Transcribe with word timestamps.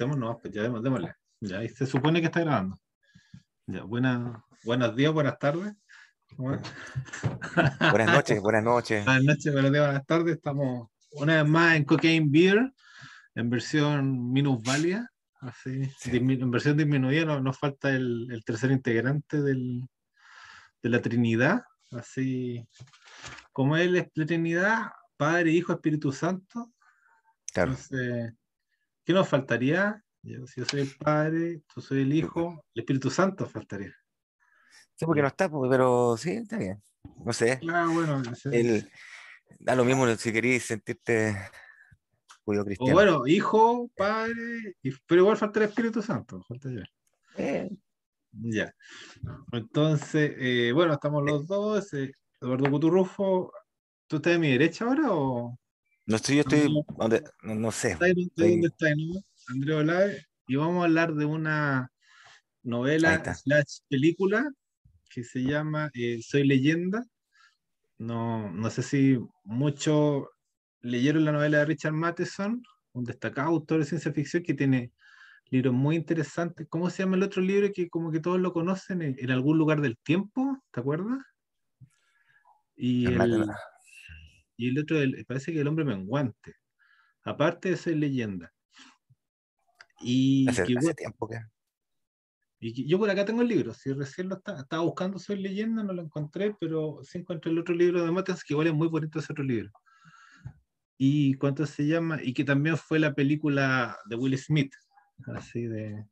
partemos, 0.00 0.16
no, 0.16 0.38
pues 0.38 0.54
ya 0.54 0.62
démosle. 0.62 1.14
Ya, 1.40 1.58
ahí 1.58 1.68
se 1.68 1.86
supone 1.86 2.20
que 2.20 2.26
está 2.26 2.40
grabando. 2.40 2.78
Ya, 3.66 3.82
buena, 3.82 4.42
buenos 4.64 4.96
días, 4.96 5.12
buenas 5.12 5.38
tardes. 5.38 5.74
Buenas 6.38 8.14
noches, 8.14 8.40
buenas 8.40 8.62
noches. 8.62 9.04
Buenas 9.04 9.24
noches, 9.24 9.52
buenos 9.52 9.72
días, 9.72 9.84
buenas 9.84 10.06
tardes. 10.06 10.36
Estamos 10.36 10.88
una 11.10 11.42
vez 11.42 11.50
más 11.50 11.76
en 11.76 11.84
Cocaine 11.84 12.30
Beer, 12.30 12.72
en 13.34 13.50
versión 13.50 14.32
minusválida. 14.32 15.10
Así, 15.40 15.90
en 16.04 16.50
versión 16.50 16.76
disminuida 16.76 17.24
nos, 17.24 17.42
nos 17.42 17.58
falta 17.58 17.90
el, 17.90 18.28
el, 18.30 18.44
tercer 18.44 18.70
integrante 18.70 19.42
del, 19.42 19.86
de 20.82 20.88
la 20.88 21.02
Trinidad. 21.02 21.62
Así 21.90 22.64
como 23.52 23.76
él 23.76 23.96
es 23.96 24.08
la 24.14 24.24
Trinidad, 24.24 24.92
Padre, 25.16 25.50
Hijo, 25.50 25.72
Espíritu 25.72 26.12
Santo. 26.12 26.72
Claro. 27.52 27.72
Entonces, 27.72 28.34
¿qué 29.04 29.12
nos 29.12 29.28
faltaría? 29.28 30.02
Yo, 30.22 30.46
si 30.46 30.60
yo 30.60 30.66
soy 30.66 30.80
el 30.80 30.94
Padre, 30.96 31.62
tú 31.72 31.80
soy 31.80 32.02
el 32.02 32.12
Hijo, 32.12 32.64
el 32.74 32.80
Espíritu 32.82 33.10
Santo 33.10 33.46
faltaría. 33.46 33.94
Sí, 34.94 35.06
porque 35.06 35.22
no 35.22 35.28
está, 35.28 35.48
pues, 35.48 35.70
pero 35.70 36.16
sí, 36.16 36.32
está 36.32 36.58
bien. 36.58 36.82
No 37.24 37.32
sé. 37.32 37.58
Claro, 37.60 37.92
bueno. 37.92 38.22
El, 38.52 38.90
da 39.58 39.74
lo 39.74 39.84
mismo 39.84 40.06
si 40.16 40.32
queréis 40.32 40.64
sentirte 40.64 41.36
judío 42.44 42.64
cristiano. 42.64 42.92
O 42.92 42.94
bueno, 42.94 43.26
Hijo, 43.26 43.90
Padre, 43.96 44.76
pero 45.06 45.22
igual 45.22 45.36
falta 45.36 45.60
el 45.60 45.68
Espíritu 45.70 46.02
Santo. 46.02 46.42
Falta 46.46 46.68
ya. 46.70 46.84
Eh. 47.36 47.70
Ya. 48.32 48.74
Entonces, 49.52 50.34
eh, 50.36 50.72
bueno, 50.72 50.92
estamos 50.94 51.24
los 51.24 51.46
dos. 51.46 51.92
Eh, 51.94 52.12
Eduardo 52.40 52.70
Cuturrufo, 52.70 53.52
¿tú 54.06 54.16
estás 54.16 54.34
de 54.34 54.38
mi 54.38 54.52
derecha 54.52 54.84
ahora 54.84 55.12
o...? 55.12 55.58
No 56.10 56.16
estoy, 56.16 56.34
yo 56.34 56.40
estoy, 56.40 56.84
donde, 56.98 57.22
no, 57.42 57.54
no, 57.54 57.70
sé. 57.70 57.92
¿Está. 57.92 58.06
Andrés 59.46 59.76
Olave, 59.76 60.26
y 60.48 60.56
vamos 60.56 60.82
a 60.82 60.86
hablar 60.86 61.14
de 61.14 61.24
una 61.24 61.92
novela 62.64 63.22
slash 63.32 63.78
película 63.88 64.50
que 65.08 65.22
se 65.22 65.44
llama 65.44 65.88
eh, 65.94 66.20
Soy 66.20 66.48
leyenda. 66.48 67.06
No, 67.98 68.50
no 68.50 68.70
sé 68.70 68.82
si 68.82 69.20
muchos 69.44 70.26
leyeron 70.80 71.26
la 71.26 71.30
novela 71.30 71.58
de 71.58 71.66
Richard 71.66 71.92
Matheson, 71.92 72.60
un 72.92 73.04
destacado 73.04 73.50
autor 73.50 73.78
de 73.78 73.84
ciencia 73.84 74.12
ficción 74.12 74.42
que 74.42 74.54
tiene 74.54 74.90
libros 75.48 75.74
muy 75.74 75.94
interesantes. 75.94 76.66
¿Cómo 76.68 76.90
se 76.90 77.04
llama 77.04 77.18
el 77.18 77.22
otro 77.22 77.40
libro 77.40 77.70
que 77.72 77.88
como 77.88 78.10
que 78.10 78.18
todos 78.18 78.40
lo 78.40 78.52
conocen? 78.52 79.02
En, 79.02 79.14
en 79.16 79.30
algún 79.30 79.58
lugar 79.58 79.80
del 79.80 79.96
tiempo, 79.96 80.60
¿te 80.72 80.80
acuerdas? 80.80 81.20
Y 82.74 83.06
el, 83.06 83.46
y 84.60 84.68
el 84.68 84.78
otro, 84.78 85.00
el, 85.00 85.24
parece 85.24 85.52
que 85.52 85.60
el 85.62 85.66
hombre 85.66 85.86
menguante. 85.86 86.54
Aparte 87.24 87.70
de 87.70 87.76
ser 87.78 87.96
leyenda. 87.96 88.52
Y 90.02 90.46
hace, 90.50 90.64
que, 90.64 90.76
hace 90.76 90.92
tiempo 90.92 91.26
que... 91.26 91.38
Y 92.58 92.74
que, 92.74 92.84
yo 92.84 92.98
por 92.98 93.08
acá 93.08 93.24
tengo 93.24 93.40
el 93.40 93.48
libro, 93.48 93.72
si 93.72 93.90
recién 93.94 94.28
lo 94.28 94.36
estaba, 94.36 94.60
estaba 94.60 94.82
buscando 94.82 95.18
Soy 95.18 95.38
leyenda, 95.38 95.82
no 95.82 95.94
lo 95.94 96.02
encontré, 96.02 96.54
pero 96.60 97.00
sí 97.02 97.16
encontré 97.16 97.50
el 97.50 97.58
otro 97.58 97.74
libro 97.74 98.04
de 98.04 98.10
Matheson, 98.10 98.42
que 98.46 98.52
igual 98.52 98.66
es 98.66 98.74
muy 98.74 98.88
bonito 98.88 99.18
ese 99.18 99.32
otro 99.32 99.44
libro. 99.44 99.70
Y 100.98 101.34
cuánto 101.34 101.64
se 101.64 101.86
llama, 101.86 102.22
y 102.22 102.34
que 102.34 102.44
también 102.44 102.76
fue 102.76 102.98
la 102.98 103.14
película 103.14 103.96
de 104.10 104.16
Will 104.16 104.36
Smith, 104.36 104.74
así 105.34 105.62
de 105.62 106.04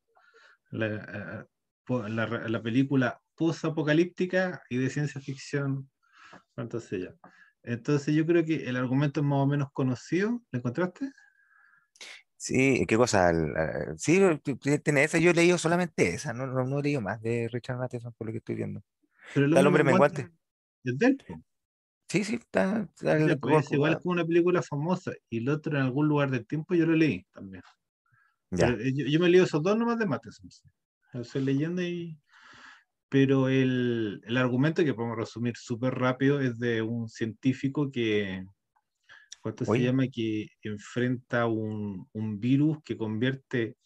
la, 0.70 1.46
la, 1.86 2.48
la 2.48 2.62
película 2.62 3.20
post-apocalíptica 3.34 4.62
y 4.70 4.78
de 4.78 4.88
ciencia 4.88 5.20
ficción, 5.20 5.90
cuánto 6.54 6.80
se 6.80 7.00
llama. 7.00 7.18
Entonces 7.68 8.14
yo 8.14 8.24
creo 8.24 8.42
que 8.46 8.66
el 8.66 8.76
argumento 8.76 9.20
es 9.20 9.26
más 9.26 9.40
o 9.40 9.46
menos 9.46 9.70
conocido. 9.72 10.40
¿Lo 10.50 10.58
encontraste? 10.58 11.12
Sí, 12.34 12.86
¿qué 12.88 12.96
cosa? 12.96 13.30
Sí, 13.98 14.22
tiene 14.82 15.04
esa. 15.04 15.18
Yo 15.18 15.32
he 15.32 15.34
leído 15.34 15.58
solamente 15.58 16.14
esa, 16.14 16.32
no, 16.32 16.46
no, 16.46 16.64
no 16.64 16.78
he 16.78 16.82
leído 16.82 17.02
más 17.02 17.20
de 17.20 17.46
Richard 17.52 17.76
Matheson 17.76 18.14
por 18.16 18.26
lo 18.26 18.32
que 18.32 18.38
estoy 18.38 18.54
viendo. 18.54 18.82
Pero 19.34 19.44
el 19.44 19.66
hombre, 19.66 19.84
menguante. 19.84 20.30
¿Es 20.82 20.98
de 20.98 21.06
él? 21.08 21.24
Sí, 22.08 22.24
sí, 22.24 22.36
está. 22.36 22.88
está 22.94 23.18
ya, 23.18 23.36
pues, 23.36 23.70
igual 23.70 23.92
es 23.92 23.98
como 23.98 24.12
una 24.12 24.24
película 24.24 24.62
famosa 24.62 25.12
y 25.28 25.38
el 25.38 25.50
otro 25.50 25.76
en 25.76 25.82
algún 25.82 26.08
lugar 26.08 26.30
del 26.30 26.46
tiempo 26.46 26.74
yo 26.74 26.86
lo 26.86 26.94
leí 26.94 27.26
también. 27.34 27.62
Ya. 28.50 28.70
Yo, 28.70 29.04
yo, 29.08 29.20
me 29.20 29.26
he 29.26 29.30
leído 29.30 29.44
esos 29.44 29.62
dos 29.62 29.76
nomás 29.76 29.98
de 29.98 30.06
Matheson. 30.06 30.48
Estoy 31.12 31.44
leyendo 31.44 31.82
y 31.82 32.18
pero 33.08 33.48
el, 33.48 34.20
el, 34.26 34.36
argumento 34.36 34.84
que 34.84 34.94
podemos 34.94 35.16
resumir 35.16 35.56
súper 35.56 35.94
rápido 35.94 36.40
es 36.40 36.58
de 36.58 36.82
un 36.82 37.08
científico 37.08 37.90
que, 37.90 38.44
¿cuánto 39.40 39.64
se 39.64 39.80
llama? 39.80 40.08
Que 40.08 40.48
enfrenta 40.62 41.46
un, 41.46 42.06
un, 42.12 42.38
virus 42.38 42.78
que 42.84 42.96
convierte, 42.96 43.76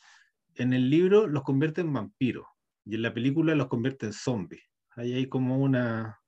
en 0.56 0.72
el 0.72 0.90
libro 0.90 1.26
los 1.26 1.44
convierte 1.44 1.82
en 1.82 1.92
vampiros 1.92 2.46
y 2.84 2.96
en 2.96 3.02
la 3.02 3.14
película 3.14 3.54
los 3.54 3.68
convierte 3.68 4.06
en 4.06 4.12
zombies. 4.12 4.64
Ahí 4.96 5.14
hay 5.14 5.28
como 5.28 5.58
una, 5.58 6.18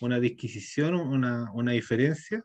una 0.00 0.18
disquisición, 0.18 0.94
una, 0.94 1.50
una 1.52 1.72
diferencia, 1.72 2.44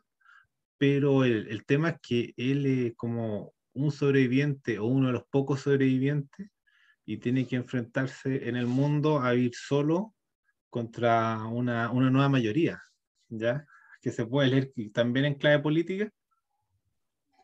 pero 0.78 1.24
el, 1.24 1.48
el 1.48 1.64
tema 1.66 1.90
es 1.90 1.96
que 2.00 2.34
él 2.36 2.66
es 2.66 2.94
como 2.94 3.52
un 3.74 3.90
sobreviviente 3.90 4.78
o 4.78 4.86
uno 4.86 5.08
de 5.08 5.14
los 5.14 5.24
pocos 5.24 5.62
sobrevivientes 5.62 6.51
y 7.12 7.18
tiene 7.18 7.46
que 7.46 7.56
enfrentarse 7.56 8.48
en 8.48 8.56
el 8.56 8.66
mundo 8.66 9.20
a 9.20 9.34
ir 9.34 9.54
solo 9.54 10.14
contra 10.70 11.44
una, 11.44 11.90
una 11.90 12.08
nueva 12.08 12.30
mayoría, 12.30 12.82
¿ya? 13.28 13.66
Que 14.00 14.10
se 14.10 14.24
puede 14.24 14.48
leer 14.48 14.72
también 14.94 15.26
en 15.26 15.34
clave 15.34 15.58
política. 15.58 16.10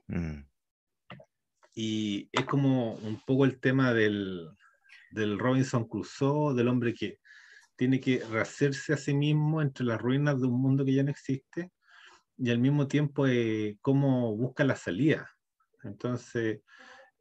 Mm. 0.07 0.41
Y 1.75 2.31
es 2.33 2.47
como 2.47 2.95
un 2.95 3.21
poco 3.27 3.45
el 3.45 3.61
tema 3.61 3.93
del, 3.93 4.49
del 5.11 5.39
Robinson 5.39 5.87
Crusoe, 5.87 6.55
del 6.55 6.69
hombre 6.69 6.95
que 6.95 7.19
tiene 7.77 8.01
que 8.01 8.25
rehacerse 8.25 8.95
a 8.95 8.97
sí 8.97 9.12
mismo 9.12 9.61
entre 9.61 9.84
las 9.84 10.01
ruinas 10.01 10.41
de 10.41 10.47
un 10.47 10.62
mundo 10.62 10.83
que 10.83 10.95
ya 10.95 11.03
no 11.03 11.11
existe 11.11 11.73
y 12.39 12.51
al 12.51 12.59
mismo 12.59 12.89
tiempo 12.89 13.27
eh, 13.27 13.77
cómo 13.83 14.34
busca 14.34 14.65
la 14.65 14.77
salida. 14.77 15.31
Entonces, 15.84 16.62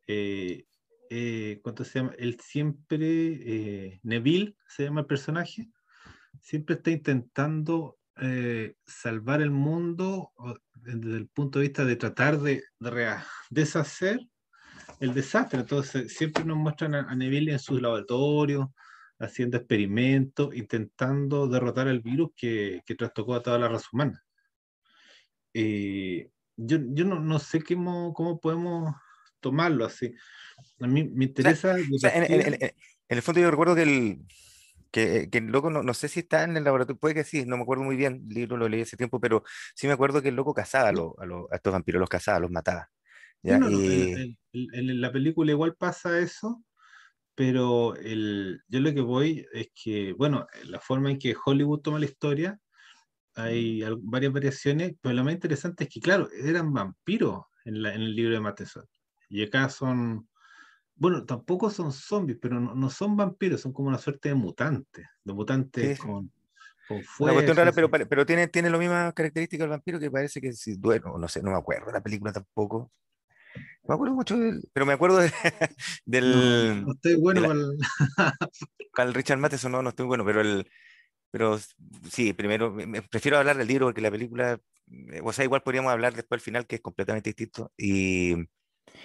eh, 0.08 0.64
eh, 1.10 1.60
¿cuánto 1.64 1.84
se 1.84 2.00
llama? 2.00 2.14
Él 2.18 2.40
siempre, 2.40 3.00
eh, 3.02 4.00
Neville 4.04 4.56
se 4.68 4.84
llama 4.84 5.02
el 5.02 5.08
personaje, 5.08 5.70
siempre 6.42 6.76
está 6.76 6.92
intentando 6.92 7.98
eh, 8.20 8.76
salvar 8.86 9.42
el 9.42 9.52
mundo 9.52 10.32
desde 10.76 11.18
el 11.18 11.28
punto 11.28 11.60
de 11.60 11.68
vista 11.68 11.86
de 11.86 11.96
tratar 11.96 12.40
de, 12.40 12.64
de 12.80 13.18
deshacer 13.50 14.20
el 15.00 15.14
desastre. 15.14 15.60
Entonces, 15.60 16.14
siempre 16.14 16.44
nos 16.44 16.58
muestran 16.58 16.96
a, 16.96 17.02
a 17.02 17.16
Neville 17.16 17.52
en 17.52 17.60
sus 17.60 17.82
laboratorios, 17.82 18.68
haciendo 19.20 19.58
experimentos, 19.58 20.56
intentando 20.56 21.48
derrotar 21.48 21.88
el 21.88 22.02
virus 22.02 22.32
que, 22.36 22.82
que 22.86 22.96
trastocó 22.96 23.36
a 23.36 23.42
toda 23.42 23.60
la 23.60 23.68
raza 23.68 23.88
humana. 23.92 24.24
Eh, 25.54 26.30
yo 26.56 26.78
yo 26.90 27.06
no, 27.06 27.20
no 27.20 27.40
sé 27.40 27.64
cómo, 27.64 28.14
cómo 28.14 28.40
podemos 28.40 28.94
tomarlo 29.40 29.86
así. 29.86 30.14
A 30.80 30.88
mí 30.88 31.04
me 31.04 31.26
interesa. 31.26 31.76
O 31.94 32.00
sea, 32.00 32.16
en, 32.16 32.32
en, 32.32 32.54
en, 32.54 32.64
en, 32.64 32.72
el 33.10 33.22
fondo, 33.22 33.42
yo 33.42 33.52
recuerdo 33.52 33.76
que 33.76 33.84
el, 33.84 34.20
que, 34.92 35.30
que 35.30 35.38
el 35.40 35.48
loco, 35.48 35.70
no, 35.70 35.84
no, 35.84 35.94
sé 35.94 36.08
si 36.08 36.22
está 36.22 36.44
en 36.44 36.58
el 36.58 36.64
laboratorio, 36.64 37.00
puede 37.00 37.16
que 37.16 37.24
sí, 37.24 37.46
no 37.46 37.58
me 37.58 37.64
acuerdo 37.64 37.84
muy 37.84 37.96
bien, 37.96 38.26
el 38.30 38.36
libro 38.36 38.58
lo 38.58 38.70
leí 38.70 38.82
hace 38.82 38.98
tiempo, 38.98 39.20
pero 39.20 39.44
sí 39.76 39.88
me 39.88 39.94
acuerdo 39.94 40.22
que 40.22 40.30
el 40.30 40.36
loco 40.36 40.54
cazaba 40.54 40.90
a, 40.90 40.92
lo, 40.92 41.16
a, 41.20 41.26
lo, 41.26 41.48
a 41.52 41.56
estos 41.56 41.74
vampiros, 41.74 42.00
los 42.00 42.10
cazaba, 42.10 42.40
los 42.40 42.52
mataba. 42.52 42.90
¿ya? 43.44 43.58
No, 43.58 43.70
no, 43.70 43.80
y... 43.80 44.38
en, 44.52 45.02
la 45.02 45.12
película 45.12 45.52
igual 45.52 45.76
pasa 45.76 46.20
eso, 46.20 46.64
pero 47.36 47.96
el, 47.96 48.62
yo 48.68 48.80
lo 48.80 48.94
que 48.94 49.02
voy 49.02 49.46
es 49.54 49.70
que, 49.76 50.14
bueno, 50.14 50.48
la 50.66 50.80
forma 50.80 51.12
en 51.12 51.20
que 51.20 51.36
Hollywood 51.46 51.82
toma 51.82 52.00
la 52.00 52.06
historia, 52.06 52.60
hay 53.36 53.84
varias 54.00 54.34
variaciones, 54.34 54.94
pero 55.00 55.14
lo 55.14 55.24
más 55.24 55.34
interesante 55.34 55.84
es 55.84 55.90
que, 55.92 56.00
claro, 56.00 56.28
eran 56.32 56.74
vampiros 56.74 57.44
en, 57.66 57.84
la, 57.84 57.94
en 57.94 58.02
el 58.02 58.16
libro 58.16 58.34
de 58.34 58.40
Matheson. 58.40 58.86
Y 59.30 59.44
acá 59.44 59.70
son, 59.70 60.28
bueno, 60.96 61.26
tampoco 61.26 61.70
son 61.70 61.92
zombies, 61.92 62.40
pero 62.42 62.60
no, 62.60 62.74
no, 62.76 62.90
son 62.90 63.16
vampiros, 63.16 63.62
son 63.62 63.74
como 63.74 63.90
una 63.90 63.98
suerte 63.98 64.30
de 64.30 64.36
mutantes, 64.36 65.06
de 65.24 65.34
mutantes 65.34 65.98
sí. 65.98 66.04
con, 66.04 66.32
con 66.88 67.04
cuestión 67.18 67.58
rara, 67.58 67.72
pero, 67.72 67.90
pero 67.90 68.26
tiene, 68.26 68.48
tiene 68.48 68.70
la 68.70 68.78
misma 68.78 69.12
característica 69.12 69.64
del 69.64 69.72
vampiro 69.72 70.00
que 70.00 70.10
parece 70.10 70.40
que 70.40 70.54
si 70.54 70.76
duerme, 70.76 71.12
no 71.18 71.28
sé, 71.28 71.42
no 71.42 71.52
me 71.52 71.58
acuerdo 71.58 71.92
la 71.92 72.02
película 72.02 72.32
tampoco. 72.32 72.92
Me 73.88 73.96
acuerdo 73.96 74.16
mucho 74.16 74.38
del, 74.38 74.70
pero 74.74 74.86
me 74.86 74.94
acuerdo 74.94 75.18
de, 75.18 75.32
del. 76.06 76.32
No, 76.32 76.88
no, 76.88 76.92
estoy 76.94 77.16
bueno 77.16 77.42
la, 77.42 77.50
con 78.92 79.08
el... 79.08 79.14
Richard 79.14 79.40
Matheson, 79.40 79.72
no, 79.72 79.82
no 79.82 79.90
estoy 79.90 80.06
bueno, 80.06 80.26
pero 80.26 80.42
el. 80.42 80.70
Pero 81.30 81.60
sí, 82.10 82.34
primero, 82.34 82.72
me, 82.72 83.02
prefiero 83.02 83.38
hablar 83.38 83.58
del 83.58 83.68
libro 83.68 83.88
porque 83.88 84.02
la 84.02 84.12
película, 84.12 84.60
o 85.24 85.34
sea, 85.34 85.44
igual 85.44 85.62
podríamos 85.62 85.92
hablar 85.92 86.14
después 86.14 86.40
al 86.40 86.44
final, 86.44 86.66
que 86.66 86.78
es 86.78 86.82
completamente 86.82 87.30
distinto. 87.30 87.72
Y, 87.78 88.34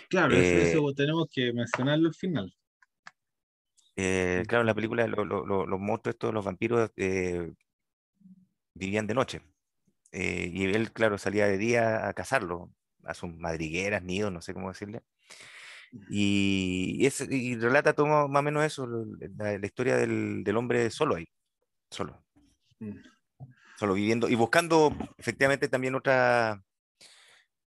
Claro, 0.08 0.34
eh, 0.34 0.70
eso 0.70 0.92
tenemos 0.94 1.28
que 1.32 1.52
mencionarlo 1.52 2.08
al 2.08 2.14
final. 2.14 2.54
Eh, 3.96 4.42
claro, 4.46 4.62
en 4.62 4.66
la 4.66 4.74
película 4.74 5.06
lo, 5.06 5.24
lo, 5.24 5.46
lo, 5.46 5.66
los 5.66 5.80
monstruos, 5.80 6.14
estos, 6.14 6.32
los 6.32 6.44
vampiros, 6.44 6.90
eh, 6.96 7.52
vivían 8.74 9.06
de 9.06 9.14
noche. 9.14 9.42
Y 10.12 10.64
él, 10.64 10.92
claro, 10.92 11.16
salía 11.16 11.46
de 11.46 11.56
día 11.56 12.06
a 12.06 12.12
cazarlo, 12.12 12.70
a 13.04 13.14
sus 13.14 13.34
madrigueras, 13.34 14.02
nidos, 14.02 14.30
no 14.30 14.42
sé 14.42 14.52
cómo 14.52 14.68
decirle. 14.68 15.02
Y, 16.08 17.04
es, 17.04 17.20
y 17.30 17.56
relata 17.56 17.92
todo 17.92 18.06
más 18.28 18.40
o 18.40 18.42
menos 18.42 18.64
eso, 18.64 18.86
la, 19.36 19.58
la 19.58 19.66
historia 19.66 19.96
del, 19.96 20.42
del, 20.42 20.56
hombre 20.56 20.90
solo 20.90 21.16
ahí, 21.16 21.28
solo. 21.90 22.22
Mm. 22.78 22.96
Solo 23.76 23.94
viviendo 23.94 24.28
y 24.28 24.34
buscando 24.34 24.94
efectivamente 25.18 25.68
también 25.68 25.94
otra 25.94 26.62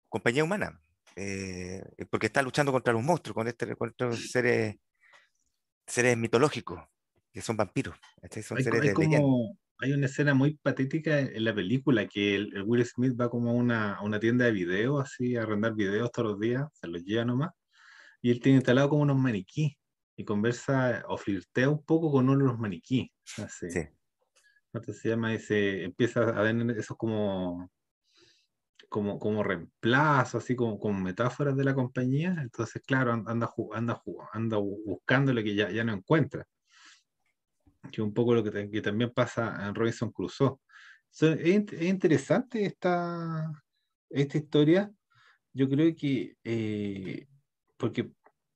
compañía 0.08 0.44
humana, 0.44 0.81
eh, 1.22 1.82
porque 2.08 2.26
está 2.26 2.40
luchando 2.40 2.72
contra 2.72 2.94
los 2.94 3.02
monstruos, 3.02 3.34
con 3.34 3.46
este, 3.46 3.76
contra 3.76 4.08
estos 4.08 4.31
seres, 4.31 4.76
seres 5.87 6.17
mitológicos, 6.17 6.82
que 7.31 7.43
son 7.43 7.58
vampiros. 7.58 7.94
Son 8.43 8.56
hay, 8.56 8.64
seres 8.64 8.94
como, 8.94 9.58
hay 9.78 9.93
una 9.93 10.06
escena 10.06 10.32
muy 10.32 10.55
patética 10.55 11.20
en 11.20 11.44
la 11.44 11.55
película 11.55 12.06
que 12.06 12.37
el, 12.37 12.62
Will 12.62 12.87
Smith 12.87 13.20
va 13.20 13.28
como 13.28 13.50
a 13.50 13.52
una, 13.52 14.00
una, 14.00 14.19
tienda 14.19 14.46
de 14.46 14.52
videos, 14.52 15.02
así, 15.02 15.37
a 15.37 15.43
arrendar 15.43 15.75
videos 15.75 16.11
todos 16.11 16.31
los 16.31 16.40
días, 16.40 16.67
se 16.72 16.88
los 16.88 17.05
lleva 17.05 17.26
nomás, 17.26 17.50
y 18.22 18.31
él 18.31 18.40
tiene 18.40 18.56
instalado 18.56 18.88
como 18.88 19.02
unos 19.02 19.19
maniquí 19.19 19.76
y 20.17 20.25
conversa 20.25 21.05
o 21.06 21.19
flirtea 21.19 21.69
un 21.69 21.84
poco 21.84 22.11
con 22.11 22.31
uno 22.31 22.38
de 22.38 22.50
los 22.50 22.58
maniquí. 22.58 23.12
Así. 23.37 23.70
Sí. 23.70 23.81
Entonces 24.72 25.02
se 25.02 25.08
llama 25.11 25.34
ese, 25.34 25.84
empieza 25.84 26.20
a 26.22 26.43
ver 26.43 26.56
esos 26.78 26.96
como 26.96 27.70
como, 28.91 29.19
como 29.21 29.45
reemplazo, 29.45 30.39
así 30.39 30.57
como, 30.57 30.79
como 30.81 31.01
metáforas 31.01 31.57
de 31.57 31.65
la 31.65 31.75
compañía, 31.75 32.37
entonces, 32.43 32.83
claro, 32.85 33.13
anda, 33.13 33.33
anda, 33.73 34.03
anda 34.33 34.57
buscando 34.59 35.33
lo 35.33 35.43
que 35.43 35.55
ya, 35.55 35.71
ya 35.71 35.85
no 35.85 35.95
encuentra. 35.95 36.45
Que 37.83 37.89
es 37.89 37.99
un 38.01 38.13
poco 38.13 38.35
lo 38.35 38.43
que, 38.45 38.69
que 38.69 38.83
también 38.83 39.13
pasa 39.15 39.67
en 39.67 39.75
Robinson 39.75 40.11
Crusoe. 40.11 40.57
es, 41.21 41.83
interesante 41.83 42.67
esta, 42.67 43.51
esta 44.11 44.39
historia. 44.39 44.93
Yo 45.53 45.69
creo 45.69 45.95
que, 45.95 46.37
eh, 46.43 47.29
porque 47.77 48.13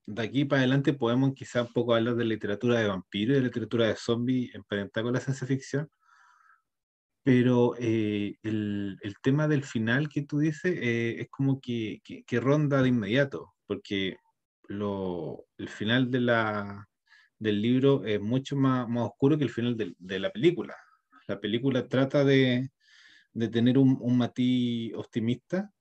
de 0.06 0.22
aquí 0.22 0.44
para 0.44 0.62
adelante 0.62 0.94
podemos 0.94 1.32
quizá 1.34 1.62
un 1.62 1.72
poco 1.72 1.94
hablar 1.94 2.16
de 2.16 2.24
literatura 2.24 2.80
de 2.80 2.88
vampiro 2.88 3.34
de 3.34 3.40
literatura 3.40 3.86
de 3.86 3.96
zombie 3.96 4.50
emparentada 4.52 5.04
con 5.04 5.14
la 5.14 5.20
ciencia 5.20 5.46
ficción, 5.46 5.88
pero 7.24 7.74
eh, 7.78 8.36
el, 8.42 8.98
el, 9.00 9.14
tema 9.22 9.48
del 9.48 9.64
final 9.64 10.10
que 10.10 10.22
tú 10.22 10.40
dices 10.40 10.76
eh, 10.76 11.22
es 11.22 11.28
como 11.30 11.58
que, 11.58 12.02
que, 12.04 12.40
ronda 12.40 12.82
de 12.82 12.90
inmediato, 12.90 13.54
porque 13.66 14.18
lo, 14.68 15.46
el 15.56 15.70
final 15.70 16.10
de 16.10 16.20
la, 16.20 16.86
del 17.38 17.62
libro 17.62 18.04
es 18.04 18.20
mucho 18.20 18.56
más, 18.56 18.86
más 18.88 19.06
oscuro 19.06 19.38
que 19.38 19.44
el 19.44 19.50
final 19.50 19.74
de, 19.74 19.94
de, 19.98 20.18
la 20.18 20.30
película. 20.30 20.76
La 21.26 21.40
película 21.40 21.88
trata 21.88 22.24
de, 22.24 22.68
de 23.32 23.48
tener 23.48 23.78
un, 23.78 23.96
un, 24.00 24.18
matiz 24.18 24.92
optimista. 24.94 25.72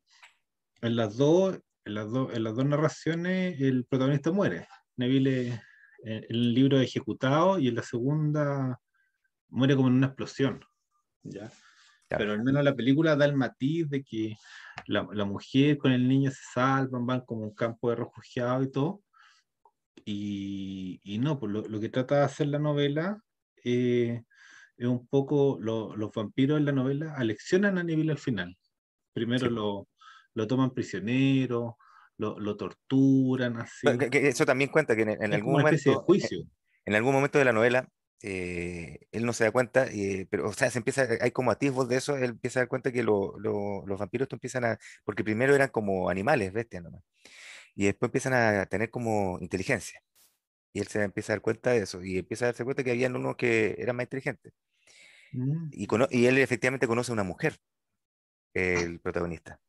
En 0.82 0.96
las, 0.96 1.18
dos, 1.18 1.60
en, 1.84 1.94
las 1.94 2.08
en 2.08 2.44
las 2.44 2.56
dos 2.56 2.66
narraciones 2.66 3.60
el 3.60 3.86
protagonista 3.86 4.32
muere. 4.32 4.68
Neville 4.96 5.48
en 5.48 5.54
eh, 6.06 6.26
el 6.30 6.54
libro 6.54 6.80
ejecutado 6.80 7.60
y 7.60 7.68
en 7.68 7.76
la 7.76 7.84
segunda 7.84 8.80
muere 9.50 9.76
como 9.76 9.90
en 9.90 9.96
una 9.96 10.08
explosión 10.08 10.64
¿ya? 11.24 11.52
Pero 12.18 12.34
al 12.34 12.44
menos 12.44 12.64
la 12.64 12.76
película 12.76 13.16
da 13.16 13.26
el 13.26 13.36
matiz 13.36 13.90
de 13.90 14.04
que 14.04 14.36
la, 14.88 15.08
la, 15.14 15.26
mujer 15.26 15.78
con 15.78 15.92
el 15.92 16.08
niño 16.08 16.32
se 16.32 16.42
salvan, 16.54 17.06
van 17.06 17.22
como 17.22 17.44
un 17.44 17.54
campo 17.54 17.90
de 17.90 17.96
refugiados 17.96 18.66
y 18.66 18.72
todo. 18.72 19.02
Y, 20.06 21.00
y 21.04 21.18
no, 21.18 21.40
pues 21.40 21.52
lo, 21.52 21.62
lo, 21.68 21.80
que 21.80 21.90
trata 21.90 22.20
de 22.20 22.24
hacer 22.26 22.48
la 22.48 22.60
novela 22.60 23.22
eh, 23.64 24.22
es 24.78 24.88
un 24.88 25.08
poco 25.08 25.58
lo, 25.62 25.96
los 25.96 26.12
vampiros 26.12 26.58
en 26.58 26.66
la 26.66 26.72
novela 26.72 27.14
aleccionan 27.16 27.78
a 27.78 27.84
nivel 27.84 28.10
al 28.10 28.18
final. 28.18 28.58
Primero 29.14 29.50
lo, 29.50 29.88
lo, 30.34 30.48
toman 30.48 30.72
prisionero, 30.72 31.78
lo, 32.18 32.40
lo 32.40 32.58
torturan, 32.58 33.58
así. 33.58 33.88
eso 34.12 34.46
también 34.46 34.72
cuenta 34.72 34.96
que 34.96 35.04
en, 35.04 35.10
en 35.10 35.34
algún 35.34 35.54
momento. 35.54 35.90
De 35.90 35.96
juicio. 35.96 36.40
En, 36.40 36.48
en 36.86 36.96
algún 36.96 37.14
momento 37.14 37.40
de 37.40 37.46
la 37.46 37.54
novela 37.54 37.88
eh, 38.22 39.00
él 39.12 39.26
no 39.26 39.34
se 39.34 39.44
da 39.44 39.52
cuenta, 39.52 39.88
eh, 39.88 40.28
pero, 40.30 40.48
o 40.48 40.54
sea, 40.54 40.70
se 40.72 40.78
empieza, 40.80 41.08
hay 41.22 41.32
como 41.32 41.52
atisbos 41.52 41.90
de 41.90 41.98
eso, 41.98 42.16
él 42.18 42.32
empieza 42.32 42.60
a 42.60 42.62
dar 42.62 42.68
cuenta 42.70 42.92
que 42.92 43.04
lo, 43.04 43.38
lo, 43.40 43.86
los 43.86 44.00
vampiros 44.00 44.28
empiezan 44.32 44.66
a, 44.66 44.80
porque 45.04 45.24
primero 45.24 45.56
eran 45.56 45.70
como 45.70 46.10
animales, 46.10 46.54
bestias 46.54 46.84
nomás, 46.84 47.04
y 47.76 47.86
después 47.86 48.10
empiezan 48.10 48.34
a 48.34 48.66
tener 48.68 48.90
como 48.90 49.40
inteligencia, 49.42 50.02
y 50.74 50.80
él 50.80 50.88
se 50.88 51.04
empieza 51.04 51.34
a 51.34 51.36
dar 51.36 51.42
cuenta 51.42 51.72
de 51.72 51.80
eso, 51.80 52.04
y 52.04 52.20
empieza 52.20 52.46
a 52.46 52.50
darse 52.50 52.64
cuenta 52.64 52.84
que 52.84 52.92
había 52.92 53.10
unos 53.10 53.36
que 53.36 53.76
eran 53.78 53.96
más 53.98 54.06
inteligentes, 54.06 54.54
mm. 55.34 55.70
y, 55.72 55.88
y 56.12 56.26
él 56.28 56.38
efectivamente 56.40 56.88
conoce 56.88 57.12
a 57.12 57.14
una 57.14 57.24
mujer, 57.24 57.58
el 58.54 59.00
protagonista, 59.02 59.60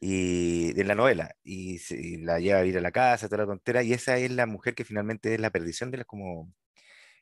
y 0.00 0.72
de 0.72 0.84
la 0.84 0.94
novela, 0.94 1.34
y, 1.44 1.78
la 2.24 2.40
lleva 2.40 2.60
a 2.60 2.64
ir 2.66 2.78
a 2.78 2.80
la 2.80 2.92
casa, 2.92 3.28
toda 3.28 3.42
la 3.42 3.46
tontera, 3.46 3.82
y 3.82 3.92
esa 3.92 4.16
es 4.16 4.30
la 4.30 4.46
mujer 4.46 4.74
que 4.74 4.84
finalmente 4.84 5.34
es 5.34 5.40
la 5.40 5.50
perdición 5.50 5.90
de 5.90 5.98
las 5.98 6.06
como 6.06 6.52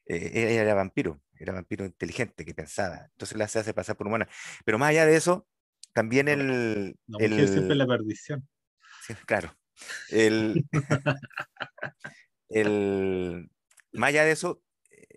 eh, 0.09 0.57
era 0.57 0.75
vampiro, 0.75 1.21
era 1.39 1.53
vampiro 1.53 1.85
inteligente 1.85 2.45
que 2.45 2.55
pensaba, 2.55 3.09
entonces 3.13 3.37
la 3.37 3.47
se 3.47 3.59
hace 3.59 3.75
pasar 3.75 3.97
por 3.97 4.07
humana. 4.07 4.29
Pero 4.65 4.79
más 4.79 4.91
allá 4.91 5.07
de 5.07 5.17
eso, 5.17 5.47
también 5.93 6.29
el... 6.29 6.97
La 7.07 7.25
el, 7.25 7.49
siempre 7.49 7.77
la 7.77 7.87
perdición. 7.87 8.49
Sí, 9.07 9.15
claro. 9.27 9.55
El, 10.11 10.65
el, 12.49 13.51
más 13.93 14.09
allá 14.09 14.25
de 14.25 14.33
eso, 14.33 14.63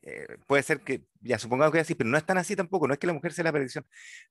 eh, 0.04 0.38
puede 0.48 0.64
ser 0.64 0.82
que, 0.82 1.06
ya 1.22 1.40
supongamos 1.40 1.72
que 1.72 1.80
es 1.80 1.88
así, 1.88 1.96
pero 1.96 2.10
no 2.10 2.18
es 2.18 2.26
tan 2.26 2.38
así 2.38 2.56
tampoco, 2.56 2.88
no 2.88 2.94
es 2.94 3.00
que 3.00 3.08
la 3.08 3.14
mujer 3.14 3.34
sea 3.34 3.46
la 3.46 3.54
perdición, 3.54 3.86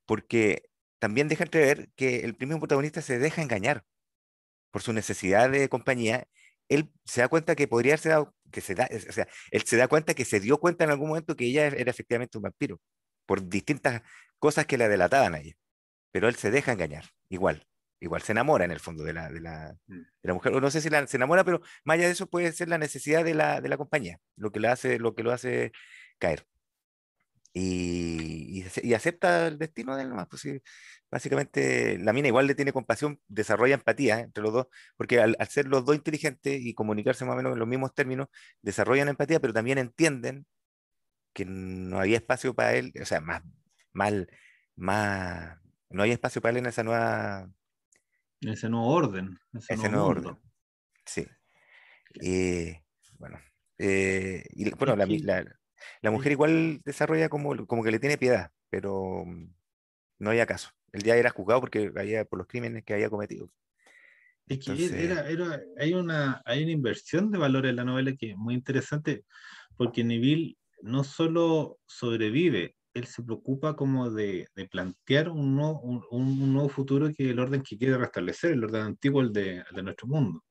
porque 0.04 0.64
también 0.98 1.28
deja 1.28 1.44
entrever 1.44 1.90
que 1.96 2.20
el 2.20 2.36
primer 2.36 2.58
protagonista 2.58 3.00
se 3.00 3.18
deja 3.18 3.42
engañar 3.42 3.84
por 4.70 4.82
su 4.82 4.92
necesidad 4.92 5.50
de 5.50 5.68
compañía 5.68 6.28
él 6.70 6.90
se 7.04 7.20
da 7.20 7.28
cuenta 7.28 7.54
que 7.54 7.68
podría 7.68 7.96
ser 7.98 8.24
que 8.50 8.60
se 8.60 8.74
da, 8.74 8.88
o 8.90 9.12
sea, 9.12 9.28
él 9.50 9.62
se 9.62 9.76
da 9.76 9.88
cuenta 9.88 10.14
que 10.14 10.24
se 10.24 10.40
dio 10.40 10.58
cuenta 10.58 10.84
en 10.84 10.90
algún 10.90 11.08
momento 11.08 11.36
que 11.36 11.44
ella 11.44 11.66
era 11.66 11.90
efectivamente 11.90 12.38
un 12.38 12.42
vampiro, 12.42 12.80
por 13.26 13.48
distintas 13.48 14.02
cosas 14.38 14.66
que 14.66 14.78
la 14.78 14.88
delataban 14.88 15.34
a 15.34 15.40
ella. 15.40 15.54
Pero 16.12 16.28
él 16.28 16.36
se 16.36 16.50
deja 16.50 16.72
engañar, 16.72 17.04
igual, 17.28 17.66
igual 18.00 18.22
se 18.22 18.32
enamora 18.32 18.64
en 18.64 18.70
el 18.70 18.80
fondo 18.80 19.04
de 19.04 19.12
la, 19.12 19.28
de 19.30 19.40
la, 19.40 19.76
mm. 19.86 19.94
de 19.94 20.28
la 20.28 20.34
mujer, 20.34 20.54
o 20.54 20.60
no 20.60 20.70
sé 20.70 20.80
si 20.80 20.90
la, 20.90 21.06
se 21.06 21.16
enamora, 21.16 21.44
pero 21.44 21.60
más 21.84 21.96
allá 21.96 22.06
de 22.06 22.12
eso 22.12 22.28
puede 22.28 22.52
ser 22.52 22.68
la 22.68 22.78
necesidad 22.78 23.24
de 23.24 23.34
la, 23.34 23.60
de 23.60 23.68
la 23.68 23.76
compañía, 23.76 24.18
lo 24.36 24.50
que, 24.52 24.60
la 24.60 24.72
hace, 24.72 24.98
lo 24.98 25.14
que 25.14 25.22
lo 25.22 25.32
hace 25.32 25.72
caer 26.18 26.46
y, 27.52 28.64
y, 28.82 28.94
acepta 28.94 29.48
el 29.48 29.58
destino 29.58 29.96
de 29.96 30.02
él 30.02 30.08
nomás. 30.10 30.28
Pues 30.28 30.46
básicamente 31.10 31.98
la 31.98 32.12
mina 32.12 32.28
igual 32.28 32.46
le 32.46 32.54
tiene 32.54 32.72
compasión, 32.72 33.20
desarrolla 33.26 33.74
empatía 33.74 34.20
¿eh? 34.20 34.22
entre 34.22 34.42
los 34.42 34.52
dos, 34.52 34.66
porque 34.96 35.20
al, 35.20 35.36
ser 35.48 35.66
los 35.66 35.84
dos 35.84 35.96
inteligentes 35.96 36.60
y 36.60 36.74
comunicarse 36.74 37.24
más 37.24 37.34
o 37.34 37.36
menos 37.36 37.52
en 37.52 37.58
los 37.58 37.68
mismos 37.68 37.94
términos, 37.94 38.28
desarrollan 38.62 39.08
empatía, 39.08 39.40
pero 39.40 39.52
también 39.52 39.78
entienden 39.78 40.46
que 41.32 41.44
no 41.44 42.00
había 42.00 42.16
espacio 42.18 42.54
para 42.54 42.74
él, 42.74 42.92
o 43.00 43.04
sea, 43.04 43.20
más, 43.20 43.42
mal, 43.92 44.28
más, 44.76 45.58
no 45.88 46.02
hay 46.02 46.12
espacio 46.12 46.40
para 46.40 46.52
él 46.52 46.58
en 46.58 46.66
esa 46.66 46.82
nueva... 46.82 47.50
En 48.40 48.48
ese 48.48 48.68
nuevo 48.68 48.86
orden. 48.86 49.38
Ese, 49.52 49.76
nuevo, 49.88 50.06
orden. 50.06 50.38
Sí. 51.04 51.26
Eh, 52.22 52.82
bueno, 53.18 53.38
eh, 53.76 54.44
y 54.50 54.70
bueno, 54.70 54.96
la, 54.96 55.04
la, 55.06 55.59
la 56.02 56.10
mujer 56.10 56.32
igual 56.32 56.80
desarrolla 56.84 57.28
como, 57.28 57.66
como 57.66 57.82
que 57.82 57.90
le 57.90 57.98
tiene 57.98 58.18
piedad, 58.18 58.50
pero 58.68 59.24
mm, 59.26 59.52
no 60.18 60.30
había 60.30 60.46
caso. 60.46 60.70
Él 60.92 61.02
ya 61.02 61.16
era 61.16 61.30
juzgado 61.30 61.60
porque 61.60 61.92
había, 61.96 62.24
por 62.24 62.38
los 62.38 62.48
crímenes 62.48 62.84
que 62.84 62.94
había 62.94 63.10
cometido. 63.10 63.50
Es 64.46 64.58
que 64.58 65.04
era, 65.04 65.28
era, 65.28 65.60
hay, 65.78 65.94
una, 65.94 66.42
hay 66.44 66.64
una 66.64 66.72
inversión 66.72 67.30
de 67.30 67.38
valores 67.38 67.70
en 67.70 67.76
la 67.76 67.84
novela 67.84 68.12
que 68.16 68.30
es 68.30 68.36
muy 68.36 68.54
interesante, 68.54 69.24
porque 69.76 70.02
Neville 70.02 70.56
no 70.82 71.04
solo 71.04 71.78
sobrevive, 71.86 72.74
él 72.94 73.06
se 73.06 73.22
preocupa 73.22 73.76
como 73.76 74.10
de, 74.10 74.48
de 74.54 74.68
plantear 74.68 75.28
un 75.28 75.54
nuevo, 75.54 75.80
un, 75.80 76.02
un, 76.10 76.52
nuevo 76.52 76.68
futuro 76.68 77.10
que 77.12 77.30
el 77.30 77.38
orden 77.38 77.62
que 77.62 77.78
quiere 77.78 77.96
restablecer, 77.96 78.52
el 78.52 78.64
orden 78.64 78.82
antiguo, 78.82 79.20
el 79.20 79.32
de, 79.32 79.58
el 79.58 79.76
de 79.76 79.82
nuestro 79.82 80.08
mundo. 80.08 80.44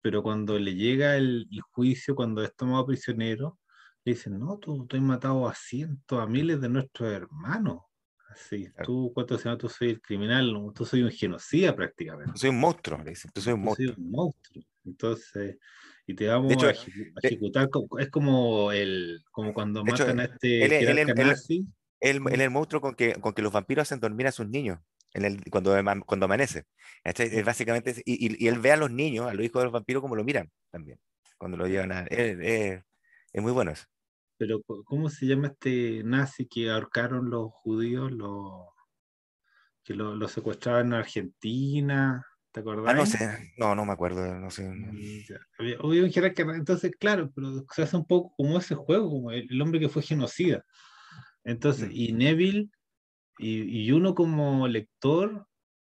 Pero 0.00 0.22
cuando 0.22 0.58
le 0.58 0.74
llega 0.74 1.16
el, 1.16 1.48
el, 1.50 1.60
juicio, 1.60 2.14
cuando 2.14 2.42
es 2.42 2.54
tomado 2.54 2.86
prisionero, 2.86 3.58
dicen, 4.04 4.38
no, 4.38 4.58
tú, 4.58 4.86
tú 4.86 4.96
has 4.96 5.02
matado 5.02 5.48
a 5.48 5.54
cientos, 5.54 6.20
a 6.20 6.26
miles 6.26 6.60
de 6.60 6.68
nuestros 6.68 7.12
hermanos. 7.12 7.82
Así, 8.30 8.68
tú, 8.84 9.10
¿cuánto 9.12 9.36
se 9.36 9.44
llama? 9.44 9.58
Tú 9.58 9.68
soy 9.68 9.90
el 9.90 10.00
criminal, 10.00 10.54
tú 10.74 10.84
soy 10.84 11.02
un 11.02 11.10
genocida 11.10 11.74
prácticamente. 11.74 12.32
Tú 12.32 12.38
soy 12.38 12.50
un 12.50 12.60
monstruo, 12.60 13.02
le 13.02 13.10
dicen, 13.10 13.30
tú 13.34 13.40
soy 13.40 13.54
un 13.54 13.62
monstruo. 13.62 13.94
Soy 13.94 14.04
un 14.04 14.10
monstruo. 14.10 14.64
Entonces, 14.84 15.58
y 16.06 16.14
te 16.14 16.28
vamos 16.28 16.52
a, 16.62 16.72
ejecutar, 17.22 17.68
es 17.98 18.10
como 18.10 18.72
el 18.72 19.22
como 19.30 19.52
cuando 19.52 19.84
matan 19.84 20.20
a 20.20 20.24
este 20.24 20.64
él, 20.64 20.72
él. 20.72 20.98
Él, 22.00 22.22
es 22.30 22.40
el 22.40 22.50
monstruo 22.50 22.80
con 22.80 22.94
que, 22.94 23.14
con 23.14 23.34
que 23.34 23.42
los 23.42 23.52
vampiros 23.52 23.82
hacen 23.82 24.00
dormir 24.00 24.26
a 24.26 24.32
sus 24.32 24.48
niños 24.48 24.78
en 25.12 25.24
el, 25.24 25.44
cuando, 25.50 25.76
cuando 26.06 26.24
amanece. 26.24 26.64
Es 27.04 27.44
básicamente, 27.44 27.94
y, 28.04 28.42
y, 28.42 28.48
él 28.48 28.58
ve 28.58 28.72
a 28.72 28.76
los 28.76 28.90
niños, 28.90 29.26
a 29.28 29.34
los 29.34 29.44
hijos 29.44 29.60
de 29.60 29.64
los 29.64 29.72
vampiros, 29.72 30.00
como 30.00 30.16
lo 30.16 30.24
miran 30.24 30.50
también, 30.70 30.98
cuando 31.36 31.56
lo 31.56 31.66
llevan 31.66 31.92
a... 31.92 32.06
Es 33.32 33.42
muy 33.42 33.52
bueno 33.52 33.70
eso. 33.70 33.84
Pero, 34.36 34.62
¿cómo 34.62 35.10
se 35.10 35.26
llama 35.26 35.48
este 35.48 36.02
nazi 36.02 36.46
que 36.46 36.70
ahorcaron 36.70 37.28
los 37.30 37.50
judíos, 37.52 38.10
los, 38.10 38.68
que 39.84 39.94
lo, 39.94 40.26
secuestraban 40.28 40.86
en 40.86 40.94
Argentina? 40.94 42.26
¿Te 42.50 42.60
Ah, 42.60 42.62
acordás? 42.62 42.96
no 42.96 43.06
sé, 43.06 43.52
no, 43.58 43.74
no 43.74 43.84
me 43.84 43.92
acuerdo, 43.92 44.34
no 44.38 44.50
sé. 44.50 44.68
Jerarca, 46.10 46.42
entonces, 46.54 46.92
claro, 46.98 47.30
pero 47.34 47.64
se 47.72 47.82
hace 47.82 47.96
un 47.96 48.06
poco 48.06 48.34
como 48.36 48.58
ese 48.58 48.74
juego, 48.74 49.10
como 49.10 49.30
el, 49.30 49.46
el 49.50 49.62
hombre 49.62 49.78
que 49.78 49.88
fue 49.88 50.02
genocida. 50.02 50.64
Entonces, 51.44 51.88
Mm. 51.88 51.92
y 51.92 52.12
Neville, 52.12 52.70
y, 53.38 53.84
y 53.86 53.92
uno 53.92 54.14
como 54.14 54.66
lector, 54.68 55.46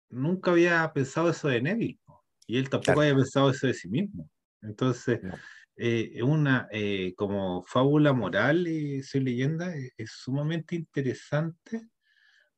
nunca 0.09 0.51
había 0.51 0.91
pensado 0.93 1.29
eso 1.29 1.47
de 1.47 1.61
Neville, 1.61 1.99
po, 2.05 2.23
y 2.47 2.57
él 2.57 2.69
tampoco 2.69 2.85
Claro. 2.93 3.01
había 3.01 3.15
pensado 3.15 3.49
eso 3.49 3.67
de 3.67 3.73
sí 3.73 3.89
mismo. 3.89 4.29
Entonces, 4.61 5.19
No. 5.23 5.33
Eh, 5.75 6.21
una 6.23 6.67
eh, 6.71 7.13
como 7.15 7.63
fábula 7.63 8.13
moral, 8.13 8.67
y 8.67 9.03
soy 9.03 9.21
leyenda, 9.21 9.75
es, 9.75 9.91
es 9.97 10.11
sumamente 10.11 10.75
interesante 10.75 11.89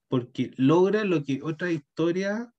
porque 0.07 0.51
logra 0.57 1.03
lo 1.03 1.23
que 1.23 1.41
otra 1.43 1.71
historia 1.71 2.51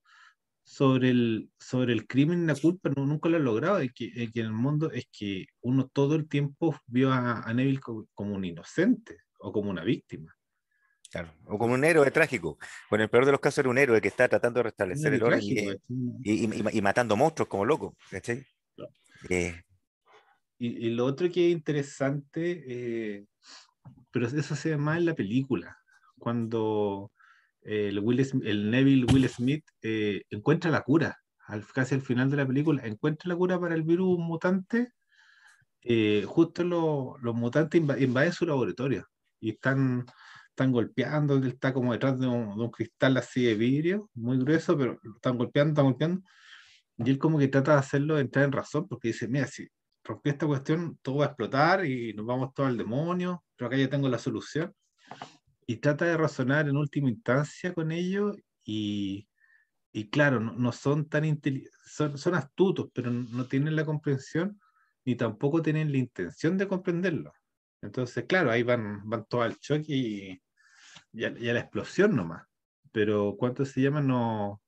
sobre 0.65 1.11
el, 1.11 1.51
sobre 1.61 1.93
el 1.93 2.07
crimen 2.09 2.43
y 2.43 2.47
la 2.47 2.57
culpa 2.57 2.91
no, 2.97 3.07
nunca 3.07 3.29
lo 3.29 3.37
ha 3.37 3.41
logrado, 3.41 3.79
es 3.79 3.93
que, 3.93 4.07
es 4.15 4.33
que 4.33 4.41
en 4.41 4.47
el 4.47 4.53
mundo 4.53 4.91
es 4.91 5.07
que 5.13 5.47
uno 5.61 5.89
todo 5.93 6.17
el 6.17 6.29
tiempo 6.29 6.77
vio 6.87 7.13
a, 7.13 7.43
a 7.43 7.55
Neville 7.55 7.79
co- 7.79 8.09
como, 8.15 8.35
un 8.35 8.45
inocente 8.45 9.19
o 9.39 9.53
como 9.53 9.71
una 9.71 9.85
víctima. 9.85 10.35
Claro. 11.09 11.33
O 11.45 11.57
como 11.57 11.75
un 11.75 11.85
héroe 11.85 12.11
trágico. 12.11 12.59
Bueno, 12.91 13.03
en 13.03 13.07
el 13.07 13.11
peor 13.11 13.27
de 13.27 13.31
los 13.33 13.41
casos 13.41 13.59
era 13.59 13.69
un 13.71 13.79
héroe 13.79 14.01
que 14.01 14.09
está 14.09 14.29
tratando 14.29 14.59
de 14.59 14.65
restablecer 14.65 15.15
el 15.15 15.23
orden 15.23 15.41
y, 15.41 15.71
y- 16.25 16.47
y- 16.47 16.79
y 16.79 16.83
matando 16.83 17.17
monstruos 17.17 17.49
como 17.49 17.65
loco. 17.65 17.97
¿cachai? 18.11 18.45
Claro. 18.75 18.93
Eh, 19.31 19.63
Y, 20.59 20.87
y 20.87 20.91
lo 20.91 21.05
otro 21.07 21.31
que 21.31 21.47
es 21.49 21.53
interesante, 21.53 22.65
eh, 23.19 23.27
pero 24.13 24.27
eso 24.27 24.57
se 24.57 24.71
ve 24.71 24.77
más 24.79 24.99
en 24.99 25.07
la 25.07 25.15
película, 25.15 25.79
cuando 26.19 27.13
eh, 27.63 27.89
el, 27.89 28.01
Will 28.01 28.21
el 28.45 28.71
Neville 28.71 29.07
Will 29.13 29.29
Smith 29.29 29.65
eh, 29.83 30.23
encuentra 30.31 30.71
la 30.71 30.83
cura, 30.83 31.19
al, 31.47 31.67
casi 31.69 31.95
al 31.95 32.03
final 32.03 32.31
de 32.31 32.39
la 32.39 32.47
película, 32.47 32.87
encuentra 32.87 33.29
la 33.29 33.37
cura 33.37 33.61
para 33.61 33.75
el 33.75 33.83
virus 33.85 34.19
mutante, 34.19 34.93
eh, 35.83 36.25
justo 36.27 36.65
lo- 36.65 37.17
los 37.21 37.35
mutantes 37.35 37.81
inva- 37.81 38.01
invaden 38.01 38.33
su 38.33 38.47
laboratorio 38.47 39.07
y 39.41 39.51
están, 39.51 40.05
están 40.51 40.73
golpeando, 40.73 41.37
él 41.37 41.47
está 41.49 41.73
como 41.73 41.93
detrás 41.93 42.19
de 42.19 42.27
un, 42.27 42.57
de 42.57 42.63
un 42.65 42.71
cristal 42.71 43.17
así 43.17 43.45
de 43.45 43.55
vidrio, 43.55 44.11
muy 44.15 44.39
grueso, 44.39 44.77
pero 44.79 44.99
están 45.17 45.37
golpeando, 45.39 45.71
están 45.73 45.85
golpeando, 45.87 46.23
y 46.99 47.11
él 47.11 47.19
como 47.19 47.39
que 47.39 47.49
trata 47.49 47.73
de 47.75 47.79
hacerlo 47.81 48.19
entrar 48.19 48.45
en 48.47 48.53
razón, 48.53 48.89
porque 48.89 49.09
dice, 49.09 49.29
mira, 49.29 49.47
si 49.47 49.69
rompí 50.07 50.31
esta 50.31 50.47
cuestión, 50.47 50.99
todo 51.03 51.17
va 51.17 51.25
a 51.25 51.29
explotar 51.29 51.85
y 51.85 52.13
nos 52.15 52.27
vamos 52.27 52.55
todos 52.55 52.69
al 52.69 52.77
demonio, 52.77 53.45
pero 53.57 53.69
acá 53.69 53.77
ya 53.77 53.91
tengo 53.91 54.09
la 54.09 54.19
solución. 54.19 54.75
Y 55.67 55.77
trata 55.77 56.05
de 56.05 56.17
razonar 56.17 56.69
en 56.69 56.77
última 56.77 57.11
instancia 57.11 57.75
con 57.75 57.91
ellos 57.93 58.37
y, 58.65 59.29
y 59.93 60.09
claro, 60.11 60.41
no, 60.41 60.53
no 60.53 60.73
son 60.73 61.09
tan 61.09 61.25
inteligentes, 61.25 61.73
son, 61.85 62.17
son 62.19 62.35
astutos, 62.35 62.89
pero 62.93 63.11
no 63.11 63.47
tienen 63.47 63.77
la 63.77 63.85
comprensión 63.85 64.61
ni 65.05 65.17
tampoco 65.17 65.63
tienen 65.63 65.93
la 65.93 65.99
intención 65.99 66.59
de 66.59 66.69
comprenderlo. 66.69 67.33
Entonces, 67.81 68.25
claro, 68.27 68.51
ahí 68.51 68.63
van, 68.63 69.09
van 69.09 69.25
todos 69.27 69.45
al 69.45 69.59
choque 69.59 69.85
y, 69.89 70.43
y 71.13 71.25
a, 71.25 71.31
y 71.39 71.49
a 71.49 71.55
la 71.55 71.61
explosión 71.61 72.17
nomás. 72.17 72.45
Pero 72.93 73.37
¿cuánto 73.39 73.65
se 73.65 73.83
llama? 73.83 74.01
No, 74.01 74.63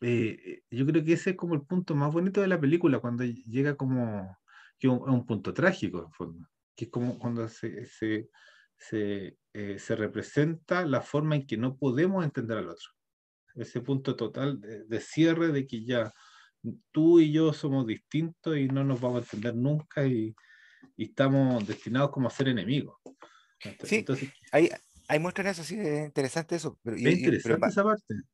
eh, 0.00 0.62
yo 0.70 0.86
creo 0.86 1.04
que 1.04 1.14
ese 1.14 1.30
es 1.30 1.36
como 1.36 1.54
el 1.54 1.62
punto 1.62 1.94
más 1.94 2.12
bonito 2.12 2.40
de 2.40 2.48
la 2.48 2.60
película, 2.60 3.00
cuando 3.00 3.24
llega 3.24 3.76
como 3.76 4.38
que 4.78 4.88
un- 4.88 5.08
a 5.08 5.12
un 5.12 5.26
punto 5.26 5.52
trágico, 5.52 6.04
en 6.04 6.12
fondo, 6.12 6.48
que 6.76 6.84
es 6.86 6.90
como 6.90 7.18
cuando 7.18 7.48
se, 7.48 7.84
se, 7.86 8.28
se, 8.76 9.36
eh, 9.52 9.78
se 9.78 9.96
representa 9.96 10.84
la 10.86 11.00
forma 11.02 11.36
en 11.36 11.46
que 11.46 11.56
no 11.56 11.76
podemos 11.76 12.24
entender 12.24 12.58
al 12.58 12.68
otro. 12.68 12.90
Ese 13.54 13.80
punto 13.80 14.14
total 14.14 14.60
de, 14.60 14.84
de 14.84 15.00
cierre 15.00 15.48
de 15.48 15.66
que 15.66 15.84
ya 15.84 16.12
tú 16.92 17.18
y 17.20 17.32
yo 17.32 17.52
somos 17.52 17.86
distintos 17.86 18.56
y 18.56 18.68
no 18.68 18.84
nos 18.84 19.00
vamos 19.00 19.18
a 19.18 19.22
entender 19.24 19.54
nunca 19.56 20.06
y, 20.06 20.34
y 20.96 21.04
estamos 21.06 21.66
destinados 21.66 22.10
como 22.10 22.28
a 22.28 22.30
ser 22.30 22.48
enemigos. 22.48 22.96
Sí, 23.82 23.96
Entonces, 23.96 24.30
ahí, 24.52 24.68
ahí 25.08 25.18
muestran 25.18 25.48
eso, 25.48 25.64
sí, 25.64 25.76
es 25.78 26.06
interesante 26.06 26.54
eso. 26.56 26.78
Pero, 26.84 26.96
es 26.96 27.02
y- 27.02 27.04
pero 27.04 27.16
interesante 27.16 27.60
pa- 27.60 27.68
esa 27.68 27.82
parte. 27.82 28.04
pero 28.08 28.24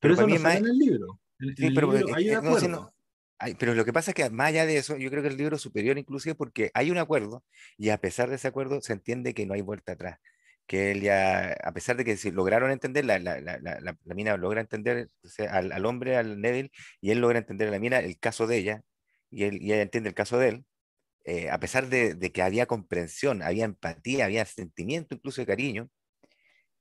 Pero 0.00 0.14
eso 0.14 0.26
mí 0.26 0.32
no 0.32 0.36
es 0.36 0.42
sale 0.42 0.54
más- 0.54 0.62
en 0.62 0.70
el 0.70 0.78
libro. 0.78 1.20
En, 1.38 1.48
en 1.50 1.56
Sí, 1.56 1.66
el 1.66 1.74
pero, 1.74 1.92
libro 1.92 2.14
hay 2.14 2.28
un 2.28 2.34
no, 2.34 2.38
acuerdo. 2.48 2.68
no. 2.68 2.94
Ay, 3.42 3.54
pero 3.58 3.74
lo 3.74 3.86
que 3.86 3.92
pasa 3.92 4.10
es 4.10 4.14
que 4.14 4.28
más 4.28 4.48
allá 4.48 4.66
de 4.66 4.76
eso, 4.76 4.96
yo 4.98 5.08
creo 5.10 5.22
que 5.22 5.28
el 5.28 5.36
libro 5.38 5.56
es 5.56 5.62
superior 5.62 5.96
inclusive 5.96 6.34
porque 6.34 6.70
hay 6.74 6.90
un 6.90 6.98
acuerdo 6.98 7.42
y 7.78 7.88
a 7.88 7.96
pesar 7.98 8.28
de 8.28 8.36
ese 8.36 8.48
acuerdo 8.48 8.82
se 8.82 8.92
entiende 8.92 9.32
que 9.32 9.46
no 9.46 9.54
hay 9.54 9.62
vuelta 9.62 9.92
atrás. 9.92 10.18
Que 10.66 10.92
él 10.92 11.00
ya, 11.00 11.52
a 11.64 11.72
pesar 11.72 11.96
de 11.96 12.04
que 12.04 12.16
si 12.18 12.30
lograron 12.30 12.70
entender, 12.70 13.04
la, 13.06 13.18
la, 13.18 13.40
la, 13.40 13.58
la, 13.60 13.96
mina 14.14 14.36
logra 14.36 14.60
entender 14.60 15.08
o 15.24 15.28
sea, 15.28 15.52
al, 15.52 15.72
al 15.72 15.86
hombre, 15.86 16.16
al 16.16 16.40
Neville, 16.40 16.70
y 17.00 17.10
él 17.12 17.20
logra 17.20 17.38
entender 17.38 17.68
a 17.68 17.70
la 17.72 17.78
mina 17.80 17.98
el 18.00 18.18
caso 18.18 18.46
de 18.46 18.58
ella, 18.58 18.82
y, 19.30 19.44
él, 19.44 19.58
y 19.62 19.72
ella 19.72 19.82
entiende 19.82 20.10
el 20.10 20.14
caso 20.14 20.38
de 20.38 20.48
él, 20.50 20.64
eh, 21.24 21.50
a 21.50 21.60
pesar 21.60 21.88
de, 21.88 22.14
de 22.14 22.32
que 22.32 22.42
había 22.42 22.66
comprensión, 22.66 23.42
había 23.42 23.64
empatía, 23.66 24.26
había 24.26 24.44
sentimiento 24.46 25.14
incluso 25.16 25.42
de 25.42 25.46
cariño, 25.46 25.90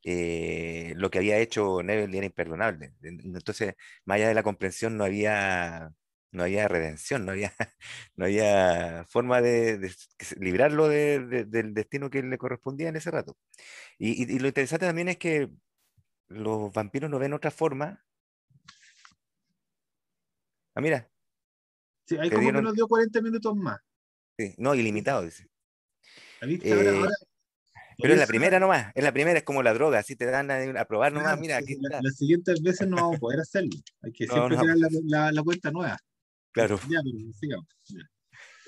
eh, 0.04 0.94
lo 0.96 1.10
que 1.12 1.20
había 1.20 1.38
hecho 1.40 1.84
Neville 1.84 2.18
era 2.18 2.26
imperdonable. 2.28 2.94
Entonces, 3.02 3.74
más 4.06 4.16
allá 4.16 4.30
de 4.30 4.34
la 4.34 4.44
comprensión, 4.44 4.98
no 4.98 5.04
había, 5.04 5.92
no 6.32 6.44
había 6.44 6.68
redención, 6.68 7.26
no 7.26 7.32
había, 7.32 7.54
no 8.16 8.26
había 8.26 9.06
forma 9.08 9.42
de, 9.42 9.92
librarlo 10.40 10.88
de- 10.88 11.26
de- 11.26 11.46
del 11.46 11.74
destino 11.74 12.10
que 12.10 12.22
le 12.24 12.38
correspondía 12.38 12.90
en 12.90 12.96
ese 12.96 13.12
rato. 13.12 13.38
Y, 13.98 14.24
y- 14.24 14.36
y 14.36 14.40
lo 14.40 14.48
interesante 14.48 14.86
también 14.86 15.10
es 15.10 15.18
que 15.18 15.50
los 16.28 16.72
vampiros 16.74 17.10
no 17.10 17.20
ven 17.20 17.34
otra 17.34 17.52
forma. 17.52 18.06
Ah, 20.76 20.82
mira, 20.82 21.10
Sí, 22.06 22.18
te 22.18 22.30
como 22.36 22.52
que 22.52 22.62
nos 22.62 22.74
dio 22.74 22.88
40 22.88 23.22
minutos 23.22 23.56
más. 23.56 23.80
sí, 24.38 24.56
no, 24.58 24.74
ilimitado, 24.74 25.24
dice. 25.24 25.48
Eh, 26.42 26.90
ahora, 26.90 27.12
pero 28.02 28.14
es 28.14 28.20
la 28.20 28.28
primera 28.28 28.60
nomás, 28.60 28.92
es 28.96 29.04
la 29.04 29.12
primera, 29.12 29.38
es 29.40 29.44
como 29.44 29.62
la 29.62 29.74
droga, 29.74 30.00
así 30.00 30.16
te 30.16 30.26
dan 30.26 30.50
a, 30.50 30.82
a 30.82 30.86
probar 30.86 31.12
nomás, 31.12 31.38
mira, 31.38 31.58
aquí 31.58 31.74
está. 31.74 32.02
las 32.02 32.16
siguientes 32.16 32.62
veces 32.62 32.88
no 32.88 32.96
vamos 32.96 33.18
a 33.18 33.20
poder 33.20 33.40
hacerlo. 33.42 33.76
Hay 34.02 34.12
que 34.14 34.26
No, 34.28 34.34
siempre 34.34 34.58
no, 34.58 34.64
la, 34.76 34.88
la, 35.04 35.32
la 35.32 35.44
cuenta 35.44 35.70
nueva. 35.72 35.98
Claro. 36.52 36.80
Ya, 36.90 37.00
sigamos. 37.40 37.68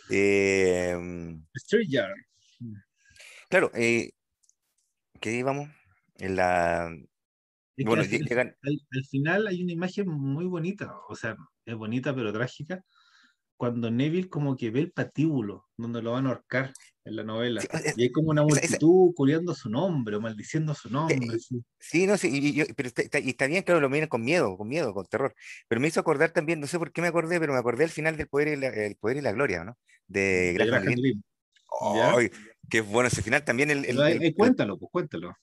Eh, 0.10 0.96
Street 1.54 1.88
Yard. 1.90 2.14
claro, 3.50 3.72
eh, 3.76 4.12
¿qué 5.20 5.32
íbamos? 5.38 5.70
En 6.16 6.36
la, 6.36 6.94
Es 7.78 7.86
bueno, 7.86 8.04
llegan, 8.04 8.56
al- 8.62 8.82
al 8.92 9.06
final 9.06 9.48
hay 9.48 9.64
una 9.64 9.72
imagen 9.72 10.08
muy 10.10 10.46
bonita, 10.46 10.94
o 11.08 11.16
sea, 11.16 11.36
es 11.66 11.76
bonita 11.76 12.14
pero 12.14 12.34
trágica, 12.34 12.84
cuando 13.58 13.90
Neville 13.90 14.30
como 14.30 14.56
que 14.56 14.70
ve 14.72 14.82
el 14.82 14.92
patíbulo 14.92 15.68
donde 15.78 16.02
lo 16.02 16.12
van 16.12 16.26
a 16.26 16.30
ahorcar 16.30 16.74
en 17.04 17.16
la 17.16 17.24
novela. 17.24 17.62
sí, 17.62 17.68
Y 17.98 18.04
hay 18.04 18.12
como 18.12 18.30
una 18.30 18.44
multitud 18.44 19.14
culeando 19.16 19.54
su 19.56 19.70
nombre 19.70 20.16
o 20.16 20.22
maldiciendo 20.22 20.74
su 20.76 20.88
que- 20.90 20.94
nombre. 20.94 21.18
así. 21.36 21.64
sí, 21.80 22.06
no 22.08 22.18
sé, 22.18 22.28
y, 22.30 22.54
yo- 22.54 22.66
pero 22.76 22.88
está, 22.90 23.20
y 23.20 23.30
está 23.30 23.48
bien, 23.48 23.64
claro, 23.64 23.80
lo 23.82 23.90
miran 23.90 24.08
con 24.10 24.24
miedo, 24.24 24.56
con 24.58 24.68
miedo, 24.68 24.94
con 24.94 25.06
terror. 25.08 25.34
Pero 25.68 25.82
me 25.82 25.88
hizo 25.88 26.00
acordar 26.00 26.32
también, 26.32 26.60
no 26.60 26.68
sé 26.68 26.78
por 26.78 26.92
qué 26.92 27.02
me 27.02 27.08
acordé, 27.08 27.40
pero 27.40 27.54
me 27.54 27.60
acordé 27.60 27.86
al 27.86 27.90
final 27.90 28.18
del 28.18 28.28
Poder 28.28 28.50
y 28.50 28.56
la, 28.58 28.68
el 28.68 28.96
poder 28.96 29.18
y 29.18 29.22
la 29.22 29.32
Gloria, 29.32 29.64
¿no? 29.64 29.78
De 30.08 30.54
Graham 30.54 30.84
Greene. 30.84 31.22
¡Ay! 31.82 32.30
qué 32.70 32.82
bueno 32.82 33.08
ese 33.08 33.22
final 33.22 33.44
también. 33.44 33.72
El, 33.72 33.86
el- 33.86 34.00
el- 34.00 34.24
el- 34.24 34.36
cuéntalo, 34.36 34.78
pues 34.78 34.92
cuéntalo. 34.92 35.36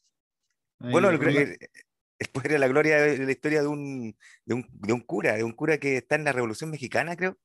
Ahí, 0.81 0.93
bueno, 0.93 1.11
el- 1.11 1.59
el 2.21 2.29
Poder 2.33 2.53
y 2.53 2.59
la 2.59 2.69
Gloria 2.69 3.05
es 3.07 3.19
la 3.21 3.31
historia 3.31 3.63
de 3.63 3.69
un, 3.69 4.17
de 4.45 4.55
un, 4.55 4.67
de 4.71 4.93
un 4.93 5.01
cura, 5.01 5.35
de 5.37 5.45
un 5.45 5.53
cura 5.53 5.79
que 5.79 5.97
está 5.99 6.15
en 6.17 6.25
la 6.25 6.33
Revolución 6.33 6.71
Mexicana, 6.71 7.17
creo. 7.17 7.37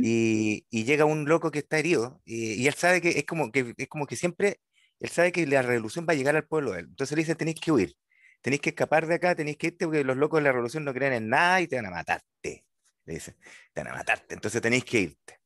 Y, 0.00 0.66
y 0.70 0.84
llega 0.84 1.04
un 1.04 1.26
loco 1.28 1.50
que 1.50 1.60
está 1.60 1.78
herido 1.78 2.20
y, 2.24 2.54
y 2.54 2.66
él 2.68 2.74
sabe 2.74 3.00
que 3.00 3.10
es 3.10 3.24
como 3.26 3.50
que 3.52 3.74
es 3.76 3.88
como 3.88 4.06
que 4.06 4.16
siempre 4.16 4.60
él 5.00 5.10
sabe 5.10 5.32
que 5.32 5.46
la 5.46 5.62
revolución 5.62 6.06
va 6.08 6.12
a 6.12 6.16
llegar 6.16 6.36
al 6.36 6.46
pueblo 6.46 6.72
de 6.72 6.80
él. 6.80 6.86
Entonces 6.90 7.16
le 7.16 7.22
dice, 7.22 7.34
tenéis 7.34 7.58
que 7.60 7.72
huir, 7.72 7.94
tenéis 8.42 8.60
que 8.62 8.70
escapar 8.70 9.06
de 9.06 9.14
acá, 9.16 9.34
tenéis 9.34 9.56
que 9.56 9.68
irte 9.68 9.86
porque 9.86 10.04
los 10.04 10.16
locos 10.16 10.40
de 10.40 10.44
la 10.44 10.52
revolución 10.52 10.84
no 10.84 10.92
creen 10.94 11.14
en 11.14 11.28
nada 11.28 11.60
y 11.60 11.68
te 11.68 11.76
van 11.76 11.86
a 11.86 11.90
matarte. 11.90 12.66
Le 13.06 13.14
dice, 13.14 13.36
te 13.72 13.82
van 13.82 13.92
a 13.94 13.96
matarte, 13.96 14.34
entonces 14.34 14.60
tenéis 14.62 14.84
que 14.84 15.00
irte. 15.00 15.40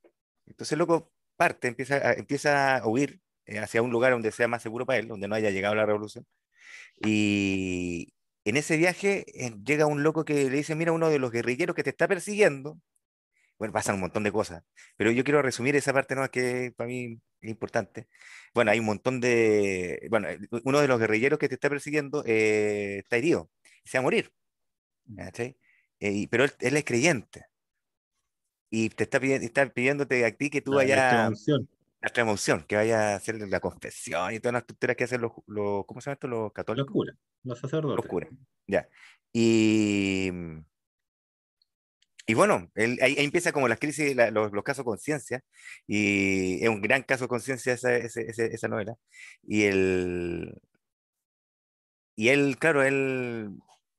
Entonces 0.46 0.72
el 0.72 0.80
loco 0.80 1.12
parte, 1.36 1.68
empieza 1.68 2.14
empieza 2.14 2.78
a 2.78 2.88
huir 2.88 3.20
eh, 3.46 3.58
hacia 3.58 3.82
un 3.82 3.90
lugar 3.90 4.12
donde 4.12 4.32
sea 4.32 4.48
más 4.48 4.62
seguro 4.62 4.86
para 4.86 4.98
él, 5.00 5.08
donde 5.08 5.28
no 5.28 5.34
haya 5.36 5.50
llegado 5.50 5.74
la 5.74 5.86
revolución. 5.86 6.26
Y 7.04 8.14
en 8.44 8.56
ese 8.56 8.76
viaje 8.76 9.24
eh, 9.46 9.54
llega 9.64 9.86
un 9.86 10.02
loco 10.02 10.24
que 10.24 10.34
le 10.50 10.50
dice, 10.50 10.74
mira, 10.74 10.92
uno 10.92 11.10
de 11.10 11.18
los 11.18 11.30
guerrilleros 11.30 11.74
que 11.76 11.82
te 11.84 11.90
está 11.90 12.08
persiguiendo, 12.08 12.78
bueno, 13.58 13.72
pasan 13.72 13.94
un 13.96 14.02
montón 14.02 14.24
de 14.24 14.32
cosas, 14.32 14.62
pero 14.96 15.10
yo 15.10 15.24
quiero 15.24 15.42
resumir 15.42 15.76
esa 15.76 15.92
parte 15.92 16.14
no 16.14 16.28
que 16.30 16.72
para 16.76 16.88
mí 16.88 17.20
es 17.40 17.50
importante. 17.50 18.08
Bueno, 18.54 18.70
hay 18.70 18.80
un 18.80 18.86
montón 18.86 19.20
de, 19.20 20.06
bueno, 20.10 20.28
eh, 20.28 20.38
uno 20.64 20.80
de 20.80 20.88
los 20.88 20.98
guerrilleros 21.00 21.38
que 21.38 21.48
te 21.48 21.54
está 21.54 21.68
persiguiendo 21.70 22.22
eh, 22.26 22.98
está 22.98 23.16
herido, 23.16 23.50
se 23.84 23.98
va 23.98 24.00
a 24.00 24.02
morir, 24.04 24.32
¿cachai? 25.16 25.58
Eh, 26.00 26.12
y- 26.12 26.26
pero 26.28 26.44
él, 26.44 26.52
él 26.60 26.76
es 26.76 26.84
creyente 26.84 27.44
y 28.70 28.90
te 28.90 29.04
está, 29.04 29.20
pidiendo, 29.20 29.46
está 29.46 29.68
pidiéndote 29.72 30.24
a 30.24 30.36
ti 30.36 30.50
que 30.50 30.60
tú 30.60 30.72
La, 30.72 30.78
vayas 30.78 31.38
la 32.02 32.22
emoción, 32.22 32.64
que 32.66 32.76
vayas 32.76 32.98
a 33.00 33.14
hacer 33.16 33.36
la 33.48 33.60
confesión 33.60 34.34
y 34.34 34.40
todas 34.40 34.54
las 34.54 34.66
tonteras 34.66 34.96
que 34.96 35.04
hacen 35.04 35.20
los, 35.22 35.32
los 35.46 35.86
¿cómo 35.86 36.00
se 36.00 36.06
llama 36.10 36.14
esto? 36.14 36.28
Los 36.28 36.52
Los 36.74 36.86
católicos, 36.86 36.92
curas, 36.92 37.16
los 37.42 37.58
los 37.58 37.60
sacerdotes. 37.60 38.06
curas, 38.06 38.30
ya. 38.66 38.88
Y, 39.32 40.30
y 42.26 42.34
bueno, 42.34 42.70
ahí, 42.76 42.98
ahí, 43.02 43.14
empieza 43.18 43.52
como 43.52 43.68
las 43.68 43.78
crisis, 43.78 44.16
la, 44.16 44.30
los, 44.30 44.52
los, 44.52 44.64
casos 44.64 44.84
conciencia, 44.84 45.42
y 45.86 46.62
es 46.62 46.68
un 46.68 46.80
gran 46.82 47.02
caso 47.02 47.28
conciencia 47.28 47.74
esa, 47.74 47.96
esa, 47.96 48.20
esa, 48.22 48.68
novela. 48.68 48.96
Y 49.42 49.64
el, 49.64 50.54
y 52.16 52.28
él, 52.28 52.56
claro, 52.58 52.82
él 52.82 53.50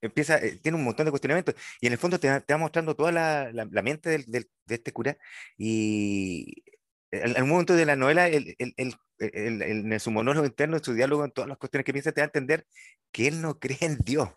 empieza, 0.02 0.38
eh, 0.38 0.60
tiene 0.62 0.78
un 0.78 0.84
montón 0.84 1.06
de 1.06 1.12
cuestionamientos 1.12 1.56
y 1.82 1.88
en 1.88 1.94
el 1.94 2.00
fondo 2.00 2.20
te, 2.20 2.30
te 2.42 2.54
va 2.54 2.58
mostrando 2.60 2.96
toda 2.96 3.12
la, 3.12 3.52
la, 3.52 3.68
la 3.72 3.82
mente 3.82 4.10
del, 4.10 4.26
del, 4.28 4.50
de 4.66 4.76
este 4.76 4.94
cura 4.94 5.18
y 5.58 6.64
un 7.12 7.50
momento 7.50 7.76
de 7.76 7.86
la 7.86 7.96
novela, 7.96 8.28
el, 8.28 8.56
el, 8.60 8.74
el, 9.20 9.62
en 9.62 10.00
su 10.00 10.12
monólogo 10.12 10.46
interno, 10.46 10.78
en 10.78 10.84
su 10.84 10.94
diálogo, 10.94 11.26
en 11.26 11.32
todas 11.32 11.48
las 11.48 11.58
cuestiones 11.58 11.86
que 11.86 11.94
piensa, 11.94 12.12
te 12.12 12.22
da 12.22 12.26
a 12.26 12.28
entender 12.28 12.66
que 13.12 13.28
él 13.28 13.42
no 13.42 13.60
cree 13.60 13.78
en 13.82 13.98
Dios, 14.00 14.30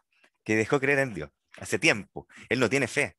que 0.45 0.57
dejó 0.57 0.81
creer 0.81 1.01
en 1.01 1.15
Dios 1.15 1.31
hace 1.61 1.79
tiempo. 1.79 2.29
Él 2.49 2.61
no 2.61 2.71
tiene 2.71 2.87
fe. 2.87 3.17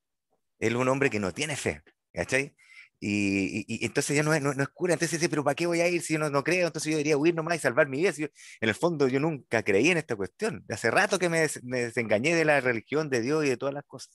Es 0.59 0.73
un 0.73 0.87
hombre 0.87 1.09
que 1.09 1.19
no 1.19 1.33
tiene 1.33 1.55
fe. 1.55 1.81
¿Cachai? 2.13 2.55
Y, 3.01 3.61
y, 3.61 3.65
y, 3.67 3.85
entonces 3.85 4.15
ya 4.15 4.23
no 4.23 4.33
es, 4.33 4.41
no, 4.41 4.53
no 4.53 4.61
es 4.61 4.69
cura, 4.69 4.93
entonces 4.93 5.19
dice, 5.19 5.29
pero 5.29 5.43
¿para 5.43 5.55
qué 5.55 5.67
voy 5.67 5.79
a 5.79 5.87
ir 5.87 6.01
si 6.01 6.13
yo 6.13 6.19
no, 6.19 6.29
no 6.29 6.43
creo? 6.43 6.67
Entonces 6.67 6.91
yo 6.91 6.97
debería 6.97 7.17
huir 7.17 7.33
nomás 7.33 7.55
y 7.55 7.59
salvar 7.59 7.87
mi 7.87 7.99
vida. 7.99 8.11
Si 8.11 8.23
yo, 8.23 8.27
en 8.59 8.69
el 8.69 8.75
fondo 8.75 9.07
yo 9.07 9.19
nunca 9.21 9.63
creí 9.63 9.89
en 9.89 9.97
esta 9.97 10.15
cuestión. 10.15 10.65
Hace 10.69 10.91
rato 10.91 11.17
que 11.17 11.29
me, 11.29 11.41
des, 11.41 11.63
me, 11.63 11.81
desengañé 11.81 12.35
de 12.35 12.45
la 12.45 12.59
religión, 12.61 13.09
de 13.09 13.21
Dios 13.21 13.45
y 13.45 13.49
de 13.49 13.57
todas 13.57 13.73
las 13.73 13.85
cosas. 13.85 14.11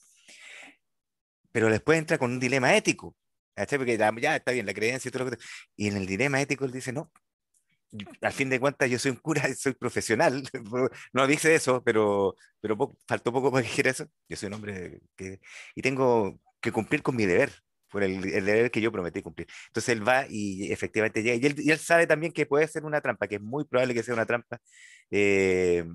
Pero 1.51 1.69
después 1.69 1.97
entra 1.97 2.17
con 2.17 2.31
un 2.31 2.39
dilema 2.39 2.75
ético. 2.75 3.15
Porque 3.55 3.97
ya, 3.97 4.11
ya, 4.19 4.35
está 4.35 4.51
bien 4.51 4.65
la 4.65 4.73
creencia 4.73 5.09
y 5.09 5.11
todo 5.11 5.25
lo 5.25 5.31
que... 5.31 5.37
Y 5.77 5.87
en 5.87 5.97
el 5.97 6.05
dilema 6.05 6.41
ético 6.41 6.65
él 6.65 6.71
dice, 6.71 6.91
no, 6.91 7.11
al 8.21 8.33
fin 8.33 8.49
de 8.49 8.59
cuentas 8.59 8.89
yo 8.89 8.99
soy 8.99 9.11
un 9.11 9.17
cura, 9.17 9.41
soy 9.57 9.73
profesional, 9.73 10.43
no 11.13 11.27
dice 11.27 11.55
eso, 11.55 11.83
pero, 11.83 12.35
pero 12.61 12.77
poco, 12.77 12.97
faltó 13.07 13.31
poco 13.31 13.51
para 13.51 13.63
que 13.63 13.69
dijera 13.69 13.91
eso. 13.91 14.07
Yo 14.29 14.37
soy 14.37 14.47
un 14.47 14.53
hombre 14.53 15.01
que... 15.15 15.39
Y 15.75 15.81
tengo 15.81 16.39
que 16.61 16.71
cumplir 16.71 17.01
con 17.01 17.15
mi 17.15 17.25
deber 17.25 17.51
por 17.89 18.03
el, 18.03 18.25
el, 18.25 18.45
deber 18.45 18.71
que 18.71 18.81
yo 18.81 18.91
prometí 18.91 19.21
cumplir. 19.21 19.47
Entonces 19.67 19.89
él 19.89 20.07
va 20.07 20.25
y 20.29 20.71
efectivamente 20.71 21.23
llega. 21.23 21.35
Y 21.35 21.45
él, 21.45 21.55
y 21.57 21.71
él, 21.71 21.79
sabe 21.79 22.07
también 22.07 22.33
que 22.33 22.45
puede 22.45 22.67
ser 22.67 22.83
una 22.83 23.01
trampa, 23.01 23.27
que 23.27 23.35
es 23.35 23.41
muy 23.41 23.65
probable 23.65 23.93
que 23.93 24.03
sea 24.03 24.13
una 24.13 24.25
trampa 24.25 24.59
eh, 25.11 25.85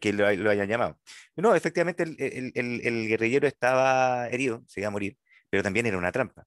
que 0.00 0.12
lo, 0.12 0.30
lo, 0.34 0.50
hayan 0.50 0.68
llamado. 0.68 0.98
No, 1.36 1.54
efectivamente 1.54 2.02
el, 2.04 2.16
el, 2.54 2.80
el, 2.84 3.08
guerrillero 3.08 3.48
estaba 3.48 4.28
herido, 4.28 4.62
se 4.66 4.80
iba 4.80 4.88
a 4.88 4.92
morir, 4.92 5.16
pero 5.50 5.62
también 5.62 5.86
era 5.86 5.98
una 5.98 6.12
trampa. 6.12 6.46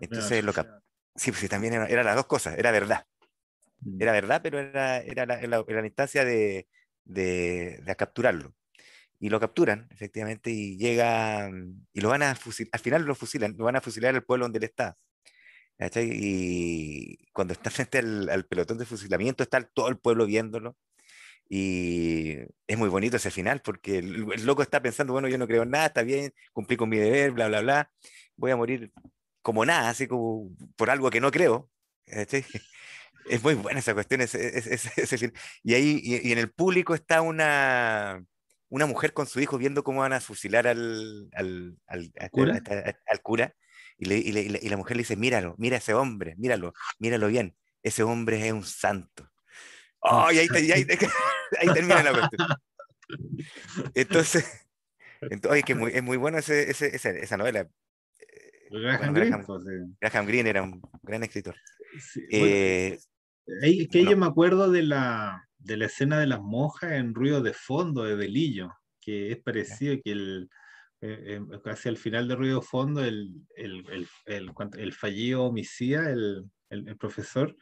Entonces 0.00 0.42
lo 0.44 0.52
cap 0.52 0.66
Sí, 1.16 1.32
pues 1.32 1.40
sí, 1.40 1.48
también 1.48 1.74
eran 1.74 1.90
era 1.90 2.02
las 2.02 2.16
dos 2.16 2.26
cosas, 2.26 2.56
era 2.58 2.70
verdad. 2.70 3.04
Mm. 3.80 4.02
Era 4.02 4.12
verdad, 4.12 4.40
pero 4.42 4.58
era, 4.58 4.98
era, 4.98 5.26
la, 5.26 5.40
era 5.40 5.80
la 5.80 5.86
instancia 5.86 6.24
de, 6.24 6.68
de, 7.04 7.80
de 7.84 7.96
capturarlo 7.96 8.54
y 9.20 9.28
lo 9.28 9.38
capturan, 9.38 9.86
efectivamente, 9.90 10.50
y 10.50 10.78
llega, 10.78 11.50
y 11.92 12.00
lo 12.00 12.08
van 12.08 12.22
a 12.22 12.34
fusilar, 12.34 12.70
al 12.72 12.80
final 12.80 13.02
lo 13.04 13.14
fusilan, 13.14 13.54
lo 13.58 13.66
van 13.66 13.76
a 13.76 13.82
fusilar 13.82 14.14
al 14.14 14.24
pueblo 14.24 14.46
donde 14.46 14.58
él 14.58 14.64
está. 14.64 14.96
Y 15.96 17.16
cuando 17.32 17.52
está 17.52 17.70
frente 17.70 17.98
al, 17.98 18.28
al, 18.28 18.46
pelotón 18.46 18.78
de 18.78 18.86
fusilamiento, 18.86 19.42
está 19.42 19.62
todo 19.62 19.88
el 19.88 19.98
pueblo 19.98 20.26
viéndolo. 20.26 20.76
Y 21.48 22.36
es 22.66 22.78
muy 22.78 22.88
bonito 22.88 23.16
ese 23.16 23.30
final, 23.30 23.60
porque 23.62 23.98
el, 23.98 24.26
el, 24.32 24.46
loco 24.46 24.62
está 24.62 24.80
pensando, 24.80 25.12
bueno, 25.12 25.28
yo 25.28 25.36
no 25.36 25.48
creo 25.48 25.64
en 25.64 25.70
nada, 25.70 25.86
está 25.86 26.02
bien, 26.02 26.32
cumplí 26.52 26.76
con 26.76 26.88
mi 26.88 26.96
deber, 26.98 27.32
bla, 27.32 27.48
bla, 27.48 27.60
bla, 27.60 27.90
voy 28.36 28.52
a 28.52 28.56
morir 28.56 28.92
como 29.42 29.64
nada, 29.66 29.90
así 29.90 30.06
como 30.06 30.50
por 30.76 30.90
algo 30.90 31.10
que 31.10 31.20
no 31.20 31.30
creo. 31.30 31.70
Es 33.26 33.42
muy 33.42 33.54
buena 33.54 33.80
esa 33.80 33.94
cuestión, 33.94 34.20
ese, 34.22 34.58
ese, 34.58 34.90
ese, 34.96 35.32
y 35.62 35.74
ahí, 35.74 36.00
y, 36.02 36.28
y 36.28 36.32
en 36.32 36.38
el 36.38 36.50
público 36.50 36.94
está 36.94 37.20
una, 37.22 38.24
una 38.68 38.86
mujer 38.86 39.12
con 39.12 39.26
su 39.26 39.40
hijo 39.40 39.58
viendo 39.58 39.84
cómo 39.84 40.00
van 40.00 40.12
a 40.12 40.20
fusilar 40.20 40.66
al, 40.66 41.28
al, 41.34 41.76
al, 41.86 42.10
¿Cura? 42.30 42.60
al, 42.66 42.96
al 43.06 43.22
cura 43.22 43.54
y, 43.98 44.06
le, 44.06 44.16
y, 44.16 44.32
le, 44.32 44.58
y, 44.62 44.68
la 44.68 44.76
mujer 44.76 44.96
le 44.96 45.02
dice, 45.02 45.16
míralo, 45.16 45.54
mira 45.58 45.76
a 45.76 45.78
ese 45.78 45.94
hombre, 45.94 46.34
míralo, 46.38 46.72
míralo 46.98 47.28
bien, 47.28 47.54
ese 47.82 48.02
hombre 48.02 48.46
es 48.46 48.52
un 48.52 48.64
santo. 48.64 49.30
Oh, 50.00 50.30
y 50.32 50.38
ahí, 50.38 50.48
ahí, 50.54 50.72
ahí, 50.72 50.86
ahí 51.60 51.74
termina 51.74 52.02
la 52.02 52.12
cuestión. 52.12 52.48
Entonces, 53.94 54.66
entonces 55.20 55.50
oye, 55.50 55.62
que 55.62 55.74
muy, 55.74 55.92
es 55.92 56.02
muy 56.02 56.16
bueno 56.16 56.38
ese, 56.38 56.70
ese, 56.70 56.94
esa, 56.94 57.10
esa 57.10 57.36
novela. 57.36 57.68
Graham, 58.70 59.12
bueno, 59.12 59.44
Graham, 59.44 59.64
Green, 59.64 59.96
Graham, 60.00 60.26
Green 60.26 60.46
era 60.46 60.62
un 60.62 60.80
gran 61.02 61.22
escritor. 61.24 61.56
Sí, 61.98 62.24
eh, 62.30 62.98
es 63.62 63.88
que 63.88 64.02
no. 64.02 64.10
yo 64.10 64.16
me 64.16 64.26
acuerdo 64.26 64.70
de 64.70 64.82
la, 64.82 65.48
de 65.58 65.76
la 65.76 65.86
escena 65.86 66.18
de 66.18 66.26
las 66.26 66.40
monjas 66.40 66.92
en 66.92 67.14
ruido 67.14 67.42
de 67.42 67.52
fondo 67.52 68.04
de 68.04 68.16
Delillo, 68.16 68.72
que 69.00 69.32
es 69.32 69.38
parecido 69.42 69.96
que 70.02 70.12
el, 70.12 70.48
eh, 71.02 71.38
eh, 71.38 71.60
casi 71.64 71.88
al 71.88 71.96
final 71.96 72.28
de 72.28 72.36
ruido 72.36 72.60
de 72.60 72.66
fondo 72.66 73.04
el, 73.04 73.46
el, 73.56 73.84
el, 74.26 74.52
el 74.76 74.92
fallido 74.92 75.44
homicida, 75.44 76.10
el, 76.10 76.50
profesor, 76.98 77.56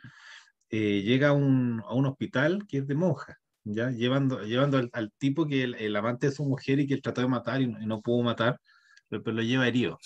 eh, 0.71 1.03
llega 1.03 1.29
a 1.29 1.33
un, 1.33 1.83
a 1.87 1.95
un, 1.95 2.07
hospital 2.07 2.67
que 2.69 2.79
es 2.79 2.87
de 2.87 2.95
monjas, 2.95 3.37
¿ya? 3.65 3.91
llevando, 3.91 4.43
llevando 4.43 4.79
al, 4.79 4.91
al 4.93 5.13
tipo 5.13 5.47
que 5.47 5.65
el, 5.65 5.97
amante 5.97 6.29
de 6.29 6.33
su 6.33 6.45
mujer 6.45 6.81
y 6.81 6.87
que 6.87 6.95
él 6.95 7.03
trató 7.03 7.21
de 7.23 7.29
matar 7.29 7.63
y 7.63 7.69
no, 7.69 7.81
y 7.81 7.87
no 7.87 8.03
pudo 8.03 8.23
matar, 8.23 8.61
pero, 9.09 9.23
pero, 9.23 9.37
lo 9.37 9.43
lleva 9.43 9.69
herido. 9.69 9.99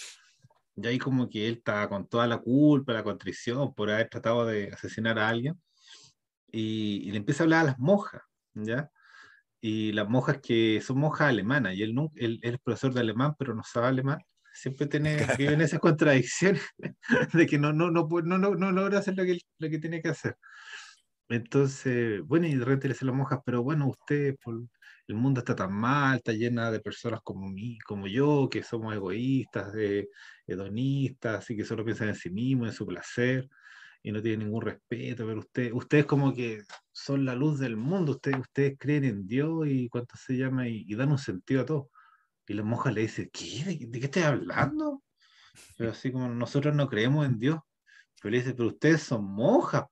Y 0.77 0.87
ahí 0.87 0.99
como 0.99 1.29
que 1.29 1.49
él 1.49 1.55
está 1.55 1.89
con 1.89 2.07
toda 2.09 2.27
la 2.27 2.39
culpa, 2.39 2.93
la 2.93 3.03
contrición 3.03 3.75
por 3.75 3.91
haber 3.91 4.09
tratado 4.09 4.47
de 4.47 4.71
asesinar 4.73 5.19
a 5.19 5.29
alguien 5.29 5.61
y, 6.53 7.09
y, 7.09 7.11
le 7.11 7.17
empieza 7.19 7.43
a 7.43 7.45
hablar 7.45 7.61
a 7.63 7.65
las 7.65 7.79
monjas, 7.79 8.23
¿ya? 8.55 8.91
Y 9.61 9.93
las 9.93 10.09
monjas 10.09 10.41
que 10.43 10.81
son 10.81 10.99
monjas 10.99 11.29
alemanas, 11.29 11.75
y 11.75 11.83
él, 11.83 11.95
no, 11.95 12.13
él, 12.17 12.41
él 12.43 12.55
es 12.55 12.61
profesor 12.61 12.95
de 12.95 13.01
alemán, 13.01 13.35
pero 13.39 13.55
no 13.55 13.63
sabe 13.65 13.89
alemán, 13.89 14.19
siempre 14.53 14.87
tiene, 14.87 15.17
vive 15.39 15.55
en 15.55 15.61
esas 15.63 15.81
contradicciones 15.81 16.63
de 17.33 17.47
que 17.47 17.59
no, 17.59 17.73
no, 17.73 17.91
no, 17.91 18.07
no, 18.09 18.39
no, 18.39 18.55
no 18.55 18.73
logra 18.73 18.99
hacer 18.99 19.17
lo 19.17 19.25
que, 19.25 19.39
lo 19.59 19.71
que 19.71 19.79
tiene 19.79 20.03
que 20.03 20.11
hacer. 20.11 20.37
Entonces, 21.29 22.21
bueno, 22.25 22.47
y 22.47 22.55
de 22.55 22.65
repente 22.65 22.89
le 22.89 22.95
dicen 22.95 23.09
las 23.09 23.17
monjas, 23.17 23.41
pero 23.45 23.63
bueno, 23.63 23.89
usted, 23.89 24.37
por, 24.43 24.61
el 25.07 25.15
mundo 25.15 25.41
está 25.41 25.57
tan 25.57 25.73
mal, 25.73 26.17
está 26.17 26.33
llena 26.33 26.71
de 26.71 26.81
personas 26.81 27.21
como 27.25 27.49
mí, 27.49 27.79
como 27.87 28.07
yo, 28.07 28.49
que 28.51 28.63
somos 28.63 28.95
egoístas, 28.95 29.73
de, 29.73 30.09
hedonistas, 30.47 31.51
y 31.51 31.57
que 31.57 31.65
solo 31.65 31.85
piensan 31.85 32.09
en 32.09 32.15
sí 32.17 32.31
mismos, 32.31 32.69
en 32.69 32.75
su 32.75 32.87
placer 32.87 33.49
y 34.03 34.11
no 34.11 34.21
tiene 34.21 34.45
ningún 34.45 34.63
respeto, 34.63 35.27
pero 35.27 35.39
usted, 35.39 35.73
ustedes 35.73 36.07
como 36.07 36.35
que 36.35 36.63
son 36.91 37.25
la 37.25 37.37
luz 37.37 37.61
del 37.61 37.77
mundo, 37.77 38.13
ustedes, 38.13 38.41
ustedes 38.41 38.77
creen 38.79 39.05
en 39.05 39.27
Dios 39.27 39.67
y 39.69 39.89
cuánto 39.89 40.17
se 40.17 40.37
llama 40.37 40.69
y, 40.69 40.93
dan 40.95 41.13
un 41.13 41.19
sentido 41.19 41.63
a 41.63 41.67
todo. 41.67 41.91
Y 42.49 42.55
la 42.55 42.65
monja 42.65 42.91
le 42.91 43.03
dice, 43.03 43.31
¿qué? 43.31 43.65
¿De, 43.65 44.01
qué 44.01 44.07
estás 44.07 44.25
hablando? 44.25 45.03
Pero 45.77 45.93
así 45.93 46.11
como 46.11 46.29
nosotros 46.29 46.75
no 46.75 46.89
creemos 46.89 47.25
en 47.27 47.39
Dios. 47.39 47.61
Pero 48.21 48.33
le 48.33 48.39
dice, 48.39 48.55
pero 48.55 48.69
ustedes 48.69 49.03
son 49.03 49.25
monjas, 49.25 49.85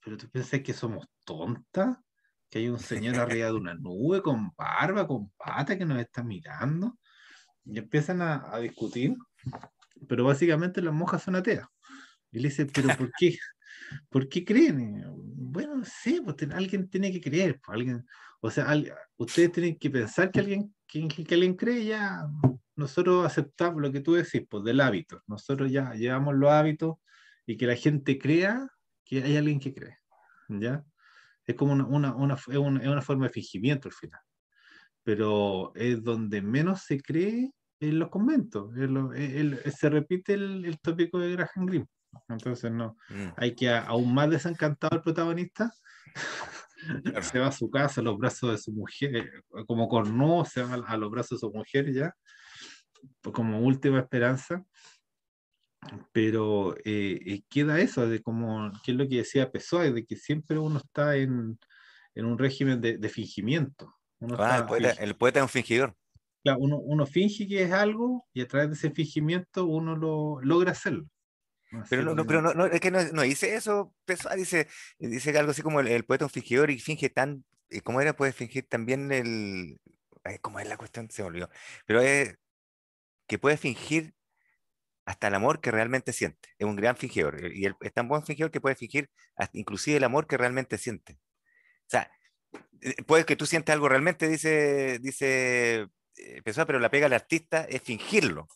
pero 0.00 0.16
tú 0.16 0.28
piensas 0.30 0.60
que 0.60 0.72
somos 0.72 1.06
tontas, 1.24 1.96
que 2.50 2.58
hay 2.58 2.68
un 2.68 2.80
señor 2.80 3.16
arriba 3.16 3.46
de 3.46 3.52
una 3.52 3.74
nube 3.74 4.20
con 4.20 4.52
barba, 4.56 5.06
con 5.06 5.30
pata 5.30 5.78
que 5.78 5.84
nos 5.84 5.98
está 5.98 6.24
mirando. 6.24 6.98
Y 7.64 7.78
empiezan 7.78 8.20
a, 8.20 8.52
a 8.52 8.58
discutir, 8.58 9.14
pero 10.08 10.24
básicamente 10.24 10.82
las 10.82 10.92
monjas 10.92 11.22
son 11.22 11.36
ateas. 11.36 11.68
Y 12.34 12.40
le 12.40 12.48
dice, 12.48 12.66
pero 12.66 12.88
¿por 12.96 13.12
qué? 13.16 13.38
¿Por 14.10 14.28
qué 14.28 14.44
creen? 14.44 15.04
Bueno, 15.06 15.84
sí, 15.84 16.20
pues 16.20 16.36
alguien 16.50 16.90
tiene 16.90 17.12
que 17.12 17.20
creer. 17.20 17.60
Pues, 17.64 17.76
alguien, 17.76 18.04
o 18.40 18.50
sea, 18.50 18.64
alguien, 18.64 18.92
ustedes 19.16 19.52
tienen 19.52 19.78
que 19.78 19.88
pensar 19.88 20.32
que 20.32 20.40
alguien, 20.40 20.74
que, 20.88 21.06
que, 21.06 21.34
alguien 21.34 21.54
cree 21.54 21.84
ya. 21.84 22.26
Nosotros 22.74 23.24
aceptamos 23.24 23.80
lo 23.80 23.92
que 23.92 24.00
tú 24.00 24.14
decís, 24.14 24.42
pues 24.50 24.64
del 24.64 24.80
hábito. 24.80 25.22
Nosotros 25.28 25.70
ya 25.70 25.94
llevamos 25.94 26.34
los 26.34 26.50
hábitos 26.50 26.96
y 27.46 27.56
que 27.56 27.66
la 27.68 27.76
gente 27.76 28.18
crea 28.18 28.68
que 29.04 29.22
hay 29.22 29.36
alguien 29.36 29.60
que 29.60 29.72
cree. 29.72 29.98
¿Ya? 30.48 30.84
Es 31.46 31.54
como 31.54 31.72
una, 31.72 31.86
una, 31.86 32.16
una, 32.16 32.34
es 32.34 32.56
una, 32.56 32.82
es 32.82 32.88
una 32.88 33.02
forma 33.02 33.26
de 33.26 33.32
fingimiento 33.32 33.86
al 33.86 33.94
final. 33.94 34.20
Pero 35.04 35.72
es 35.76 36.02
donde 36.02 36.42
menos 36.42 36.82
se 36.82 37.00
cree 37.00 37.52
en 37.78 37.98
los 38.00 38.08
conventos. 38.08 38.76
En 38.76 38.94
lo, 38.94 39.14
en, 39.14 39.56
se 39.70 39.88
repite 39.88 40.34
el, 40.34 40.64
el 40.64 40.80
tópico 40.80 41.20
de 41.20 41.30
Graham 41.30 41.66
Greene 41.66 41.86
entonces 42.28 42.70
no. 42.70 42.96
Mm. 43.08 43.28
Hay 43.36 43.54
que 43.54 43.70
aún 43.70 44.14
más 44.14 44.30
desencantado 44.30 44.96
el 44.96 45.02
protagonista. 45.02 45.72
se 47.22 47.38
va 47.38 47.48
a 47.48 47.52
su 47.52 47.70
casa, 47.70 48.00
a 48.00 48.04
los 48.04 48.18
brazos 48.18 48.50
de 48.52 48.58
su 48.58 48.72
mujer, 48.72 49.16
eh, 49.16 49.64
como 49.66 49.88
cornó, 49.88 50.44
se 50.44 50.62
va 50.62 50.74
a 50.74 50.96
los 50.96 51.10
brazos 51.10 51.40
de 51.40 51.46
su 51.46 51.52
mujer 51.52 51.92
ya, 51.92 52.14
como 53.32 53.60
última 53.60 54.00
esperanza. 54.00 54.64
Pero 56.12 56.74
eh, 56.78 57.20
eh, 57.26 57.42
queda 57.50 57.78
eso, 57.80 58.08
de 58.08 58.22
como, 58.22 58.72
¿qué 58.82 58.92
es 58.92 58.96
lo 58.96 59.06
que 59.06 59.18
decía 59.18 59.52
Pessoa? 59.52 59.90
De 59.90 60.04
que 60.06 60.16
siempre 60.16 60.58
uno 60.58 60.78
está 60.78 61.16
en, 61.16 61.58
en 62.14 62.24
un 62.24 62.38
régimen 62.38 62.80
de, 62.80 62.96
de 62.96 63.08
fingimiento. 63.10 63.94
Uno 64.18 64.36
ah, 64.38 64.58
el, 64.58 64.64
poeta, 64.64 64.90
el 64.92 65.14
poeta 65.14 65.40
es 65.40 65.42
un 65.42 65.48
fingidor. 65.50 65.94
Claro, 66.42 66.58
uno, 66.60 66.78
uno 66.78 67.06
finge 67.06 67.46
que 67.46 67.62
es 67.62 67.72
algo 67.72 68.26
y 68.32 68.40
a 68.40 68.48
través 68.48 68.68
de 68.68 68.74
ese 68.74 68.90
fingimiento 68.90 69.66
uno 69.66 69.96
lo 69.96 70.40
logra 70.40 70.72
hacerlo. 70.72 71.06
Pero 71.88 72.02
no, 72.02 72.14
no, 72.14 72.26
pero 72.26 72.42
no, 72.42 72.54
no, 72.54 72.66
es 72.66 72.80
que 72.80 72.90
no, 72.90 73.02
no 73.12 73.22
dice 73.22 73.54
eso, 73.54 73.94
Pessoa 74.04 74.34
dice, 74.34 74.68
dice 74.98 75.36
algo 75.38 75.50
así 75.50 75.62
como 75.62 75.80
el, 75.80 75.88
el 75.88 76.04
poeta 76.04 76.24
un 76.24 76.30
fingidor 76.30 76.70
y 76.70 76.78
finge 76.78 77.10
tan, 77.10 77.44
eh, 77.70 77.80
¿cómo 77.80 78.00
era? 78.00 78.14
Puede 78.16 78.32
fingir 78.32 78.68
también 78.68 79.12
el, 79.12 79.78
ay, 80.24 80.38
¿cómo 80.40 80.60
es 80.60 80.68
la 80.68 80.76
cuestión? 80.76 81.10
Se 81.10 81.22
volvió. 81.22 81.48
Pero 81.86 82.00
es 82.00 82.36
que 83.26 83.38
puede 83.38 83.56
fingir 83.56 84.14
hasta 85.06 85.28
el 85.28 85.34
amor 85.34 85.60
que 85.60 85.70
realmente 85.70 86.12
siente. 86.12 86.50
Es 86.58 86.66
un 86.66 86.76
gran 86.76 86.96
fingidor. 86.96 87.52
Y 87.54 87.66
él 87.66 87.76
es 87.80 87.92
tan 87.92 88.08
buen 88.08 88.24
fingidor 88.24 88.50
que 88.50 88.60
puede 88.60 88.76
fingir 88.76 89.10
hasta 89.36 89.58
inclusive 89.58 89.98
el 89.98 90.04
amor 90.04 90.26
que 90.26 90.36
realmente 90.36 90.78
siente. 90.78 91.14
O 91.14 91.90
sea, 91.90 92.10
eh, 92.80 93.02
puede 93.06 93.24
que 93.24 93.36
tú 93.36 93.46
sientes 93.46 93.72
algo 93.72 93.88
realmente, 93.88 94.28
dice, 94.28 94.98
dice 95.00 95.88
eh, 96.16 96.42
pero 96.44 96.78
la 96.78 96.90
pega 96.90 97.06
del 97.06 97.14
artista 97.14 97.64
es 97.64 97.82
fingirlo. 97.82 98.48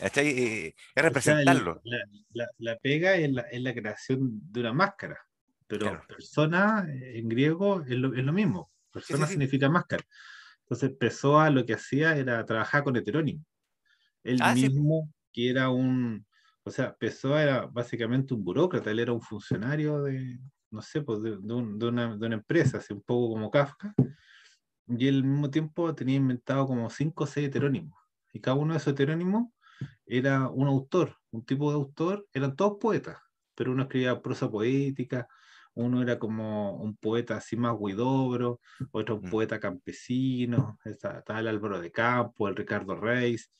Es 0.00 0.74
representarlo. 0.94 1.80
la, 2.58 2.76
pega 2.76 3.16
es 3.16 3.30
la, 3.32 3.74
creación 3.74 4.40
de 4.52 4.60
una 4.60 4.72
máscara, 4.72 5.18
pero 5.66 6.00
persona 6.06 6.86
en 6.88 7.28
griego 7.28 7.82
es 7.82 7.96
lo, 7.96 8.32
mismo. 8.32 8.70
Persona 8.92 9.26
significa 9.26 9.68
máscara. 9.68 10.04
Entonces 10.60 10.90
Pessoa 10.98 11.50
lo 11.50 11.64
que 11.64 11.74
hacía 11.74 12.16
era 12.16 12.44
trabajar 12.44 12.84
con 12.84 12.96
heterónimo. 12.96 13.44
Él 14.22 14.38
ah, 14.42 14.54
mismo, 14.54 15.10
que 15.32 15.50
era 15.50 15.70
un, 15.70 16.26
o 16.68 16.70
sea, 16.70 16.94
Pessoa 16.94 17.42
era 17.42 17.66
básicamente 17.66 18.34
un 18.34 18.44
burócrata, 18.44 18.90
él 18.90 18.98
era 18.98 19.12
un 19.12 19.22
funcionario 19.22 20.02
de, 20.02 20.38
no 20.70 20.82
sé, 20.82 21.00
pues 21.00 21.22
de, 21.22 21.30
una, 21.32 22.16
de 22.16 22.26
una, 22.26 22.34
empresa, 22.34 22.78
así 22.78 22.92
un 22.92 23.00
poco 23.00 23.30
como 23.30 23.50
Kafka, 23.50 23.94
y 24.86 25.08
al 25.08 25.24
mismo 25.24 25.50
tiempo 25.50 25.94
tenía 25.94 26.16
inventado 26.16 26.66
como 26.66 26.90
cinco 26.90 27.24
o 27.24 27.26
seis 27.26 27.48
heterónimos, 27.48 27.98
y 28.32 28.40
cada 28.40 28.56
uno 28.56 28.74
de 28.74 28.78
esos 28.78 28.92
heterónimos 28.92 29.48
era 30.06 30.48
un 30.48 30.68
autor, 30.68 31.16
un 31.30 31.44
tipo 31.44 31.70
de 31.70 31.76
autor, 31.76 32.26
eran 32.32 32.56
todos 32.56 32.78
poetas, 32.80 33.18
pero 33.54 33.72
uno 33.72 33.82
escribía 33.84 34.20
prosa 34.20 34.50
poética, 34.50 35.28
uno 35.74 36.02
era 36.02 36.18
como 36.18 36.76
un 36.76 36.96
poeta 36.96 37.36
así 37.36 37.56
más 37.56 37.76
guidobro, 37.78 38.60
otro 38.90 39.16
un 39.16 39.28
mm. 39.28 39.30
poeta 39.30 39.60
campesino, 39.60 40.78
estaba 40.84 41.40
el 41.40 41.48
Álvaro 41.48 41.80
de 41.80 41.92
Campo, 41.92 42.48
el 42.48 42.56
Ricardo 42.56 42.96
Reis. 42.96 43.52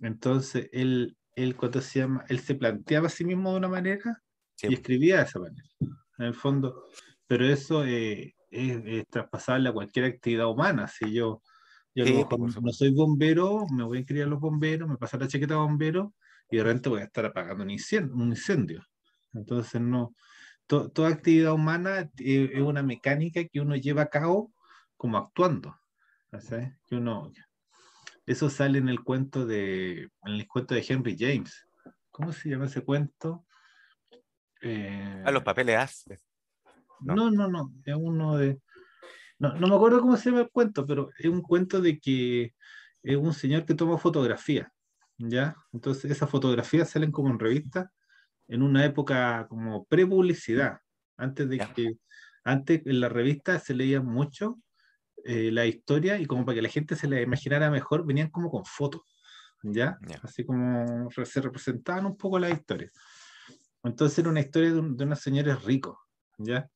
Entonces, 0.00 0.68
él, 0.72 1.16
él, 1.36 1.56
cuando 1.56 1.80
se 1.80 2.00
llama, 2.00 2.24
él 2.28 2.40
se 2.40 2.54
planteaba 2.54 3.06
a 3.06 3.10
sí 3.10 3.24
mismo 3.24 3.52
de 3.52 3.58
una 3.58 3.68
manera 3.68 4.22
y 4.62 4.74
escribía 4.74 5.18
de 5.18 5.22
esa 5.24 5.38
manera, 5.38 5.68
en 5.80 6.24
el 6.26 6.34
fondo. 6.34 6.84
Pero 7.26 7.46
eso 7.46 7.84
eh, 7.84 8.34
es, 8.50 9.08
traspasable 9.08 9.68
a 9.68 9.72
cualquier 9.72 10.06
actividad 10.06 10.48
humana. 10.48 10.86
Si 10.86 11.12
yo, 11.12 11.42
yo 11.94 12.04
no 12.60 12.72
soy 12.72 12.90
bombero, 12.90 13.66
me 13.70 13.84
voy 13.84 13.98
a 13.98 14.00
inscribir 14.00 14.24
a 14.24 14.28
los 14.28 14.40
bomberos, 14.40 14.88
me 14.88 14.96
pasa 14.96 15.16
la 15.16 15.28
chaqueta 15.28 15.54
de 15.54 15.60
bombero 15.60 16.14
y 16.50 16.56
de 16.56 16.64
repente 16.64 16.88
voy 16.88 17.00
a 17.00 17.04
estar 17.04 17.24
apagando 17.24 17.64
un 17.64 17.70
incendio. 17.70 18.14
Un 18.14 18.28
incendio. 18.28 18.84
Entonces, 19.32 19.80
no, 19.80 20.14
toda 20.66 21.08
actividad 21.08 21.52
humana 21.52 22.10
eh, 22.18 22.50
es 22.52 22.60
una 22.60 22.82
mecánica 22.82 23.44
que 23.44 23.60
uno 23.60 23.76
lleva 23.76 24.02
a 24.02 24.10
cabo 24.10 24.52
como 24.96 25.18
actuando. 25.18 25.76
Que 26.88 26.96
uno, 26.96 27.30
eso 28.26 28.50
sale 28.50 28.78
en 28.78 28.88
el 28.88 29.02
cuento 29.02 29.46
de, 29.46 30.02
en 30.24 30.32
el 30.32 30.48
cuento 30.48 30.74
de 30.74 30.84
Henry 30.86 31.16
James. 31.18 31.66
¿Cómo 32.10 32.32
se 32.32 32.48
llama 32.48 32.66
ese 32.66 32.82
cuento? 32.82 33.44
Eh, 34.62 35.22
a 35.24 35.30
los 35.30 35.42
papeles 35.42 36.04
¿No? 37.00 37.30
no, 37.30 37.48
no, 37.48 37.72
es 37.84 37.94
uno 37.94 38.36
de. 38.38 38.60
No, 39.38 39.54
no 39.54 39.68
me 39.68 39.74
acuerdo 39.74 40.00
cómo 40.00 40.16
se 40.16 40.30
llama 40.30 40.42
el 40.42 40.50
cuento, 40.50 40.86
pero 40.86 41.10
es 41.18 41.26
un 41.26 41.42
cuento 41.42 41.80
de 41.80 41.98
que 41.98 42.54
es 43.02 43.16
un 43.16 43.34
señor 43.34 43.64
que 43.64 43.74
toma 43.74 43.98
fotografía, 43.98 44.72
¿ya? 45.18 45.56
Entonces 45.72 46.10
esas 46.10 46.30
fotografías 46.30 46.90
salen 46.90 47.12
como 47.12 47.30
en 47.30 47.38
revistas 47.38 47.88
en 48.48 48.62
una 48.62 48.84
época 48.84 49.46
como 49.48 49.84
pre-publicidad, 49.84 50.78
antes 51.16 51.48
de 51.48 51.58
que, 51.74 51.96
antes 52.44 52.82
en 52.86 53.00
la 53.00 53.08
revista 53.08 53.58
se 53.58 53.74
leía 53.74 54.02
mucho 54.02 54.58
eh, 55.24 55.50
la 55.50 55.64
historia 55.66 56.18
y 56.18 56.26
como 56.26 56.44
para 56.44 56.56
que 56.56 56.62
la 56.62 56.68
gente 56.68 56.96
se 56.96 57.08
la 57.08 57.20
imaginara 57.20 57.70
mejor, 57.70 58.06
venían 58.06 58.30
como 58.30 58.50
con 58.50 58.64
fotos, 58.64 59.02
¿ya? 59.62 59.98
Así 60.22 60.44
como 60.44 61.08
se 61.10 61.40
representaban 61.40 62.06
un 62.06 62.16
poco 62.16 62.38
la 62.38 62.50
historia. 62.50 62.90
Entonces 63.82 64.18
era 64.18 64.28
una 64.28 64.40
historia 64.40 64.72
de, 64.72 64.82
de 64.82 65.04
unos 65.04 65.20
señores 65.20 65.62
ricos, 65.64 65.96
¿ya? 66.38 66.68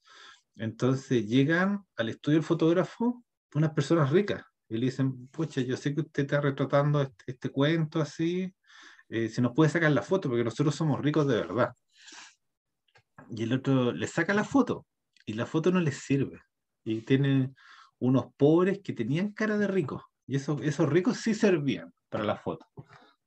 Entonces 0.59 1.27
llegan 1.27 1.85
al 1.97 2.09
estudio 2.09 2.39
del 2.39 2.45
fotógrafo 2.45 3.25
unas 3.55 3.71
personas 3.73 4.11
ricas 4.11 4.43
y 4.69 4.77
le 4.77 4.87
dicen, 4.87 5.29
pucha, 5.29 5.61
yo 5.63 5.77
sé 5.77 5.95
que 5.95 6.03
usted 6.03 6.25
está 6.25 6.41
retratando 6.41 7.01
este, 7.01 7.25
este 7.27 7.49
cuento 7.51 8.01
así, 8.01 8.53
eh, 9.09 9.29
si 9.29 9.41
nos 9.41 9.53
puede 9.55 9.71
sacar 9.71 9.91
la 9.93 10.03
foto, 10.03 10.29
porque 10.29 10.45
nosotros 10.45 10.75
somos 10.75 11.01
ricos 11.01 11.27
de 11.27 11.37
verdad. 11.37 11.73
Y 13.31 13.45
el 13.45 13.55
otro 13.55 13.93
le 13.93 14.07
saca 14.07 14.35
la 14.35 14.45
foto 14.45 14.87
y 15.25 15.35
la 15.35 15.47
foto 15.47 15.71
no 15.71 15.81
les 15.81 15.97
sirve. 15.99 16.41
Y 16.85 17.03
tienen 17.03 17.55
unos 17.99 18.27
pobres 18.37 18.81
que 18.83 18.93
tenían 18.93 19.33
cara 19.33 19.57
de 19.59 19.67
ricos. 19.67 20.03
Y 20.27 20.37
esos, 20.37 20.61
esos 20.63 20.89
ricos 20.89 21.19
sí 21.19 21.35
servían 21.35 21.93
para 22.09 22.25
la 22.25 22.37
foto. 22.37 22.67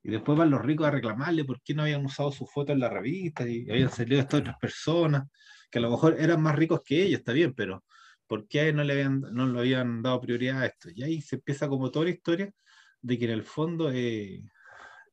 Y 0.04 0.10
después 0.12 0.38
van 0.38 0.50
los 0.50 0.62
ricos 0.62 0.88
a 0.88 0.92
reclamarle 0.92 1.46
por 1.46 1.62
qué 1.62 1.74
no 1.74 1.84
habían 1.84 2.06
usado 2.06 2.32
su 2.32 2.46
foto 2.46 2.72
en 2.72 2.80
la 2.80 2.90
revista 2.90 3.48
y 3.48 3.70
habían 3.70 3.92
salido 3.92 4.22
estas 4.22 4.42
otras 4.42 4.58
personas, 4.60 5.28
que 5.72 5.80
a 5.80 5.82
lo 5.82 5.90
mejor 5.90 6.18
eran 6.20 6.42
más 6.42 6.56
ricos 6.56 6.82
que 6.84 7.02
ellos, 7.04 7.20
está 7.20 7.32
bien, 7.34 7.54
pero 7.54 7.84
¿por 8.28 8.48
qué 8.48 8.74
no 8.74 8.84
le 8.84 8.94
habían, 8.94 9.22
no 9.22 9.48
le 9.48 9.60
habían 9.60 10.02
dado 10.04 10.22
prioridad 10.22 10.62
a 10.62 10.66
esto? 10.68 10.90
Y 10.94 11.04
ahí 11.04 11.22
se 11.22 11.38
empieza 11.38 11.68
como 11.70 11.90
toda 11.92 12.06
la 12.06 12.12
historia 12.12 12.54
de 13.02 13.18
que 13.18 13.26
en 13.26 13.32
el 13.32 13.44
fondo 13.44 13.92
eh, 13.92 14.44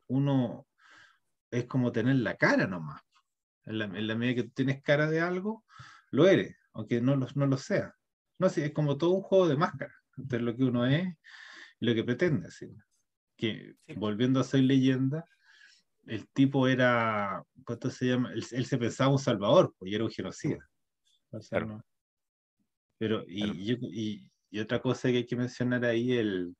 uno 0.08 0.66
es 1.50 1.64
como 1.66 1.92
tener 1.92 2.16
la 2.16 2.36
cara 2.36 2.66
nomás. 2.66 3.00
En 3.64 3.78
la, 3.78 3.86
medida 3.86 4.34
que 4.34 4.42
tú 4.44 4.50
tienes 4.54 4.82
cara 4.82 5.08
de 5.08 5.20
algo, 5.20 5.64
lo 6.10 6.26
eres, 6.26 6.56
aunque 6.72 7.00
no 7.00 7.16
lo, 7.16 7.28
no 7.34 7.46
lo 7.46 7.56
sea. 7.56 7.94
No, 8.38 8.48
sí, 8.48 8.62
es 8.62 8.72
como 8.72 8.96
todo 8.96 9.10
un 9.10 9.22
juego 9.22 9.48
de 9.48 9.56
máscara 9.56 9.94
entre 10.16 10.40
lo 10.40 10.56
que 10.56 10.64
uno 10.64 10.86
es 10.86 11.06
y 11.80 11.86
lo 11.86 11.94
que 11.94 12.04
pretende. 12.04 12.48
Que 13.36 13.76
volviendo 13.96 14.40
a 14.40 14.44
ser 14.44 14.60
leyenda, 14.60 15.24
el 16.08 16.28
tipo 16.28 16.66
era, 16.66 17.44
¿cuánto 17.64 17.90
se 17.90 18.06
llama? 18.06 18.32
Él, 18.32 18.66
se 18.66 18.78
pensaba 18.78 19.12
un 19.12 19.18
salvador, 19.18 19.74
pues, 19.78 19.90
y 19.90 19.94
era 19.94 20.04
un 20.04 20.10
genocida. 20.10 20.58
Pero, 22.98 23.24
y, 23.28 24.30
y, 24.50 24.60
otra 24.60 24.80
cosa 24.80 25.08
que 25.08 25.18
hay 25.18 25.26
que 25.26 25.36
mencionar 25.36 25.84
ahí, 25.84 26.12
el, 26.12 26.56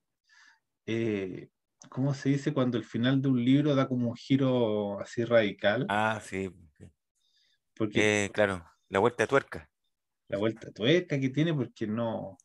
eh, 0.86 1.48
¿cómo 1.88 2.14
se 2.14 2.30
dice 2.30 2.52
cuando 2.52 2.78
el 2.78 2.84
final 2.84 3.20
de 3.20 3.28
un 3.28 3.44
libro 3.44 3.74
da 3.74 3.88
como 3.88 4.08
un 4.08 4.16
giro 4.16 5.00
así 5.00 5.24
radical? 5.24 5.86
Ah, 5.88 6.20
sí. 6.22 6.50
Porque, 7.76 8.30
claro, 8.32 8.64
la 8.88 8.98
vuelta 8.98 9.22
de 9.22 9.28
tuerca. 9.28 9.70
La 10.28 10.38
vuelta 10.38 10.66
de 10.66 10.72
tuerca 10.72 11.18
que 11.18 11.30
tiene, 11.30 11.54
porque 11.54 11.86
no. 11.86 12.36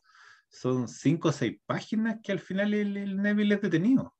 Son 0.48 0.86
cinco 0.86 1.28
o 1.28 1.32
seis 1.32 1.58
páginas 1.66 2.20
que 2.22 2.30
al 2.30 2.38
final 2.38 2.72
el, 2.74 3.16
Neville 3.16 3.56
es 3.56 3.60
detenido. 3.60 4.14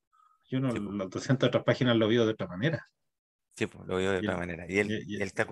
Yo 0.50 0.60
no, 0.60 0.70
las 0.70 1.10
200 1.10 1.48
otras 1.48 1.64
páginas 1.64 1.96
lo 1.96 2.08
vio 2.08 2.24
de 2.26 2.32
otra 2.32 2.46
manera. 2.46 2.88
Sí, 3.56 3.66
pues, 3.66 3.86
lo 3.86 3.98
vio 3.98 4.12
de 4.12 4.18
otra 4.18 4.36
manera. 4.36 4.66
Y 4.68 4.78
él, 4.78 5.04
y, 5.06 5.22
está, 5.22 5.46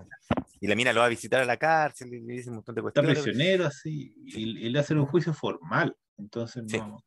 y 0.61 0.67
la 0.67 0.75
mina 0.75 0.93
lo 0.93 1.01
va 1.01 1.07
a 1.07 1.11
visitar 1.11 1.41
a 1.41 1.45
la 1.45 1.57
cárcel 1.57 2.13
y 2.13 2.21
le 2.21 2.35
dice 2.35 2.51
un 2.51 2.57
montón 2.57 2.75
de 2.75 2.83
cuestiones. 2.83 3.13
Está 3.13 3.23
prisionero 3.23 3.67
así, 3.67 4.15
y, 4.27 4.69
le 4.69 4.79
hacen 4.79 4.99
un 4.99 5.07
juicio 5.07 5.33
formal. 5.33 5.97
Entonces, 6.19 6.65
no. 6.65 7.05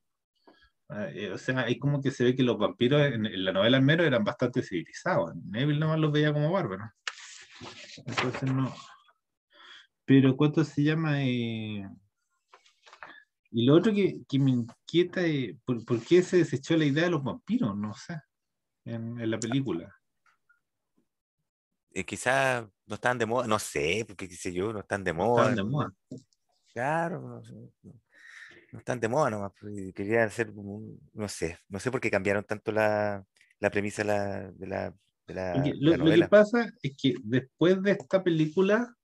Ah, 0.87 1.07
eh, 1.09 1.31
o 1.31 1.37
sea, 1.37 1.61
hay 1.61 1.79
como 1.79 2.01
que 2.01 2.11
se 2.11 2.23
ve 2.23 2.35
que 2.35 2.43
los 2.43 2.57
vampiros 2.57 3.01
en, 3.01 3.43
la 3.43 3.51
novela 3.51 3.77
al 3.77 3.83
menos 3.83 4.05
eran 4.05 4.23
bastante 4.23 4.61
civilizados. 4.61 5.35
Neville 5.35 5.79
nomás 5.79 5.99
los 5.99 6.11
veía 6.11 6.31
como 6.31 6.51
bárbaros. 6.51 6.89
Entonces 8.05 8.51
no. 8.51 8.73
Pero 10.05 10.37
¿cuánto 10.37 10.63
se 10.63 10.83
llama? 10.83 11.23
Eh? 11.23 11.87
Y 13.51 13.65
lo 13.65 13.75
otro 13.75 13.93
que, 13.93 14.21
que 14.27 14.39
me 14.39 14.51
inquieta 14.51 15.21
es 15.21 15.55
¿por, 15.63 16.01
qué 16.03 16.21
se 16.21 16.37
desechó 16.37 16.75
la 16.75 16.85
idea 16.85 17.05
de 17.05 17.11
los 17.11 17.23
vampiros? 17.23 17.75
No 17.77 17.93
sé, 17.93 18.19
en, 18.85 19.29
la 19.29 19.39
película. 19.39 19.93
Eh, 21.91 22.03
quizás 22.03 22.65
no 22.85 22.95
están 22.95 23.17
de 23.17 23.25
moda, 23.25 23.47
no 23.47 23.59
sé, 23.59 24.03
porque 24.07 24.27
qué 24.27 24.35
sé 24.35 24.53
yo, 24.53 24.73
no 24.73 24.79
están 24.79 25.03
de 25.03 25.13
moda. 25.13 25.49
están 25.49 25.55
de 25.55 25.63
moda. 25.63 25.93
Claro, 26.73 27.21
no 27.21 27.41
no 28.75 28.79
están 28.79 28.99
de 28.99 29.07
moda 29.07 29.29
nomás. 29.29 29.53
Pues, 29.59 29.93
quería 29.93 30.25
hacer 30.25 30.53
no 30.53 31.29
sé, 31.29 31.57
no 31.69 31.79
sé 31.79 31.91
por 31.91 32.01
qué 32.01 32.11
cambiaron 32.11 32.43
tanto 32.43 32.71
la, 32.71 33.25
la 33.59 33.69
premisa 33.69 34.03
de 34.03 34.07
la, 34.07 34.51
de 34.51 34.67
la, 34.67 34.93
lo, 35.79 35.97
lo, 35.97 36.11
que 36.11 36.27
pasa 36.27 36.69
es 36.83 36.95
que 36.95 37.15
después 37.23 37.81
de 37.81 37.91
esta 37.91 38.23
película, 38.23 38.95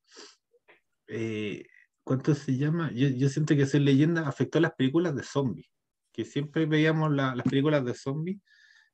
eh, 1.08 1.65
¿cuánto 2.04 2.36
se 2.36 2.58
llama? 2.58 2.92
Yo, 2.94 3.08
yo, 3.10 3.30
siento 3.30 3.56
que 3.56 3.66
ser 3.66 3.82
leyenda 3.82 4.28
afectó 4.28 4.58
a 4.58 4.62
las 4.62 4.74
películas 4.74 5.16
de 5.16 5.24
zombies, 5.24 5.68
que 6.12 6.26
siempre 6.26 6.66
veíamos 6.66 7.12
las 7.12 7.44
películas 7.44 7.86
de 7.86 7.94
zombies 7.94 8.40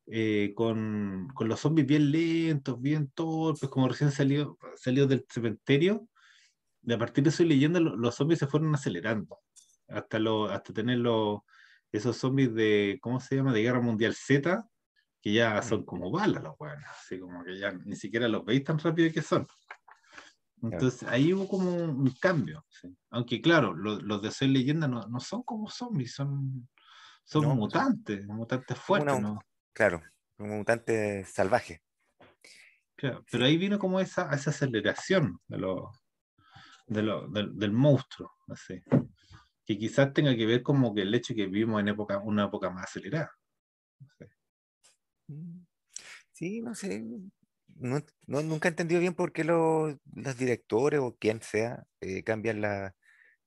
eh, 0.09 0.53
con, 0.55 1.27
con, 1.33 1.49
los 1.49 1.59
zombies 1.59 1.85
bien 1.85 2.11
lentos, 2.11 2.81
bien 2.81 3.11
torpes, 3.13 3.69
como 3.69 3.89
recién 3.89 4.11
salió, 4.11 4.57
salió 4.75 5.05
del 5.05 5.25
cementerio. 5.29 6.07
De 6.81 6.93
a 6.93 6.97
partir 6.97 7.23
de 7.23 7.31
su 7.31 7.43
leyenda, 7.43 7.79
los 7.81 8.15
zombies 8.15 8.39
se 8.39 8.47
fueron 8.47 8.73
acelerando 8.73 9.39
hasta, 9.89 10.19
lo, 10.19 10.45
hasta 10.45 10.73
tener 10.73 10.99
esos 11.91 12.17
zombies 12.17 12.53
de, 12.53 12.99
¿cómo 13.01 13.19
se 13.19 13.35
llama? 13.35 13.53
De 13.53 13.61
Guerra 13.61 13.81
Mundial 13.81 14.13
Z, 14.13 14.65
que 15.21 15.33
ya 15.33 15.61
son 15.61 15.83
como 15.83 16.11
balas 16.11 16.43
los 16.43 16.57
buenos, 16.57 16.85
así 16.89 17.19
como 17.19 17.43
que 17.43 17.57
ya 17.59 17.73
ni 17.73 17.95
siquiera 17.95 18.29
los 18.29 18.45
veis 18.45 18.63
tan 18.63 18.79
rápido 18.79 19.11
que 19.11 19.21
son. 19.21 19.45
Entonces 20.63 21.03
ahí 21.03 21.33
hubo 21.33 21.47
como 21.47 21.69
un 21.71 22.11
cambio. 22.19 22.65
Aunque 23.11 23.41
claro, 23.41 23.73
los 23.73 24.21
de 24.21 24.31
Soy 24.31 24.47
Leyenda 24.47 24.87
no, 24.87 25.07
no, 25.07 25.19
son 25.19 25.43
como 25.43 25.69
zombies, 25.69 26.15
son, 26.15 26.67
son 27.23 27.45
mutantes, 27.55 28.25
mutantes 28.25 28.77
fuertes. 28.77 29.23
Claro, 29.73 30.01
como 30.35 30.57
mutantes 30.57 31.29
salvajes. 31.29 31.79
pero 32.95 33.45
ahí 33.45 33.57
vino 33.57 33.77
como 33.77 33.99
esa, 33.99 34.33
esa 34.33 34.49
aceleración 34.49 35.39
de 35.47 35.57
lo, 35.59 35.91
de 36.87 37.03
lo, 37.03 37.27
del, 37.27 37.71
monstruo, 37.71 38.33
así. 38.47 38.81
que 39.65 39.77
quizás 39.77 40.13
tenga 40.13 40.35
que 40.35 40.45
ver 40.45 40.63
como 40.63 40.95
que 40.95 41.03
el 41.03 41.13
hecho 41.13 41.35
que 41.35 41.45
vivimos 41.45 41.79
en 41.79 41.89
época, 41.89 42.17
una 42.19 42.45
época 42.45 42.71
más 42.71 42.85
acelerada. 42.85 43.31
Sí, 46.31 46.61
no 46.61 46.73
sé. 46.73 47.03
No, 47.79 48.01
nunca 48.27 48.67
he 48.67 48.71
entendido 48.71 48.99
bien 48.99 49.13
por 49.13 49.31
qué 49.31 49.43
los, 49.43 49.95
los 50.13 50.37
directores 50.37 50.99
o 50.99 51.15
quien 51.17 51.41
sea 51.41 51.85
eh, 52.01 52.23
cambian 52.23 52.61
la, 52.61 52.95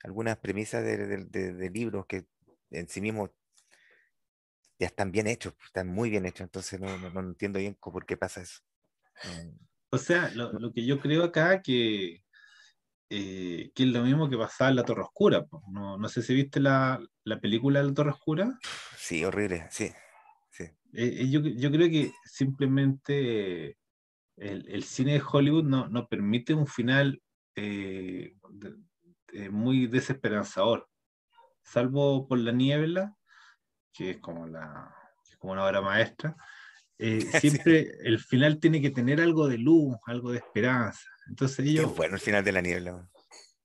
algunas 0.03 0.39
premisas 0.39 0.85
de, 0.85 1.25
de, 1.27 1.71
libros 1.71 2.07
que 2.07 2.27
en 2.71 2.89
sí 2.89 3.01
mismos 3.01 3.31
ya 4.79 4.87
están 4.87 5.13
bien 5.13 5.27
hechos, 5.27 5.55
están 5.65 5.89
muy 5.89 6.11
bien 6.11 6.27
hechos, 6.27 6.43
entonces 6.43 6.81
no, 6.81 6.97
no, 7.11 7.21
entiendo 7.21 7.59
bien 7.59 7.75
por 7.75 8.07
qué 8.07 8.17
pasa 8.17 8.41
eso. 8.41 8.61
O 9.91 9.99
sea, 9.99 10.31
lo, 10.35 10.53
lo 10.53 10.73
que 10.73 10.87
yo 10.87 11.01
creo 11.01 11.25
acá 11.25 11.61
que, 11.61 12.23
eh, 13.11 13.73
que 13.75 13.83
es 13.83 13.89
lo 13.89 14.03
mismo 14.03 14.31
que 14.31 14.39
pasaba 14.39 14.71
en 14.71 14.77
La 14.77 14.85
Torre 14.85 15.03
Oscura. 15.03 15.45
No, 15.73 15.99
no 15.99 16.09
sé 16.09 16.23
si 16.23 16.33
viste 16.33 16.61
la, 16.61 17.01
la 17.25 17.41
película 17.41 17.81
de 17.81 17.89
La 17.89 17.95
Torre 17.95 18.13
Oscura. 18.13 18.57
Sí, 18.97 19.25
horrible, 19.25 19.67
sí. 19.71 19.91
sí. 20.51 20.65
Eh, 20.93 21.29
yo, 21.29 21.41
yo, 21.41 21.71
creo 21.73 21.91
que 21.91 22.13
simplemente 22.25 23.77
el, 24.41 24.67
el, 24.69 24.83
cine 24.83 25.15
de 25.15 25.23
Hollywood 25.25 25.65
no, 25.65 25.89
no 25.89 26.09
permite 26.09 26.55
un 26.55 26.67
final 26.67 27.23
eh, 27.55 28.35
muy 29.51 29.87
desesperanzador, 29.87 30.89
salvo 31.63 32.27
por 32.27 32.39
la 32.39 32.53
niebla, 32.53 33.17
que 33.93 34.11
es 34.11 34.19
como, 34.19 34.47
la, 34.47 34.95
como 35.39 35.53
una 35.53 35.65
obra 35.65 35.81
maestra. 35.81 36.37
siempre 37.41 37.93
el 38.03 38.19
final 38.19 38.59
tiene 38.59 38.83
que 38.83 38.91
tener 38.91 39.21
algo 39.21 39.49
de 39.49 39.59
luz, 39.59 39.97
algo 40.07 40.33
de 40.33 40.39
esperanza. 40.39 41.09
Entonces 41.29 41.67
ellos... 41.67 41.95
bueno 41.97 42.15
el 42.15 42.21
final 42.21 42.45
de 42.45 42.53
la 42.53 42.61
niebla. 42.61 43.09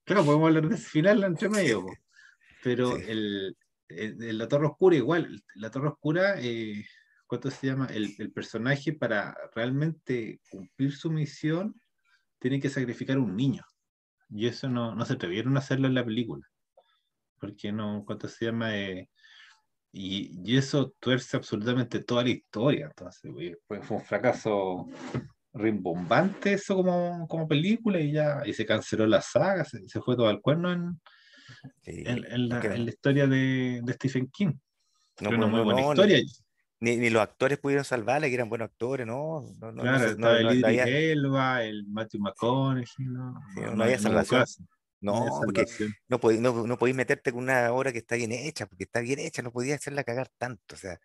Claro, 0.06 0.24
podemos 0.24 0.48
hablar 0.48 0.70
de 0.70 0.76
ese 0.76 0.90
final 0.90 1.24
entre 1.24 1.50
medio. 1.50 1.86
Pero 2.64 2.96
el, 2.96 3.58
la 3.90 4.48
Torre 4.48 4.68
Oscura 4.68 4.96
igual, 4.96 5.44
la 5.56 5.72
Torre 5.72 5.90
Oscura, 5.90 6.36
eh, 6.40 6.86
¿cuánto 7.28 7.52
se 7.52 7.68
llama? 7.68 7.88
El, 7.88 8.16
el, 8.18 8.32
personaje 8.32 8.94
para 8.94 9.36
realmente 9.54 10.40
cumplir 10.50 10.96
su 10.96 11.12
misión 11.12 11.80
tiene 12.40 12.60
que 12.60 12.70
sacrificar 12.70 13.18
un 13.18 13.36
niño. 13.36 13.64
Y 14.30 14.48
eso 14.48 14.70
no, 14.70 14.96
no 14.96 15.06
se 15.06 15.14
atrevieron 15.14 15.56
a 15.56 15.60
hacerlo 15.60 15.88
en 15.88 15.96
la 15.96 16.06
película. 16.06 16.46
Porque 17.40 17.72
no, 17.72 18.04
¿cuánto 18.06 18.28
se 18.28 18.46
llama? 18.46 18.76
Eh, 18.78 19.10
y, 19.92 20.42
y, 20.44 20.58
eso 20.58 20.94
tuerce 21.00 21.38
absolutamente 21.38 22.04
toda 22.04 22.24
la 22.24 22.30
historia. 22.30 22.88
Entonces, 22.88 23.58
fue 23.68 23.80
un 23.90 24.02
fracaso 24.04 24.88
rimbombante 25.56 26.54
eso 26.54 26.76
como, 26.76 27.26
como 27.28 27.48
película 27.48 28.00
y 28.00 28.12
ya 28.12 28.44
y 28.46 28.54
se 28.54 28.66
canceló 28.66 29.08
la 29.08 29.22
saga, 29.22 29.64
se, 29.64 29.88
se 29.88 30.02
fue 30.02 30.18
todo 30.18 30.28
al 30.28 30.42
cuerno 30.42 30.72
en, 30.72 31.00
en, 31.84 32.50
la, 32.50 32.60
en, 32.60 32.86
la, 32.86 32.92
historia 32.92 33.26
de, 33.26 33.82
de 33.84 33.94
Stephen 33.94 34.28
King. 34.28 34.54
No, 35.22 35.30
una 35.30 35.48
muy 35.48 35.62
buena 35.62 35.82
historia. 35.82 36.20
Ni, 36.80 36.98
ni, 36.98 37.10
los 37.10 37.22
actores 37.22 37.58
pudieron 37.58 37.86
salvarle, 37.86 38.28
que 38.28 38.36
eran 38.36 38.50
buenos 38.50 38.70
actores, 38.70 39.08
no. 39.08 39.46
no, 39.60 39.72
no 39.72 39.82
claro, 39.82 40.06
estaba 40.06 40.38
el 40.40 40.60
Idris 40.60 40.82
Elba, 40.86 41.64
el 41.64 41.88
Matthew 41.88 42.22
McConaughey, 42.22 42.86
no, 43.00 43.42
no, 43.76 43.84
había 43.84 43.98
salvación. 43.98 44.46
No, 45.00 45.26
porque 45.44 45.66
no, 46.08 46.20
podí, 46.20 46.40
no, 46.40 46.66
no 46.66 46.78
podéis 46.78 46.96
meterte 46.96 47.32
con 47.32 47.44
una 47.44 47.72
obra 47.72 47.92
que 47.92 48.00
está 48.00 48.16
bien 48.16 48.32
hecha, 48.32 48.66
porque 48.66 48.86
está 48.86 49.00
bien 49.02 49.20
hecha, 49.20 49.42
no 49.42 49.52
podías 49.52 49.80
hacerla 49.80 50.04
cagar 50.04 50.30
tanto, 50.38 50.76
o 50.76 50.78
sea, 50.78 51.00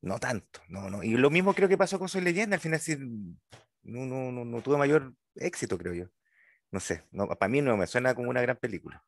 no 0.00 0.18
tanto, 0.18 0.60
no, 0.68 0.88
no. 0.88 1.02
Y 1.02 1.16
lo 1.16 1.30
mismo 1.30 1.52
creo 1.54 1.68
que 1.68 1.78
pasó 1.78 1.98
con 1.98 2.08
Soy 2.08 2.22
Leyenda, 2.22 2.56
al 2.56 2.60
final 2.60 2.80
sí, 2.80 2.96
no, 3.82 4.06
no, 4.06 4.32
no, 4.32 4.44
no 4.44 4.62
tuvo 4.62 4.78
mayor 4.78 5.14
éxito, 5.34 5.76
creo 5.76 5.94
yo. 5.94 6.06
No 6.70 6.80
sé, 6.80 7.04
no, 7.10 7.28
para 7.28 7.48
mí 7.50 7.60
no 7.60 7.76
me 7.76 7.86
suena 7.86 8.14
como 8.14 8.30
una 8.30 8.40
gran 8.40 8.56
película. 8.56 9.04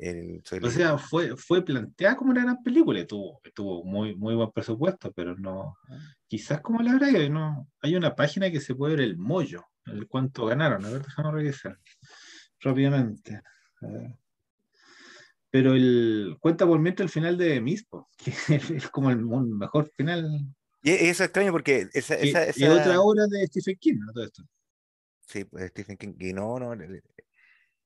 El, 0.00 0.42
o 0.62 0.70
sea, 0.70 0.96
fue, 0.96 1.36
fue 1.36 1.62
planteada 1.62 2.16
como 2.16 2.30
una 2.30 2.42
gran 2.42 2.62
película, 2.62 3.06
tuvo, 3.06 3.42
tuvo 3.54 3.84
muy, 3.84 4.16
muy 4.16 4.34
buen 4.34 4.50
presupuesto, 4.50 5.12
pero 5.12 5.36
no, 5.36 5.76
quizás 6.26 6.62
como 6.62 6.80
la 6.80 6.94
verdad, 6.94 7.28
no, 7.28 7.68
hay 7.82 7.96
una 7.96 8.14
página 8.14 8.50
que 8.50 8.60
se 8.60 8.74
puede 8.74 8.96
ver 8.96 9.04
el 9.04 9.18
mollo, 9.18 9.66
el 9.84 10.08
cuánto 10.08 10.46
ganaron, 10.46 10.86
a 10.86 10.90
ver, 10.90 11.02
déjame 11.02 11.32
revisar 11.32 11.78
rápidamente. 12.60 13.42
Pero 15.50 15.74
el 15.74 16.38
cuenta 16.40 16.66
por 16.66 16.78
mientras 16.78 17.04
el 17.04 17.10
final 17.10 17.36
de 17.36 17.60
Mispo, 17.60 18.08
que 18.24 18.54
es 18.74 18.88
como 18.88 19.10
el 19.10 19.18
mejor 19.18 19.90
final 19.94 20.50
y 20.82 20.92
eso 20.92 21.10
es 21.10 21.20
extraño 21.20 21.52
porque 21.52 21.88
esa, 21.92 22.14
esa, 22.14 22.44
esa... 22.44 22.64
Y 22.64 22.68
otra 22.68 23.00
obra 23.00 23.26
de 23.26 23.46
Stephen 23.48 23.76
King, 23.78 23.98
¿no? 23.98 24.12
Todo 24.12 24.24
esto. 24.24 24.42
Sí, 25.26 25.44
pues 25.44 25.70
Stephen 25.70 25.96
King, 25.96 26.14
y 26.18 26.32
no, 26.32 26.58
no, 26.58 26.74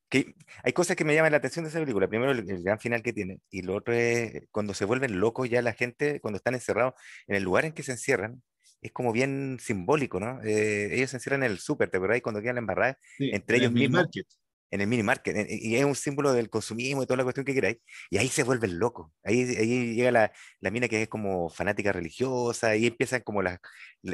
que 0.09 0.35
hay 0.63 0.73
cosas 0.73 0.97
que 0.97 1.05
me 1.05 1.15
llaman 1.15 1.33
la 1.33 1.39
atención 1.39 1.65
de 1.65 1.71
esa 1.71 1.81
película. 1.81 2.09
Primero, 2.09 2.33
el, 2.33 2.49
el, 2.49 2.63
gran 2.63 2.79
final 2.79 3.03
que 3.03 3.13
tiene, 3.13 3.41
y 3.51 3.63
lo 3.63 3.75
otro 3.75 3.95
es 3.95 4.43
cuando 4.51 4.75
se 4.75 4.85
vuelven 4.85 5.19
locos 5.21 5.49
ya 5.49 5.63
la 5.63 5.73
gente, 5.73 6.21
cuando 6.21 6.37
están 6.37 6.55
encerrados 6.55 6.95
en 7.27 7.37
el 7.37 7.43
lugar 7.43 7.65
en 7.65 7.73
que 7.73 7.83
se 7.83 7.93
encierran, 7.93 8.43
es 8.81 8.93
como 8.93 9.13
bien 9.13 9.59
simbólico, 9.61 10.21
¿no? 10.21 10.43
Eh, 10.43 10.95
ellos 10.95 11.11
se 11.11 11.17
encierran 11.17 11.43
en 11.43 11.53
el 11.53 11.59
súper, 11.59 11.91
¿te 11.91 11.97
acuerdas? 11.97 12.21
Cuando 12.21 12.43
quedan 12.43 12.59
embarradas 12.59 12.97
sí, 13.17 13.31
entre 13.33 13.57
ellos 13.57 13.73
mismos. 13.73 14.03
Market 14.03 14.27
en 14.75 14.81
el 14.81 14.89
mini 14.89 15.05
market, 15.05 15.47
y 15.49 15.77
es 15.77 15.85
un 15.85 15.95
símbolo 15.95 16.33
del 16.33 16.51
consumismo 16.51 17.03
y 17.03 17.07
toda 17.07 17.19
la 17.19 17.23
cuestión 17.23 17.47
que 17.47 17.55
queráis, 17.55 17.79
y 18.11 18.19
ahí 18.19 18.27
se 18.29 18.43
vuelve 18.43 18.67
loco, 18.67 19.13
ahí, 19.23 19.43
ahí 19.57 19.95
llega 19.95 20.11
la, 20.11 20.33
la, 20.59 20.71
mina 20.73 20.89
que 20.89 21.03
es 21.03 21.09
como 21.09 21.49
fanática 21.49 21.93
religiosa, 21.93 22.75
y 22.75 22.89
empiezan 22.89 23.21
como 23.21 23.41
las, 23.41 23.61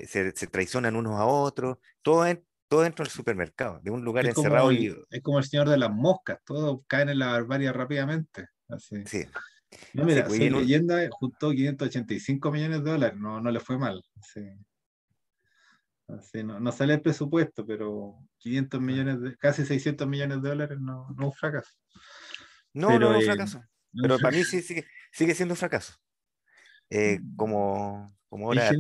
se, 0.07 0.33
se, 0.37 0.47
traicionan 0.49 0.97
unos 0.97 1.19
a 1.19 1.25
otros, 1.25 1.79
todo, 2.03 2.27
en, 2.27 2.45
todo 2.71 2.83
dentro 2.83 3.05
del 3.05 3.13
supermercado, 3.13 3.81
de 3.83 3.91
un 3.91 4.03
lugar 4.03 4.25
es 4.25 4.37
encerrado. 4.37 4.69
Como 4.69 4.79
y... 4.79 4.95
Es 5.11 5.23
como 5.23 5.39
el 5.39 5.45
señor 5.45 5.69
de 5.69 5.77
las 5.77 5.91
moscas, 5.91 6.39
todos 6.45 6.81
caen 6.87 7.11
en 7.11 7.19
la 7.19 7.33
barbarie 7.33 7.73
rápidamente. 7.73 8.49
Así. 8.69 9.03
Sí. 9.05 9.25
No, 9.93 10.05
mira, 10.05 10.29
sí, 10.29 10.39
pues, 10.39 10.53
leyenda 10.53 11.07
juntó 11.11 11.51
585 11.51 12.51
millones 12.51 12.83
de 12.83 12.91
dólares, 12.91 13.19
no, 13.19 13.41
no 13.41 13.51
le 13.51 13.61
fue 13.61 13.77
mal. 13.77 14.03
Sí 14.23 14.41
no, 16.45 16.73
sale 16.73 16.95
el 16.95 17.03
presupuesto, 17.03 17.67
pero 17.67 18.19
500 18.39 18.81
millones, 18.81 19.21
de, 19.21 19.37
casi 19.37 19.65
600 19.65 20.07
millones 20.09 20.43
de 20.43 20.49
dólares 20.49 20.79
no, 20.81 21.09
no 21.17 21.27
un 21.27 21.33
fracaso. 21.33 21.71
No, 22.73 22.89
pero, 22.89 23.11
no, 23.11 23.17
un 23.17 23.23
eh, 23.23 23.27
fracaso. 23.27 23.63
pero 24.01 24.19
para 24.19 24.37
mí 24.37 24.45
sí 24.45 24.63
sigue, 24.63 24.87
sigue 25.13 25.35
siendo 25.35 25.55
un 25.55 25.59
fracaso. 25.59 25.95
Eh, 26.91 27.19
mm. 27.21 27.37
como, 27.37 28.17
como 28.29 28.49
hora. 28.49 28.71
tú, 28.71 28.77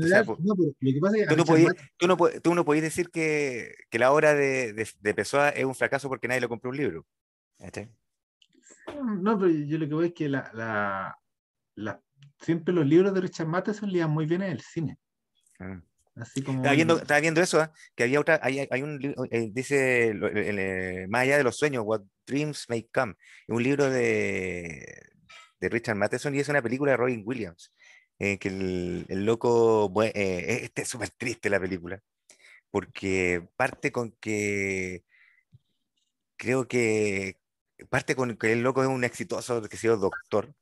no 1.37 1.45
podías, 1.45 1.75
tú, 2.43 2.55
no 2.55 2.65
podías, 2.65 2.83
decir 2.83 3.11
que, 3.11 3.75
que 3.89 3.99
la 3.99 4.13
obra 4.13 4.35
de, 4.35 4.73
de, 4.73 4.89
de, 5.01 5.15
Pessoa 5.15 5.51
es 5.51 5.65
un 5.65 5.75
fracaso 5.75 6.09
porque 6.09 6.29
nadie 6.29 6.41
le 6.41 6.49
compró 6.49 6.71
un 6.71 6.77
libro. 6.77 7.07
No, 9.21 9.39
pero 9.39 9.51
yo 9.51 9.79
lo 9.79 9.89
que 9.89 9.95
voy 9.95 10.07
es 10.09 10.15
que 10.15 10.29
la, 10.29 10.51
la, 10.55 11.19
la, 11.77 12.03
siempre 12.41 12.75
los 12.75 12.87
libros 12.87 13.15
de 13.15 13.21
Richard 13.21 13.47
Matheson 13.47 13.91
leían 13.91 14.11
muy 14.11 14.27
bien 14.27 14.43
en 14.43 14.53
el 14.53 14.61
cine. 14.61 14.99
Mm. 15.59 15.79
Así 16.17 16.43
como 16.43 16.59
estaba, 16.59 16.75
viendo, 16.75 16.99
estaba 16.99 17.21
viendo 17.21 17.41
eso, 17.41 17.63
¿eh? 17.63 17.69
que 17.95 18.03
había 18.03 18.21
otra, 18.21 18.41
hay, 18.43 18.67
hay 18.71 18.83
un, 18.83 19.01
eh, 19.31 19.51
dice, 19.53 20.11
eh, 20.11 21.07
más 21.09 21.23
allá 21.23 21.39
de 21.39 21.45
los 21.45 21.57
sueños, 21.57 21.85
What 21.87 22.03
Dreams 22.27 22.67
May 22.69 22.89
Come, 22.93 23.15
un 23.49 23.63
libro 23.63 23.89
de, 23.89 25.03
de 25.61 25.69
Richard 25.69 25.97
Matheson 25.97 26.35
y 26.35 26.41
es 26.41 26.49
una 26.49 26.63
película 26.63 26.93
de 26.93 26.97
Robin 26.97 27.23
Williams, 27.25 27.73
que 28.21 28.49
el, 28.49 29.25
loco, 29.25 29.89
bueno, 29.89 30.13
este 30.15 30.83
es 30.83 30.89
súper 30.89 31.11
triste 31.11 31.51
la 31.51 31.61
película, 31.61 32.03
porque 32.71 33.49
parte 33.57 33.93
con 33.93 34.13
que, 34.21 35.05
creo 36.37 36.69
que, 36.69 37.39
parte 37.91 38.15
con 38.17 38.37
que 38.37 38.53
el 38.53 38.63
loco 38.63 38.83
es 38.83 38.89
un 38.89 39.05
exitoso, 39.05 39.63
que 39.63 39.77
sido 39.77 39.97
doctor, 39.97 40.55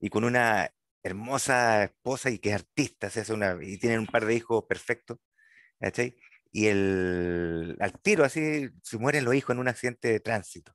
y 0.00 0.10
con 0.10 0.24
una 0.24 0.70
hermosa 1.02 1.84
esposa 1.84 2.30
y 2.30 2.38
que 2.38 2.50
es 2.50 2.56
artista, 2.56 3.10
se 3.10 3.20
hace 3.20 3.34
una, 3.34 3.58
y 3.62 3.78
tienen 3.78 4.00
un 4.00 4.06
par 4.06 4.26
de 4.26 4.34
hijos 4.34 4.64
perfectos. 4.68 5.18
Y 6.52 6.66
el, 6.68 7.76
al 7.80 8.00
tiro 8.00 8.24
así 8.24 8.68
se 8.82 8.98
mueren 8.98 9.24
los 9.24 9.34
hijos 9.34 9.54
en 9.54 9.60
un 9.60 9.68
accidente 9.68 10.08
de 10.08 10.20
tránsito, 10.20 10.72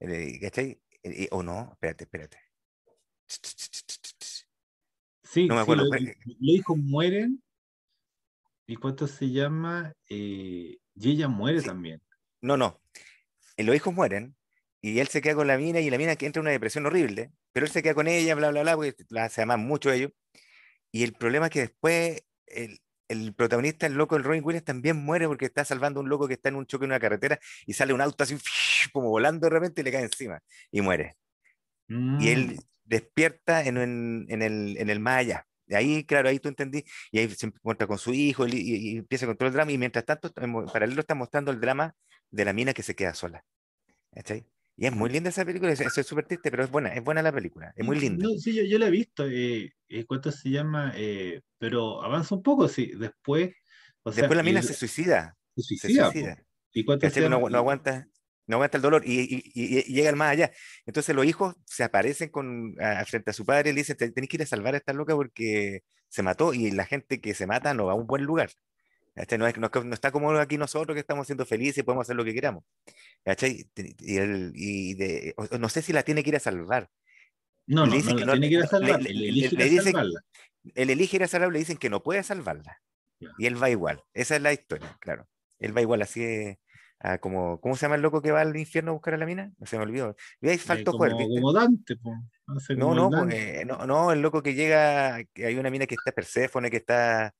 eh, 0.00 0.38
¿cachai? 0.40 0.82
¿O 1.30 1.42
no? 1.42 1.70
Espérate, 1.72 2.04
espérate. 2.04 2.38
Sí, 5.38 5.48
no 5.48 5.54
me 5.54 5.60
acuerdo. 5.60 5.84
Sí, 5.84 6.06
los, 6.06 6.16
los, 6.26 6.36
hijos 6.40 6.76
mueren. 6.76 7.42
¿Y 8.66 8.76
cuánto 8.76 9.06
se 9.06 9.30
llama? 9.30 9.92
Eh, 10.08 10.78
y 10.94 11.10
ella 11.10 11.28
muere 11.28 11.60
sí. 11.60 11.66
también. 11.66 12.02
No, 12.40 12.56
no. 12.56 12.80
Los 13.56 13.74
hijos 13.74 13.94
mueren 13.94 14.36
y 14.80 14.98
él 14.98 15.08
se 15.08 15.20
queda 15.20 15.34
con 15.34 15.46
la 15.46 15.56
mina 15.56 15.80
y 15.80 15.90
la 15.90 15.98
mina 15.98 16.16
que 16.16 16.26
entra 16.26 16.40
en 16.40 16.44
una 16.44 16.52
depresión 16.52 16.86
horrible, 16.86 17.32
pero 17.52 17.66
él 17.66 17.72
se 17.72 17.82
queda 17.82 17.94
con 17.94 18.06
ella, 18.06 18.34
bla, 18.34 18.50
bla, 18.50 18.62
bla, 18.62 18.76
porque 18.76 18.94
se 19.30 19.42
aman 19.42 19.60
mucho 19.60 19.90
ellos. 19.90 20.12
Y 20.92 21.04
el 21.04 21.12
problema 21.12 21.46
es 21.46 21.52
que 21.52 21.60
después 21.60 22.22
el, 22.46 22.80
el 23.08 23.34
protagonista, 23.34 23.86
el 23.86 23.94
loco, 23.94 24.16
el 24.16 24.24
Robin 24.24 24.44
Williams, 24.44 24.64
también 24.64 24.96
muere 24.96 25.26
porque 25.26 25.46
está 25.46 25.64
salvando 25.64 26.00
a 26.00 26.02
un 26.02 26.08
loco 26.08 26.28
que 26.28 26.34
está 26.34 26.48
en 26.48 26.56
un 26.56 26.66
choque 26.66 26.84
en 26.84 26.90
una 26.92 27.00
carretera 27.00 27.38
y 27.66 27.72
sale 27.72 27.92
un 27.92 28.00
auto 28.00 28.22
así 28.24 28.36
como 28.92 29.08
volando 29.08 29.46
de 29.46 29.50
repente 29.50 29.80
y 29.80 29.84
le 29.84 29.92
cae 29.92 30.04
encima 30.04 30.40
y 30.70 30.80
muere. 30.80 31.16
Mm. 31.88 32.20
Y 32.20 32.28
él 32.28 32.46
mm. 32.54 32.58
despierta 32.84 33.64
en, 33.66 33.76
en, 33.78 34.26
en, 34.28 34.42
el, 34.42 34.76
en 34.78 34.90
el 34.90 35.00
más 35.00 35.18
allá, 35.18 35.46
Y 35.66 35.74
ahí, 35.74 36.04
claro, 36.04 36.28
ahí 36.28 36.38
tú 36.40 36.48
entendí, 36.48 36.84
y 37.12 37.18
ahí 37.18 37.28
se 37.30 37.46
encuentra 37.46 37.86
con 37.86 37.98
su 37.98 38.12
hijo 38.14 38.46
y, 38.46 38.52
y- 38.54 38.94
y 38.94 38.96
empieza 38.98 39.26
con 39.26 39.36
todo 39.36 39.48
el 39.48 39.54
drama, 39.54 39.72
y 39.72 39.78
mientras 39.78 40.04
tanto, 40.04 40.32
en 40.36 40.66
paralelo 40.66 41.00
está 41.00 41.14
mostrando 41.14 41.50
el 41.50 41.60
drama 41.60 41.94
de 42.30 42.44
la 42.44 42.52
mina 42.52 42.72
que 42.74 42.82
se 42.82 42.94
queda 42.94 43.14
sola. 43.14 43.44
¿cachai? 44.12 44.46
Y 44.76 44.86
es 44.86 44.92
muy 44.92 45.10
linda 45.10 45.30
esa 45.30 45.44
película, 45.44 45.72
es 45.72 45.80
es 45.80 46.06
súper 46.06 46.26
triste, 46.26 46.50
pero 46.50 46.62
es 46.64 46.70
buena, 46.70 46.90
es 46.94 47.02
buena 47.02 47.20
la 47.22 47.32
película, 47.32 47.72
es 47.76 47.84
muy 47.84 47.98
linda. 47.98 48.24
No, 48.24 48.30
sí, 48.38 48.54
yo, 48.54 48.62
yo 48.64 48.78
la 48.78 48.86
he 48.86 48.90
visto. 48.90 49.26
Eh, 49.26 49.72
eh, 49.88 50.04
¿cuánto 50.06 50.30
se 50.30 50.50
llama? 50.50 50.92
Eh, 50.96 51.40
pero 51.58 52.02
avanza 52.02 52.36
un 52.36 52.42
poco, 52.42 52.68
sí. 52.68 52.92
Después, 52.96 53.50
o 54.04 54.12
sea, 54.12 54.22
Después 54.22 54.36
la 54.36 54.42
mina 54.44 54.60
el- 54.60 54.66
se 54.66 54.74
suicida, 54.74 55.36
se 55.56 55.62
se 55.62 55.76
suicida. 55.76 56.04
po. 56.06 56.12
suicida. 56.12 56.42
¿Y 56.72 56.84
cuánto 56.84 57.10
se 57.10 57.20
No, 57.22 57.28
llama? 57.38 57.50
no 57.50 57.58
aguanta, 57.58 58.06
no 58.48 58.56
aguanta 58.56 58.76
el 58.78 58.82
dolor 58.82 59.02
y, 59.06 59.20
y- 59.20 59.42
y- 59.54 59.78
y 59.78 59.92
llega 59.94 60.08
al 60.10 60.16
más 60.16 60.32
allá. 60.32 60.50
Entonces 60.86 61.14
los 61.14 61.24
hijos 61.24 61.54
se 61.64 61.84
aparecen 61.84 62.30
con, 62.30 62.74
a- 62.80 63.04
frente 63.04 63.30
a 63.30 63.34
su 63.34 63.46
padre 63.46 63.70
y 63.70 63.72
le 63.74 63.80
dicen, 63.80 63.96
"Te- 63.96 64.10
tenés 64.10 64.28
que 64.28 64.36
ir 64.38 64.42
a 64.42 64.46
salvar 64.46 64.74
a 64.74 64.78
esta 64.78 64.92
loca 64.92 65.14
porque 65.14 65.82
se 66.08 66.22
mató 66.22 66.52
y 66.54 66.70
la 66.72 66.84
gente 66.86 67.20
que 67.20 67.34
se 67.34 67.46
mata 67.46 67.74
no 67.74 67.86
va 67.86 67.92
a 67.92 67.94
un 67.96 68.06
buen 68.08 68.24
lugar. 68.24 68.50
¿cachai? 69.14 69.36
No, 69.38 69.46
es, 69.48 69.56
no, 69.58 69.68
no 69.84 69.94
está 69.94 70.12
como 70.12 70.30
aquí 70.32 70.56
nosotros 70.58 70.94
que 70.94 71.00
estamos 71.00 71.26
siendo 71.26 71.44
felices 71.44 71.78
y 71.78 71.82
podemos 71.82 72.06
hacer 72.06 72.14
lo 72.16 72.24
que 72.24 72.32
queramos. 72.34 72.62
¿cachai? 73.24 73.68
Y, 74.00 74.16
él- 74.16 74.52
y 74.54 74.94
de- 74.94 75.34
no 75.58 75.68
sé 75.68 75.82
si 75.82 75.92
la 75.92 76.02
tiene 76.04 76.22
que 76.22 76.30
ir 76.30 76.36
a 76.36 76.40
salvar. 76.40 76.88
No, 77.66 77.84
le 77.84 77.96
dicen 77.96 78.12
no 78.14 78.18
que 78.20 78.24
no- 78.26 78.32
tiene 78.32 78.48
que 78.48 78.54
ir 78.54 78.62
a 78.62 78.66
salvar. 78.68 79.02
le- 79.02 79.10
Él 79.10 79.18
le- 79.18 79.28
elige 79.28 79.56
le 79.56 79.66
ir 79.66 79.70
a 79.70 79.72
dicen- 79.74 79.92
salvarla. 79.92 80.20
Él 80.74 80.90
elige 80.90 81.16
ir 81.16 81.22
a 81.24 81.28
salvarla, 81.28 81.52
le 81.52 81.58
dicen 81.58 81.76
que 81.76 81.90
no 81.90 82.02
puede 82.02 82.22
salvarla. 82.22 82.80
Y 83.38 83.46
él 83.46 83.60
va 83.60 83.68
igual. 83.70 84.02
Esa 84.14 84.36
es 84.36 84.42
la 84.42 84.52
historia, 84.52 84.96
claro. 85.00 85.26
Él 85.58 85.76
va 85.76 85.80
igual, 85.82 86.00
así 86.02 86.22
es, 86.22 86.56
como, 87.20 87.60
¿cómo 87.60 87.76
se 87.76 87.82
llama 87.82 87.94
el 87.96 88.02
loco 88.02 88.20
que 88.22 88.32
va 88.32 88.40
al 88.40 88.56
infierno 88.56 88.90
a 88.90 88.94
buscar 88.94 89.14
a 89.14 89.18
la 89.18 89.26
mina? 89.26 89.52
No 89.58 89.66
se 89.66 89.76
me 89.76 89.84
olvidó. 89.84 90.16
Y 90.40 90.48
ahí 90.48 90.54
Eh, 90.56 90.58
faltó 90.58 90.92
como, 90.92 91.16
como 91.28 91.52
Dante, 91.52 91.96
po. 91.96 92.14
Hace 92.46 92.76
No, 92.76 92.86
como 92.88 92.94
no, 92.96 93.10
pues, 93.10 93.20
Dante. 93.20 93.60
eh, 93.60 93.64
no, 93.64 93.86
no, 93.86 94.12
el 94.12 94.20
loco 94.20 94.42
que 94.42 94.54
llega, 94.54 95.22
que 95.32 95.46
hay 95.46 95.56
una 95.56 95.70
mina 95.70 95.86
que 95.86 95.94
está 95.94 96.12
Perséfone, 96.12 96.70
que 96.70 96.78
está. 96.78 97.34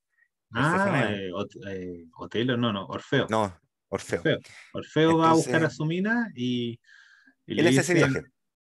Ah, 0.52 1.10
eh, 1.12 1.30
eh, 1.68 2.04
Otelo, 2.16 2.56
no, 2.56 2.72
no, 2.72 2.86
Orfeo. 2.86 3.26
no, 3.28 3.54
Orfeo. 3.88 4.18
Orfeo. 4.20 4.38
Orfeo 4.72 5.18
va 5.18 5.30
a 5.30 5.34
buscar 5.34 5.64
a 5.64 5.70
su 5.70 5.84
mina 5.84 6.30
y, 6.34 6.80
y 7.46 7.58
Él 7.58 7.64
le 7.64 7.68
hace 7.70 7.80
ese 7.80 7.94
viaje. 7.94 8.22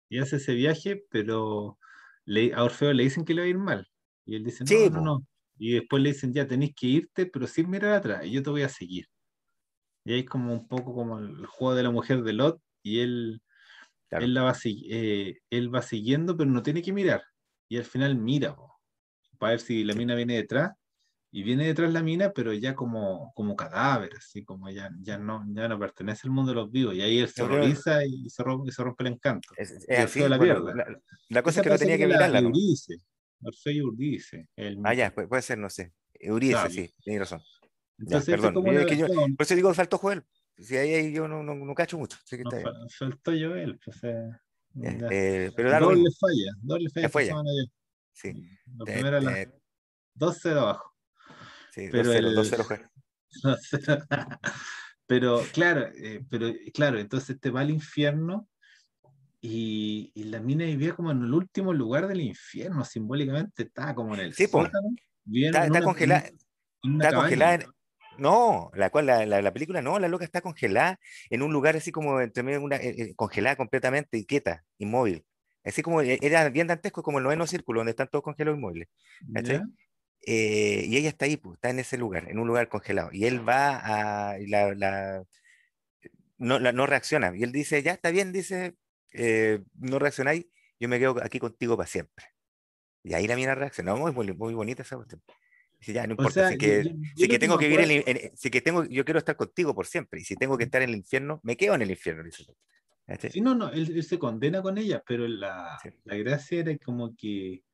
y 0.08 0.18
hace 0.18 0.36
ese 0.36 0.54
viaje, 0.54 1.04
pero 1.10 1.78
le- 2.24 2.52
a 2.54 2.64
Orfeo 2.64 2.92
le 2.92 3.04
dicen 3.04 3.24
que 3.24 3.34
le 3.34 3.42
va 3.42 3.46
a 3.46 3.50
ir 3.50 3.58
mal. 3.58 3.86
Y 4.24 4.36
él 4.36 4.44
dice, 4.44 4.64
no, 4.64 4.68
Sí, 4.70 4.90
no, 4.90 4.96
po. 4.98 5.00
no. 5.04 5.26
Y 5.58 5.74
después 5.74 6.02
le 6.02 6.10
dicen, 6.12 6.32
ya 6.32 6.46
tenéis 6.46 6.72
que 6.74 6.86
irte, 6.86 7.26
pero 7.26 7.46
sin 7.46 7.68
mirar 7.70 7.92
atrás, 7.94 8.24
y 8.24 8.32
yo 8.32 8.42
te 8.42 8.50
voy 8.50 8.62
a 8.62 8.68
seguir. 8.68 9.06
Y 10.04 10.14
ahí 10.14 10.24
como 10.24 10.52
un 10.52 10.68
poco 10.68 10.94
como 10.94 11.18
el 11.18 11.46
juego 11.46 11.74
de 11.74 11.82
la 11.82 11.90
mujer 11.90 12.22
de 12.22 12.32
Lot, 12.32 12.60
y 12.82 13.00
él, 13.00 13.42
Claro. 14.08 14.24
él, 14.26 14.34
la 14.34 14.42
va, 14.42 14.54
eh, 14.64 15.38
él 15.50 15.74
va 15.74 15.82
siguiendo, 15.82 16.36
pero 16.36 16.50
no 16.50 16.62
tiene 16.62 16.82
que 16.82 16.92
mirar. 16.92 17.22
Y 17.68 17.78
al 17.78 17.84
final 17.84 18.16
mira, 18.16 18.56
po, 18.56 18.74
para 19.38 19.52
ver 19.52 19.60
si 19.60 19.84
la 19.84 19.94
mina 19.94 20.14
viene 20.16 20.36
detrás. 20.36 20.72
Y 21.32 21.44
viene 21.44 21.66
detrás 21.66 21.92
la 21.92 22.02
mina, 22.02 22.32
pero 22.32 22.52
ya 22.54 22.74
como, 22.74 23.32
como 23.36 23.56
cadáver, 23.56 24.12
así 24.18 24.44
como 24.44 24.70
ya, 24.70 24.90
ya, 25.00 25.18
no, 25.18 25.44
ya 25.54 25.68
no 25.68 25.78
pertenece 25.78 26.26
al 26.26 26.32
mundo 26.32 26.52
de 26.52 26.56
los 26.56 26.70
vivos. 26.72 26.94
Y 26.94 27.02
ahí 27.02 27.20
él 27.20 27.28
se 27.28 27.42
horroriza 27.44 28.04
y 28.06 28.30
se 28.30 28.42
rompe, 28.42 28.70
y 28.70 28.72
se 28.72 28.82
rompe 28.84 29.04
el 29.04 29.12
encanto. 29.14 29.54
Es, 29.56 29.70
es 29.72 29.98
así, 29.98 30.20
la 30.20 30.38
bueno, 30.38 30.74
la, 30.74 30.86
la 31.28 31.42
cosa 31.42 31.60
Esa 31.60 31.60
es 31.60 31.64
que 31.64 31.70
no 31.70 31.78
tenía 31.78 31.98
que 31.98 32.06
la 32.06 32.16
mirarla. 32.16 32.38
Eurídice, 32.40 32.96
Orfeo 33.42 33.72
y 33.72 33.78
Eurídice, 33.78 34.48
el 34.56 34.78
Ah, 34.84 34.94
ya, 34.94 35.14
puede, 35.14 35.28
puede 35.28 35.42
ser, 35.42 35.58
no 35.58 35.70
sé. 35.70 35.92
Eurídice, 36.14 36.62
Claro. 36.62 36.70
sí, 36.70 36.94
tienes 37.04 37.20
razón. 37.20 37.42
Entonces, 38.00 38.34
perdón. 38.34 38.54
como 38.54 38.72
Yo- 38.72 39.06
por 39.36 39.44
eso 39.44 39.54
digo, 39.54 39.72
faltó 39.74 39.98
Joel. 39.98 40.24
Si 40.56 40.76
ahí, 40.76 40.94
ahí 40.94 41.12
yo 41.12 41.28
no, 41.28 41.42
no, 41.42 41.54
no 41.54 41.74
cacho 41.74 41.96
mucho. 41.98 42.16
así 42.24 42.36
que 42.36 42.42
está 42.42 42.62
faltó 42.98 43.30
Joel, 43.32 43.78
pues, 43.84 43.98
eh, 44.04 44.30
eh, 45.10 45.50
pero 45.56 45.70
Doble 45.80 46.10
falla, 46.18 46.52
doble 46.62 46.88
falla. 46.90 47.34
Sí, 48.12 48.32
La 48.76 48.84
primera, 48.84 49.20
la 49.20 49.46
2-0 50.14 50.60
abajo. 50.60 50.94
sí, 51.72 51.88
pero 51.90 52.10
2-0, 52.12 52.28
el- 52.28 52.34
2-0 52.36 52.64
Joel. 52.64 52.82
2-0. 53.42 54.38
pero 55.06 55.40
claro, 55.52 55.88
eh, 55.94 56.24
pero 56.28 56.52
claro, 56.74 56.98
entonces 56.98 57.38
te 57.40 57.50
va 57.50 57.60
al 57.60 57.70
infierno 57.70 58.48
y, 59.40 60.12
y 60.14 60.24
la 60.24 60.40
mina 60.40 60.64
vivía 60.66 60.94
como 60.94 61.10
en 61.10 61.22
el 61.22 61.32
último 61.32 61.72
lugar 61.72 62.06
del 62.08 62.20
infierno, 62.20 62.84
simbólicamente 62.84 63.62
estaba 63.62 63.94
como 63.94 64.14
en 64.14 64.20
el 64.20 64.34
Sí, 64.34 64.46
sótano, 64.46 64.88
Está, 65.32 65.66
está 65.66 65.82
congelada. 65.82 66.20
Está 66.26 67.10
cabaña. 67.10 67.14
congelada. 67.20 67.54
en- 67.54 67.79
No, 68.20 68.70
la, 68.74 68.90
cual, 68.90 69.06
la, 69.06 69.24
la, 69.26 69.40
la 69.42 69.52
película 69.52 69.80
no, 69.83 69.98
la 69.98 70.09
loca 70.09 70.24
está 70.24 70.42
congelada 70.42 71.00
en 71.30 71.42
un 71.42 71.52
lugar 71.52 71.76
así 71.76 71.90
como 71.92 72.20
entre 72.20 72.42
medio 72.42 72.61
una, 72.62 72.76
eh, 72.76 72.94
eh, 72.98 73.14
congelada 73.16 73.56
completamente 73.56 74.18
y 74.18 74.26
quieta, 74.26 74.64
inmóvil. 74.78 75.24
Así 75.64 75.83
como 75.83 76.02
eh, 76.02 76.18
era 76.22 76.48
bien 76.50 76.66
dantesco 76.66 77.02
como 77.02 77.18
el 77.18 77.24
noveno 77.24 77.46
círculo, 77.46 77.80
donde 77.80 77.90
están 77.92 78.09
todos 78.09 78.24
congelados 78.24 78.59
inmóviles. 78.59 78.88
Eh, 80.26 80.85
y 80.87 80.96
ella 80.98 81.09
está 81.09 81.24
ahí, 81.26 81.37
pues, 81.37 81.54
está 81.56 81.70
en 81.70 81.78
ese 81.78 81.96
lugar, 81.98 82.28
en 82.30 82.38
un 82.38 82.46
lugar 82.48 82.68
congelado. 82.68 83.09
Y 83.12 83.24
él 83.26 83.46
va 83.48 84.33
a. 84.33 84.38
y 84.40 84.46
la, 84.48 84.74
la- 84.74 85.24
no, 86.38 86.59
la- 86.59 86.72
no 86.72 86.87
reacciona. 86.87 87.33
Y 87.37 87.42
él 87.42 87.52
dice: 87.52 87.83
Ya 87.83 87.92
está 87.92 88.11
bien, 88.11 88.33
dice, 88.33 88.76
eh, 89.12 89.62
no 89.74 89.98
reaccionáis, 89.98 90.46
yo 90.78 90.88
me 90.88 90.98
quedo 90.98 91.16
aquí 91.22 91.38
contigo 91.38 91.76
para 91.76 91.87
siempre. 91.88 92.26
Y 93.04 93.14
ahí 93.14 93.28
la 93.28 93.37
mina 93.37 93.54
reacciona. 93.56 93.96
Muy, 93.96 94.12
muy, 94.12 94.33
muy 94.35 94.54
bonita 94.54 94.83
esa 94.83 94.96
cuestión. 94.96 95.22
Dice: 95.80 95.92
Ya, 95.94 96.06
no 96.06 96.12
O 96.16 96.22
importa, 96.22 96.42
sea, 96.42 96.48
si 96.50 96.58
que, 96.58 96.84
yo- 96.84 96.90
yo 97.16 97.26
si 97.26 97.28
que 97.28 97.38
tengo 97.38 97.58
que 97.58 97.68
vivir, 97.68 97.80
en, 97.90 98.02
en- 98.06 98.36
si 98.36 98.50
que 98.50 98.60
tengo, 98.60 98.84
yo 98.84 99.04
quiero 99.04 99.18
estar 99.18 99.36
contigo 99.36 99.74
por 99.74 99.86
siempre. 99.86 100.20
Y 100.20 100.24
si 100.24 100.36
tengo 100.36 100.58
que 100.58 100.64
estar 100.64 100.82
en 100.82 100.90
el 100.90 100.96
infierno, 100.96 101.40
me 101.42 101.56
quedo 101.56 101.74
en 101.74 101.82
el 101.82 101.90
infierno. 101.90 102.22
Dice. 102.24 102.44
Sí, 103.28 103.40
no, 103.40 103.54
no, 103.54 103.70
él, 103.70 103.90
él 103.96 104.02
se 104.04 104.18
condena 104.18 104.62
con 104.62 104.76
ella, 104.78 105.02
pero 105.06 105.26
la, 105.28 105.78
Sí. 105.82 105.90
la 106.04 106.16
gracia 106.16 106.60
era 106.60 106.76
como 106.78 107.14
que 107.16 107.64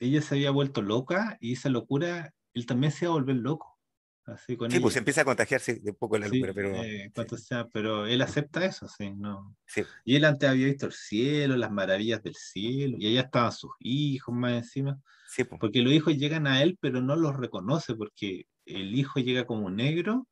ella 0.00 0.22
se 0.22 0.36
había 0.36 0.50
vuelto 0.52 0.82
loca 0.82 1.38
y 1.40 1.54
esa 1.54 1.70
locura, 1.70 2.34
él 2.54 2.66
también 2.66 2.92
se 2.92 3.06
iba 3.06 3.12
a 3.12 3.16
volver 3.16 3.36
loco. 3.36 3.78
Así 4.26 4.56
con 4.56 4.72
Sí, 4.72 4.80
pues 4.80 4.94
ella. 4.94 4.98
empieza 4.98 5.20
a 5.22 5.24
contagiarse 5.24 5.74
de 5.76 5.92
poco 5.92 6.18
la 6.18 6.26
Sí, 6.26 6.38
locura, 6.38 6.52
pero. 6.54 6.74
eh, 6.82 7.10
sí, 7.14 7.36
sea, 7.38 7.68
pero 7.68 8.06
él 8.06 8.20
acepta 8.22 8.64
eso, 8.64 8.88
sí, 8.88 9.10
no. 9.12 9.56
sí. 9.66 9.86
Y 10.04 10.16
él 10.16 10.24
antes 10.24 10.48
había 10.50 10.66
visto 10.66 10.86
el 10.86 10.92
cielo, 10.92 11.56
las 11.56 11.70
maravillas 11.70 12.22
del 12.22 12.34
cielo, 12.34 12.96
y 12.98 13.08
allá 13.08 13.22
estaban 13.22 13.52
sus 13.52 13.70
hijos 13.80 14.34
más 14.34 14.52
encima, 14.54 15.00
Sí, 15.36 15.44
porque 15.44 15.82
los 15.82 15.92
hijos 15.92 16.16
llegan 16.16 16.46
a 16.46 16.62
él, 16.62 16.78
pero 16.80 17.02
no 17.02 17.14
los 17.14 17.36
reconoce, 17.36 17.94
porque 17.94 18.46
el 18.64 18.94
hijo 18.94 19.20
llega 19.20 19.44
como 19.46 19.70
negro 19.70 20.26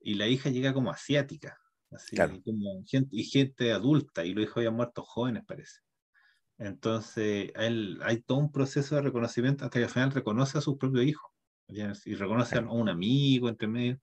y 0.00 0.14
la 0.14 0.26
hija 0.28 0.50
llega 0.50 0.72
como 0.72 0.90
asiática, 0.90 1.58
así 1.90 2.16
Claro. 2.16 2.40
como 2.44 2.82
gente, 2.86 3.10
y 3.16 3.24
gente 3.24 3.72
adulta, 3.72 4.24
y 4.24 4.32
los 4.34 4.44
hijos 4.44 4.58
habían 4.58 4.74
muerto 4.76 5.02
jóvenes, 5.02 5.44
parece. 5.46 5.80
Entonces, 6.58 7.52
él, 7.56 8.00
hay 8.02 8.22
todo 8.22 8.38
un 8.38 8.50
proceso 8.52 8.96
de 8.96 9.02
reconocimiento 9.02 9.64
hasta 9.64 9.78
que 9.80 9.84
al 9.84 9.90
final 9.90 10.12
reconoce 10.12 10.58
a 10.58 10.62
sus 10.62 10.78
propios 10.78 11.04
hijos, 11.06 11.30
¿ya? 11.68 11.92
y 12.06 12.14
reconoce 12.14 12.58
a 12.58 12.62
un 12.62 12.88
amigo 12.88 13.48
entre 13.48 13.68
medio. 13.68 14.00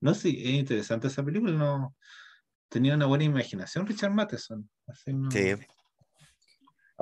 No 0.00 0.14
sé, 0.14 0.30
es 0.30 0.54
interesante 0.60 1.08
esa 1.08 1.24
película, 1.24 1.52
no 1.52 1.96
tenía 2.68 2.94
una 2.94 3.06
buena 3.06 3.24
imaginación 3.24 3.86
Richard 3.86 4.12
Matheson. 4.12 4.68
así 4.86 5.12
no- 5.14 5.30
Sí. 5.30 5.54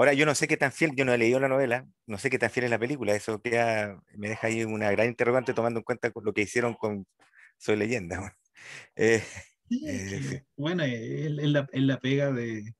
Ahora, 0.00 0.14
yo 0.14 0.24
no 0.24 0.34
sé 0.34 0.48
qué 0.48 0.56
tan 0.56 0.72
fiel, 0.72 0.96
yo 0.96 1.04
no 1.04 1.12
he 1.12 1.18
leído 1.18 1.38
la 1.40 1.48
novela, 1.48 1.86
no 2.06 2.16
sé 2.16 2.30
qué 2.30 2.38
tan 2.38 2.48
fiel 2.48 2.64
es 2.64 2.70
la 2.70 2.78
película, 2.78 3.14
eso 3.14 3.42
queda, 3.42 4.02
me 4.16 4.30
deja 4.30 4.46
ahí 4.46 4.64
una 4.64 4.90
gran 4.90 5.08
interrogante 5.08 5.52
tomando 5.52 5.80
en 5.80 5.84
cuenta 5.84 6.10
lo 6.24 6.32
que 6.32 6.40
hicieron 6.40 6.72
con 6.72 7.06
Soy 7.58 7.76
Leyenda. 7.76 8.18
bueno. 8.18 8.34
Eh, 8.96 9.22
Sí, 9.68 9.86
Eh, 9.86 10.22
sí. 10.22 10.40
Bueno, 10.56 10.84
es 10.84 10.92
es 10.94 11.48
la, 11.50 11.68
es 11.70 11.82
la 11.82 11.98
pega 12.00 12.32
de, 12.32 12.74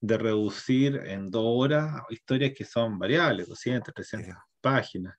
de 0.00 0.18
reducir 0.18 1.02
en 1.04 1.32
dos 1.32 1.42
horas 1.44 2.00
historias 2.10 2.52
que 2.56 2.64
son 2.64 2.96
variables, 2.96 3.48
200, 3.48 3.92
300 3.92 4.36
páginas, 4.60 5.16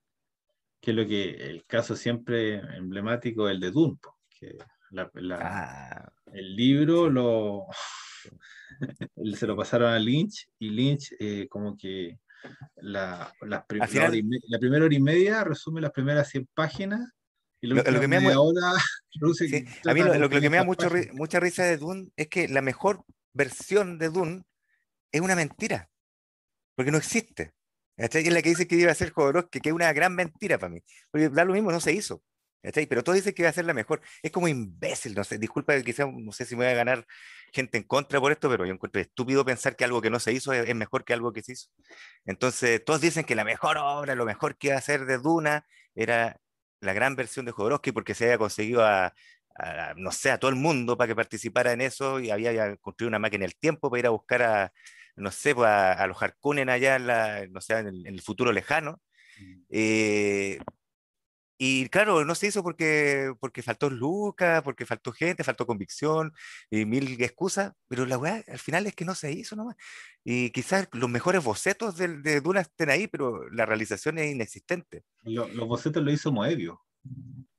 que 0.80 0.92
es 0.92 0.96
lo 0.96 1.06
que 1.06 1.30
el 1.50 1.66
caso 1.66 1.94
siempre 1.94 2.54
emblemático 2.74 3.50
el 3.50 3.60
de 3.60 3.70
Dune, 3.70 3.98
po, 4.00 4.18
que 4.30 4.56
la- 4.92 5.10
la- 5.12 5.38
ah, 5.42 6.12
el 6.34 6.54
libro 6.56 7.08
lo 7.10 7.66
se 9.34 9.46
lo 9.46 9.56
pasaron 9.56 9.92
a 9.92 9.98
Lynch 9.98 10.48
y 10.58 10.70
Lynch 10.70 11.14
eh, 11.18 11.46
como 11.48 11.76
que 11.76 12.18
la, 12.76 13.32
las 13.42 13.64
prim- 13.66 13.82
la 13.82 14.10
me- 14.10 14.38
la 14.48 14.58
primera 14.58 14.84
hora 14.84 14.94
y 14.94 15.00
media 15.00 15.44
resume 15.44 15.80
las 15.80 15.92
primeras 15.92 16.28
100 16.28 16.48
páginas 16.54 17.00
y 17.60 17.68
la 17.68 17.76
Lo- 17.82 17.90
lo 17.90 18.00
que 18.00 18.08
me 18.08 18.16
da 18.16 18.22
media 18.22 18.36
mu- 18.36 18.42
hora 18.42 18.72
reduce- 19.20 19.48
sí. 19.48 19.64
A 19.88 19.94
mí 19.94 20.00
lo, 20.02 20.14
lo 20.18 20.28
que 20.28 20.50
me 20.50 20.56
da 20.58 20.64
mucho, 20.64 20.90
ri- 20.90 21.12
mucha 21.12 21.40
risa 21.40 21.64
de 21.64 21.76
Dune 21.78 22.08
es 22.16 22.28
que 22.28 22.48
la 22.48 22.60
mejor 22.62 23.04
versión 23.32 23.98
de 23.98 24.10
Dune 24.10 24.42
es 25.12 25.20
una 25.20 25.36
mentira, 25.36 25.88
porque 26.76 26.90
no 26.90 26.98
existe. 26.98 27.52
¿Cachai? 27.96 28.26
Es 28.26 28.32
la 28.32 28.42
que 28.42 28.48
dice 28.48 28.66
que 28.66 28.74
iba 28.74 28.90
a 28.90 28.94
ser 28.96 29.12
Jodorowsky, 29.12 29.60
que 29.60 29.68
es 29.68 29.74
una 29.74 29.92
gran 29.92 30.16
mentira 30.16 30.58
para 30.58 30.72
mí. 30.72 30.80
Porque 31.12 31.28
da 31.28 31.44
lo 31.44 31.52
mismo, 31.52 31.70
no 31.70 31.78
se 31.78 31.92
hizo. 31.92 32.20
Pero 32.72 33.04
todos 33.04 33.16
dicen 33.16 33.34
que 33.34 33.42
iba 33.42 33.50
a 33.50 33.52
ser 33.52 33.64
la 33.64 33.74
mejor. 33.74 34.00
Es 34.22 34.30
como 34.30 34.48
imbécil, 34.48 35.14
no 35.14 35.24
sé, 35.24 35.38
disculpa, 35.38 35.80
quizás 35.82 36.08
no 36.12 36.32
sé 36.32 36.44
si 36.44 36.56
me 36.56 36.64
voy 36.64 36.72
a 36.72 36.76
ganar 36.76 37.06
gente 37.52 37.78
en 37.78 37.84
contra 37.84 38.20
por 38.20 38.32
esto, 38.32 38.48
pero 38.48 38.64
yo 38.66 38.72
encuentro 38.72 39.00
estúpido 39.00 39.44
pensar 39.44 39.76
que 39.76 39.84
algo 39.84 40.00
que 40.02 40.10
no 40.10 40.18
se 40.18 40.32
hizo 40.32 40.52
es, 40.52 40.68
es 40.68 40.74
mejor 40.74 41.04
que 41.04 41.12
algo 41.12 41.32
que 41.32 41.42
se 41.42 41.52
hizo. 41.52 41.68
Entonces, 42.24 42.84
todos 42.84 43.00
dicen 43.00 43.24
que 43.24 43.34
la 43.34 43.44
mejor 43.44 43.76
obra, 43.78 44.14
lo 44.14 44.24
mejor 44.24 44.56
que 44.56 44.68
iba 44.68 44.76
a 44.76 44.78
hacer 44.78 45.06
de 45.06 45.18
Duna 45.18 45.66
era 45.94 46.38
la 46.80 46.92
gran 46.92 47.16
versión 47.16 47.46
de 47.46 47.52
Jodorowsky 47.52 47.92
porque 47.92 48.14
se 48.14 48.24
había 48.24 48.38
conseguido 48.38 48.84
a, 48.84 49.14
a, 49.56 49.94
no 49.96 50.10
sé, 50.12 50.30
a 50.30 50.38
todo 50.38 50.50
el 50.50 50.56
mundo 50.56 50.96
para 50.96 51.08
que 51.08 51.16
participara 51.16 51.72
en 51.72 51.80
eso 51.80 52.20
y 52.20 52.30
había 52.30 52.76
construido 52.76 53.08
una 53.08 53.18
máquina 53.18 53.42
del 53.44 53.56
tiempo 53.56 53.90
para 53.90 54.00
ir 54.00 54.06
a 54.06 54.10
buscar 54.10 54.42
a, 54.42 54.72
no 55.16 55.30
sé, 55.30 55.54
pues, 55.54 55.68
a, 55.68 55.92
a 55.92 56.06
los 56.06 56.20
Harkonnen 56.20 56.68
allá 56.68 56.96
en, 56.96 57.06
la, 57.06 57.46
no 57.48 57.60
sé, 57.60 57.78
en, 57.78 57.88
el, 57.88 58.06
en 58.06 58.14
el 58.14 58.22
futuro 58.22 58.52
lejano. 58.52 59.00
Eh, 59.68 60.58
y 61.56 61.88
claro, 61.88 62.24
no 62.24 62.34
se 62.34 62.48
hizo 62.48 62.62
porque, 62.62 63.32
porque 63.40 63.62
faltó 63.62 63.88
Lucas, 63.88 64.62
porque 64.62 64.86
faltó 64.86 65.12
gente, 65.12 65.44
faltó 65.44 65.66
convicción 65.66 66.32
y 66.70 66.84
mil 66.84 67.20
excusas, 67.22 67.72
pero 67.88 68.06
la 68.06 68.18
weá 68.18 68.42
al 68.48 68.58
final 68.58 68.86
es 68.86 68.94
que 68.94 69.04
no 69.04 69.14
se 69.14 69.32
hizo 69.32 69.54
nomás. 69.54 69.76
Y 70.24 70.50
quizás 70.50 70.88
los 70.92 71.08
mejores 71.08 71.44
bocetos 71.44 71.96
de, 71.96 72.18
de 72.18 72.40
Duna 72.40 72.60
estén 72.60 72.90
ahí, 72.90 73.06
pero 73.06 73.48
la 73.50 73.66
realización 73.66 74.18
es 74.18 74.32
inexistente. 74.32 75.04
los 75.22 75.68
bocetos 75.68 76.02
lo 76.02 76.10
hizo 76.10 76.32
Moebius. 76.32 76.78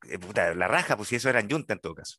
Eh, 0.10 0.20
la 0.56 0.68
raja, 0.68 0.98
pues 0.98 1.10
si 1.10 1.16
eso 1.16 1.30
era 1.30 1.40
en 1.40 1.50
Junta 1.50 1.74
en 1.74 1.80
todo 1.80 1.96
caso. 1.96 2.18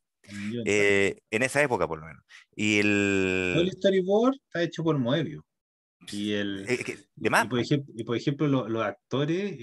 Eh, 0.65 1.21
en 1.31 1.43
esa 1.43 1.63
época, 1.63 1.87
por 1.87 2.01
lo 2.01 2.07
menos. 2.07 2.25
Y 2.55 2.79
el. 2.79 3.55
el 3.57 3.73
storyboard 3.73 4.35
está 4.35 4.63
hecho 4.63 4.83
por 4.83 4.99
Moebius. 4.99 5.45
Y 6.11 6.33
el. 6.33 6.65
Eh, 6.69 7.07
de 7.15 7.31
más. 7.31 7.47
Y 7.95 8.05
por 8.05 8.17
ejemplo, 8.17 8.47
los 8.49 8.83
actores 8.83 9.57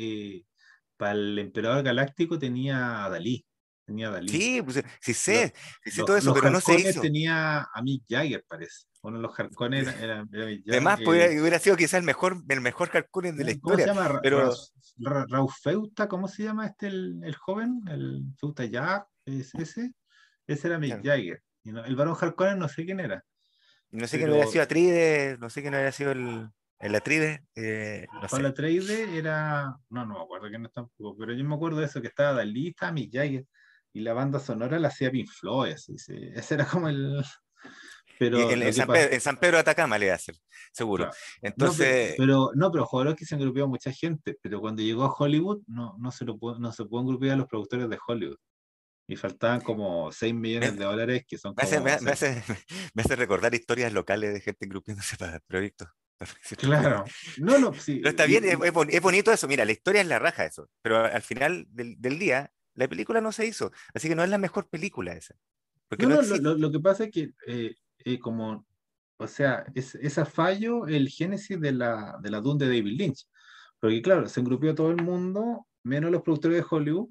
para 1.04 1.16
el 1.16 1.38
emperador 1.38 1.84
galáctico 1.84 2.40
tenía 2.40 3.04
a 3.04 3.10
Dalí. 3.10 3.46
Tenía 3.86 4.08
a 4.08 4.12
Dalí. 4.12 4.30
Sí, 4.30 4.62
pues, 4.62 4.82
sí 5.02 5.14
sé, 5.14 5.54
sí 5.84 5.92
sé 5.92 6.04
todo 6.06 6.16
eso, 6.16 6.34
pero 6.34 6.50
no 6.50 6.62
se 6.62 6.80
hizo. 6.80 7.02
tenía 7.02 7.68
a 7.74 7.82
Mick 7.82 8.06
Jagger, 8.08 8.46
parece. 8.48 8.86
Uno 9.02 9.18
de 9.18 9.24
los 9.24 9.38
Harkonnen 9.38 9.86
era, 10.02 10.26
era, 10.32 10.48
Además, 10.70 11.02
hubiera 11.06 11.60
sido 11.60 11.76
quizás 11.76 11.96
el 11.96 12.04
mejor, 12.04 12.42
el 12.48 12.62
mejor 12.62 12.90
Harkonnen 12.94 13.36
de 13.36 13.44
la 13.44 13.52
historia. 13.52 13.88
¿Cómo 13.88 14.00
se 14.00 14.06
llama? 14.06 14.20
Pero... 14.24 14.54
Raúl 14.96 15.52
Feuta, 15.62 16.08
¿cómo 16.08 16.30
se 16.30 16.44
llama 16.44 16.68
este 16.68 16.88
el, 16.88 17.20
el 17.22 17.36
joven? 17.36 17.82
El 17.90 18.24
Feuta 18.40 18.64
Jack, 18.64 19.06
¿es 19.26 19.54
ese? 19.56 19.92
Ese 20.48 20.68
era 20.68 20.80
Mick 20.80 21.04
Jagger. 21.04 21.44
el 21.66 21.96
varón 21.98 22.16
Harkonnen 22.18 22.60
no 22.60 22.70
sé 22.70 22.86
quién 22.86 23.02
era. 23.02 23.26
No 23.92 24.08
sé 24.08 24.20
quién 24.20 24.30
hubiera 24.30 24.48
sido 24.48 24.64
Atrides, 24.64 25.38
no 25.38 25.50
sé 25.50 25.62
quién 25.62 25.74
hubiera 25.74 25.92
sido 25.92 26.12
el, 26.14 26.50
el 26.80 26.96
Atride, 26.96 27.46
eh, 27.56 28.08
no. 28.12 28.48
Atride 28.48 29.18
era, 29.18 29.76
no, 29.90 30.06
no 30.06 30.16
me 30.16 30.24
acuerdo 30.24 30.50
quién 30.50 30.66
es 30.66 30.72
tampoco, 30.74 31.16
pero 31.18 31.34
yo 31.34 31.44
me 31.46 31.56
acuerdo 31.56 31.80
de 31.80 31.86
eso, 31.86 32.02
que 32.02 32.08
estaba 32.08 32.34
Dalí, 32.34 32.70
estaba 32.70 32.92
Mick 32.92 33.14
Jagger, 33.14 33.46
y 33.94 34.02
la 34.02 34.14
banda 34.14 34.40
sonora 34.40 34.80
la 34.80 34.90
hacía 34.90 35.12
Pink 35.12 35.30
Floyd, 35.30 35.76
ese 35.76 36.54
era 36.54 36.66
como 36.66 36.90
el... 36.90 37.24
Pero 38.20 38.52
en, 38.52 38.74
San 38.74 38.88
Pedro, 38.88 39.12
en, 39.12 39.22
San 39.22 39.38
Pedro, 39.38 39.58
de 39.58 39.62
Atacama 39.62 39.98
le 39.98 40.06
iba 40.06 40.14
a 40.14 40.18
hacer, 40.18 40.36
seguro. 40.72 41.10
Entonces... 41.42 42.12
No, 42.12 42.16
pero, 42.18 42.52
no, 42.54 42.72
pero 42.72 43.16
que 43.16 43.26
se 43.26 43.36
engrupió 43.36 43.68
mucha 43.68 43.92
gente, 43.92 44.38
pero 44.42 44.62
cuando 44.62 44.84
llegó 44.84 45.04
a 45.04 45.14
Hollywood 45.14 45.64
no, 45.66 45.96
no, 45.98 46.12
se, 46.12 46.24
lo, 46.24 46.38
no 46.60 46.72
se 46.72 46.86
pudo 46.86 47.02
engrupir 47.02 47.32
a 47.32 47.36
los 47.36 47.48
productores 47.48 47.90
de 47.90 47.98
Hollywood. 48.08 48.38
Y 49.08 49.16
faltaban 49.16 49.62
como 49.62 50.12
6 50.12 50.34
millones 50.34 50.78
de 50.78 50.86
dólares 50.86 51.24
que 51.28 51.38
son... 51.38 51.54
Me, 51.58 51.64
hace, 51.64 51.82
me, 51.82 51.92
hace, 51.92 52.44
me, 52.94 53.02
hace, 53.02 53.16
recordar 53.16 53.54
historias 53.56 53.92
locales 53.92 54.32
de 54.32 54.42
gente 54.42 54.66
engrupiéndose 54.66 55.18
para 55.18 55.40
proyectos. 55.40 55.90
Claro. 56.58 57.04
No, 57.38 57.60
no, 57.60 57.74
sí. 57.74 57.98
Pero 57.98 58.10
está 58.10 58.26
bien, 58.26 58.44
es, 58.46 59.02
bonito 59.02 59.32
eso. 59.32 59.48
Mira, 59.48 59.66
la 59.66 59.72
historia 59.72 60.02
es 60.02 60.08
la 60.08 60.20
raja 60.20 60.46
eso. 60.46 60.70
Pero 60.82 61.04
al 61.04 61.22
final 61.22 61.66
del, 61.70 62.20
día, 62.20 62.52
la 62.74 62.88
película 62.88 63.22
no 63.22 63.32
se 63.32 63.46
hizo. 63.46 63.72
Así 63.94 64.08
que 64.08 64.16
no 64.16 64.24
es 64.24 64.30
la 64.30 64.38
mejor 64.38 64.70
película 64.70 65.14
esa. 65.14 65.36
Porque 65.88 66.08
no, 66.08 66.22
lo, 66.22 66.72
que 66.72 66.80
pasa 66.80 67.06
es 67.06 67.12
que, 67.12 67.34
eh, 67.48 67.76
eh, 68.00 68.20
como, 68.20 68.66
o 69.18 69.28
sea, 69.28 69.66
es, 69.76 69.96
ese 69.96 70.26
fallo 70.26 70.88
el 70.88 71.10
génesis 71.10 71.60
de 71.60 71.72
la, 71.72 72.18
de 72.22 72.32
la 72.32 72.42
Dune 72.42 72.66
de 72.66 72.68
David 72.68 72.98
Lynch. 72.98 73.28
Porque, 73.80 74.02
claro, 74.02 74.28
se 74.28 74.40
engrupió 74.40 74.74
todo 74.74 74.92
el 74.92 75.04
mundo, 75.04 75.68
menos 75.84 76.12
los 76.12 76.22
productores 76.22 76.58
de 76.58 76.66
Hollywood. 76.70 77.10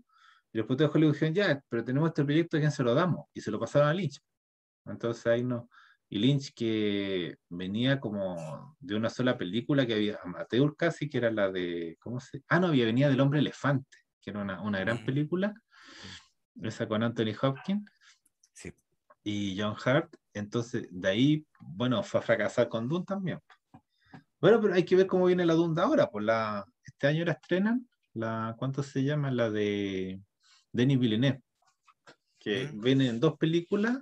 Y 0.53 0.59
los 0.59 0.67
productores 0.67 0.93
de 0.93 0.99
Hollywood 0.99 1.15
dijeron, 1.15 1.35
ya, 1.35 1.65
pero 1.69 1.85
tenemos 1.85 2.09
este 2.09 2.25
proyecto, 2.25 2.57
¿a 2.57 2.61
quién 2.61 2.73
se 2.73 2.83
lo 2.83 2.95
damos? 2.95 3.27
Y 3.33 3.41
se 3.41 3.51
lo 3.51 3.61
pasaron 3.61 3.89
a 3.89 3.95
Lynch. 3.95 4.21
Entonces 4.87 5.27
ahí 5.27 5.43
no. 5.43 5.69
Y 6.13 6.19
Lynch 6.19 6.53
que 6.53 7.39
venía 7.49 7.99
como 7.99 8.77
de 8.81 8.97
una 8.97 9.09
sola 9.09 9.39
película 9.39 9.87
que 9.87 9.95
había 9.95 10.21
amateur 10.23 10.77
casi, 10.77 11.09
que 11.09 11.17
era 11.17 11.31
la 11.31 11.51
de, 11.51 11.97
¿cómo 12.03 12.21
se? 12.21 12.43
Ah, 12.49 12.61
no, 12.61 12.67
había 12.67 12.85
venía 12.85 13.09
del 13.09 13.19
hombre 13.19 13.39
elefante, 13.41 13.97
que 14.21 14.29
era 14.29 14.43
una, 14.43 14.61
una 14.61 14.81
gran 14.81 15.07
película, 15.07 15.55
esa 16.61 16.87
con 16.87 17.03
Anthony 17.03 17.33
Hopkins 17.41 17.91
sí. 18.53 18.75
y 19.25 19.59
John 19.59 19.75
Hart. 19.83 20.15
Entonces, 20.35 20.87
de 20.91 21.09
ahí, 21.09 21.47
bueno, 21.59 22.03
fue 22.03 22.21
a 22.21 22.23
fracasar 22.23 22.69
con 22.69 22.91
Dune 22.91 23.07
también. 23.07 23.41
Bueno, 24.39 24.61
pero 24.61 24.75
hay 24.75 24.85
que 24.85 24.97
ver 24.97 25.07
cómo 25.07 25.25
viene 25.25 25.47
la 25.47 25.55
Dune 25.55 25.81
ahora, 25.81 26.11
pues 26.11 26.27
la, 26.27 26.63
este 26.85 27.07
año 27.07 27.25
la 27.25 27.33
estrenan, 27.33 27.89
la, 28.13 28.55
¿cuánto 28.59 28.83
se 28.83 29.03
llama? 29.03 29.31
La 29.31 29.49
de 29.49 30.21
Denis 30.73 30.99
Villeneuve, 30.99 31.43
que 32.39 32.71
viene 32.75 33.09
en 33.09 33.19
dos 33.19 33.39
películas 33.39 33.97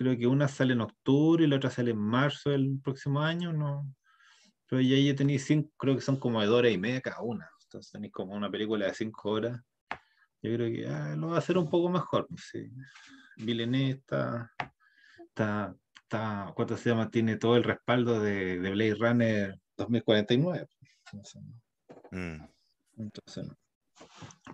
creo 0.00 0.16
que 0.16 0.26
una 0.26 0.48
sale 0.48 0.72
en 0.72 0.80
octubre 0.80 1.44
y 1.44 1.46
la 1.46 1.56
otra 1.56 1.68
sale 1.68 1.90
en 1.90 1.98
marzo 1.98 2.48
del 2.48 2.80
próximo 2.82 3.20
año, 3.20 3.52
¿no? 3.52 3.86
Pero 4.66 4.80
ya, 4.80 4.96
ya 4.96 5.14
tenéis 5.14 5.44
cinco, 5.44 5.70
creo 5.76 5.94
que 5.94 6.00
son 6.00 6.16
como 6.16 6.40
de 6.40 6.46
dos 6.46 6.60
horas 6.60 6.72
y 6.72 6.78
media 6.78 7.02
cada 7.02 7.20
una. 7.20 7.50
Entonces 7.64 7.92
tenéis 7.92 8.10
como 8.10 8.34
una 8.34 8.50
película 8.50 8.86
de 8.86 8.94
cinco 8.94 9.28
horas. 9.28 9.60
Yo 10.40 10.54
creo 10.54 10.72
que 10.72 10.88
ah, 10.88 11.14
lo 11.16 11.28
va 11.28 11.36
a 11.36 11.38
hacer 11.40 11.58
un 11.58 11.68
poco 11.68 11.90
mejor. 11.90 12.26
Pues, 12.28 12.48
sí. 12.50 12.70
Villeneuve 13.36 13.90
está, 13.90 14.50
está, 15.18 15.76
está, 16.02 16.50
¿cuánto 16.56 16.78
se 16.78 16.88
llama? 16.88 17.10
Tiene 17.10 17.36
todo 17.36 17.56
el 17.56 17.64
respaldo 17.64 18.22
de, 18.22 18.58
de 18.58 18.70
Blade 18.70 18.94
Runner 18.94 19.60
2049. 19.76 20.66
Entonces, 21.12 21.42
mm. 22.10 22.42
Entonces, 22.96 23.48
no. 23.48 23.54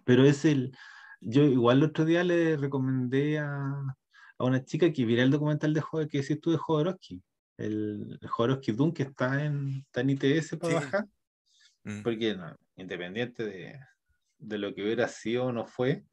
Pero 0.05 0.25
es 0.25 0.45
el, 0.45 0.77
yo 1.21 1.45
igual 1.45 1.79
el 1.79 1.85
otro 1.85 2.05
día 2.05 2.25
le 2.25 2.57
recomendé 2.57 3.39
a, 3.39 3.97
a 4.39 4.45
una 4.45 4.65
chica 4.65 4.93
que 4.93 5.05
viera 5.05 5.23
el 5.23 5.31
documental 5.31 5.73
de 5.73 5.81
Joder, 5.81 6.09
que 6.09 6.21
decís 6.21 6.41
tú 6.41 6.51
de 6.51 6.59
Jodorowsky, 6.59 7.23
el, 7.57 8.19
el 8.21 8.29
Jodorowsky 8.29 8.73
Doom 8.73 8.93
que 8.93 9.05
está 9.05 9.45
en, 9.45 9.85
está 9.87 10.01
en 10.03 10.11
ITS 10.11 10.57
para 10.57 10.75
bajar, 10.75 11.07
mm. 11.85 12.03
porque 12.03 12.37
independiente 12.77 13.45
de, 13.45 13.81
de, 14.39 14.59
lo 14.59 14.75
que 14.75 14.83
hubiera 14.83 15.09
sido 15.09 15.47
o 15.47 15.53
no 15.53 15.67
fue, 15.67 16.05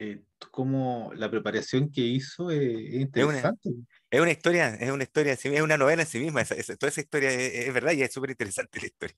eh, 0.00 0.24
como 0.50 1.12
la 1.14 1.30
preparación 1.30 1.90
que 1.90 2.00
hizo 2.00 2.50
es, 2.50 2.94
interesante. 2.94 3.70
Es 4.10 4.20
una, 4.20 4.32
historia, 4.32 4.74
es 4.74 4.90
una 4.90 5.04
historia, 5.04 5.32
es 5.32 5.62
una 5.62 5.78
novela 5.78 6.02
en 6.02 6.08
sí 6.08 6.18
misma, 6.18 6.44
toda 6.44 6.88
esa 6.88 7.00
historia 7.00 7.30
es, 7.30 7.72
verdad 7.72 7.92
y 7.92 8.02
es 8.02 8.12
súper 8.12 8.30
interesante 8.30 8.80
la 8.80 8.86
historia. 8.86 9.16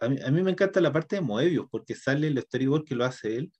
A, 0.00 0.08
mí, 0.08 0.18
a, 0.22 0.30
mí, 0.30 0.42
me 0.42 0.50
encanta 0.50 0.82
la 0.82 0.92
parte 0.92 1.16
de 1.16 1.22
Moebius, 1.22 1.66
porque 1.70 1.94
sale 1.94 2.26
el 2.26 2.38
storyboard 2.38 2.84
que 2.84 2.94
lo 2.94 3.06
hace 3.06 3.36
él, 3.36 3.52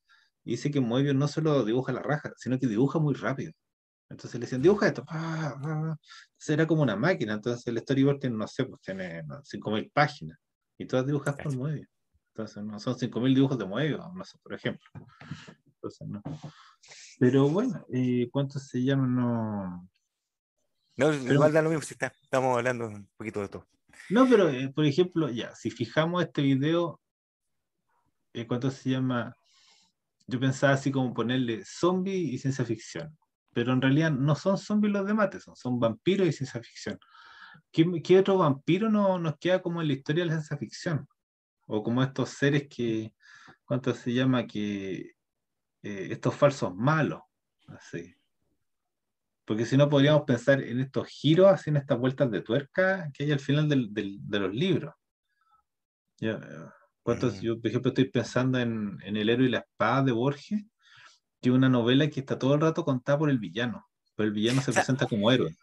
y 0.45 0.53
dice 0.53 0.71
que 0.71 0.81
Moebius 0.81 1.15
no 1.15 1.29
solo 1.29 1.65
dibuja 1.65 1.93
la 1.93 2.03
raja, 2.03 2.33
sino 2.37 2.59
que 2.59 2.67
dibuja 2.67 2.99
muy 2.99 3.15
rápido. 3.15 3.53
Entonces 4.13 4.39
le 4.39 4.45
decían, 4.45 4.63
dibuja 4.63 4.89
esto. 4.89 5.05
Será 6.37 6.67
como 6.67 6.83
una 6.83 6.97
máquina. 6.97 7.35
Entonces 7.35 7.67
el 7.67 7.79
storyboard 7.79 8.19
tiene, 8.19 8.37
no 8.37 8.47
sé, 8.47 8.65
pues 8.65 8.81
tiene 8.83 9.23
5.000 9.23 9.91
páginas. 9.93 10.39
Y 10.77 10.87
todas 10.87 11.07
dibujas 11.07 11.35
por 11.37 11.57
Moebius. 11.57 11.89
Entonces 12.35 12.63
no 12.63 12.79
son 12.79 12.95
5.000 12.95 13.35
dibujos 13.35 13.59
de 13.59 13.65
Moebius, 13.65 14.01
no 14.15 14.25
sé, 14.25 14.39
por 14.43 14.55
ejemplo. 14.55 14.87
Entonces 15.67 16.09
no. 16.09 16.23
Pero 17.19 17.49
bueno, 17.49 17.87
eh, 17.93 18.29
¿cuánto 18.31 18.59
se 18.59 18.83
llama? 18.83 19.07
No. 19.07 19.89
No, 20.97 21.15
igual 21.33 21.53
da 21.53 21.63
lo 21.63 21.71
mismo 21.71 21.83
si 21.83 21.95
estamos 21.95 22.57
hablando 22.57 22.89
un 22.89 23.09
poquito 23.17 23.41
de 23.41 23.49
todo. 23.49 23.67
No, 24.11 24.29
pero 24.29 24.49
eh, 24.51 24.71
por 24.75 24.85
ejemplo, 24.85 25.31
ya, 25.31 25.55
si 25.55 25.71
fijamos 25.71 26.23
este 26.23 26.43
video, 26.43 27.01
eh, 28.35 28.47
¿cuánto 28.47 28.71
se 28.71 28.91
llama? 28.91 29.37
Yo 30.27 30.41
pensaba 30.41 30.75
así 30.75 30.91
como 30.91 31.13
ponerle 31.13 31.65
zombie 31.65 32.17
y 32.17 32.39
ciencia 32.39 32.65
ficción, 32.65 33.17
pero 33.53 33.73
en 33.73 33.81
realidad 33.83 34.11
no 34.11 34.35
son 34.35 34.59
zombies 34.59 34.93
los 34.93 35.07
de 35.07 35.15
Matheson, 35.15 35.57
son 35.57 35.79
vampiros 35.79 36.27
y 36.27 36.33
ciencia 36.33 36.63
ficción. 36.63 36.99
¿Qué, 37.71 38.19
otro 38.19 38.39
vampiro 38.39 38.91
no, 38.91 39.19
nos 39.19 39.39
queda 39.39 39.61
como 39.63 39.81
en 39.81 39.89
la 39.89 39.95
historia 39.95 40.25
de 40.25 40.31
la 40.31 40.37
ciencia 40.37 40.57
ficción? 40.57 41.09
O 41.67 41.83
como 41.83 42.03
estos 42.03 42.31
seres 42.31 42.69
que, 42.69 43.15
¿cuánto 43.65 43.95
se 43.95 44.13
llama? 44.13 44.47
Que 44.47 45.13
eh, 45.83 46.09
estos 46.11 46.35
falsos 46.35 46.75
malos, 46.75 47.21
así. 47.69 48.15
Porque 49.45 49.67
si 49.67 49.77
no 49.77 49.89
podríamos 49.89 50.23
pensar 50.23 50.63
en 50.63 50.81
estos 50.81 51.09
giros, 51.09 51.49
así 51.49 51.71
en 51.71 51.77
estas 51.77 51.99
vueltas 51.99 52.31
de 52.31 52.43
tuerca 52.43 53.11
que 53.13 53.25
hay 53.25 53.33
al 53.33 53.41
final 53.41 53.69
de 53.69 54.39
los 54.39 54.55
libros. 54.55 54.95
Ya, 56.19 56.39
¿Cuántos, 57.03 57.41
Yo, 57.41 57.61
por 57.61 57.69
ejemplo, 57.69 57.89
estoy 57.91 58.11
pensando 58.11 58.59
en, 58.59 58.99
El 59.03 59.29
héroe 59.29 59.47
y 59.47 59.51
la 59.51 59.59
espada 59.59 60.03
de 60.03 60.13
Borges, 60.13 60.65
que 61.41 61.49
es 61.49 61.55
una 61.55 61.69
novela 61.69 62.09
que 62.09 62.21
está 62.21 62.39
todo 62.39 62.55
el 62.55 62.61
rato 62.61 62.85
contada 62.85 63.19
por 63.19 63.31
el 63.31 63.39
villano, 63.39 63.89
pero 64.15 64.29
el 64.29 64.33
villano 64.33 64.63
se 64.63 64.73
presenta 64.73 65.07
como 65.07 65.31
héroe. 65.31 65.57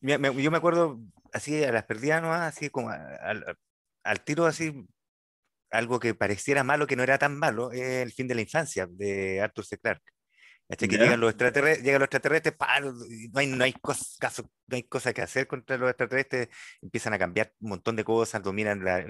yo 0.00 0.50
me 0.50 0.56
acuerdo 0.56 1.00
así 1.32 1.62
a 1.62 1.70
las 1.70 1.84
perdidas, 1.84 2.24
así 2.24 2.70
como 2.70 2.90
al, 2.90 3.56
al, 4.02 4.24
tiro, 4.24 4.46
así, 4.46 4.86
algo 5.70 6.00
que 6.00 6.14
pareciera 6.14 6.64
malo, 6.64 6.88
que 6.88 6.96
no 6.96 7.04
era 7.04 7.18
tan 7.18 7.38
malo, 7.38 7.70
es 7.70 8.02
El 8.02 8.12
fin 8.12 8.26
de 8.26 8.34
la 8.34 8.42
infancia, 8.42 8.88
de 8.90 9.40
Arthur 9.40 9.64
C. 9.64 9.78
Clarke. 9.78 10.12
Hasta 10.70 10.86
que 10.86 10.98
llegan 10.98 11.18
los 11.20 11.30
extraterrestres, 11.30 11.84
llegan 11.84 11.98
los 12.00 12.06
extraterrestres, 12.06 12.54
no 13.32 13.40
hay, 13.40 13.46
no, 13.48 13.64
hay 13.64 13.72
cosa, 13.72 14.04
no 14.68 14.76
hay 14.76 14.84
cosa 14.84 15.12
que 15.12 15.20
hacer 15.20 15.48
contra 15.48 15.76
los 15.76 15.90
extraterrestres, 15.90 16.48
empiezan 16.80 17.12
a 17.12 17.18
cambiar 17.18 17.52
un 17.60 17.70
montón 17.70 17.96
de 17.96 18.04
cosas, 18.04 18.40
dominan 18.40 18.84
la, 18.84 19.04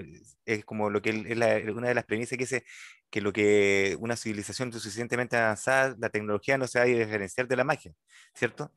es 0.45 0.65
como 0.65 0.89
lo 0.89 1.01
que 1.03 1.11
es 1.11 1.75
una 1.75 1.87
de 1.87 1.93
las 1.93 2.05
premisas 2.05 2.31
que 2.31 2.45
dice 2.45 2.65
que 3.11 3.21
lo 3.21 3.31
que 3.31 3.95
una 3.99 4.15
civilización 4.17 4.73
suficientemente 4.73 5.37
avanzada, 5.37 5.95
la 5.99 6.09
tecnología 6.09 6.57
no 6.57 6.65
se 6.67 6.79
va 6.79 6.85
a 6.85 6.87
diferenciar 6.87 7.47
de 7.47 7.55
la 7.55 7.63
magia, 7.63 7.93
¿cierto? 8.33 8.73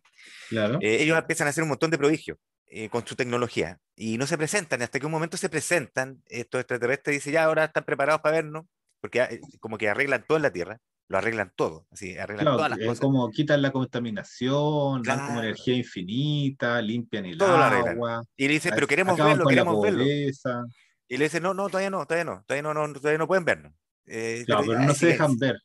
Claro. 0.49 0.79
Eh, 0.83 1.03
ellos 1.03 1.17
empiezan 1.19 1.47
a 1.47 1.51
hacer 1.51 1.63
un 1.63 1.71
montón 1.71 1.91
de 1.91 1.99
prodigios. 1.99 2.39
eh, 2.67 2.89
con 2.91 3.07
su 3.07 3.15
tecnología 3.15 3.79
y 3.95 4.19
no 4.19 4.27
se 4.27 4.37
presentan, 4.39 4.83
hasta 4.83 4.99
que 4.99 5.07
un 5.07 5.13
momento 5.13 5.37
se 5.37 5.49
presentan 5.49 6.23
estos 6.27 6.61
extraterrestres 6.61 7.15
y 7.15 7.19
dicen, 7.19 7.33
ya 7.35 7.45
ahora 7.45 7.67
están 7.67 7.85
preparados 7.85 8.21
para 8.23 8.37
vernos, 8.37 8.67
porque 9.01 9.21
eh, 9.23 9.41
como 9.61 9.79
que 9.79 9.89
arreglan 9.89 10.25
todo 10.27 10.37
en 10.39 10.43
la 10.43 10.53
Tierra, 10.53 10.81
lo 11.09 11.19
arreglan 11.19 11.53
todo, 11.55 11.87
así, 11.91 12.17
arreglan 12.17 12.47
todas 12.47 12.71
las 12.71 12.79
cosas. 12.79 13.01
Como 13.01 13.31
quitan 13.31 13.63
la 13.63 13.71
contaminación, 13.71 15.03
dan 15.03 15.27
como 15.27 15.41
energía 15.41 15.77
infinita, 15.77 16.81
limpian 16.81 17.27
el 17.27 17.39
todo 17.39 17.57
agua. 17.57 18.23
Y 18.37 18.49
le 18.49 18.55
dicen, 18.55 18.73
pero 18.75 18.87
queremos 18.87 19.19
verlo, 19.19 19.47
queremos 19.47 19.83
verlo. 19.83 20.05
Y 20.05 21.17
le 21.17 21.25
dicen, 21.25 21.43
no, 21.43 21.53
no, 21.55 21.69
todavía 21.69 21.91
no, 21.91 22.07
todavía 22.07 22.25
no, 22.25 22.45
todavía 22.47 22.63
no, 22.63 22.75
no 22.75 22.93
todavía 22.95 23.19
no 23.19 23.27
pueden 23.27 23.45
vernos. 23.45 23.73
Eh, 24.07 24.45
claro, 24.47 24.65
pero 24.67 24.81
no 24.81 24.95
se 24.95 25.07
dejan 25.07 25.37
ver 25.39 25.57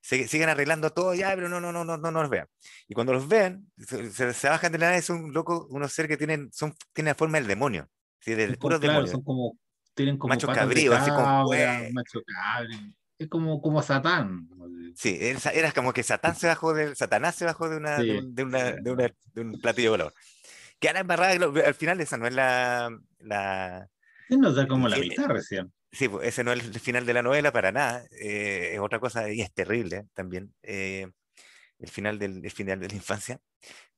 siguen 0.00 0.48
arreglando 0.48 0.90
todo 0.90 1.14
ya, 1.14 1.34
pero 1.34 1.48
no, 1.48 1.60
no, 1.60 1.72
no, 1.72 1.84
no, 1.84 1.96
no, 1.96 2.10
nos 2.10 2.30
vean. 2.30 2.46
Y 2.86 2.94
cuando 2.94 3.12
los 3.12 3.28
ven, 3.28 3.70
se, 3.76 4.32
se, 4.32 4.48
bajan 4.48 4.72
de 4.72 4.78
la 4.78 4.90
nave, 4.90 5.02
son 5.02 5.32
locos, 5.32 5.66
unos 5.70 5.92
seres 5.92 6.08
que 6.08 6.16
tienen, 6.16 6.50
son, 6.52 6.74
tienen 6.92 7.10
la 7.10 7.14
forma 7.14 7.38
del 7.38 7.46
demonio. 7.46 7.88
¿sí? 8.20 8.34
Del 8.34 8.56
puro 8.58 8.80
claro, 8.80 9.06
son 9.06 9.22
como, 9.22 9.58
tienen 9.94 10.16
como 10.16 10.32
macho 10.32 10.46
cabrío, 10.46 10.94
así 10.94 11.10
como 11.10 11.50
macho 11.92 12.20
cabrío. 12.24 12.78
Es 13.18 13.28
como, 13.28 13.60
como 13.60 13.82
Satán. 13.82 14.48
Sí, 14.94 15.18
era 15.20 15.72
como 15.72 15.92
que 15.92 16.02
Satán 16.02 16.36
se 16.36 16.46
bajó 16.46 16.72
de, 16.72 16.94
Satanás 16.94 17.34
se 17.34 17.44
bajó 17.44 17.68
de, 17.68 17.76
una, 17.76 17.98
de, 17.98 18.18
una, 18.42 18.72
de, 18.72 18.90
una, 18.90 19.14
de, 19.34 19.40
un 19.40 19.60
platillo 19.60 19.90
volador. 19.90 20.14
Que 20.78 20.88
ahora 20.88 21.00
embarrada, 21.00 21.32
al 21.66 21.74
final 21.74 22.00
esa 22.00 22.16
no 22.16 22.26
es 22.26 22.34
la... 22.34 22.96
la 23.18 23.88
nos 24.30 24.54
da 24.54 24.68
como 24.68 24.88
la 24.88 24.98
mitad 24.98 25.26
recién. 25.26 25.72
Sí, 25.90 26.08
pues, 26.08 26.28
ese 26.28 26.44
no 26.44 26.52
es 26.52 26.64
el 26.64 26.80
final 26.80 27.06
de 27.06 27.14
la 27.14 27.22
novela 27.22 27.50
para 27.50 27.72
nada, 27.72 28.04
eh, 28.20 28.72
es 28.74 28.80
otra 28.80 29.00
cosa 29.00 29.32
y 29.32 29.40
es 29.40 29.52
terrible 29.52 30.06
también, 30.12 30.54
eh, 30.62 31.06
el, 31.78 31.88
final 31.88 32.18
del, 32.18 32.44
el 32.44 32.50
final 32.50 32.78
de 32.78 32.88
la 32.88 32.94
infancia, 32.94 33.40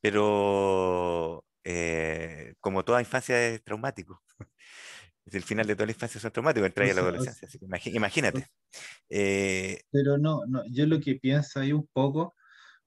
pero 0.00 1.44
eh, 1.64 2.54
como 2.60 2.84
toda 2.84 3.00
infancia 3.00 3.48
es 3.48 3.62
traumático. 3.64 4.22
El 5.36 5.42
final 5.42 5.66
de 5.66 5.74
toda 5.74 5.86
la 5.86 5.92
infancia 5.92 6.18
es 6.18 6.32
traumático, 6.32 6.66
entra 6.66 6.84
ahí 6.84 6.90
a 6.90 6.94
la 6.94 7.00
adolescencia, 7.00 7.48
así 7.48 7.58
que 7.58 7.90
imagínate. 7.90 8.46
pero 9.08 10.18
no, 10.18 10.44
no, 10.46 10.62
yo 10.70 10.86
lo 10.86 11.00
que 11.00 11.16
pienso 11.16 11.60
ahí 11.60 11.72
un 11.72 11.88
poco, 11.92 12.34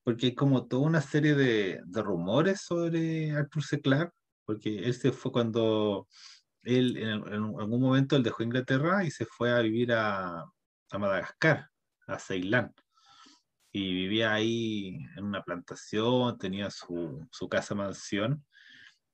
porque 0.03 0.27
hay 0.27 0.35
como 0.35 0.67
toda 0.67 0.83
una 0.83 1.01
serie 1.01 1.35
de, 1.35 1.81
de 1.85 2.01
rumores 2.01 2.61
sobre 2.61 3.31
Arthur 3.31 3.63
C. 3.63 3.81
Clarke, 3.81 4.13
porque 4.45 4.89
ese 4.89 5.11
fue 5.11 5.31
cuando 5.31 6.07
él 6.63 6.97
en, 6.97 7.23
algún 7.33 7.81
momento 7.81 8.15
él 8.15 8.23
dejó 8.23 8.43
Inglaterra 8.43 9.03
y 9.03 9.11
se 9.11 9.25
fue 9.25 9.51
a 9.51 9.59
vivir 9.59 9.93
a, 9.93 10.41
a 10.41 10.97
Madagascar, 10.97 11.69
a 12.07 12.19
Ceilán. 12.19 12.73
Y 13.71 13.93
vivía 13.93 14.33
ahí 14.33 14.99
en 15.17 15.25
una 15.25 15.43
plantación, 15.43 16.37
tenía 16.37 16.69
su, 16.69 17.27
su 17.31 17.49
casa 17.49 17.73
mansión 17.73 18.45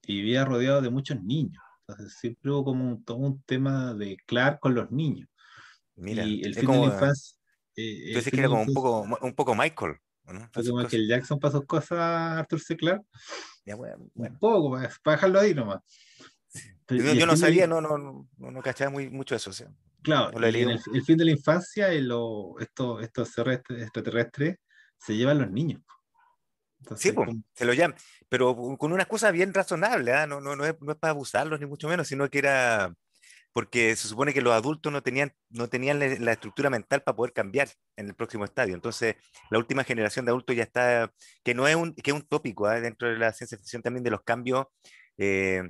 y 0.03 0.21
vivía 0.21 0.45
rodeado 0.45 0.82
de 0.82 0.89
muchos 0.89 1.21
niños. 1.23 1.63
Entonces 1.90 2.18
siempre 2.20 2.52
hubo 2.52 2.66
como 2.66 2.88
un, 2.88 3.04
todo 3.04 3.18
un 3.18 3.42
tema 3.44 3.94
de 3.94 4.18
Clark 4.26 4.60
con 4.60 4.76
los 4.76 4.92
niños. 4.92 5.28
Mira, 5.96 6.24
y 6.24 6.42
el 6.42 6.54
fin 6.54 6.66
como, 6.66 6.82
de 6.84 6.88
la 6.88 6.94
infancia. 6.94 7.38
Eh, 7.76 8.22
que 8.24 8.40
era 8.40 8.48
como 8.48 8.62
un 8.62 8.74
poco, 8.74 9.02
un 9.22 9.34
poco 9.34 9.56
Michael. 9.56 9.96
¿no? 10.26 10.50
Fue 10.54 10.64
como 10.64 10.82
Michael 10.82 11.08
Jackson 11.08 11.40
sus 11.42 11.66
cosas, 11.66 12.00
Arthur 12.38 12.60
C. 12.60 12.78
Clarke. 12.78 13.06
Ya, 13.66 13.76
bueno, 13.76 14.10
Un 14.14 14.38
poco, 14.38 14.72
para, 14.72 14.90
para 15.04 15.16
dejarlo 15.16 15.40
ahí 15.40 15.54
nomás. 15.56 15.80
Yo, 16.90 17.26
no 17.26 17.38
sabía, 17.38 17.68
no, 17.68 17.82
no, 17.82 17.98
no, 17.98 18.28
no 18.38 18.62
cachaba 18.62 18.90
muy, 18.90 19.10
mucho 19.10 19.36
eso. 19.36 19.52
O 19.52 19.54
sea, 19.54 19.72
claro, 20.02 20.36
en 20.38 20.44
el, 20.44 20.80
el, 20.94 21.04
fin 21.04 21.18
de 21.18 21.26
la 21.26 21.32
infancia 21.32 21.94
y 21.94 22.02
lo, 22.02 22.60
estos, 22.60 23.04
estos 23.04 23.28
extraterrestres 23.70 24.58
se 24.98 25.16
llevan 25.16 25.40
los 25.40 25.52
niños. 25.52 25.82
Entonces, 26.80 27.10
sí, 27.10 27.12
pues, 27.12 27.30
se 27.54 27.66
lo 27.66 27.74
llaman, 27.74 27.98
pero 28.30 28.55
con 28.77 28.93
una 28.93 29.03
excusa 29.03 29.32
bien 29.32 29.53
razonable, 29.53 30.11
¿eh? 30.11 30.27
no, 30.27 30.41
no, 30.41 30.55
no, 30.55 30.65
es, 30.65 30.75
no 30.82 30.91
es 30.93 30.97
para 30.97 31.11
abusarlos 31.11 31.59
ni 31.59 31.65
mucho 31.65 31.88
menos, 31.88 32.07
sino 32.07 32.30
que 32.30 32.39
era 32.39 32.93
porque 33.53 33.95
se 33.95 34.07
supone 34.07 34.34
que 34.34 34.41
los 34.41 34.53
adultos 34.53 34.91
no 34.91 35.01
tenían, 35.01 35.34
no 35.49 35.67
tenían 35.67 35.99
la 35.99 36.32
estructura 36.32 36.69
mental 36.69 37.01
para 37.03 37.15
poder 37.15 37.34
cambiar 37.34 37.69
en 37.97 38.07
el 38.07 38.15
próximo 38.15 38.45
estadio. 38.45 38.75
Entonces, 38.75 39.15
la 39.49 39.57
última 39.57 39.84
generación 39.84 40.25
de 40.25 40.32
adultos 40.32 40.55
ya 40.55 40.63
está, 40.63 41.11
que 41.43 41.55
no 41.55 41.67
es 41.67 41.75
un, 41.75 41.93
que 41.95 42.11
es 42.11 42.15
un 42.15 42.21
tópico 42.27 42.71
¿eh? 42.71 42.80
dentro 42.82 43.09
de 43.09 43.17
la 43.17 43.34
ciencia 43.34 43.57
ficción 43.57 43.82
también 43.82 44.03
de 44.03 44.11
los 44.11 44.21
cambios 44.23 44.67
eh, 45.17 45.63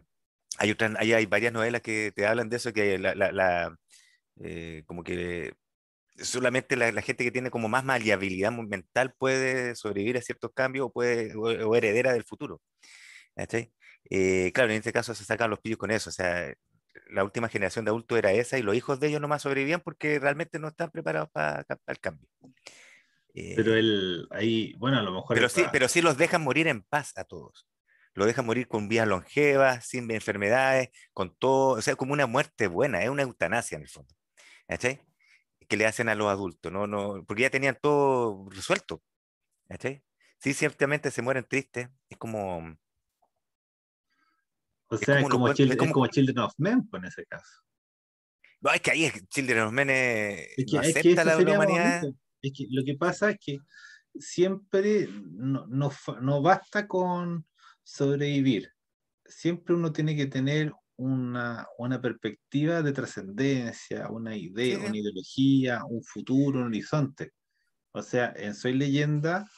hay, 0.59 0.71
otras, 0.71 0.93
hay, 0.99 1.13
hay, 1.13 1.25
varias 1.25 1.53
novelas 1.53 1.81
que 1.81 2.11
te 2.15 2.25
hablan 2.27 2.49
de 2.49 2.57
eso, 2.57 2.73
que 2.73 2.99
la, 2.99 3.15
la 3.15 3.75
eh, 4.41 4.83
como 4.85 5.03
que 5.03 5.53
solamente 6.23 6.75
la, 6.75 6.91
la, 6.91 7.01
gente 7.01 7.23
que 7.23 7.31
tiene 7.31 7.49
como 7.49 7.69
más 7.69 7.83
maleabilidad 7.83 8.51
mental 8.51 9.13
puede 9.17 9.75
sobrevivir 9.75 10.17
a 10.17 10.21
ciertos 10.21 10.51
cambios 10.53 10.87
o, 10.87 10.91
puede, 10.91 11.33
o, 11.35 11.75
heredera 11.75 12.13
del 12.13 12.23
futuro. 12.23 12.61
Eh, 14.09 14.51
claro, 14.53 14.71
en 14.71 14.77
este 14.77 14.93
caso 14.93 15.13
se 15.15 15.25
sacan 15.25 15.49
los 15.49 15.59
pillos 15.59 15.77
con 15.77 15.91
eso, 15.91 16.09
o 16.09 16.13
sea, 16.13 16.53
la 17.09 17.23
última 17.23 17.47
generación 17.47 17.85
de 17.85 17.89
adultos 17.89 18.17
era 18.17 18.31
esa 18.31 18.57
y 18.57 18.61
los 18.61 18.75
hijos 18.75 18.99
de 18.99 19.07
ellos 19.07 19.21
nomás 19.21 19.41
sobrevivían 19.41 19.81
porque 19.81 20.19
realmente 20.19 20.59
no 20.59 20.69
están 20.69 20.91
preparados 20.91 21.29
para, 21.31 21.63
para 21.63 21.79
el 21.87 21.99
cambio. 21.99 22.27
pero 23.33 23.75
él, 23.75 24.27
ahí, 24.31 24.73
bueno, 24.77 24.99
a 24.99 25.01
lo 25.01 25.11
mejor... 25.11 25.35
Pero, 25.35 25.49
sí, 25.49 25.63
pero 25.71 25.87
sí 25.87 26.01
los 26.01 26.17
dejan 26.17 26.43
morir 26.43 26.67
en 26.67 26.81
paz 26.83 27.13
a 27.17 27.23
todos 27.23 27.69
lo 28.19 28.25
dejan 28.25 28.45
morir 28.45 28.67
con 28.67 28.89
vías 28.89 29.07
longevas, 29.07 29.85
sin 29.87 30.11
enfermedades, 30.11 30.89
con 31.13 31.35
todo, 31.37 31.77
o 31.77 31.81
sea, 31.81 31.95
como 31.95 32.13
una 32.13 32.27
muerte 32.27 32.67
buena, 32.67 33.01
es 33.01 33.09
una 33.09 33.23
eutanasia 33.23 33.77
en 33.77 33.83
el 33.83 33.89
fondo. 33.89 34.13
¿Cachai? 34.67 35.01
Que 35.69 35.77
le 35.77 35.85
hacen 35.85 36.09
a 36.09 36.15
los 36.15 36.27
adultos, 36.27 36.71
¿no? 36.71 36.87
no 36.87 37.23
porque 37.25 37.43
ya 37.43 37.49
tenían 37.49 37.77
todo 37.81 38.49
resuelto. 38.49 39.01
¿Cachai? 39.69 40.03
Sí, 40.39 40.53
ciertamente 40.53 41.11
se 41.11 41.21
mueren 41.21 41.45
tristes, 41.47 41.89
es 42.09 42.17
como... 42.17 42.75
O 44.91 44.97
sea, 44.97 45.19
es 45.19 45.29
como, 45.29 45.47
es 45.47 45.57
como, 45.57 45.71
es 45.71 45.91
como, 45.91 46.07
Children 46.07 46.39
of 46.39 46.53
Men, 46.57 46.89
pues, 46.89 47.03
en 47.03 47.07
ese 47.07 47.25
caso. 47.27 47.61
No, 48.59 48.71
es 48.71 48.81
que 48.81 48.91
ahí 48.91 49.05
es 49.05 49.27
Children 49.29 49.59
of 49.59 49.71
Men 49.71 49.89
es, 49.91 50.47
es 50.57 50.65
que, 50.65 50.75
no 50.75 50.79
acepta 50.79 51.23
la 51.23 51.37
humanidad. 51.37 52.03
Es 52.41 52.53
que 52.55 52.65
lo 52.71 52.83
que 52.83 52.95
pasa 52.95 53.29
es 53.29 53.37
que 53.39 53.59
siempre 54.15 55.07
no, 55.07 55.67
no, 55.67 55.91
no 56.21 56.41
basta 56.41 56.87
con 56.87 57.45
sobrevivir, 57.83 58.71
siempre 59.25 59.75
uno 59.75 59.91
tiene 59.91 60.15
que 60.15 60.25
tener 60.25 60.73
una, 60.99 61.65
una 61.77 62.01
perspectiva 62.01 62.81
de 62.81 62.91
trascendencia, 62.91 64.09
una 64.09 64.35
idea, 64.35 64.79
una 64.79 64.97
ideología, 64.97 65.85
un 65.85 66.03
futuro, 66.03 66.59
un 66.59 66.67
horizonte. 66.67 67.31
O 67.93 68.01
sea, 68.01 68.33
en 68.35 68.53
Soy 68.53 68.73
Leyenda, 68.73 69.49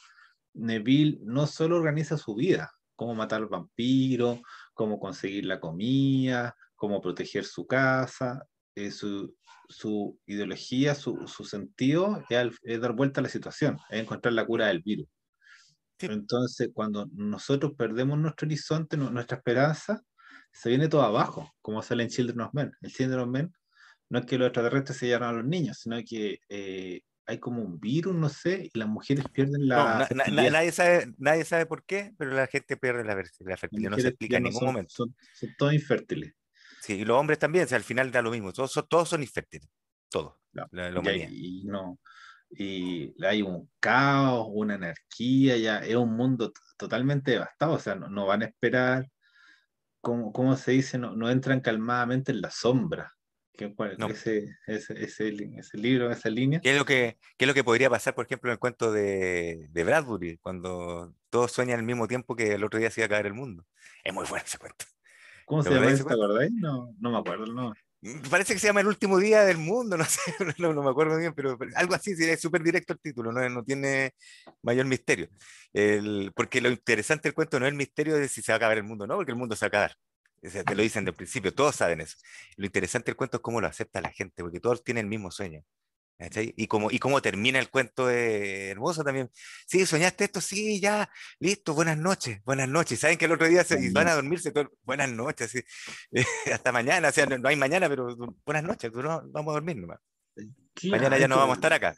Neville 0.54 1.18
no 1.22 1.48
solo 1.48 1.78
organiza 1.78 2.16
su 2.16 2.36
vida, 2.36 2.70
cómo 2.94 3.16
matar 3.16 3.40
al 3.40 3.48
vampiro, 3.48 4.40
cómo 4.72 5.00
conseguir 5.00 5.46
la 5.46 5.58
comida, 5.58 6.54
cómo 6.76 7.00
proteger 7.00 7.44
su 7.44 7.66
casa, 7.66 8.46
eh, 8.76 8.92
su, 8.92 9.34
su, 9.68 10.16
ideología, 10.26 10.94
su, 10.94 11.26
su 11.26 11.44
sentido 11.44 12.22
es, 12.30 12.56
es, 12.62 12.80
dar 12.80 12.92
vuelta 12.92 13.20
a 13.20 13.24
la 13.24 13.28
situación, 13.28 13.78
es 13.90 14.00
encontrar 14.00 14.34
la 14.34 14.46
cura 14.46 14.68
del 14.68 14.80
virus. 14.80 15.08
Entonces, 15.98 16.70
cuando 16.72 17.08
nosotros 17.12 17.72
perdemos 17.76 18.18
nuestro 18.18 18.46
horizonte, 18.46 18.96
nuestra 18.96 19.38
esperanza, 19.38 20.02
se 20.52 20.68
viene 20.68 20.88
todo 20.88 21.02
abajo, 21.02 21.50
como 21.60 21.82
sale 21.82 22.04
en 22.04 22.10
Children 22.10 22.40
of 22.42 22.54
Men. 22.54 22.72
El 22.80 22.92
Children 22.92 23.20
of 23.20 23.28
Men 23.28 23.52
no 24.08 24.18
es 24.18 24.26
que 24.26 24.38
los 24.38 24.46
extraterrestres 24.48 24.98
se 24.98 25.06
llevan 25.06 25.30
a 25.30 25.32
los 25.32 25.44
niños, 25.44 25.78
sino 25.78 25.96
que 26.06 26.38
eh, 26.48 27.00
hay 27.26 27.38
como 27.38 27.62
un 27.62 27.80
virus, 27.80 28.14
no 28.14 28.28
sé, 28.28 28.70
y 28.72 28.78
las 28.78 28.88
mujeres 28.88 29.24
pierden 29.32 29.68
la. 29.68 30.06
No, 30.10 30.16
na, 30.16 30.50
nadie, 30.50 30.72
sabe, 30.72 31.12
nadie 31.18 31.44
sabe 31.44 31.66
por 31.66 31.84
qué, 31.84 32.12
pero 32.18 32.32
la 32.32 32.46
gente 32.46 32.76
pierde 32.76 33.04
la, 33.04 33.14
la 33.14 33.56
fertilidad, 33.56 33.90
no 33.90 33.98
se 33.98 34.08
explica 34.08 34.36
en 34.36 34.42
ningún 34.44 34.60
son, 34.60 34.66
momento. 34.66 34.90
Son, 34.94 35.16
son, 35.34 35.54
todos 35.56 35.72
infértiles. 35.72 36.34
Sí, 36.82 36.94
y 36.94 37.04
los 37.04 37.18
hombres 37.18 37.38
también, 37.38 37.64
o 37.64 37.68
sea, 37.68 37.76
al 37.76 37.84
final 37.84 38.10
da 38.10 38.22
lo 38.22 38.30
mismo, 38.30 38.52
todos, 38.52 38.72
todos 38.88 39.08
son 39.08 39.22
infértiles, 39.22 39.68
todos. 40.10 40.34
No, 40.52 40.66
la, 40.72 40.90
la 40.90 41.16
y, 41.16 41.62
y 41.62 41.64
no, 41.64 41.98
y 42.50 43.14
hay 43.24 43.40
un 43.40 43.70
caos, 43.80 44.46
una 44.50 44.74
anarquía, 44.74 45.56
ya 45.56 45.78
es 45.78 45.96
un 45.96 46.14
mundo 46.14 46.52
totalmente 46.76 47.30
devastado, 47.30 47.74
o 47.74 47.78
sea, 47.78 47.94
no, 47.94 48.08
no 48.08 48.26
van 48.26 48.42
a 48.42 48.46
esperar, 48.46 49.08
como, 50.02 50.32
como 50.32 50.56
se 50.56 50.72
dice, 50.72 50.98
no, 50.98 51.16
no, 51.16 51.30
entran 51.30 51.60
calmadamente 51.60 52.32
en 52.32 52.42
la 52.42 52.50
sombra. 52.50 53.14
Que, 53.56 53.74
no. 53.98 54.08
ese, 54.08 54.48
ese, 54.66 55.04
ese, 55.04 55.28
ese, 55.58 55.78
libro, 55.78 56.10
esa 56.10 56.28
línea. 56.30 56.60
¿Qué 56.60 56.72
es, 56.72 56.78
lo 56.78 56.84
que, 56.84 57.18
¿Qué 57.36 57.44
es 57.44 57.46
lo 57.46 57.54
que 57.54 57.62
podría 57.62 57.90
pasar, 57.90 58.14
por 58.14 58.24
ejemplo, 58.24 58.50
en 58.50 58.54
el 58.54 58.58
cuento 58.58 58.90
de, 58.90 59.68
de 59.70 59.84
Bradbury, 59.84 60.38
cuando 60.38 61.14
todos 61.30 61.52
sueñan 61.52 61.78
al 61.78 61.84
mismo 61.84 62.08
tiempo 62.08 62.34
que 62.34 62.54
el 62.54 62.64
otro 62.64 62.80
día 62.80 62.90
se 62.90 63.02
iba 63.02 63.06
a 63.06 63.10
caer 63.10 63.26
el 63.26 63.34
mundo? 63.34 63.64
Es 64.02 64.12
muy 64.12 64.24
bueno 64.26 64.44
ese 64.44 64.58
cuento. 64.58 64.86
¿Cómo 65.46 65.62
se 65.62 65.70
llama 65.70 65.94
¿te 65.94 66.02
acordáis? 66.02 66.52
No, 66.52 66.94
no 66.98 67.10
me 67.10 67.18
acuerdo 67.18 67.46
no 67.46 67.72
Parece 68.30 68.54
que 68.54 68.58
se 68.58 68.66
llama 68.66 68.80
El 68.80 68.88
último 68.88 69.18
día 69.18 69.44
del 69.44 69.58
mundo, 69.58 69.96
no 69.98 70.04
sé, 70.04 70.20
no, 70.58 70.72
no 70.74 70.82
me 70.82 70.90
acuerdo 70.90 71.16
bien, 71.16 71.32
pero, 71.34 71.56
algo 71.76 71.94
así, 71.94 72.12
es 72.18 72.40
súper 72.40 72.62
directo 72.62 72.92
el 72.94 72.98
título, 72.98 73.30
no, 73.32 73.48
no 73.48 73.62
tiene 73.62 74.14
mayor 74.62 74.86
misterio. 74.86 75.28
El, 75.72 76.32
porque 76.34 76.60
lo 76.60 76.68
interesante 76.68 77.28
del 77.28 77.34
cuento 77.34 77.60
no 77.60 77.66
es 77.66 77.70
el 77.70 77.78
misterio 77.78 78.16
de 78.16 78.28
si 78.28 78.42
se 78.42 78.50
va 78.52 78.54
a 78.54 78.58
acabar 78.58 78.78
el 78.78 78.84
mundo, 78.84 79.06
no, 79.06 79.16
porque 79.16 79.30
el 79.32 79.38
mundo 79.38 79.54
se 79.54 79.64
va 79.64 79.66
a 79.66 79.68
acabar. 79.68 79.96
O 80.44 80.50
sea, 80.50 80.64
te 80.64 80.74
lo 80.74 80.82
dicen 80.82 81.04
del 81.04 81.14
principio, 81.14 81.54
todos 81.54 81.76
saben 81.76 82.00
eso. 82.00 82.16
Lo 82.56 82.66
interesante 82.66 83.06
del 83.12 83.16
cuento 83.16 83.36
es 83.36 83.42
cómo 83.42 83.60
lo 83.60 83.68
acepta 83.68 84.00
la 84.00 84.10
gente, 84.10 84.42
porque 84.42 84.58
todos 84.58 84.82
tienen 84.82 85.04
el 85.06 85.10
mismo 85.10 85.30
sueño. 85.30 85.62
Y 86.56 86.66
cómo, 86.66 86.90
y 86.90 86.98
cómo 86.98 87.20
termina 87.20 87.58
el 87.58 87.70
cuento 87.70 88.06
de 88.06 88.70
hermoso 88.70 89.02
también. 89.02 89.30
Sí, 89.66 89.86
soñaste 89.86 90.24
esto, 90.24 90.40
sí, 90.40 90.80
ya, 90.80 91.10
listo, 91.38 91.74
buenas 91.74 91.98
noches, 91.98 92.42
buenas 92.44 92.68
noches. 92.68 93.00
Saben 93.00 93.18
que 93.18 93.24
el 93.24 93.32
otro 93.32 93.46
día 93.46 93.64
se, 93.64 93.90
van 93.92 94.08
a 94.08 94.14
dormirse, 94.14 94.52
buenas 94.82 95.10
noches, 95.10 95.50
sí. 95.50 95.62
hasta 96.52 96.72
mañana, 96.72 97.08
o 97.08 97.12
sea, 97.12 97.26
no, 97.26 97.48
hay 97.48 97.56
mañana, 97.56 97.88
pero 97.88 98.16
buenas 98.44 98.64
noches, 98.64 98.92
vamos 98.92 99.48
a 99.48 99.52
dormir 99.52 99.76
nomás. 99.76 99.98
mañana 100.84 101.18
ya 101.18 101.28
no 101.28 101.36
vamos 101.36 101.54
a 101.54 101.58
estar 101.58 101.72
acá. 101.72 101.94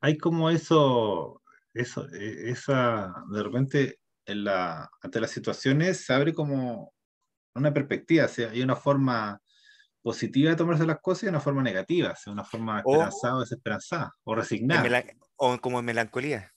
Hay 0.00 0.18
como 0.18 0.50
eso, 0.50 1.42
eso, 1.74 2.08
e, 2.12 2.50
esa, 2.50 3.12
de 3.30 3.42
repente, 3.42 3.98
en 4.24 4.44
la, 4.44 4.90
ante 5.00 5.20
las 5.20 5.30
situaciones 5.30 6.04
se 6.04 6.12
abre 6.12 6.32
como 6.32 6.92
una 7.54 7.72
perspectiva, 7.72 8.26
o 8.26 8.28
sea, 8.28 8.50
hay 8.50 8.62
una 8.62 8.76
forma 8.76 9.40
positiva 10.02 10.50
de 10.50 10.56
tomarse 10.56 10.84
las 10.84 11.00
cosas 11.00 11.24
y 11.24 11.28
una 11.28 11.40
forma 11.40 11.62
negativa, 11.62 12.14
sea, 12.16 12.32
una 12.32 12.44
forma 12.44 12.80
esperanzada 12.80 13.36
o, 13.36 13.40
desesperanzada, 13.40 14.12
o 14.24 14.34
resignada. 14.34 15.04
o 15.36 15.58
como 15.58 15.78
en 15.78 15.84
melancolía. 15.84 16.52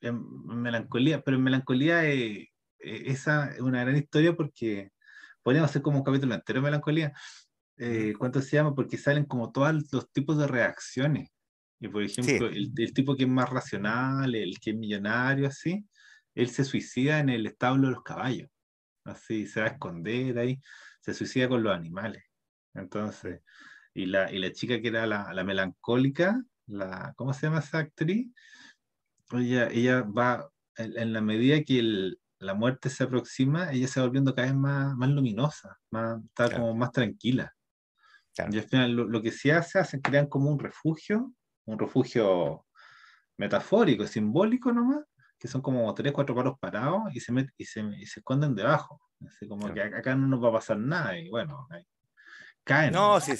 En, 0.00 0.24
melancolía, 0.62 1.20
pero 1.20 1.36
en 1.36 1.42
melancolía 1.42 2.08
eh, 2.08 2.48
eh, 2.78 3.02
esa 3.06 3.52
es 3.52 3.60
una 3.60 3.82
gran 3.82 3.96
historia 3.96 4.34
porque 4.34 4.90
podríamos 5.42 5.70
hacer 5.70 5.82
como 5.82 5.98
un 5.98 6.04
capítulo 6.04 6.34
entero 6.34 6.60
de 6.60 6.64
melancolía. 6.64 7.12
Eh, 7.76 8.14
¿Cuánto 8.18 8.40
se 8.40 8.56
llama? 8.56 8.74
Porque 8.74 8.96
salen 8.96 9.26
como 9.26 9.52
todos 9.52 9.92
los 9.92 10.10
tipos 10.10 10.38
de 10.38 10.46
reacciones. 10.46 11.30
Y 11.78 11.88
por 11.88 12.02
ejemplo, 12.02 12.48
el, 12.48 12.72
el, 12.76 12.94
tipo 12.94 13.14
que 13.14 13.24
es 13.24 13.28
más 13.28 13.48
racional, 13.48 14.34
el 14.34 14.58
que 14.58 14.70
es 14.70 14.76
millonario, 14.76 15.46
así, 15.46 15.86
él 16.34 16.48
se 16.50 16.64
suicida 16.64 17.20
en 17.20 17.30
el 17.30 17.46
establo 17.46 17.88
de 17.88 17.94
los 17.94 18.02
caballos. 18.02 18.50
Así, 19.04 19.46
se 19.46 19.60
va 19.60 19.66
a 19.66 19.70
esconder 19.70 20.38
ahí 20.38 20.60
se 21.00 21.14
suicida 21.14 21.48
con 21.48 21.62
los 21.62 21.74
animales. 21.74 22.24
Entonces, 22.74 23.42
y 23.94 24.06
la, 24.06 24.32
y 24.32 24.38
la 24.38 24.52
chica 24.52 24.80
que 24.80 24.88
era 24.88 25.06
la, 25.06 25.32
la 25.32 25.44
melancólica, 25.44 26.42
la, 26.66 27.12
¿cómo 27.16 27.32
se 27.32 27.46
llama 27.46 27.60
esa 27.60 27.78
actriz? 27.78 28.28
Ella, 29.32 29.68
ella 29.68 30.02
va, 30.02 30.50
en, 30.76 31.12
la 31.12 31.20
medida 31.20 31.62
que 31.62 32.12
la 32.38 32.54
muerte 32.54 32.90
se 32.90 33.04
aproxima, 33.04 33.72
ella 33.72 33.86
se 33.86 34.00
va 34.00 34.06
volviendo 34.06 34.34
cada 34.34 34.48
vez 34.48 34.56
más, 34.56 34.96
más 34.96 35.08
luminosa, 35.10 35.78
más, 35.90 36.22
está 36.24 36.50
como 36.50 36.74
más 36.74 36.92
tranquila. 36.92 37.54
Y 38.36 38.56
al 38.56 38.62
final 38.62 38.92
lo, 38.92 39.22
que 39.22 39.32
se 39.32 39.52
hace, 39.52 39.78
hacen, 39.78 40.00
crean 40.00 40.26
como 40.26 40.50
un 40.50 40.58
refugio, 40.58 41.34
un 41.66 41.78
refugio 41.78 42.64
metafórico, 43.36 44.06
simbólico 44.06 44.72
nomás, 44.72 45.04
que 45.40 45.48
son 45.48 45.62
como 45.62 45.92
tres, 45.94 46.12
cuatro 46.12 46.34
palos 46.34 46.58
parados 46.60 47.04
y 47.14 47.20
se, 47.20 47.32
y 47.56 47.64
se, 47.64 47.80
y 47.80 48.06
se 48.06 48.20
esconden 48.20 48.54
debajo. 48.54 49.00
Así 49.26 49.48
como 49.48 49.72
que 49.72 49.80
acá 49.80 50.14
no 50.14 50.26
nos 50.26 50.44
va 50.44 50.50
a 50.50 50.52
pasar 50.52 50.78
nada 50.78 51.18
y 51.18 51.30
bueno, 51.30 51.66
caen. 52.62 52.92
No, 52.92 53.18
sí, 53.20 53.32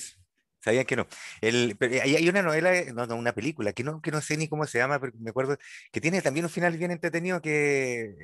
sabían 0.61 0.87
que 0.87 0.97
no. 0.97 1.07
El, 1.43 1.77
hay, 2.03 2.29
una 2.29 2.43
novela, 2.43 2.73
no, 2.95 3.07
no, 3.07 3.17
una 3.17 3.33
película, 3.33 3.75
que 3.75 3.85
no, 3.85 4.01
que 4.01 4.11
no 4.11 4.23
sé 4.23 4.39
ni 4.39 4.49
cómo 4.49 4.67
se 4.67 4.79
llama, 4.79 4.99
pero 4.99 5.13
me 5.19 5.31
acuerdo, 5.31 5.59
que 5.93 6.01
tiene 6.01 6.23
también 6.23 6.47
un 6.47 6.51
final 6.51 6.77
bien 6.79 6.91
entretenido 6.91 7.43
que, 7.43 8.15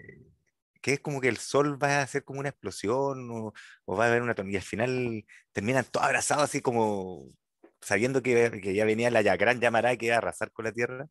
que 0.80 0.94
es 0.94 1.00
como 1.00 1.20
que 1.20 1.28
el 1.28 1.36
sol 1.36 1.82
va 1.82 1.98
a 1.98 2.02
hacer 2.02 2.24
como 2.24 2.40
una 2.40 2.48
explosión 2.48 3.30
o, 3.30 3.52
va 3.94 4.04
a 4.04 4.08
haber 4.08 4.22
una 4.22 4.34
y 4.46 4.56
al 4.56 4.62
final 4.62 5.24
terminan 5.52 5.84
todos 5.90 6.06
abrazados 6.06 6.44
así 6.44 6.62
como 6.62 7.26
sabiendo 7.82 8.22
que, 8.22 8.60
que 8.62 8.74
ya 8.74 8.84
venía 8.86 9.10
la 9.10 9.22
gran 9.36 9.60
llamará 9.60 9.96
que 9.96 10.06
iba 10.06 10.14
a 10.14 10.18
arrasar 10.18 10.50
con 10.52 10.64
la 10.64 10.72
tierra. 10.72 11.08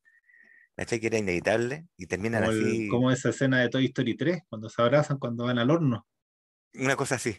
¿Cachai? 0.76 1.00
Que 1.00 1.08
era 1.08 1.18
inevitable 1.18 1.88
y 1.98 2.06
terminan 2.06 2.44
así. 2.44 2.90
como 2.90 3.10
esa 3.10 3.30
escena 3.30 3.62
de 3.62 3.70
Toy 3.70 3.86
Story 3.86 4.16
3, 4.16 4.42
cuando 4.50 4.70
se 4.70 4.82
abrazan, 4.82 5.18
cuando 5.18 5.46
van 5.46 5.58
al 5.58 5.72
horno. 5.72 6.06
Una 6.74 6.96
cosa 6.96 7.16
así. 7.16 7.38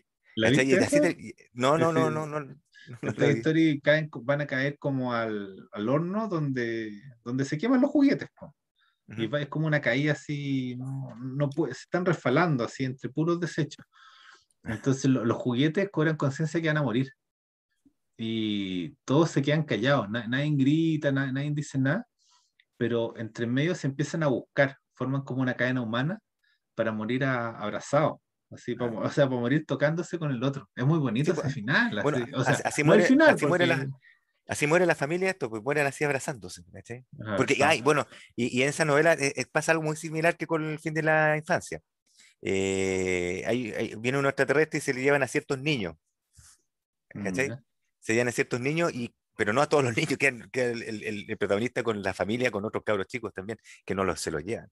no, 1.53 1.76
no, 1.76 1.93
no, 1.93 2.11
no, 2.11 2.26
no. 2.26 2.57
Toy 3.14 3.32
Story 3.34 3.80
caen, 3.80 4.09
van 4.22 4.41
a 4.41 4.47
caer 4.47 4.78
como 4.78 5.12
al, 5.12 5.68
al, 5.72 5.89
horno 5.89 6.28
donde, 6.28 6.93
donde 7.24 7.45
se 7.45 7.59
queman 7.59 7.80
los 7.82 7.91
juguetes. 7.91 8.28
Y 9.16 9.32
es 9.37 9.49
como 9.49 9.66
una 9.66 9.80
caída 9.80 10.12
así, 10.12 10.74
no, 10.76 11.14
no 11.16 11.51
puede, 11.51 11.74
se 11.74 11.82
están 11.82 12.05
resfalando 12.05 12.64
así 12.64 12.84
entre 12.84 13.11
puros 13.11 13.39
desechos. 13.39 13.84
Entonces 14.64 15.11
los 15.11 15.37
juguetes 15.37 15.91
cobran 15.93 16.16
conciencia 16.16 16.61
que 16.61 16.68
van 16.68 16.78
a 16.78 16.82
morir. 16.82 17.12
Y 18.16 18.97
todos 19.05 19.30
se 19.30 19.43
quedan 19.43 19.64
callados, 19.64 20.09
nadie 20.09 20.51
grita, 20.57 21.12
nadie 21.12 21.51
dice 21.53 21.78
nada 21.78 22.07
pero 22.76 23.16
entre 23.16 23.46
medio 23.46 23.74
se 23.74 23.86
empiezan 23.86 24.22
a 24.22 24.28
buscar, 24.28 24.78
forman 24.94 25.22
como 25.22 25.42
una 25.42 25.54
cadena 25.54 25.82
humana 25.82 26.20
para 26.74 26.92
morir 26.92 27.24
abrazados. 27.24 28.18
Así, 28.50 28.76
o 28.78 29.10
sea, 29.10 29.28
para 29.28 29.40
morir 29.40 29.66
tocándose 29.66 30.18
con 30.18 30.30
el 30.30 30.42
otro. 30.44 30.68
Es 30.76 30.84
muy 30.84 30.98
bonito 30.98 31.32
ese 31.32 31.40
pues, 31.42 31.54
final. 31.54 31.98
Así, 31.98 32.32
o 32.32 32.44
sea, 32.44 32.58
así, 32.64 32.84
muere, 32.84 33.02
final, 33.02 33.34
así, 33.34 33.46
muere 33.46 33.66
la, 33.66 33.86
así, 34.46 34.66
muere 34.68 34.86
la, 34.86 34.94
familia, 34.94 35.30
esto, 35.30 35.50
pues 35.50 35.62
mueren 35.62 35.86
así 35.86 36.04
abrazándose. 36.04 36.62
porque, 37.36 37.62
ay, 37.64 37.82
bueno, 37.82 38.06
y, 38.36 38.56
y, 38.56 38.62
en 38.62 38.68
esa 38.68 38.84
novela 38.84 39.14
eh, 39.14 39.32
eh, 39.34 39.46
pasa 39.50 39.72
algo 39.72 39.82
muy 39.82 39.96
similar 39.96 40.36
que 40.36 40.46
con 40.46 40.64
el 40.64 40.78
fin 40.78 40.94
de 40.94 41.02
la 41.02 41.36
infancia. 41.36 41.80
Eh, 42.42 43.94
viene 43.98 44.18
un 44.18 44.26
extraterrestre 44.26 44.78
y 44.78 44.82
se 44.82 44.94
le 44.94 45.02
llevan 45.02 45.24
a 45.24 45.28
ciertos 45.28 45.58
niños. 45.58 45.96
¿cachai? 47.08 47.50
Mm, 47.50 47.64
se 48.00 48.12
llevan 48.12 48.28
a 48.28 48.32
ciertos 48.32 48.60
niños 48.60 48.92
y 48.94 49.12
pero 49.37 49.53
no 49.53 49.62
a 49.62 49.68
todos 49.68 49.84
los 49.84 49.97
niños, 49.97 50.18
que, 50.18 50.28
el, 50.28 51.37
protagonista 51.39 51.82
con 51.82 52.03
la 52.03 52.14
familia, 52.14 52.51
con 52.51 52.64
otros 52.64 52.82
cabros 52.84 53.07
chicos 53.07 53.32
también, 53.32 53.59
que 53.84 53.95
no 53.95 54.05
los, 54.05 54.20
se 54.20 54.30
los 54.30 54.43
llevan. 54.45 54.70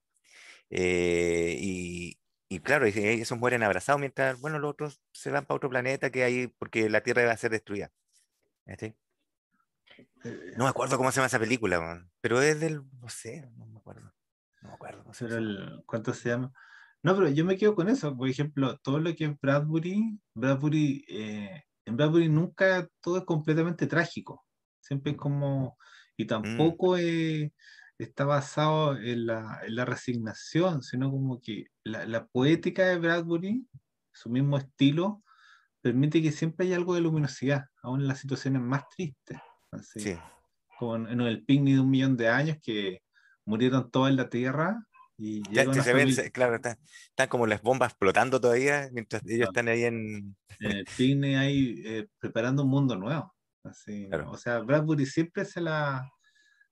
Eh, 0.70 1.56
y, 1.60 2.18
y, 2.48 2.60
claro, 2.60 2.86
esos 2.86 3.38
mueren 3.38 3.62
abrazados 3.62 4.00
mientras, 4.00 4.40
bueno, 4.40 4.58
los 4.58 4.70
otros 4.70 5.00
se 5.12 5.30
van 5.30 5.44
para 5.44 5.56
otro 5.56 5.70
planeta 5.70 6.10
que 6.10 6.24
hay, 6.24 6.48
porque 6.48 6.88
la 6.88 7.02
Tierra 7.02 7.24
va 7.24 7.32
a 7.32 7.36
ser 7.36 7.50
destruida. 7.50 7.90
Eh, 8.66 8.94
no 10.56 10.64
me 10.64 10.70
acuerdo 10.70 10.96
cómo 10.96 11.10
se 11.12 11.16
llama 11.16 11.26
esa 11.26 11.38
película, 11.38 12.06
pero 12.20 12.40
es 12.40 12.58
del, 12.60 12.82
no 13.00 13.08
sé, 13.08 13.48
no 13.56 13.66
me 13.66 13.78
acuerdo. 13.78 14.12
No 14.62 14.68
me 14.70 14.74
acuerdo. 14.74 15.04
¿Cuánto 15.86 16.14
se 16.14 16.30
llama? 16.30 16.52
No, 17.02 17.14
pero 17.14 17.28
yo 17.28 17.44
me 17.44 17.58
quedo 17.58 17.74
con 17.74 17.88
eso. 17.88 18.16
Por 18.16 18.28
ejemplo, 18.28 18.78
todo 18.78 18.98
lo 18.98 19.14
que 19.14 19.26
es 19.26 19.40
Bradbury, 19.40 20.18
Bradbury, 20.34 21.04
eh, 21.06 21.64
en 21.84 21.96
Bradbury 21.96 22.30
nunca 22.30 22.88
todo 23.00 23.18
es 23.18 23.24
completamente 23.24 23.86
trágico. 23.86 24.46
Siempre 24.84 25.12
es 25.12 25.18
como, 25.18 25.78
y 26.16 26.24
mm. 26.24 26.26
tampoco 26.26 26.96
está 26.96 28.24
basado 28.24 28.96
en 28.96 29.26
la, 29.26 29.60
en 29.66 29.74
la, 29.76 29.84
resignación, 29.84 30.82
sino 30.82 31.10
como 31.10 31.40
que 31.40 31.66
la, 31.84 32.04
la, 32.06 32.26
poética 32.26 32.86
de 32.86 32.98
Bradbury, 32.98 33.66
su 34.12 34.28
mismo 34.28 34.58
estilo, 34.58 35.22
permite 35.80 36.22
que 36.22 36.32
siempre 36.32 36.66
haya 36.66 36.76
algo 36.76 36.94
de 36.94 37.00
luminosidad, 37.02 37.66
aún 37.82 38.00
en 38.00 38.08
las 38.08 38.18
situaciones 38.18 38.62
más 38.62 38.88
tristes. 38.88 39.38
Así, 39.70 40.16
Como 40.78 40.96
en, 40.96 41.20
el 41.20 41.44
picnic 41.44 41.74
de 41.74 41.80
un 41.80 41.90
millón 41.90 42.16
de 42.16 42.28
años 42.28 42.58
que 42.62 43.02
murieron 43.44 43.90
todos 43.90 44.08
en 44.08 44.16
la 44.16 44.28
Tierra. 44.28 44.86
Y 45.16 45.42
ya, 45.52 45.72
se 45.72 45.92
ven, 45.92 46.10
claro, 46.32 46.56
están, 46.56 47.28
como 47.28 47.46
las 47.46 47.62
bombas 47.62 47.90
explotando 47.90 48.40
todavía 48.40 48.88
mientras 48.92 49.22
ellos 49.26 49.48
están 49.48 49.68
ahí 49.68 49.84
en... 49.84 50.36
en 50.58 50.72
el 50.72 50.84
picnic 50.96 51.36
ahí 51.36 51.82
eh, 51.84 52.08
preparando 52.18 52.64
un 52.64 52.70
mundo 52.70 52.96
nuevo. 52.96 53.34
O 53.64 54.36
sea, 54.36 54.58
Bradbury 54.60 55.06
siempre 55.06 55.44
se 55.44 55.60
la. 55.60 56.10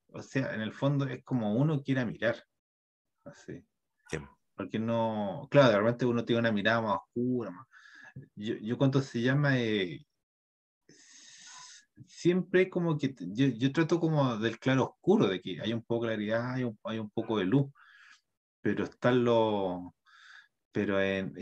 O 0.09 0.23
sea, 0.23 0.55
en 0.55 0.61
el 0.61 0.73
fondo 0.73 1.07
es 1.07 1.25
como 1.25 1.55
uno 1.55 1.83
quiera 1.83 2.05
mirar. 2.05 2.45
Así. 3.25 3.65
Porque 4.55 4.79
no. 4.79 5.49
Claro, 5.51 5.71
de 5.71 5.79
repente 5.79 6.05
uno 6.05 6.25
tiene 6.25 6.41
una 6.41 6.53
mirada 6.53 6.83
más 6.83 6.99
oscura. 6.99 7.53
Yo, 8.35 8.55
yo 8.57 8.77
cuando 8.77 9.01
se 9.01 9.23
llama. 9.23 9.59
Eh, 9.59 10.05
siempre 12.07 12.69
como 12.69 12.99
que. 12.99 13.15
Yo, 13.19 13.47
yo, 13.47 13.73
trato 13.73 13.99
como 13.99 14.37
del 14.37 14.59
claro 14.59 14.85
oscuro, 14.85 15.29
de 15.29 15.41
que 15.41 15.61
hay 15.63 15.73
un 15.73 15.83
poco 15.83 16.07
de 16.07 16.17
claridad, 16.17 16.53
hay 16.53 16.65
un, 16.65 16.79
hay 16.85 16.99
un 16.99 17.11
poco 17.11 17.39
de 17.39 17.47
luz. 17.47 17.73
Pero 18.61 18.85
están 18.85 19.25
los. 19.25 19.81
Pero 20.73 21.01
en, 21.01 21.35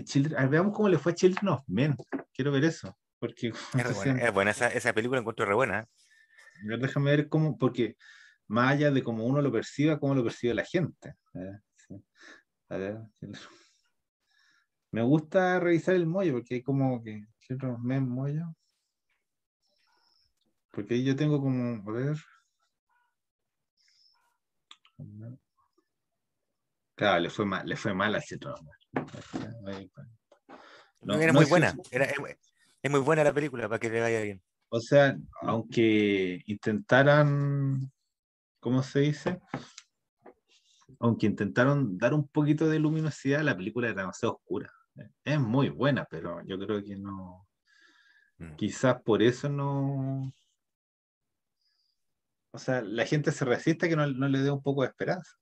veamos 0.49 0.75
cómo 0.75 0.89
le 0.89 0.99
fue 0.99 1.13
a 1.13 1.15
Children 1.17 1.49
of 1.49 1.63
Men. 1.67 1.97
Quiero 2.33 2.53
ver 2.53 2.65
eso. 2.65 2.97
Porque, 3.21 3.53
es, 4.25 4.33
buena, 4.33 4.51
esa, 4.51 4.69
esa, 4.69 4.93
película, 4.93 5.21
encuentro 5.21 5.45
re 5.47 5.55
buena. 5.55 5.87
Déjame 6.63 7.11
ver 7.13 7.29
cómo, 7.29 7.57
porque 7.57 7.97
más 8.49 8.73
allá 8.73 8.91
de 8.91 9.05
cómo 9.05 9.25
uno 9.25 9.41
lo 9.41 9.53
perciba, 9.53 10.01
cómo 10.01 10.15
lo 10.15 10.25
percibe 10.25 10.55
la 10.55 10.65
gente. 10.65 11.15
Me 14.93 15.03
gusta 15.03 15.61
revisar 15.61 15.95
el 15.95 16.07
mollo, 16.07 16.33
porque 16.33 16.57
hay 16.57 16.63
como 16.63 17.01
que 17.03 17.25
ciertos 17.39 17.79
mes 17.79 18.03
mollo. 18.03 18.57
Porque 20.73 20.95
ahí 20.95 21.05
yo 21.05 21.15
tengo 21.15 21.41
como, 21.41 21.89
a 21.89 21.93
ver. 21.93 22.17
Claro, 26.97 27.21
le 27.21 27.31
fue 27.31 27.47
mal, 27.47 27.67
le 27.67 27.77
fue 27.77 27.95
mal 27.95 28.15
a 28.15 28.21
cierto 28.21 28.55
no, 31.03 31.15
era 31.15 31.33
muy 31.33 31.47
buena. 31.47 31.75
Era, 31.91 32.07
es 32.83 32.91
muy 32.91 33.01
buena 33.01 33.25
la 33.25 33.33
película 33.33 33.69
para 33.69 33.79
que 33.79 33.91
le 33.91 34.01
vaya 34.01 34.21
bien. 34.21 34.43
O 34.71 34.81
sea, 34.81 35.17
aunque 35.43 36.43
intentaran, 36.47 37.91
¿cómo 38.61 38.83
se 38.83 39.01
dice? 39.01 39.41
Aunque 41.01 41.27
intentaron 41.27 41.99
dar 41.99 42.15
un 42.15 42.29
poquito 42.29 42.69
de 42.69 42.79
luminosidad, 42.79 43.43
la 43.43 43.57
película 43.57 43.89
era 43.89 44.03
demasiado 44.03 44.37
oscura. 44.37 44.73
Es 45.25 45.41
muy 45.41 45.71
buena, 45.71 46.07
pero 46.09 46.41
yo 46.47 46.59
creo 46.59 46.83
que 46.85 46.97
no. 46.97 47.49
Mm. 48.39 48.55
Quizás 48.57 49.03
por 49.03 49.23
eso 49.23 49.49
no. 49.49 50.33
o 52.53 52.59
sea, 52.59 52.81
la 52.83 53.05
gente 53.07 53.33
se 53.33 53.45
resiste 53.45 53.87
a 53.87 53.89
que 53.89 53.97
no, 53.97 54.07
no 54.07 54.29
le 54.29 54.39
dé 54.41 54.51
un 54.51 54.63
poco 54.63 54.83
de 54.83 54.89
esperanza. 54.89 55.33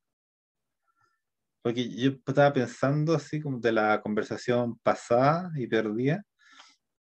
Porque 1.62 1.88
yo 1.94 2.12
estaba 2.26 2.52
pensando 2.52 3.14
así 3.14 3.40
como 3.40 3.58
de 3.58 3.72
la 3.72 4.00
conversación 4.00 4.78
pasada 4.78 5.50
y 5.56 5.66
perdida, 5.66 6.24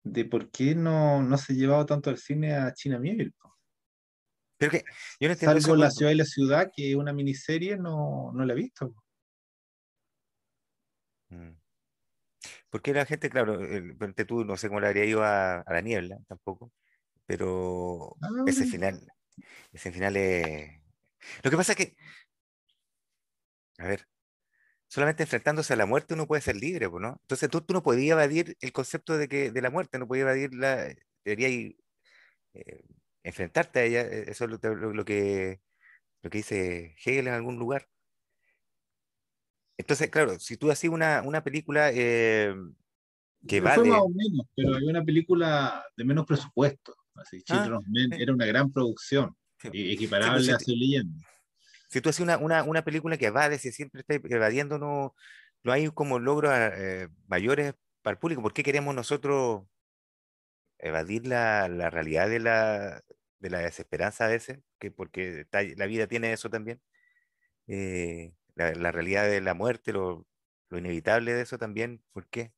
de 0.06 0.24
por 0.24 0.51
qué 0.51 0.76
no, 0.76 1.22
no 1.22 1.38
se 1.38 1.51
ha 1.51 1.56
llevado 1.56 1.86
tanto 1.86 2.10
el 2.12 2.18
cine 2.18 2.56
a 2.56 2.74
China 2.74 2.99
Miel. 2.99 3.34
Pero 4.58 4.72
que 4.72 4.84
yo 5.20 5.28
no 5.28 5.34
entiendo 5.34 5.60
Salvo 5.60 5.76
La 5.76 5.89
ciudad 5.89 6.12
y 6.12 6.16
la 6.16 6.26
ciudad, 6.26 6.72
que 6.74 6.95
una 6.95 7.12
miniserie, 7.12 7.76
no, 7.76 8.32
no 8.34 8.45
la 8.45 8.53
he 8.53 8.56
visto. 8.56 8.93
Mm. 11.30 11.58
Porque 12.70 12.93
la 12.93 13.06
gente, 13.06 13.30
claro, 13.30 13.60
el, 13.60 13.97
tú 14.28 14.45
no 14.45 14.56
sé 14.58 14.68
cómo 14.68 14.80
le 14.80 14.88
habría 14.88 15.06
ido 15.06 15.24
a, 15.24 15.62
a 15.62 15.74
la 15.74 15.82
niebla 15.82 16.20
tampoco, 16.28 16.72
pero 17.26 18.16
Ah, 18.22 18.30
ese 18.45 18.66
final, 18.66 19.08
ese 19.74 19.91
final 19.91 20.16
es... 20.18 20.82
Lo 21.41 21.49
que 21.49 21.58
pasa 21.58 21.72
es 21.72 21.78
que, 21.78 21.95
a 23.80 23.88
ver, 23.88 24.08
solamente 24.95 25.23
enfrentándose 25.23 25.73
a 25.73 25.75
la 25.75 25.85
muerte 25.85 26.13
uno 26.13 26.25
puede 26.25 26.41
ser 26.41 26.55
libre, 26.55 26.87
¿no? 26.89 27.19
Entonces 27.21 27.49
tú, 27.49 27.59
tú 27.59 27.73
no 27.73 27.83
podías 27.83 28.13
evadir 28.13 28.55
el 28.61 28.71
concepto 28.71 29.17
de, 29.17 29.27
que, 29.27 29.51
de 29.51 29.61
la 29.61 29.69
muerte, 29.69 29.99
no 29.99 30.07
podías 30.07 30.23
evadir 30.23 30.53
la... 30.55 30.87
Deberías 31.25 31.73
eh, 32.53 32.85
enfrentarte 33.21 33.79
a 33.79 33.83
ella, 33.83 34.01
eh, 34.03 34.23
eso 34.29 34.45
es 34.45 34.51
lo, 34.51 34.75
lo- 34.75 34.93
lo 34.93 35.03
que, 35.03 35.59
lo 36.21 36.29
que 36.29 36.37
dice 36.37 36.95
Hegel 37.03 37.27
en 37.27 37.33
algún 37.33 37.57
lugar. 37.59 37.89
Entonces, 39.77 40.09
claro, 40.09 40.39
si 40.39 40.55
tú 40.55 40.71
haces 40.71 40.89
una, 40.89 41.21
una 41.23 41.43
película 41.43 41.91
eh, 41.91 42.55
que 43.45 43.59
Pero 43.61 43.65
va 43.65 43.75
fue 43.75 43.83
más 43.89 43.99
de... 43.99 43.99
o 43.99 44.09
menos, 44.09 44.47
pero 44.55 44.75
hay 44.75 44.85
una 44.85 45.03
película 45.03 45.83
de 45.97 46.05
menos 46.05 46.25
presupuesto. 46.25 46.95
Así, 47.15 47.43
Ah, 47.49 47.63
Children's 47.63 47.87
Men 47.89 48.13
sí, 48.13 48.23
era 48.23 48.33
una 48.33 48.45
gran 48.45 48.71
producción, 48.71 49.35
sí. 49.57 49.67
Sí, 49.67 49.69
pues, 49.69 49.93
equiparable 49.93 50.51
a 50.53 50.59
Soy 50.59 50.77
Leyenda. 50.79 51.27
Si 51.95 52.01
tú 52.01 52.09
haces 52.09 52.19
una, 52.19 52.37
una, 52.37 52.61
una 52.63 52.83
película 52.83 53.15
que 53.17 53.27
evade, 53.27 53.57
si 53.57 53.71
siempre 53.71 54.01
está 54.01 54.15
evadiendo, 54.35 54.77
no, 54.77 55.15
no 55.63 55.71
hay 55.71 55.87
como 55.91 56.19
logros 56.19 56.51
eh, 56.53 57.07
mayores 57.25 57.73
para 58.01 58.15
el 58.15 58.19
público. 58.19 58.41
¿Por 58.41 58.51
qué 58.51 58.63
queremos 58.63 58.93
nosotros 58.93 59.63
evadir 60.77 61.25
la, 61.25 61.69
la 61.69 61.89
realidad 61.89 62.27
de 62.27 62.39
la, 62.41 63.01
de 63.39 63.49
la 63.49 63.59
desesperanza 63.59 64.25
a 64.25 64.27
veces? 64.27 64.59
Que 64.77 64.91
porque 64.91 65.39
está- 65.39 65.63
la 65.63 65.85
vida 65.85 66.05
tiene 66.07 66.33
eso 66.33 66.49
también. 66.49 66.81
eh, 67.67 68.33
la, 68.55 68.73
la 68.73 68.91
realidad 68.91 69.23
de 69.29 69.39
la 69.39 69.53
muerte, 69.53 69.93
lo, 69.93 70.27
lo 70.69 70.77
inevitable 70.77 71.33
de 71.33 71.43
eso 71.43 71.57
también. 71.57 72.03
¿Por 72.11 72.27
qué? 72.27 72.51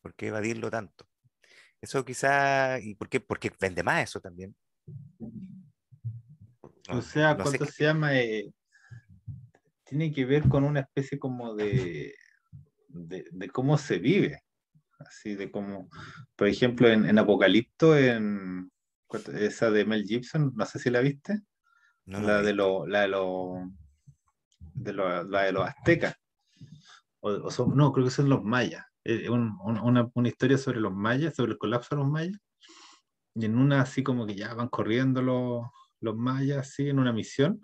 ¿Por 0.00 0.16
qué 0.16 0.26
evadirlo 0.26 0.72
tanto? 0.72 1.06
Eso 1.80 2.04
quizá, 2.04 2.80
¿y 2.80 2.96
por 2.96 3.08
qué? 3.08 3.20
Porque 3.20 3.52
vende 3.60 3.84
más 3.84 4.02
eso 4.02 4.20
también. 4.20 4.56
O 6.90 7.00
sea, 7.00 7.34
no 7.34 7.44
¿cuánto 7.44 7.64
qué- 7.64 7.70
se 7.70 7.84
llama? 7.84 8.18
Eh, 8.18 8.52
tiene 9.92 10.10
que 10.10 10.24
ver 10.24 10.48
con 10.48 10.64
una 10.64 10.80
especie 10.80 11.18
como 11.18 11.54
de, 11.54 12.14
de, 12.88 13.26
de 13.30 13.50
cómo 13.50 13.76
se 13.76 13.98
vive. 13.98 14.40
Así 15.00 15.34
de 15.34 15.50
como, 15.50 15.90
por 16.34 16.48
ejemplo, 16.48 16.88
en, 16.88 17.04
en 17.04 17.18
Apocalipto, 17.18 17.94
en 17.96 18.70
¿cuánto- 19.06 19.32
esa 19.32 19.70
de 19.70 19.84
Mel 19.84 20.04
Gibson, 20.04 20.52
no 20.56 20.64
sé 20.64 20.78
si 20.78 20.88
la 20.88 21.00
viste, 21.00 21.42
no, 22.06 22.20
la, 22.22 22.26
lo 22.36 22.40
he 22.40 22.42
de 22.46 22.52
lo, 22.54 22.86
la 22.86 23.00
de 23.02 23.08
los 23.08 23.68
de 24.74 24.92
lo- 24.94 25.24
la 25.24 25.42
de 25.42 25.52
los 25.52 25.68
aztecas. 25.68 26.14
O, 27.20 27.28
o 27.30 27.50
son- 27.50 27.76
no, 27.76 27.92
creo 27.92 28.06
que 28.06 28.10
son 28.10 28.30
los 28.30 28.42
mayas. 28.42 28.86
Eh, 29.04 29.28
un- 29.28 29.58
un- 29.62 29.78
una, 29.78 30.10
una 30.14 30.28
historia 30.28 30.56
sobre 30.56 30.80
los 30.80 30.94
mayas, 30.94 31.34
sobre 31.34 31.52
el 31.52 31.58
colapso 31.58 31.94
de 31.96 32.00
los 32.02 32.10
mayas. 32.10 32.38
Y 33.34 33.44
en 33.44 33.58
una 33.58 33.82
así 33.82 34.02
como 34.02 34.24
que 34.26 34.36
ya 34.36 34.54
van 34.54 34.68
corriendo 34.68 35.20
los, 35.20 35.66
los 36.00 36.16
mayas, 36.16 36.58
así 36.58 36.88
en 36.88 36.98
una 36.98 37.12
misión, 37.12 37.60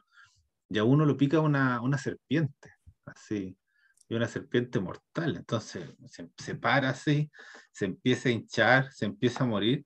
y 0.68 0.78
a 0.78 0.84
uno 0.84 1.04
lo 1.04 1.16
pica 1.16 1.40
una, 1.40 1.80
una 1.80 1.98
serpiente, 1.98 2.74
así, 3.06 3.56
y 4.08 4.14
una 4.14 4.28
serpiente 4.28 4.80
mortal. 4.80 5.36
Entonces 5.36 5.94
se, 6.06 6.30
se 6.36 6.54
para 6.54 6.90
así, 6.90 7.30
se 7.72 7.86
empieza 7.86 8.28
a 8.28 8.32
hinchar, 8.32 8.92
se 8.92 9.06
empieza 9.06 9.44
a 9.44 9.46
morir, 9.46 9.84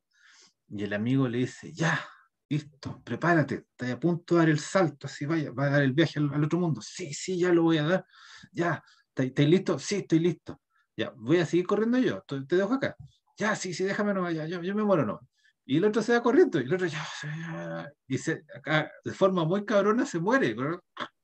y 0.69 0.85
el 0.85 0.93
amigo 0.95 1.29
le 1.29 1.39
dice, 1.39 1.73
ya, 1.73 2.01
listo, 2.49 3.03
prepárate, 3.05 3.67
estás 3.71 3.93
a 3.93 4.01
punto 4.01 4.35
de 4.35 4.41
dar 4.41 4.49
el 4.51 4.59
salto, 4.59 5.07
así 5.07 5.27
vaya, 5.27 5.53
va 5.53 5.67
a 5.67 5.71
dar 5.71 5.83
el 5.83 5.93
viaje 5.93 6.19
al, 6.19 6.45
otro 6.45 6.59
mundo. 6.59 6.81
Sí, 6.83 7.13
sí, 7.13 7.39
ya 7.39 7.53
lo 7.53 7.63
voy 7.63 7.79
a 7.79 7.85
dar, 7.85 8.07
ya, 8.53 8.83
¿estás 9.09 9.27
estás 9.27 9.47
listo? 9.47 9.79
Sí, 9.79 9.97
estoy 9.97 10.19
listo. 10.19 10.61
Ya, 10.97 11.13
voy 11.17 11.39
a 11.39 11.47
seguir 11.47 11.67
corriendo 11.67 11.99
yo, 11.99 12.23
te, 12.27 12.43
te 12.45 12.57
dejo 12.57 12.75
acá. 12.75 12.97
Ya, 13.39 13.57
sí, 13.57 13.75
sí, 13.75 13.85
déjame 13.85 14.15
no 14.15 14.31
ya, 14.31 14.47
yo, 14.47 14.63
yo 14.63 14.75
me 14.75 14.85
muero 14.85 15.07
no. 15.07 15.21
Y 15.65 15.77
el 15.77 15.85
otro 15.85 16.03
se 16.03 16.13
va 16.13 16.23
corriendo, 16.23 16.61
y 16.61 16.65
el 16.65 16.75
otro 16.75 16.87
ya, 16.87 17.07
ya, 17.23 17.93
y 18.09 18.19
se, 18.19 18.43
acá, 18.55 18.91
de 19.05 19.13
forma 19.13 19.45
muy 19.45 19.65
cabrona 19.65 20.05
se 20.07 20.19
muere. 20.19 20.55
¿no? 20.55 20.81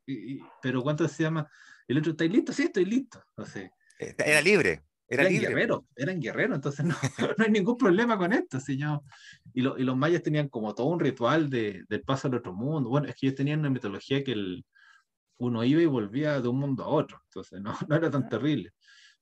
Y- 0.06 0.40
pero 0.62 0.82
¿cuánto 0.82 1.06
se 1.08 1.24
llama? 1.24 1.48
El 1.86 1.98
otro, 1.98 2.12
¿estáis 2.12 2.30
listo? 2.30 2.52
Sí, 2.52 2.62
estoy 2.64 2.84
listo. 2.84 3.22
No 3.36 3.44
sé. 3.44 3.70
Era 3.98 4.40
libre, 4.40 4.84
era 5.08 5.22
Eran 5.22 5.32
libre. 5.32 5.48
guerreros, 5.48 5.80
eran 5.96 6.20
guerreros, 6.20 6.54
entonces 6.56 6.84
no, 6.86 6.94
no 7.38 7.44
hay 7.44 7.50
ningún 7.50 7.76
problema 7.76 8.16
con 8.16 8.32
esto, 8.32 8.60
señor. 8.60 9.00
Y, 9.52 9.62
lo- 9.62 9.76
y 9.76 9.82
los 9.82 9.96
mayas 9.96 10.22
tenían 10.22 10.48
como 10.48 10.74
todo 10.74 10.86
un 10.86 11.00
ritual 11.00 11.50
de, 11.50 11.84
del 11.88 12.02
paso 12.02 12.28
al 12.28 12.34
otro 12.36 12.52
mundo. 12.54 12.90
Bueno, 12.90 13.08
es 13.08 13.16
que 13.16 13.26
ellos 13.26 13.36
tenían 13.36 13.60
una 13.60 13.70
mitología 13.70 14.22
que 14.22 14.32
el, 14.32 14.64
uno 15.38 15.64
iba 15.64 15.82
y 15.82 15.86
volvía 15.86 16.40
de 16.40 16.48
un 16.48 16.58
mundo 16.58 16.84
a 16.84 16.88
otro, 16.88 17.20
entonces 17.24 17.60
no, 17.60 17.72
no 17.88 17.96
era 17.96 18.10
tan 18.10 18.28
terrible. 18.28 18.70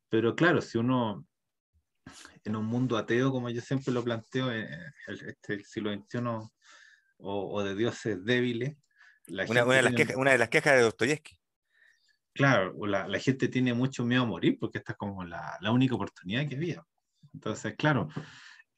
Pero 0.09 0.37
claro, 0.37 0.61
si 0.61 0.77
uno 0.79 1.27
en 2.45 2.57
un 2.57 2.67
mundo 2.67 2.97
ateo, 2.97 3.31
como 3.33 3.51
yo 3.51 3.61
siempre 3.61 3.93
lo 3.93 4.05
planteo, 4.05 4.53
eh, 4.53 4.69
el, 5.09 5.21
este, 5.29 5.63
siglo 5.65 5.93
XXI 5.93 6.19
o, 6.25 6.49
o 7.19 7.63
de 7.65 7.75
dioses 7.75 8.25
débiles, 8.25 8.77
la 9.27 9.45
Una, 9.45 9.65
de 9.65 9.83
las 9.83 9.95
tiene- 9.95 10.17
una 10.17 10.33
de 10.33 10.39
las 10.39 10.49
quejas 10.49 10.75
de 10.75 10.83
Dostoyevsky. 10.83 11.39
claro, 12.33 12.75
la, 12.87 13.09
la 13.09 13.19
gente 13.19 13.49
tiene 13.49 13.75
mucho 13.75 14.05
miedo 14.05 14.23
a 14.23 14.27
morir 14.27 14.59
porque 14.61 14.79
esta 14.79 14.93
es 14.93 14.99
como 14.99 15.25
la, 15.25 15.57
la 15.61 15.71
única 15.73 15.95
oportunidad 15.95 16.47
que 16.49 16.57
había. 16.57 16.85
Entonces, 17.35 17.75
claro, 17.77 18.09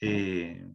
eh, 0.01 0.67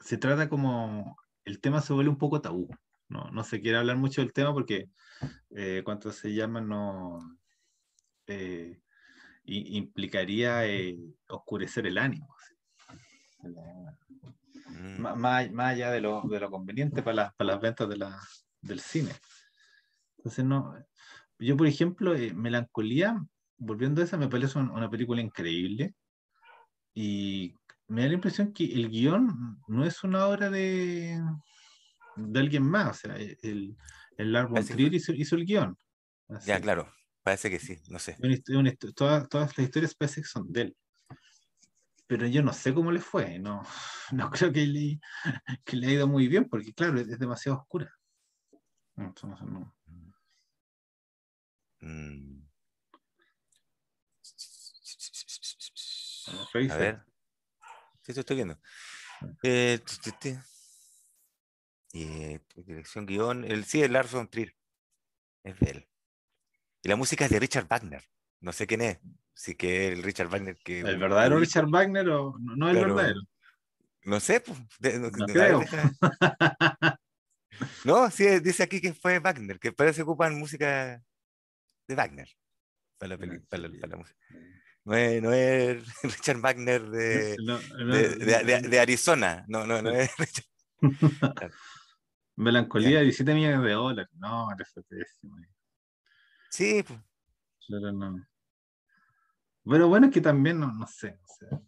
se 0.00 0.18
trata 0.18 0.48
como, 0.48 1.16
el 1.44 1.60
tema 1.60 1.80
se 1.80 1.92
vuelve 1.92 2.10
un 2.10 2.18
poco 2.18 2.40
tabú. 2.40 2.68
No, 3.08 3.30
no 3.30 3.44
se 3.44 3.60
quiere 3.60 3.78
hablar 3.78 3.96
mucho 3.98 4.20
del 4.22 4.32
tema 4.32 4.52
porque, 4.52 4.88
eh, 5.50 5.82
¿cuánto 5.84 6.10
se 6.10 6.32
llama? 6.34 6.60
No, 6.60 7.20
eh, 8.26 8.80
implicaría 9.44 10.66
eh, 10.66 10.98
oscurecer 11.28 11.86
el 11.86 11.98
ánimo. 11.98 12.34
La- 13.42 13.98
Mm. 14.66 15.00
má- 15.02 15.14
Más, 15.14 15.50
más 15.52 15.72
allá 15.72 15.90
de 15.90 16.00
lo, 16.00 16.22
de 16.22 16.40
lo 16.40 16.50
conveniente 16.50 17.02
para 17.02 17.14
las, 17.16 17.34
para 17.34 17.52
las 17.52 17.60
ventas 17.60 17.88
de 17.88 17.96
la, 17.98 18.18
del 18.62 18.80
cine. 18.80 19.10
Entonces, 20.16 20.44
no. 20.44 20.74
Yo, 21.38 21.56
por 21.56 21.66
ejemplo, 21.66 22.14
eh, 22.14 22.32
Melancolía, 22.32 23.22
volviendo 23.58 24.00
a 24.00 24.04
esa, 24.04 24.16
me 24.16 24.28
parece 24.28 24.58
un- 24.58 24.70
una 24.70 24.88
película 24.88 25.20
increíble. 25.20 25.94
Y 26.94 27.54
me 27.88 28.02
da 28.02 28.08
la 28.08 28.14
impresión 28.14 28.52
que 28.52 28.64
el 28.72 28.88
guion 28.88 29.60
no 29.68 29.84
es 29.84 30.02
una 30.04 30.26
obra 30.26 30.48
de, 30.48 31.20
de 32.16 32.40
alguien 32.40 32.62
más. 32.62 32.90
O 32.90 32.94
sea, 33.08 33.16
el, 33.16 33.76
el 34.16 34.48
fue- 34.48 34.96
hizo, 34.96 35.12
hizo 35.12 35.36
el 35.36 35.44
guion. 35.44 35.76
Ya, 36.46 36.54
Así. 36.56 36.62
claro, 36.62 36.90
parece 37.24 37.50
que 37.50 37.58
sí, 37.58 37.80
no 37.88 37.98
sé. 37.98 38.16
Una 38.20 38.60
una 38.60 38.72
todas, 38.94 39.28
todas 39.28 39.56
las 39.56 39.66
historias 39.66 39.94
parece 39.94 40.20
que 40.20 40.28
son 40.28 40.52
de 40.52 40.60
él. 40.60 40.76
Pero 42.06 42.26
yo 42.26 42.42
no 42.42 42.52
sé 42.52 42.74
cómo 42.74 42.92
le 42.92 43.00
fue. 43.00 43.38
No, 43.38 43.62
no 44.12 44.30
creo 44.30 44.52
que 44.52 44.66
le, 44.66 45.00
que 45.64 45.76
le 45.76 45.88
ha 45.88 45.92
ido 45.92 46.06
muy 46.06 46.28
bien, 46.28 46.48
porque 46.48 46.72
claro, 46.72 47.00
es, 47.00 47.08
es 47.08 47.18
demasiado 47.18 47.58
oscura. 47.58 47.90
No. 48.96 49.74
Mm. 51.80 52.44
A 56.70 56.76
ver. 56.76 57.04
Sí, 58.02 58.12
te 58.12 58.20
estoy 58.20 58.36
viendo. 58.36 58.58
Eh. 59.42 59.80
Eh, 61.94 62.40
dirección, 62.56 63.06
guion. 63.06 63.44
El, 63.44 63.64
sí, 63.64 63.82
el 63.82 63.92
Lars 63.92 64.12
von 64.12 64.28
Trier. 64.28 64.54
Es 65.42 65.58
de 65.58 65.70
él. 65.70 65.88
Y 66.84 66.88
la 66.88 66.96
música 66.96 67.24
es 67.24 67.30
de 67.30 67.40
Richard 67.40 67.66
Wagner. 67.68 68.02
No 68.40 68.52
sé 68.52 68.66
quién 68.66 68.82
es. 68.82 68.98
Sí 69.32 69.54
que 69.56 69.88
es 69.88 69.92
el 69.98 70.02
Richard 70.04 70.28
Wagner 70.28 70.56
que... 70.62 70.80
¿El 70.80 70.98
verdadero. 70.98 71.38
Richard 71.40 71.68
Wagner 71.68 72.08
o 72.10 72.36
no, 72.38 72.68
el 72.68 72.76
verdadero? 72.76 73.20
No 74.04 74.20
sé, 74.20 74.40
pues. 74.40 74.58
de- 74.78 74.98
no, 75.00 75.10
creo. 75.10 75.60
deja- 75.60 76.98
No, 77.84 78.10
sí, 78.10 78.26
dice 78.40 78.62
aquí 78.64 78.80
que 78.80 78.92
fue 78.92 79.18
Wagner, 79.18 79.58
que 79.58 79.72
parece 79.72 79.96
que 79.98 80.02
ocupan 80.02 80.38
música 80.38 81.02
de 81.88 81.94
Wagner 81.94 82.28
para 82.98 83.10
la, 83.10 83.18
peli- 83.18 83.36
Ah, 83.42 83.46
para 83.48 83.62
la- 83.62 83.68
sí. 83.70 83.78
para 83.78 83.90
la 83.92 83.96
música. 83.96 84.18
No 84.84 84.94
es, 84.94 85.22
no 85.22 85.32
es 85.32 85.84
Richard 86.02 86.40
Wagner 86.40 86.82
de, 86.90 87.36
No, 87.44 87.58
no, 87.78 87.94
de, 87.94 88.08
de- 88.16 88.44
de- 88.44 88.68
de 88.68 88.80
Arizona. 88.80 89.44
No, 89.48 89.66
no, 89.66 89.80
no 89.80 89.90
es 89.90 90.10
Richard. 90.18 91.50
Melancolía, 92.36 92.98
Ya. 92.98 93.00
17 93.00 93.32
millones 93.34 93.62
de 93.62 93.70
dólares. 93.72 94.10
No, 94.18 94.48
eso 94.52 94.80
es 94.80 94.86
pésimo. 94.86 95.36
Sí, 96.54 96.84
pues. 96.84 97.00
Claro, 97.66 97.90
no. 97.90 98.24
Pero 99.64 99.88
bueno, 99.88 100.06
es 100.06 100.12
que 100.12 100.20
también 100.20 100.60
no, 100.60 100.70
no 100.72 100.86
sé. 100.86 101.18
o 101.20 101.26
sea. 101.26 101.60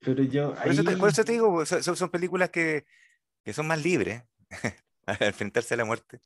Pero 0.00 0.24
yo 0.24 0.52
Por 0.56 0.66
eso, 0.66 0.82
te, 0.82 0.90
ahí- 0.90 0.96
por 0.96 1.08
eso 1.10 1.24
te 1.24 1.30
digo, 1.30 1.64
son, 1.64 1.80
son- 1.96 2.10
películas 2.10 2.50
que, 2.50 2.86
que 3.44 3.52
son 3.52 3.68
más 3.68 3.80
libres, 3.84 4.24
a 5.06 5.24
enfrentarse 5.26 5.74
a 5.74 5.76
la 5.76 5.84
muerte, 5.84 6.22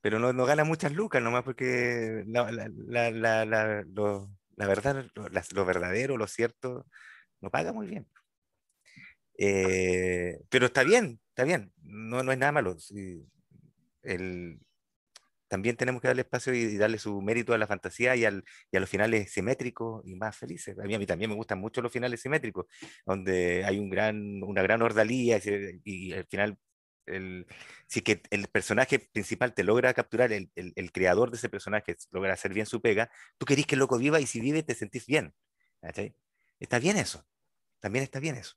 pero 0.00 0.20
no, 0.20 0.32
no 0.32 0.46
gana 0.46 0.62
muchas 0.62 0.92
lucas 0.92 1.20
nomás 1.20 1.42
porque 1.42 2.22
la, 2.28 2.52
la, 2.52 2.68
la, 3.10 3.44
la 3.44 3.82
lo, 3.82 4.30
verdad, 4.56 5.06
lo, 5.16 5.28
lo, 5.28 5.64
verdadero, 5.64 6.16
lo 6.16 6.28
cierto, 6.28 6.86
no 7.40 7.50
paga 7.50 7.72
muy 7.72 7.88
bien. 7.88 8.06
Eh, 9.38 10.38
pero 10.48 10.66
está 10.66 10.84
bien, 10.84 11.20
está 11.30 11.42
bien, 11.42 11.72
no, 11.82 12.22
no 12.22 12.30
es 12.30 12.38
nada 12.38 12.52
malo. 12.52 12.76
el, 14.02 14.60
también 15.48 15.76
tenemos 15.76 16.00
que 16.00 16.08
darle 16.08 16.22
espacio 16.22 16.54
y, 16.54 16.76
darle 16.76 16.98
su 16.98 17.20
mérito 17.22 17.54
a 17.54 17.58
la 17.58 17.66
fantasía 17.66 18.16
y, 18.16 18.24
al, 18.24 18.44
y, 18.70 18.76
a 18.76 18.80
los 18.80 18.88
finales 18.88 19.32
simétricos 19.32 20.02
y 20.06 20.16
más 20.16 20.36
felices. 20.36 20.78
A 20.78 20.84
mí, 20.84 20.94
a 20.94 20.98
mí 20.98 21.06
también 21.06 21.30
me 21.30 21.36
gustan 21.36 21.58
mucho 21.60 21.82
los 21.82 21.92
finales 21.92 22.20
simétricos, 22.20 22.66
donde 23.06 23.64
hay 23.64 23.78
un 23.78 23.90
gran, 23.90 24.42
una 24.42 24.62
gran 24.62 24.82
ordalía 24.82 25.38
y, 25.38 25.80
y 25.84 26.12
al 26.12 26.26
final 26.26 26.58
el, 27.06 27.46
si 27.86 28.02
que 28.02 28.22
el 28.30 28.48
personaje 28.48 28.98
principal 28.98 29.54
te 29.54 29.64
logra 29.64 29.94
capturar, 29.94 30.32
el, 30.32 30.50
el, 30.54 30.92
creador 30.92 31.30
de 31.30 31.36
ese 31.36 31.48
personaje 31.48 31.96
logra 32.10 32.32
hacer 32.32 32.52
bien 32.54 32.66
su 32.66 32.80
pega, 32.80 33.10
tú 33.38 33.46
querís 33.46 33.66
que 33.66 33.74
el 33.74 33.80
loco 33.80 33.98
viva 33.98 34.20
y 34.20 34.26
si 34.26 34.40
vive 34.40 34.62
te 34.62 34.74
sentís 34.74 35.06
bien. 35.06 35.34
Está 36.60 36.78
bien 36.78 36.96
eso. 36.96 37.26
También 37.80 38.04
está 38.04 38.20
bien 38.20 38.36
eso. 38.36 38.54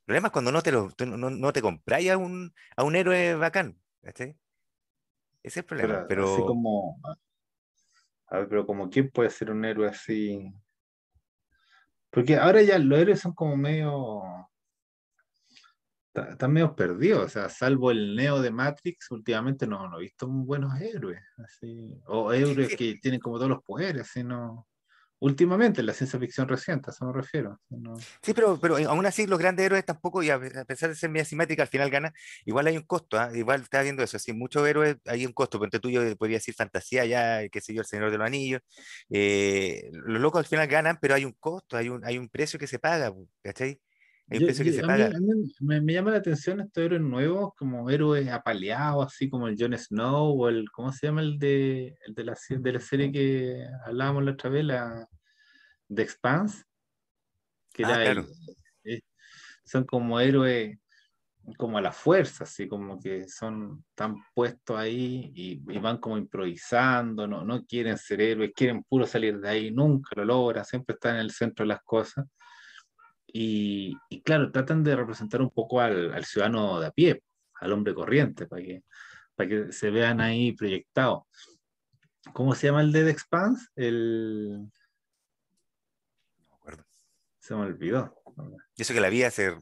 El 0.00 0.04
problema 0.06 0.28
es 0.28 0.32
cuando 0.32 0.52
no 0.52 0.62
te, 0.62 0.72
lo, 0.72 0.90
no, 0.98 1.30
no, 1.30 1.52
te 1.52 1.62
compráis 1.62 2.10
a 2.10 2.16
un, 2.16 2.52
a 2.76 2.82
un 2.82 2.96
héroe 2.96 3.34
bacán. 3.34 3.78
¿cachai? 4.02 4.36
Ese 5.48 5.60
es 5.60 5.64
el 5.64 5.64
problema. 5.64 6.06
Pero, 6.06 6.34
Así 6.34 6.42
como. 6.42 7.00
A 8.26 8.38
ver, 8.38 8.48
pero 8.48 8.66
como 8.66 8.90
quién 8.90 9.10
puede 9.10 9.30
ser 9.30 9.50
un 9.50 9.64
héroe 9.64 9.88
así. 9.88 10.52
Porque 12.10 12.36
ahora 12.36 12.62
ya 12.62 12.78
los 12.78 12.98
héroes 12.98 13.20
son 13.20 13.32
como 13.32 13.56
medio. 13.56 14.22
Están 16.14 16.52
medio 16.52 16.74
perdidos, 16.74 17.26
o 17.26 17.28
sea, 17.28 17.48
salvo 17.48 17.92
el 17.92 18.16
Neo 18.16 18.42
de 18.42 18.50
Matrix, 18.50 19.08
últimamente 19.12 19.68
no, 19.68 19.88
no 19.88 19.98
he 19.98 20.02
visto 20.02 20.26
buenos 20.26 20.80
héroes, 20.80 21.22
así, 21.36 21.96
o 22.06 22.32
héroes 22.32 22.74
que 22.76 22.98
tienen 23.00 23.20
como 23.20 23.36
todos 23.36 23.50
los 23.50 23.62
poderes, 23.62 24.02
así 24.02 24.24
no 24.24 24.66
últimamente, 25.20 25.80
en 25.80 25.86
la 25.86 25.92
ciencia 25.92 26.18
ficción 26.18 26.48
reciente, 26.48 26.90
a 26.90 26.92
eso 26.92 27.06
me 27.06 27.12
refiero. 27.12 27.60
Sí, 28.22 28.34
pero, 28.34 28.58
pero 28.60 28.76
aún 28.76 29.06
así 29.06 29.26
los 29.26 29.38
grandes 29.38 29.66
héroes 29.66 29.84
tampoco, 29.84 30.22
y 30.22 30.30
a 30.30 30.38
pesar 30.66 30.90
de 30.90 30.94
ser 30.94 31.10
muy 31.10 31.20
asimétrica, 31.20 31.62
al 31.62 31.68
final 31.68 31.90
gana, 31.90 32.12
igual 32.44 32.66
hay 32.66 32.76
un 32.76 32.84
costo, 32.84 33.20
¿eh? 33.20 33.38
igual 33.38 33.62
está 33.62 33.82
viendo 33.82 34.02
eso, 34.02 34.16
así, 34.16 34.32
muchos 34.32 34.66
héroes 34.66 34.96
hay 35.06 35.26
un 35.26 35.32
costo, 35.32 35.58
pero 35.58 35.80
tú 35.80 35.90
yo 35.90 36.16
podría 36.16 36.36
decir 36.38 36.54
fantasía 36.54 37.04
ya, 37.04 37.48
qué 37.48 37.60
sé 37.60 37.74
yo, 37.74 37.80
el 37.80 37.86
Señor 37.86 38.10
de 38.10 38.18
los 38.18 38.26
Anillos, 38.26 38.60
eh, 39.10 39.90
los 39.92 40.20
locos 40.20 40.40
al 40.40 40.46
final 40.46 40.66
ganan, 40.66 40.98
pero 41.00 41.14
hay 41.14 41.24
un 41.24 41.32
costo, 41.32 41.76
hay 41.76 41.88
un, 41.88 42.04
hay 42.04 42.18
un 42.18 42.28
precio 42.28 42.58
que 42.58 42.66
se 42.66 42.78
paga, 42.78 43.12
¿cachai? 43.42 43.80
Que 44.30 44.52
se 44.52 44.82
paga. 44.82 45.06
a 45.06 45.20
mí 45.20 45.26
me, 45.60 45.80
me, 45.80 45.92
llama 45.94 46.10
la 46.10 46.18
atención 46.18 46.60
estos 46.60 46.84
héroes 46.84 47.00
nuevos, 47.00 47.54
como 47.56 47.88
héroes 47.88 48.28
apaleados, 48.28 49.06
así 49.06 49.30
como 49.30 49.48
el 49.48 49.56
Jon 49.58 49.76
Snow 49.76 50.42
o 50.42 50.48
el, 50.50 50.70
¿cómo 50.70 50.92
se 50.92 51.06
llama 51.06 51.22
el 51.22 51.38
de, 51.38 51.96
el 52.06 52.14
de, 52.14 52.24
la, 52.24 52.36
de 52.50 52.72
la 52.72 52.80
serie 52.80 53.10
que 53.10 53.66
hablábamos 53.86 54.24
la 54.24 54.32
otra 54.32 54.50
vez, 54.50 54.64
la 54.64 55.08
The 55.94 56.02
Expanse? 56.02 56.62
Que 57.72 57.86
ah, 57.86 58.04
era 58.04 58.24
eh, 58.84 59.00
son 59.64 59.84
como 59.84 60.20
héroes 60.20 60.78
como 61.56 61.78
a 61.78 61.80
la 61.80 61.92
fuerza, 61.92 62.44
así 62.44 62.68
como 62.68 63.00
que 63.00 63.26
son 63.28 63.84
tan 63.94 64.16
puestos 64.34 64.76
ahí 64.76 65.32
y, 65.34 65.52
y, 65.66 65.78
van 65.78 65.96
como 65.96 66.18
improvisando, 66.18 67.26
no, 67.26 67.44
no 67.44 67.64
quieren 67.64 67.96
ser 67.96 68.20
héroes, 68.20 68.52
quieren 68.54 68.82
puro 68.82 69.06
salir 69.06 69.40
de 69.40 69.48
ahí, 69.48 69.70
nunca 69.70 70.10
lo 70.16 70.26
logran, 70.26 70.66
siempre 70.66 70.94
están 70.94 71.14
en 71.14 71.22
el 71.22 71.30
centro 71.30 71.64
de 71.64 71.68
las 71.68 71.82
cosas. 71.82 72.26
Y, 73.30 73.94
claro, 74.24 74.50
tratan 74.50 74.82
de 74.82 74.96
representar 74.96 75.42
un 75.42 75.50
poco 75.50 75.80
al, 75.80 76.24
ciudadano 76.24 76.80
de 76.80 76.86
a 76.86 76.90
pie, 76.90 77.22
al 77.60 77.72
hombre 77.72 77.94
corriente, 77.94 78.46
para 78.46 78.62
que, 78.62 78.82
para 79.34 79.48
que 79.48 79.72
se 79.72 79.90
vean 79.90 80.20
ahí 80.20 80.52
proyectados. 80.52 81.24
¿Cómo 82.32 82.54
se 82.54 82.68
llama 82.68 82.80
el 82.80 82.92
de 82.92 83.04
The 83.04 83.10
Expanse? 83.10 83.68
El... 83.76 84.70
No 86.36 86.46
me 86.48 86.54
acuerdo. 86.54 86.84
Se 87.38 87.54
me 87.54 87.62
olvidó. 87.62 88.14
Y 88.76 88.82
eso 88.82 88.94
que 88.94 89.00
la 89.00 89.10
vi 89.10 89.22
hace 89.22 89.56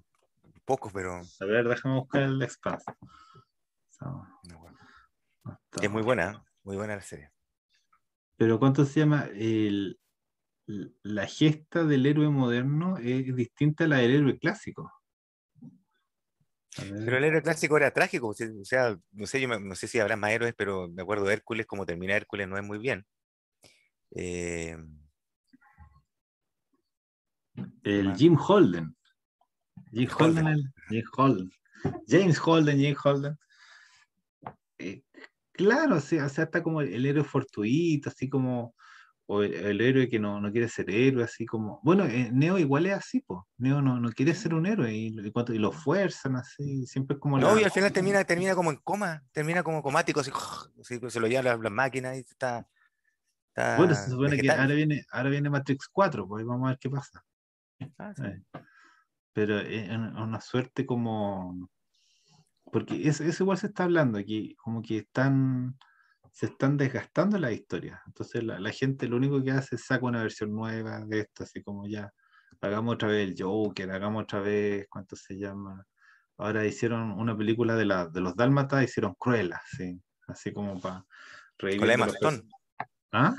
poco, 0.64 0.90
pero... 0.92 1.20
A 1.40 1.44
ver, 1.44 1.68
déjame 1.68 1.96
buscar 1.96 2.22
el 2.22 2.38
The 2.38 2.44
Expanse. 2.44 2.84
es 5.82 5.90
muy 5.90 6.02
buena, 6.02 6.44
muy 6.62 6.76
buena 6.76 6.96
la 6.96 7.02
serie. 7.02 7.30
Pero 8.36 8.58
¿cuánto 8.58 8.84
se 8.84 9.00
llama? 9.00 9.28
El, 9.34 9.98
la 10.66 11.26
gesta 11.26 11.84
del 11.84 12.06
héroe 12.06 12.28
moderno 12.28 12.96
es 12.98 13.34
distinta 13.34 13.84
a 13.84 13.88
la 13.88 13.98
del 13.98 14.16
héroe 14.16 14.38
clásico. 14.38 14.92
Pero 16.76 17.16
el 17.16 17.24
héroe 17.24 17.42
clásico 17.42 17.76
era 17.76 17.90
trágico, 17.90 18.28
o 18.28 18.34
sea, 18.34 18.98
no 19.12 19.26
sé, 19.26 19.40
yo 19.40 19.48
no 19.48 19.74
sé 19.74 19.88
si 19.88 19.98
habrá 19.98 20.16
más 20.16 20.32
héroes, 20.32 20.54
pero 20.56 20.88
me 20.88 21.02
acuerdo 21.02 21.24
de 21.24 21.34
Hércules, 21.34 21.66
como 21.66 21.86
termina 21.86 22.16
Hércules, 22.16 22.48
no 22.48 22.58
es 22.58 22.64
muy 22.64 22.78
bien. 22.78 23.06
Eh, 24.14 24.76
el 27.82 28.14
Jim 28.14 28.36
Holden. 28.36 28.94
Jim 29.92 30.08
Holden, 30.18 30.72
Holden. 31.16 31.50
James 32.06 32.38
Holden, 32.38 32.78
Jim 32.78 32.96
Holden. 33.02 33.38
Eh, 34.78 35.02
claro, 35.52 35.96
o 35.96 36.00
sea, 36.00 36.26
está 36.26 36.62
como 36.62 36.82
el 36.82 37.06
héroe 37.06 37.24
fortuito, 37.24 38.10
así 38.10 38.28
como 38.28 38.74
o 39.28 39.42
el, 39.42 39.80
héroe 39.80 40.08
que 40.08 40.20
no, 40.20 40.40
no, 40.40 40.52
quiere 40.52 40.68
ser 40.68 40.88
héroe, 40.88 41.24
así 41.24 41.46
como. 41.46 41.80
Bueno, 41.82 42.04
eh, 42.04 42.30
Neo 42.32 42.58
igual 42.58 42.86
es 42.86 42.94
así, 42.94 43.20
pues. 43.20 43.40
Neo 43.58 43.82
no, 43.82 43.98
no, 43.98 44.12
quiere 44.12 44.34
ser 44.34 44.54
un 44.54 44.66
héroe 44.66 44.94
y, 44.94 45.08
y, 45.08 45.32
y 45.32 45.58
lo 45.58 45.72
fuerzan 45.72 46.36
así, 46.36 46.86
siempre 46.86 47.14
es 47.14 47.20
como. 47.20 47.38
No, 47.38 47.58
y 47.58 47.64
al 47.64 47.72
final 47.72 47.92
termina, 47.92 48.22
termina 48.24 48.54
como 48.54 48.70
en 48.70 48.76
coma, 48.76 49.24
termina 49.32 49.64
como 49.64 49.82
comático, 49.82 50.20
así, 50.20 50.30
pues, 51.00 51.12
se 51.12 51.20
lo 51.20 51.26
llevan 51.26 51.60
las, 51.60 51.72
máquinas 51.72 52.16
y 52.16 52.20
está, 52.20 52.68
está. 53.48 53.76
bueno, 53.76 53.94
se 53.94 54.10
supone 54.10 54.38
que 54.38 54.48
ahora 54.48 54.74
viene, 54.74 55.04
ahora 55.10 55.30
viene 55.30 55.50
Matrix 55.50 55.88
4, 55.88 56.28
pues 56.28 56.44
vamos 56.44 56.66
a 56.66 56.70
ver 56.70 56.78
qué 56.78 56.90
pasa. 56.90 57.24
Ah, 57.98 58.14
eh, 58.22 58.42
pero 59.32 59.58
es 59.58 59.90
una 59.90 60.40
suerte 60.40 60.86
como. 60.86 61.68
Porque 62.72 63.08
eso, 63.08 63.24
eso 63.24 63.42
igual 63.42 63.58
se 63.58 63.68
está 63.68 63.84
hablando 63.84 64.18
aquí, 64.18 64.54
como 64.56 64.82
que 64.82 64.98
están 64.98 65.76
se 66.36 66.46
están 66.46 66.76
desgastando 66.76 67.38
las 67.38 67.52
historias. 67.52 67.98
Entonces 68.06 68.44
la, 68.44 68.70
gente 68.70 69.08
lo 69.08 69.16
único 69.16 69.42
que 69.42 69.52
hace 69.52 69.76
es 69.76 69.86
saca 69.86 70.04
una 70.04 70.20
versión 70.20 70.52
nueva 70.52 71.00
de 71.00 71.20
esto, 71.20 71.44
así 71.44 71.62
como 71.62 71.88
ya, 71.88 72.12
hagamos 72.60 72.96
otra 72.96 73.08
vez 73.08 73.26
el 73.26 73.42
Joker, 73.42 73.90
hagamos 73.90 74.24
otra 74.24 74.40
vez, 74.40 74.86
¿cuánto 74.90 75.16
se 75.16 75.38
llama? 75.38 75.82
Ahora 76.36 76.66
hicieron 76.66 77.12
una 77.12 77.34
película 77.34 77.74
de, 77.74 77.86
la, 77.86 78.06
de 78.08 78.20
los 78.20 78.36
Dálmatas, 78.36 78.84
hicieron 78.84 79.14
Cruella, 79.18 79.62
sí, 79.66 79.98
así 80.26 80.52
como 80.52 80.78
para 80.78 81.06
reír. 81.56 81.80
Con 81.80 81.90
Emma 81.90 82.06
Stone. 82.08 82.42
¿Ah? 83.12 83.34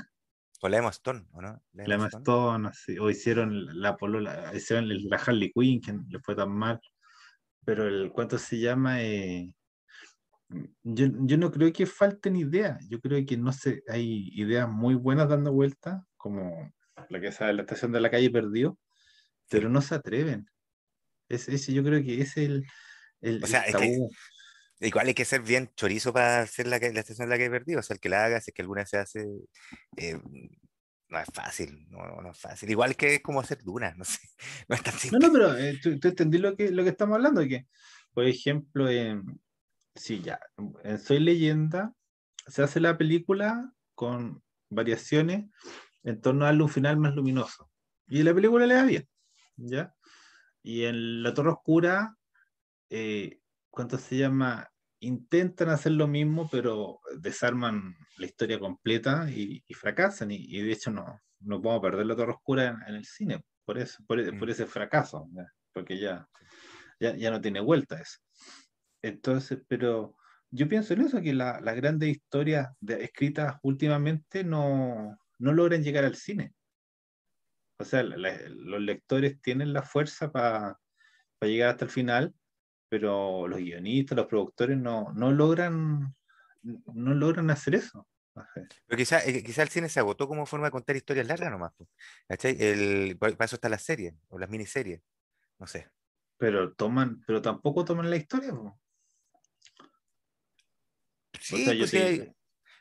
Con 0.60 0.70
la 0.72 0.78
Emma 0.78 0.90
Stone, 0.90 1.24
¿o 1.30 1.40
no? 1.40 1.62
La 1.74 1.94
Emma 1.94 2.08
Stone, 2.08 2.68
así, 2.68 2.98
o 2.98 3.10
hicieron 3.10 3.80
la 3.80 3.96
polola, 3.96 4.50
hicieron 4.56 4.88
la 4.88 5.16
Harley 5.18 5.52
Quinn, 5.52 5.80
que 5.80 5.92
le 5.92 6.18
fue 6.18 6.34
tan 6.34 6.50
mal. 6.50 6.80
Pero 7.64 7.86
el, 7.86 8.10
¿cuánto 8.10 8.38
se 8.38 8.58
llama? 8.58 9.04
Eh, 9.04 9.54
yo, 10.82 11.06
yo, 11.20 11.36
no 11.36 11.50
creo 11.50 11.72
que 11.72 11.86
falten 11.86 12.36
ideas, 12.36 12.86
yo 12.88 13.00
creo 13.00 13.24
que 13.26 13.36
no 13.36 13.52
sé, 13.52 13.82
hay 13.88 14.30
ideas 14.32 14.68
muy 14.68 14.94
buenas 14.94 15.28
dando 15.28 15.52
vueltas, 15.52 16.02
como 16.16 16.72
la 17.08 17.20
que 17.20 17.32
sabe 17.32 17.54
la 17.54 17.62
estación 17.62 17.92
de 17.92 18.00
la 18.00 18.10
calle 18.10 18.30
perdió, 18.30 18.78
pero 19.48 19.68
no 19.68 19.80
se 19.82 19.94
atreven. 19.94 20.46
Es, 21.28 21.48
ese, 21.48 21.72
yo 21.72 21.84
creo 21.84 22.02
que 22.02 22.20
es 22.20 22.36
el, 22.36 22.66
el, 23.20 23.44
o 23.44 23.46
sea, 23.46 23.62
Es 23.62 23.76
que, 23.76 23.98
igual 24.80 25.08
hay 25.08 25.14
que 25.14 25.24
ser 25.24 25.42
bien 25.42 25.70
chorizo 25.76 26.12
para 26.12 26.40
hacer 26.40 26.66
la, 26.66 26.78
la 26.78 27.00
estación 27.00 27.28
de 27.28 27.34
la 27.34 27.38
calle 27.38 27.50
perdió, 27.50 27.78
o 27.80 27.82
sea, 27.82 27.94
el 27.94 28.00
que 28.00 28.08
la 28.08 28.24
haga, 28.24 28.40
si 28.40 28.50
es 28.50 28.54
que 28.54 28.62
alguna 28.62 28.86
se 28.86 28.98
hace, 28.98 29.26
eh, 29.96 30.18
no 31.08 31.18
es 31.18 31.28
fácil, 31.32 31.86
no, 31.90 32.22
no, 32.22 32.30
es 32.30 32.38
fácil. 32.38 32.70
Igual 32.70 32.96
que 32.96 33.16
es 33.16 33.20
como 33.20 33.40
hacer 33.40 33.62
dunas, 33.62 33.96
no 33.96 34.04
sé, 34.04 34.18
no 34.68 34.76
es 34.76 34.82
tan 34.82 34.94
simple. 34.94 35.18
No, 35.18 35.26
no, 35.26 35.32
pero 35.32 35.58
eh, 35.58 35.78
tú, 35.82 35.90
entendí 35.90 36.38
lo 36.38 36.56
que, 36.56 36.70
lo 36.70 36.84
que 36.84 36.90
estamos 36.90 37.16
hablando, 37.16 37.46
que, 37.46 37.66
por 38.12 38.24
ejemplo, 38.24 38.88
en 38.88 39.40
sí, 39.94 40.20
ya. 40.20 40.40
En 40.84 40.98
Soy 40.98 41.20
Leyenda 41.20 41.92
se 42.46 42.62
hace 42.62 42.80
la 42.80 42.96
película 42.96 43.72
con 43.94 44.42
variaciones 44.70 45.46
en 46.02 46.20
torno 46.20 46.44
a 46.44 46.48
darle 46.48 46.62
un 46.62 46.68
final 46.68 46.96
más 46.96 47.14
luminoso. 47.14 47.70
Y 48.06 48.22
la 48.22 48.34
película 48.34 48.66
le 48.66 48.74
da 48.74 48.84
bien, 48.84 49.08
¿ya? 49.56 49.94
Y 50.62 50.84
en 50.84 51.22
La 51.22 51.34
Torre 51.34 51.50
Oscura, 51.50 52.16
eh, 52.90 53.40
¿cuánto 53.70 53.98
se 53.98 54.16
llama? 54.16 54.70
Intentan 55.00 55.68
hacer 55.68 55.92
lo 55.92 56.08
mismo, 56.08 56.48
pero 56.50 57.00
desarman 57.18 57.94
la 58.16 58.26
historia 58.26 58.58
completa 58.58 59.30
y, 59.30 59.62
fracasan. 59.74 60.30
Y, 60.30 60.60
de 60.62 60.72
hecho 60.72 60.90
no, 60.90 61.20
no 61.40 61.60
podemos 61.60 61.82
perder 61.82 62.06
La 62.06 62.16
Torre 62.16 62.32
Oscura 62.32 62.82
en, 62.86 62.94
el 62.94 63.04
cine, 63.04 63.44
por, 63.64 63.78
eso, 63.78 64.02
por, 64.06 64.18
mm. 64.18 64.48
ese 64.48 64.66
fracaso, 64.66 65.28
porque 65.72 65.98
ya, 65.98 66.26
ya, 66.98 67.14
ya 67.14 67.30
no 67.30 67.40
tiene 67.40 67.60
vuelta 67.60 68.00
eso. 68.00 68.18
Entonces, 69.02 69.60
pero 69.68 70.16
yo 70.50 70.68
pienso 70.68 70.94
en 70.94 71.02
eso, 71.02 71.20
que 71.20 71.34
las 71.34 71.76
grandes 71.76 72.08
historias 72.08 72.68
escritas 72.86 73.56
últimamente 73.62 74.44
no, 74.44 75.18
no 75.38 75.52
logran 75.52 75.82
llegar 75.82 76.04
al 76.04 76.16
cine. 76.16 76.54
O 77.80 77.84
sea, 77.84 78.02
los 78.02 78.80
lectores 78.80 79.40
tienen 79.40 79.72
la 79.72 79.82
fuerza 79.82 80.32
para 80.32 80.78
llegar 81.42 81.70
hasta 81.70 81.84
el 81.84 81.90
final, 81.90 82.34
pero 82.88 83.46
los 83.46 83.60
guionistas, 83.60 84.16
los 84.16 84.26
productores 84.26 84.76
no, 84.76 85.12
no 85.12 85.30
logran 85.30 86.14
no 86.62 87.14
logran 87.14 87.50
hacer 87.50 87.74
eso. 87.74 88.06
Pero 88.34 88.96
quizá, 88.96 89.24
eh, 89.24 89.42
quizá 89.42 89.62
el 89.62 89.68
cine 89.68 89.88
se 89.88 90.00
agotó 90.00 90.28
como 90.28 90.46
forma 90.46 90.66
de 90.66 90.70
contar 90.70 90.96
historias 90.96 91.26
largas 91.26 91.50
nomás. 91.50 91.72
El, 92.28 93.16
para 93.18 93.44
eso 93.44 93.56
está 93.56 93.68
la 93.68 93.78
serie 93.78 94.14
o 94.28 94.38
las 94.38 94.48
miniseries. 94.48 95.02
No 95.58 95.66
sé. 95.66 95.90
Pero 96.36 96.72
toman, 96.74 97.20
pero 97.26 97.42
tampoco 97.42 97.84
toman 97.84 98.10
la 98.10 98.16
historia. 98.16 98.52
Sí, 101.56 102.32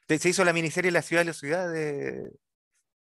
pues 0.08 0.22
se 0.22 0.30
hizo 0.30 0.46
la 0.46 0.54
miniserie 0.54 0.92
La 0.92 1.02
ciudad 1.02 1.22
de 1.22 1.26
la 1.26 1.34
ciudad 1.34 1.72
de. 1.72 2.32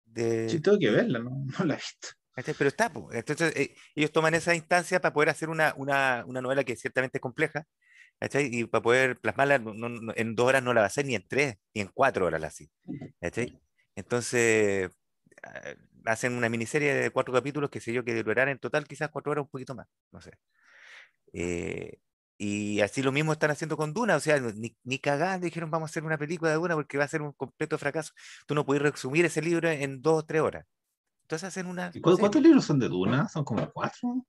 de... 0.05 0.49
Sí, 0.49 0.61
tengo 0.61 0.79
que 0.79 0.91
verla, 0.91 1.19
no, 1.19 1.31
no 1.59 1.65
la 1.65 1.75
he 1.75 1.77
visto. 1.77 2.09
Pero 2.35 2.69
está, 2.69 2.91
pues. 2.91 3.19
Entonces, 3.19 3.55
eh, 3.57 3.75
ellos 3.95 4.13
toman 4.13 4.35
esa 4.35 4.55
instancia 4.55 5.01
para 5.01 5.13
poder 5.13 5.29
hacer 5.29 5.51
una, 5.51 5.75
una, 5.77 6.25
una 6.27 6.41
novela 6.41 6.65
que 6.65 6.73
es 6.73 6.81
ciertamente 6.81 7.21
compleja, 7.21 7.67
y 8.35 8.65
para 8.67 8.83
poder 8.83 9.19
plasmarla 9.19 9.63
en 10.17 10.35
dos 10.35 10.47
horas 10.47 10.63
no 10.63 10.75
la 10.75 10.81
va 10.83 10.85
a 10.85 10.89
hacer 10.89 11.07
ni 11.07 11.15
en 11.15 11.27
tres, 11.27 11.57
ni 11.75 11.81
en 11.81 11.89
cuatro 11.89 12.27
horas 12.27 12.43
así. 12.45 12.71
Entonces, 13.97 14.91
ah, 15.43 15.75
hacen 16.05 16.35
una 16.35 16.49
miniserie 16.49 16.95
de 16.95 17.11
cuatro 17.11 17.33
capítulos 17.33 17.71
que 17.71 17.81
sé 17.81 17.93
yo 17.93 18.05
que 18.05 18.23
durarán 18.23 18.51
en 18.51 18.59
total 18.59 18.87
quizás 18.87 19.09
cuatro 19.11 19.33
horas 19.33 19.45
un 19.45 19.51
poquito 19.51 19.75
más, 19.75 19.87
no 20.13 20.21
sé. 20.21 20.33
Eh, 21.33 21.99
y 22.43 22.81
así 22.81 23.03
lo 23.03 23.13
mismo 23.13 23.33
están 23.33 23.51
haciendo 23.51 23.77
con 23.77 23.93
Duna, 23.93 24.17
o 24.17 24.21
sea, 24.21 24.41
ni, 24.41 24.75
ni 24.83 24.99
cagando 24.99 25.45
dijeron 25.45 25.71
vamos 25.71 25.89
a 25.89 25.91
hacer 25.91 26.05
una 26.05 26.17
película 26.17 26.51
de 26.51 26.57
Duna 26.57 26.75
porque 26.75 26.97
va 26.97 27.05
a 27.05 27.09
ser 27.09 27.23
un 27.23 27.33
completo 27.33 27.77
fracaso. 27.77 28.15
Tú 28.47 28.55
no 28.55 28.65
puedes 28.65 28.83
resumir 28.83 29.25
ese 29.27 29.43
libro 29.43 29.69
en 29.69 30.01
dos 30.01 30.23
o 30.23 30.25
tres 30.25 30.41
horas. 30.41 30.67
Entonces 31.25 31.49
hacen 31.49 31.67
una... 31.67 31.93
¿Cuántos 32.01 32.43
libros 32.43 32.65
son 32.65 32.79
de 32.79 32.89
Duna? 32.89 33.29
¿Son 33.29 33.45
como 33.45 33.71
cuatro? 33.71 34.25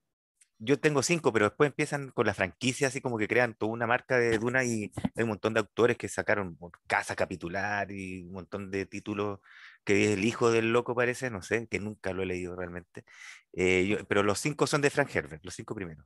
yo 0.64 0.80
tengo 0.80 1.02
cinco, 1.02 1.34
pero 1.34 1.46
después 1.46 1.70
empiezan 1.70 2.12
con 2.12 2.28
la 2.28 2.36
franquicia, 2.36 2.88
así 2.88 3.02
como 3.02 3.18
que 3.18 3.28
crean 3.28 3.56
toda 3.56 3.72
una 3.72 3.88
marca 3.88 4.20
de 4.20 4.38
Duna 4.38 4.64
y 4.64 4.92
hay 5.16 5.24
un 5.24 5.30
montón 5.30 5.56
de 5.56 5.62
autores 5.62 5.98
que 5.98 6.08
sacaron 6.08 6.56
Casa 6.86 7.16
Capitular 7.16 7.92
y 7.92 8.22
un 8.22 8.34
montón 8.34 8.70
de 8.70 8.86
títulos 8.86 9.40
que 9.84 10.06
es 10.06 10.18
el 10.18 10.24
hijo 10.24 10.52
del 10.52 10.72
loco 10.72 10.94
parece, 10.94 11.32
no 11.32 11.42
sé, 11.42 11.68
que 11.68 11.80
nunca 11.80 12.14
lo 12.14 12.22
he 12.22 12.28
leído 12.28 12.56
realmente. 12.56 13.06
Eh, 13.54 14.06
pero 14.08 14.22
los 14.22 14.38
cinco 14.38 14.68
son 14.68 14.82
de 14.82 14.92
Frank 14.92 15.10
Herbert, 15.16 15.44
los 15.44 15.56
cinco 15.56 15.74
primeros. 15.74 16.06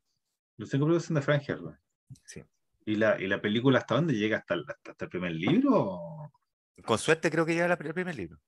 Los 0.55 0.69
cinco 0.69 0.85
primeros 0.85 1.03
son 1.03 1.15
de 1.15 1.21
Frank 1.21 1.43
Herbert. 1.45 1.77
Sí. 2.23 2.43
¿Y 2.85 2.95
la, 2.95 3.19
y 3.19 3.27
la 3.27 3.41
película 3.41 3.79
hasta 3.79 3.95
dónde 3.95 4.13
llega? 4.13 4.37
¿Hasta 4.37 4.53
el, 4.53 4.65
hasta 4.67 5.05
el 5.05 5.09
primer 5.09 5.31
libro? 5.31 6.31
Con 6.85 6.97
suerte 6.97 7.31
creo 7.31 7.45
que 7.45 7.53
llega 7.53 7.73
el 7.73 7.93
primer 7.93 8.15
libro. 8.15 8.39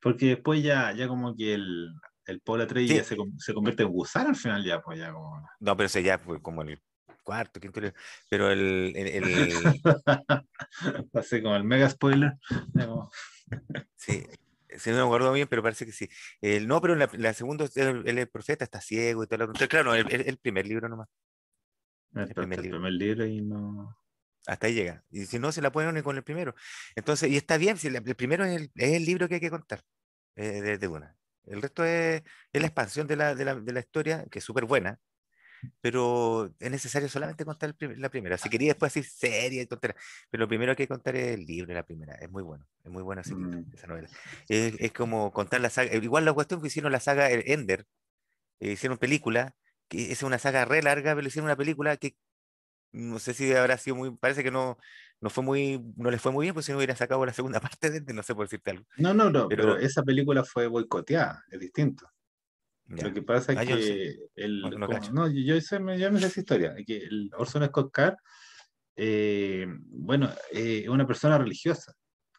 Porque 0.00 0.26
después 0.26 0.62
ya, 0.62 0.92
ya 0.92 1.06
como 1.06 1.36
que 1.36 1.54
el, 1.54 1.92
el 2.26 2.40
Paul 2.40 2.62
Atreides 2.62 2.96
ya 2.96 3.04
se, 3.04 3.16
se, 3.38 3.54
convierte 3.54 3.82
en 3.82 3.90
gusano 3.90 4.30
al 4.30 4.36
final 4.36 4.64
ya, 4.64 4.80
pues 4.80 4.98
ya 4.98 5.12
como... 5.12 5.48
No, 5.60 5.76
pero 5.76 5.86
ese 5.86 6.02
ya 6.02 6.18
fue 6.18 6.40
como 6.40 6.62
el 6.62 6.80
cuarto, 7.22 7.60
quinto, 7.60 7.80
pero 8.28 8.50
el... 8.50 8.92
el, 8.96 9.06
el... 9.08 9.80
Así 11.14 11.42
como 11.42 11.56
el 11.56 11.64
mega 11.64 11.88
spoiler. 11.88 12.32
sí, 13.96 14.26
sí, 14.76 14.90
no 14.90 14.96
me 14.96 15.02
acuerdo 15.02 15.32
bien, 15.32 15.48
pero 15.48 15.62
parece 15.62 15.86
que 15.86 15.92
sí. 15.92 16.08
El, 16.40 16.66
no, 16.66 16.80
pero 16.80 16.94
en 16.94 17.00
la, 17.00 17.10
la 17.14 17.32
segunda, 17.34 17.66
el, 17.74 18.18
el, 18.18 18.28
profeta 18.28 18.64
está 18.64 18.80
ciego 18.80 19.24
y 19.24 19.26
todo 19.26 19.46
lo 19.46 19.52
Claro, 19.52 19.94
el, 19.94 20.10
el, 20.10 20.38
primer 20.38 20.66
libro 20.66 20.88
nomás. 20.88 21.08
El, 22.14 22.28
primer, 22.34 22.60
libro. 22.60 22.78
primer 22.78 22.92
libro 22.92 23.26
y 23.26 23.40
no... 23.40 23.96
Hasta 24.46 24.66
ahí 24.66 24.74
llega. 24.74 25.04
Y 25.10 25.26
si 25.26 25.38
no, 25.38 25.52
se 25.52 25.62
la 25.62 25.70
pueden 25.70 25.94
ni 25.94 26.02
con 26.02 26.16
el 26.16 26.24
primero. 26.24 26.54
Entonces, 26.96 27.30
y 27.30 27.36
está 27.36 27.56
bien, 27.58 27.78
si 27.78 27.88
el, 27.88 28.02
primero 28.16 28.44
es 28.44 28.60
el, 28.60 28.72
es 28.74 28.92
el 28.94 29.04
libro 29.04 29.28
que 29.28 29.36
hay 29.36 29.40
que 29.40 29.50
contar 29.50 29.82
eh, 30.36 30.60
de, 30.60 30.78
de 30.78 30.88
una. 30.88 31.16
El 31.46 31.62
resto 31.62 31.84
es, 31.84 32.22
la 32.52 32.66
expansión 32.66 33.06
de 33.06 33.16
la, 33.16 33.34
de 33.34 33.44
la, 33.44 33.54
de 33.54 33.72
la 33.72 33.80
historia, 33.80 34.26
que 34.30 34.38
es 34.38 34.44
súper 34.44 34.64
buena, 34.64 35.00
pero 35.80 36.52
es 36.58 36.70
necesario 36.70 37.08
solamente 37.08 37.44
contar 37.44 37.74
la 37.78 38.08
primera. 38.08 38.36
Si 38.38 38.48
quería 38.48 38.68
después 38.68 38.92
decir 38.92 39.10
serie, 39.10 39.68
pero 39.80 39.94
lo 40.32 40.48
primero 40.48 40.74
que 40.74 40.82
hay 40.82 40.86
que 40.86 40.94
contar 40.94 41.16
es 41.16 41.34
el 41.34 41.44
libro, 41.44 41.72
la 41.72 41.84
primera. 41.84 42.14
Es 42.14 42.30
muy 42.30 42.42
bueno, 42.42 42.66
es 42.84 42.90
muy 42.90 43.02
buena 43.02 43.22
mm. 43.22 43.72
esa 43.74 43.86
novela. 43.86 44.08
Es, 44.48 44.74
es, 44.78 44.92
como 44.92 45.32
contar 45.32 45.60
la 45.60 45.70
saga, 45.70 45.94
igual 45.94 46.24
la 46.24 46.32
cuestión 46.32 46.60
que 46.60 46.68
hicieron 46.68 46.92
la 46.92 47.00
saga 47.00 47.30
Ender, 47.30 47.86
eh, 48.60 48.72
hicieron 48.72 48.98
película, 48.98 49.54
que 49.92 50.10
es 50.10 50.22
una 50.22 50.38
saga 50.38 50.64
re 50.64 50.82
larga, 50.82 51.14
pero 51.14 51.28
hicieron 51.28 51.44
una 51.44 51.56
película 51.56 51.98
que 51.98 52.16
no 52.92 53.18
sé 53.18 53.34
si 53.34 53.52
habrá 53.52 53.76
sido 53.76 53.94
muy, 53.94 54.10
parece 54.16 54.42
que 54.42 54.50
no, 54.50 54.78
no 55.20 55.28
fue 55.28 55.44
muy, 55.44 55.82
no 55.96 56.10
les 56.10 56.18
fue 56.18 56.32
muy 56.32 56.46
bien, 56.46 56.54
pues 56.54 56.64
si 56.64 56.72
no 56.72 56.78
hubiera 56.78 56.96
sacado 56.96 57.26
la 57.26 57.34
segunda 57.34 57.60
parte 57.60 58.00
de 58.00 58.14
no 58.14 58.22
sé 58.22 58.34
por 58.34 58.46
decirte 58.46 58.70
algo. 58.70 58.86
No, 58.96 59.12
no, 59.12 59.28
no, 59.28 59.48
pero, 59.48 59.76
esa 59.76 60.02
película 60.02 60.44
fue 60.44 60.66
boicoteada, 60.66 61.44
es 61.50 61.60
distinto. 61.60 62.08
Lo 62.86 63.12
que 63.12 63.20
pasa 63.20 63.52
es 63.52 63.58
ah, 63.58 63.66
que 63.66 64.16
el, 64.34 64.62
no, 65.12 65.28
yo, 65.28 65.60
sé, 65.60 65.76
yo 65.76 66.10
me 66.10 66.20
sé 66.20 66.26
esa 66.26 66.40
historia, 66.40 66.74
que 66.86 66.96
el 66.96 67.30
Orson 67.36 67.66
Scott 67.66 67.92
Card, 67.92 68.16
eh, 68.96 69.66
bueno, 69.88 70.30
eh, 70.52 70.80
es 70.84 70.88
una 70.88 71.06
persona 71.06 71.36
religiosa, 71.36 71.94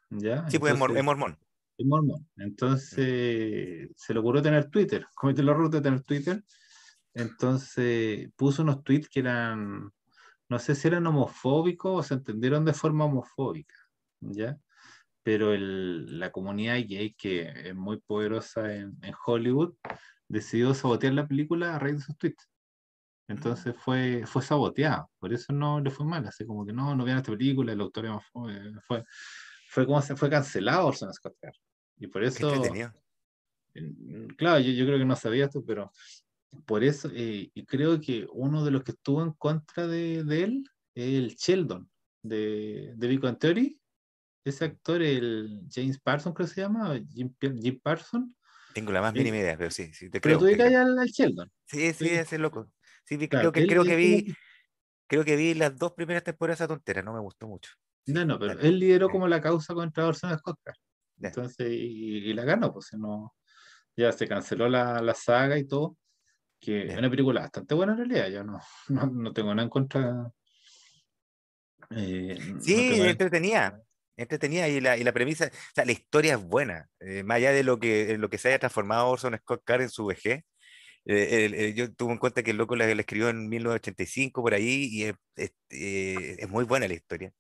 ¿ya? 0.10 0.50
Sí, 0.50 0.58
pues 0.58 0.74
es, 0.74 0.80
mormón. 0.80 1.38
Es 1.78 1.86
mormón. 1.86 2.28
Entonces 2.38 3.90
se 3.96 4.14
le 4.14 4.20
ocurrió 4.20 4.42
tener 4.42 4.72
Twitter, 4.72 5.06
cometió 5.14 5.44
el 5.44 5.50
error 5.50 5.70
de 5.70 5.82
tener 5.82 6.02
Twitter, 6.02 6.44
entonces 7.14 8.30
puso 8.36 8.64
unos 8.64 8.84
tweets 8.84 9.10
que 9.10 9.20
eran 9.20 9.92
no 10.50 10.60
sé 10.60 10.76
si 10.76 10.88
eran 10.88 11.08
homofóbicos 11.08 12.00
o 12.00 12.04
se 12.04 12.14
entendieron 12.14 12.64
de 12.64 12.74
forma 12.74 13.06
homofóbica, 13.06 13.76
¿ya? 14.20 14.58
Pero 15.24 15.56
la 15.58 16.32
comunidad 16.32 16.76
gay, 16.76 17.16
que 17.16 17.70
es 17.70 17.76
muy 17.76 17.98
poderosa 17.98 18.72
en, 18.72 19.00
Hollywood, 19.26 19.74
decidió 20.28 20.74
sabotear 20.76 21.14
la 21.14 21.28
película 21.28 21.76
a 21.76 21.80
raíz 21.80 21.98
de 21.98 22.02
sus 22.04 22.18
tweets. 22.18 22.48
Entonces 23.28 23.74
fue, 23.78 24.26
fue 24.28 24.42
saboteado, 24.44 25.10
por 25.18 25.34
eso 25.34 25.54
no 25.54 25.80
le 25.80 25.90
fue 25.90 26.06
mal, 26.06 26.28
así 26.28 26.46
como 26.46 26.66
que 26.66 26.74
no, 26.74 26.94
no 26.96 27.06
vean 27.06 27.18
esta 27.18 27.32
película, 27.32 27.72
el 27.72 27.82
autor 27.82 28.22
fue, 28.32 29.04
fue 29.70 29.86
como 29.86 30.02
se 30.02 30.16
fue 30.16 30.30
cancelado 30.30 30.88
Orson 30.88 31.12
Scott 31.14 31.36
Y 31.98 32.08
por 32.08 32.24
eso... 32.24 32.52
Claro, 34.38 34.60
yo, 34.60 34.72
yo, 34.72 34.86
creo 34.86 35.00
que 35.00 35.06
no 35.06 35.16
sabía 35.16 35.46
esto, 35.46 35.64
pero 35.66 35.92
por 36.66 36.84
eso, 36.84 37.10
eh, 37.14 37.52
y 37.54 37.66
creo 37.66 38.00
que 38.00 38.28
uno 38.32 38.64
de 38.64 38.72
los 38.72 38.84
que 38.84 38.92
estuvo 38.92 39.22
en 39.22 39.34
contra 39.34 39.88
de, 39.88 40.20
él 40.20 40.64
es 40.96 41.14
el 41.16 41.36
Sheldon 41.36 41.90
de, 42.22 42.94
de 42.96 43.08
Big 43.08 43.22
Theory. 43.40 43.80
Ese 44.46 44.66
actor, 44.66 45.02
el 45.02 45.62
James 45.72 46.00
Parson, 46.00 46.34
creo 46.34 46.48
que 46.48 46.54
se 46.54 46.62
llama, 46.62 47.00
Jim, 47.10 47.34
Jim 47.40 47.80
Parson. 47.82 48.36
Tengo 48.74 48.92
la 48.92 49.02
más 49.02 49.14
mínima 49.14 49.38
idea, 49.38 49.58
pero 49.58 49.72
sí, 49.72 49.94
sí 49.94 50.10
te 50.10 50.20
creo. 50.20 50.40
Pero 50.40 50.58
tú 50.58 50.64
al, 50.64 51.00
al 51.00 51.08
Sheldon. 51.08 51.50
Sí, 51.66 51.94
sí, 51.94 52.10
ese 52.10 52.38
loco. 52.38 52.70
Sí, 53.06 53.18
creo 53.28 53.52
que, 53.52 53.68
creo 53.68 53.84
que 53.84 53.96
vi, 53.96 54.34
creo 55.08 55.24
que 55.24 55.36
vi 55.36 55.54
las 55.54 55.78
dos 55.78 55.94
primeras 55.94 56.24
temporadas 56.24 56.60
esa 56.60 56.68
tontera, 56.68 57.02
no 57.02 57.14
me 57.14 57.20
gustó 57.20 57.48
mucho. 57.48 57.72
No, 58.08 58.26
no, 58.26 58.38
pero 58.38 58.60
él 58.60 58.80
lideró 58.80 59.10
como 59.10 59.28
la 59.28 59.42
causa 59.42 59.74
contra 59.74 60.08
Orson 60.08 60.38
Scott 60.38 60.60
Entonces, 61.22 61.68
y, 61.70 62.34
la 62.34 62.44
ganó, 62.44 62.74
pues 62.74 62.90
no, 62.98 63.34
ya 63.96 64.12
se 64.12 64.28
canceló 64.28 64.68
la, 64.68 65.02
la 65.02 65.14
saga 65.14 65.58
y 65.58 65.66
todo 65.66 65.98
que 66.64 66.88
es 66.88 66.98
una 66.98 67.10
película 67.10 67.42
bastante 67.42 67.76
buena 67.76 67.94
en 67.94 67.98
realidad, 68.00 68.28
yo 68.30 68.44
no, 68.44 68.60
no, 69.12 69.34
tengo 69.34 69.54
nada 69.54 69.64
en 69.64 69.70
contra. 69.70 70.32
Eh, 71.92 72.38
sí, 72.62 73.02
entretenía, 73.02 73.80
entretenía 74.16 74.68
y 74.70 74.80
la, 74.80 74.98
y 74.98 75.04
la 75.04 75.12
premisa, 75.12 75.46
o 75.46 75.74
sea, 75.76 75.86
la 75.86 75.92
historia 75.92 76.34
es 76.36 76.44
buena, 76.44 76.90
eh, 77.00 77.24
más 77.24 77.38
allá 77.38 77.52
de 77.52 77.64
lo 77.64 77.80
que, 77.80 78.18
lo 78.18 78.30
que 78.30 78.38
se 78.38 78.48
haya 78.50 78.60
transformado 78.60 79.10
Orson 79.10 79.38
Scott 79.38 79.64
Card 79.66 79.82
en 79.82 79.90
su 79.90 80.06
vejez. 80.06 80.44
Eh, 81.06 81.74
yo 81.76 81.94
tuve 81.94 82.14
en 82.14 82.18
cuenta 82.18 82.44
que 82.44 82.52
el 82.52 82.58
loco 82.58 82.78
la, 82.78 82.90
escribió 82.90 83.28
en 83.28 83.50
1985 83.50 84.42
por 84.42 84.54
ahí 84.54 84.88
y 84.90 85.04
es, 85.04 85.16
es, 85.70 86.50
muy 86.50 86.64
buena 86.64 86.88
la 86.88 86.94
historia. 86.94 87.34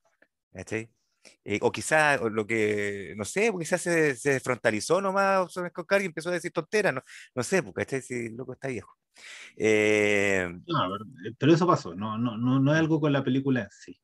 Eh, 1.45 1.59
o 1.61 1.71
quizás 1.71 2.19
lo 2.21 2.45
que, 2.45 3.13
no 3.15 3.25
sé, 3.25 3.51
quizás 3.57 3.81
se, 3.81 4.15
se 4.15 4.31
desfrontalizó 4.33 5.01
nomás 5.01 5.39
Orson 5.39 5.69
Scott 5.69 5.87
Card 5.87 6.01
y 6.03 6.05
empezó 6.05 6.29
a 6.29 6.33
decir 6.33 6.51
tonteras, 6.51 6.93
no, 6.93 7.01
no 7.35 7.43
sé, 7.43 7.63
porque 7.63 7.83
este 7.83 8.29
loco 8.31 8.53
está 8.53 8.67
viejo. 8.67 8.93
Eh, 9.55 10.47
eh, 10.47 11.31
pero 11.37 11.53
eso 11.53 11.67
pasó, 11.67 11.95
no, 11.95 12.17
no, 12.17 12.37
no, 12.37 12.59
no 12.59 12.73
es 12.73 12.79
algo 12.79 12.99
con 12.99 13.13
la 13.13 13.23
película 13.23 13.61
en 13.61 13.69
sí. 13.71 13.99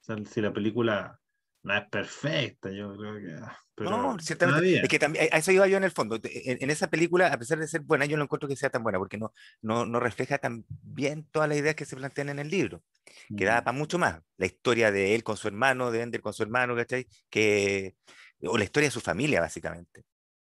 O 0.00 0.04
sea, 0.04 0.16
si 0.24 0.40
la 0.40 0.52
película 0.52 1.20
no 1.62 1.76
es 1.76 1.88
perfecta, 1.88 2.70
yo 2.70 2.96
creo 2.96 3.14
que. 3.16 3.34
Ah, 3.40 3.56
no, 3.78 4.18
ciertamente. 4.18 4.80
Es 4.80 4.88
que 4.88 4.98
también, 4.98 5.28
a 5.30 5.38
eso 5.38 5.52
iba 5.52 5.66
yo 5.68 5.76
en 5.76 5.84
el 5.84 5.92
fondo. 5.92 6.18
En, 6.22 6.70
esa 6.70 6.90
película, 6.90 7.28
a 7.28 7.38
pesar 7.38 7.58
de 7.58 7.68
ser 7.68 7.82
buena, 7.82 8.04
yo 8.04 8.16
no 8.16 8.24
encuentro 8.24 8.48
que 8.48 8.56
sea 8.56 8.70
tan 8.70 8.82
buena, 8.82 8.98
porque 8.98 9.16
no, 9.16 9.32
no, 9.60 9.86
no 9.86 10.00
refleja 10.00 10.38
tan 10.38 10.64
bien 10.68 11.24
todas 11.30 11.48
las 11.48 11.58
ideas 11.58 11.76
que 11.76 11.84
se 11.84 11.96
plantean 11.96 12.30
en 12.30 12.40
el 12.40 12.50
libro. 12.50 12.82
Mm. 13.28 13.36
para 13.36 13.72
mucho 13.72 13.98
más. 13.98 14.20
La 14.38 14.46
historia 14.46 14.90
de 14.90 15.14
él 15.14 15.22
con 15.22 15.36
su 15.36 15.46
hermano, 15.46 15.92
de 15.92 16.02
Ender 16.02 16.20
con 16.20 16.32
su 16.32 16.42
hermano, 16.42 16.74
¿cachai? 16.74 17.06
Que, 17.30 17.94
o 18.42 18.58
la 18.58 18.64
historia 18.64 18.88
de 18.88 18.92
su 18.92 19.00
familia, 19.00 19.40
básicamente. 19.40 20.04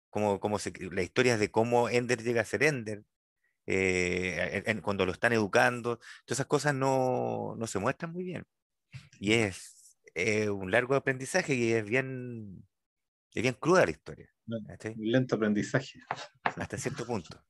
Como, 0.09 0.41
como 0.41 0.59
se, 0.59 0.73
la 0.91 1.03
historia 1.03 1.37
de 1.37 1.51
cómo 1.51 1.91
Ender 1.91 2.23
llega 2.23 2.41
a 2.41 2.47
ser 2.47 2.63
Ender, 2.63 3.03
eh, 3.67 4.81
cuando 4.83 5.07
lo 5.07 5.13
están 5.13 5.33
educando, 5.33 5.99
todas 6.25 6.39
esas 6.39 6.47
cosas 6.47 6.75
no, 6.75 7.55
no 7.57 7.67
se 7.67 7.79
muestran 7.79 8.13
muy 8.13 8.25
bien. 8.25 8.45
Y 9.19 9.33
es, 9.33 9.99
un 10.51 10.71
largo 10.71 10.95
aprendizaje 10.95 11.55
y 11.55 11.73
es 11.73 11.85
bien, 11.85 12.67
es 13.35 13.43
bien 13.43 13.55
cruda 13.55 13.85
la 13.85 13.93
historia. 13.93 14.29
Un 14.47 14.67
lento 14.99 15.37
aprendizaje. 15.37 16.01
Hasta 16.43 16.77
cierto 16.77 17.07
punto. 17.07 17.43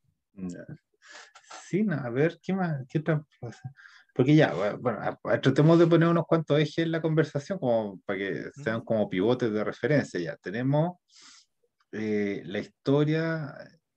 Sí, 1.68 1.84
a 1.90 2.10
ver, 2.10 2.38
¿qué 2.42 2.52
más? 2.52 2.84
¿Qué 2.88 2.98
otra 2.98 3.24
porque 4.14 4.36
ya, 4.36 4.52
bueno, 4.78 5.18
tratemos 5.40 5.78
de 5.78 5.86
poner 5.86 6.08
unos 6.08 6.26
cuantos 6.26 6.58
ejes 6.58 6.78
en 6.78 6.92
la 6.92 7.00
conversación 7.00 7.58
como 7.58 7.98
para 8.00 8.18
que 8.18 8.44
sean 8.62 8.82
como 8.82 9.08
pivotes 9.08 9.50
de 9.50 9.64
referencia. 9.64 10.20
Ya 10.20 10.36
tenemos 10.36 10.98
eh, 11.92 12.42
la 12.44 12.58
historia, 12.58 13.54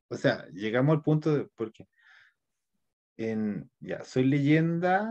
o 0.07 0.15
sea, 0.15 0.47
llegamos 0.53 0.95
al 0.95 1.01
punto 1.01 1.35
de, 1.35 1.47
porque 1.55 1.87
en, 3.17 3.69
ya, 3.79 4.03
soy 4.03 4.25
leyenda, 4.25 5.09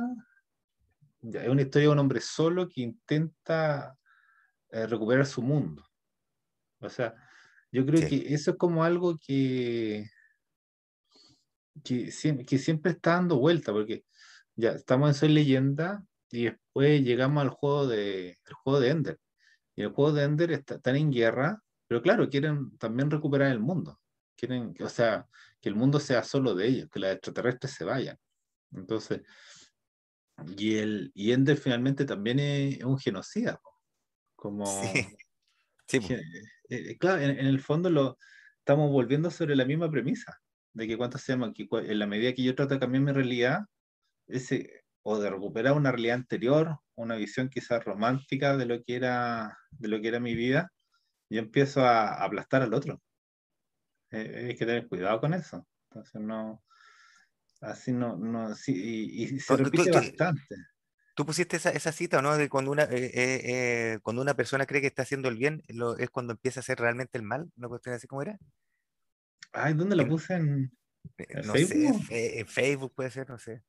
ya, 1.21 1.43
es 1.43 1.49
una 1.49 1.63
historia 1.63 1.89
de 1.89 1.93
un 1.93 1.99
hombre 1.99 2.21
solo 2.21 2.69
que 2.69 2.83
intenta 2.83 3.97
eh, 4.71 4.87
recuperar 4.87 5.27
su 5.27 5.43
mundo. 5.43 5.85
O 6.81 6.89
sea, 6.89 7.15
yo 7.73 7.85
creo 7.87 8.09
que 8.09 8.33
eso 8.35 8.53
es 8.53 8.57
como 8.57 8.85
algo 8.85 9.19
que, 9.19 10.09
que, 11.83 12.13
que 12.47 12.59
siempre 12.59 12.93
está 12.93 13.13
dando 13.13 13.39
vuelta, 13.39 13.73
porque 13.73 14.05
ya, 14.55 14.73
estamos 14.73 15.09
en 15.09 15.15
Soy 15.15 15.29
Leyenda 15.31 16.05
y 16.31 16.45
después 16.45 17.03
llegamos 17.03 17.43
al 17.43 17.51
juego 17.51 17.87
de, 17.87 18.39
el 18.45 18.55
juego 18.63 18.81
de 18.81 18.91
Ender. 18.91 19.21
Y 19.77 19.83
el 19.83 19.89
juego 19.89 20.13
de 20.13 20.25
Ender 20.25 20.53
está, 20.53 20.77
están 20.77 20.97
en 20.97 21.11
guerra, 21.11 21.63
pero 21.89 22.03
claro, 22.03 22.29
quieren 22.29 22.77
también 22.79 23.11
recuperar 23.11 23.51
el 23.51 23.61
mundo. 23.61 23.99
Quieren, 24.37 24.75
o 24.81 24.89
sea, 24.89 25.27
que 25.61 25.69
el 25.69 25.75
mundo 25.75 26.01
sea 26.01 26.23
solo 26.23 26.55
de 26.55 26.67
ellos, 26.67 26.89
que 26.91 27.01
los 27.01 27.11
extraterrestres 27.11 27.73
se 27.73 27.85
vayan. 27.85 28.19
Entonces, 28.73 29.23
y, 30.57 30.77
el, 30.77 31.13
y 31.15 31.33
Ender 31.33 31.57
finalmente 31.57 32.05
también 32.05 32.39
es, 32.41 32.83
un 32.85 32.99
genocida. 32.99 33.61
Como, 34.37 34.67
sí. 34.67 35.07
Eh, 36.71 36.93
eh, 36.93 36.99
claro, 36.99 37.21
en, 37.21 37.39
en, 37.39 37.47
el 37.47 37.61
fondo 37.61 37.91
lo 37.91 38.17
estamos 38.59 38.91
volviendo 38.91 39.31
sobre 39.31 39.55
la 39.55 39.67
misma 39.67 39.91
premisa, 39.91 40.41
de 40.73 40.89
que 40.89 40.97
cuánto 40.97 41.19
se 41.19 41.33
llama, 41.33 41.53
que 41.53 41.69
en 41.71 41.99
la 41.99 42.07
medida 42.07 42.33
que 42.33 42.43
yo 42.43 42.55
trato 42.55 42.73
de 42.75 42.81
cambiar 42.81 43.05
mi 43.05 43.13
realidad, 43.13 43.61
ese, 44.27 44.85
o 45.03 45.19
de 45.19 45.31
recuperar 45.31 45.75
una 45.75 45.93
realidad 45.93 46.17
anterior, 46.17 46.79
una 46.95 47.17
visión 47.17 47.51
quizás 47.51 47.85
romántica 47.85 48.57
de 48.57 48.67
lo 48.67 48.83
que 48.83 48.97
era, 48.97 49.59
de 49.71 49.89
lo 49.89 50.01
que 50.01 50.09
era 50.09 50.19
mi 50.19 50.35
vida, 50.35 50.73
yo 51.29 51.41
empiezo 51.41 51.85
a, 51.85 52.25
aplastar 52.25 52.63
al 52.63 52.73
otro. 52.73 53.01
Eh, 54.15 54.47
hay 54.49 54.57
que 54.57 54.67
tener 54.67 54.89
cuidado 54.89 55.21
con 55.21 55.35
eso. 55.35 55.67
Entonces 55.91 56.21
no, 56.21 56.63
así 57.61 57.93
no, 57.93 58.17
no 58.17 58.55
sí, 58.55 58.73
y, 58.75 59.41
se 59.41 59.57
repite 59.57 59.91
bastante. 59.91 60.57
Tú 61.17 61.25
pusiste 61.25 61.57
esa, 61.57 61.71
esa, 61.71 61.93
cita, 61.93 62.21
¿no? 62.23 62.37
De 62.37 62.49
cuando 62.49 62.73
una, 62.73 62.85
eh, 62.85 63.11
eh, 63.15 63.99
cuando 64.03 64.21
una 64.21 64.35
persona 64.35 64.67
cree 64.67 64.81
que 64.81 64.89
está 64.89 65.03
haciendo 65.03 65.29
el 65.29 65.37
bien, 65.37 65.63
lo, 65.69 65.97
es 65.97 66.11
cuando 66.11 66.33
empieza 66.33 66.59
a 66.59 66.63
hacer 66.63 66.79
realmente 66.79 67.19
el 67.19 67.23
mal, 67.23 67.53
¿no 67.57 67.69
cuestión 67.69 67.95
así 67.95 68.09
como 68.09 68.23
era? 68.23 68.37
Ay, 69.53 69.75
¿dónde 69.75 69.95
la 69.95 70.07
puse? 70.09 70.35
¿En, 70.35 70.73
no 71.45 71.53
Facebook? 71.53 72.07
Sé, 72.07 72.41
en 72.41 72.47
Facebook 72.49 72.95
puede 72.97 73.11
ser, 73.11 73.29
no 73.29 73.39
sé. 73.39 73.63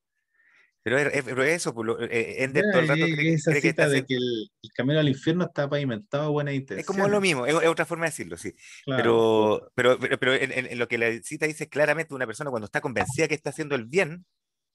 Pero, 0.86 1.00
eso, 1.42 1.74
pues, 1.74 1.98
eh, 2.12 2.44
Ender 2.44 2.64
todo 2.72 2.82
el 2.82 2.88
rato 2.88 3.06
cree, 3.06 3.34
esa 3.34 3.50
cree 3.50 3.62
cita 3.62 3.88
que 3.88 3.92
de 3.92 4.06
que 4.06 4.14
el, 4.18 4.52
el, 4.62 4.72
camino 4.72 5.00
al 5.00 5.10
infierno 5.10 5.46
está 5.46 5.68
pavimentado 5.68 6.32
buena 6.32 6.54
intención. 6.54 6.80
Es 6.80 6.86
como 6.86 7.08
lo 7.08 7.20
mismo, 7.20 7.48
es, 7.48 7.56
es, 7.56 7.68
otra 7.68 7.88
forma 7.88 8.06
de 8.06 8.12
decirlo, 8.12 8.38
sí. 8.38 8.54
Claro. 8.84 9.72
Pero, 9.74 9.98
pero, 9.98 10.20
pero, 10.20 10.34
en, 10.36 10.52
en, 10.52 10.78
lo 10.78 10.88
que 10.88 11.00
la 11.00 11.12
cita 11.24 11.48
dice 11.48 11.70
claramente, 11.70 12.14
una 12.14 12.28
persona 12.28 12.52
cuando 12.52 12.66
está 12.66 12.82
convencida 12.82 13.28
que 13.28 13.34
está 13.34 13.50
haciendo 13.50 13.74
el 13.74 13.86
bien, 13.86 14.28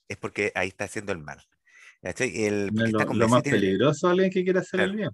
es 0.09 0.17
porque 0.17 0.51
ahí 0.57 0.67
está 0.67 0.87
haciendo 0.87 1.13
el 1.13 1.19
mal. 1.19 1.45
El, 2.03 2.75
no, 2.75 2.87
lo, 2.87 3.15
lo, 3.15 3.29
más 3.29 3.45
peligroso 3.45 4.09
es 4.09 4.11
alguien 4.11 4.33
que 4.33 4.43
quiere 4.43 4.59
hacer 4.59 4.79
claro. 4.79 4.91
el 4.91 4.97
bien. 4.97 5.11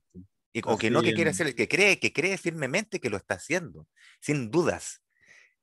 Y, 0.55 0.62
o 0.64 0.78
que 0.78 0.90
no 0.90 1.03
que 1.03 1.12
quiere 1.12 1.28
hacer, 1.28 1.55
que 1.55 1.68
cree, 1.68 1.99
que 1.99 2.14
cree 2.14 2.38
firmemente 2.38 3.01
que 3.01 3.11
lo 3.11 3.18
está 3.18 3.34
haciendo, 3.34 3.86
sin 4.18 4.51
dudas. 4.51 5.03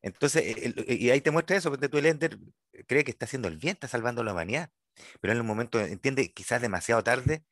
Entonces, 0.03 0.57
el, 0.57 0.85
y 0.87 1.09
ahí 1.09 1.21
te 1.21 1.31
muestra 1.31 1.57
eso, 1.57 1.71
porque 1.71 1.89
tú 1.89 1.97
el 1.97 2.05
Ender 2.05 2.37
cree 2.85 3.03
que 3.03 3.09
está 3.09 3.25
haciendo 3.25 3.47
el 3.47 3.57
bien, 3.57 3.73
está 3.73 3.87
salvando 3.87 4.21
a 4.21 4.25
la 4.25 4.33
humanidad 4.33 4.69
pero 5.21 5.33
en 5.33 5.37
el 5.37 5.43
momento 5.43 5.79
entiende, 5.79 6.33
quizás 6.33 6.61
demasiado 6.61 7.03
tarde, 7.03 7.43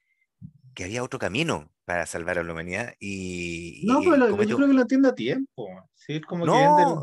que 0.73 0.85
había 0.85 1.03
otro 1.03 1.19
camino 1.19 1.71
para 1.85 2.05
salvar 2.05 2.39
a 2.39 2.43
la 2.43 2.53
humanidad 2.53 2.95
y... 2.99 3.83
No, 3.85 3.99
pero 3.99 4.15
lo, 4.15 4.43
yo 4.43 4.55
creo 4.55 4.67
que 4.67 4.73
lo 4.73 4.81
entiende 4.81 5.09
a 5.09 5.15
tiempo. 5.15 5.67
Sí, 5.93 6.21
como 6.21 6.45
no, 6.45 6.53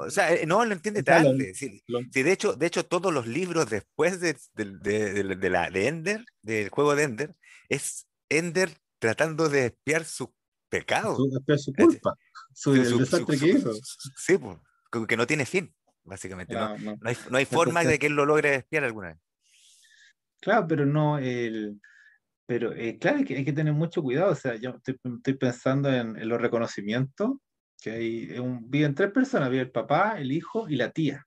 que 0.01 0.07
o 0.07 0.11
sea, 0.11 0.33
eh, 0.33 0.47
no, 0.47 0.65
lo 0.65 0.73
entiende 0.73 1.03
tarde. 1.03 1.53
Sí, 1.55 1.83
lo... 1.87 2.01
sí, 2.11 2.23
de, 2.23 2.33
hecho, 2.33 2.55
de 2.55 2.67
hecho, 2.67 2.87
todos 2.87 3.13
los 3.13 3.27
libros 3.27 3.69
después 3.69 4.21
de, 4.21 4.37
de, 4.55 4.65
de, 4.79 5.37
de, 5.37 5.51
la, 5.51 5.71
de 5.71 5.89
Ender, 5.89 6.25
del 6.43 6.71
juego 6.71 6.95
de 6.95 7.03
Ender, 7.03 7.37
es 7.69 8.07
Ender 8.31 8.71
tratando 8.99 9.49
de 9.49 9.67
espiar 9.67 10.05
su 10.05 10.33
pecado. 10.69 11.17
Su, 11.17 11.37
espiar 11.37 11.59
su 11.59 11.73
culpa, 11.75 12.15
su, 12.55 12.75
su, 12.75 12.81
el 12.81 12.99
desastre 12.99 13.37
su, 13.37 13.45
que 13.45 13.51
hizo. 13.51 13.73
Sí, 14.17 14.39
pues, 14.39 14.57
que 15.07 15.17
no 15.17 15.27
tiene 15.27 15.45
fin, 15.45 15.75
básicamente. 16.05 16.55
No, 16.55 16.79
no, 16.79 16.97
no 16.97 17.09
hay, 17.09 17.17
no 17.31 17.39
hay 17.39 17.45
forma 17.45 17.85
de 17.85 17.99
que 17.99 18.07
él 18.07 18.15
lo 18.15 18.25
logre 18.25 18.55
espiar 18.55 18.85
alguna 18.85 19.09
vez. 19.09 19.19
Claro, 20.41 20.67
pero 20.69 20.87
no 20.87 21.19
el. 21.19 21.81
Pero 22.47 22.73
eh, 22.73 22.99
claro, 22.99 23.19
hay 23.19 23.25
que, 23.25 23.37
hay 23.37 23.45
que 23.45 23.53
tener 23.53 23.73
mucho 23.75 24.03
cuidado. 24.03 24.33
O 24.33 24.35
sea, 24.35 24.57
yo 24.57 24.71
estoy, 24.71 24.99
estoy 25.17 25.35
pensando 25.35 25.93
en, 25.93 26.17
en, 26.17 26.29
los 26.29 26.41
reconocimientos, 26.41 27.33
que 27.83 27.91
hay 27.91 28.39
un, 28.39 28.71
viven 28.71 28.95
tres 28.95 29.11
personas, 29.13 29.51
vive 29.51 29.65
el 29.65 29.71
papá, 29.71 30.19
el 30.19 30.33
hijo 30.33 30.69
y 30.69 30.77
la 30.77 30.91
tía. 30.91 31.27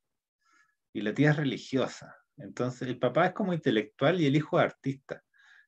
Y 0.94 1.02
la 1.02 1.14
tía 1.14 1.32
es 1.32 1.38
religiosa. 1.38 2.16
Entonces, 2.38 2.88
el 2.88 2.98
papá 2.98 3.28
es 3.28 3.34
como 3.34 3.54
intelectual 3.54 4.20
y 4.20 4.26
el 4.26 4.36
hijo 4.36 4.60
es 4.60 4.66
artista. 4.66 5.24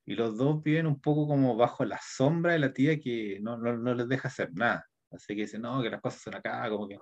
Y 0.06 0.16
los 0.16 0.38
dos 0.38 0.62
viven 0.64 0.88
un 0.88 1.00
poco 1.00 1.28
como 1.28 1.56
bajo 1.56 1.86
la 1.86 2.00
sombra 2.02 2.54
de 2.54 2.60
la 2.60 2.74
tía 2.74 3.00
que 3.00 3.40
no, 3.42 3.58
no, 3.58 3.78
no 3.78 3.94
les 3.94 4.08
deja 4.08 4.28
hacer 4.28 4.52
nada. 4.54 4.88
Así 5.12 5.36
que 5.36 5.42
dicen, 5.42 5.62
no, 5.62 5.82
que 5.82 5.90
las 5.90 6.02
cosas 6.02 6.22
son 6.22 6.36
acá, 6.36 6.68
como 6.70 6.88
que... 6.88 6.98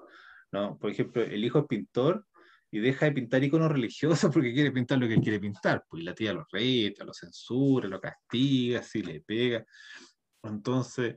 No, 0.52 0.78
por 0.78 0.92
ejemplo, 0.92 1.24
el 1.24 1.46
hijo 1.46 1.60
es 1.60 1.66
pintor 1.66 2.28
y 2.72 2.80
deja 2.80 3.06
de 3.06 3.12
pintar 3.12 3.44
iconos 3.44 3.72
religiosos 3.72 4.32
porque 4.34 4.54
quiere 4.54 4.72
pintar 4.72 4.98
lo 4.98 5.08
que 5.08 5.16
él 5.16 5.22
quiere 5.22 5.40
pintar. 5.40 5.84
Pues 5.90 6.04
la 6.04 6.16
tía 6.16 6.34
lo 6.34 6.46
reta, 6.50 7.04
lo 7.04 7.14
censura, 7.14 7.88
lo 7.90 8.00
castiga, 8.00 8.80
así 8.80 9.04
le 9.04 9.22
pega. 9.22 9.66
Entonces, 10.44 11.16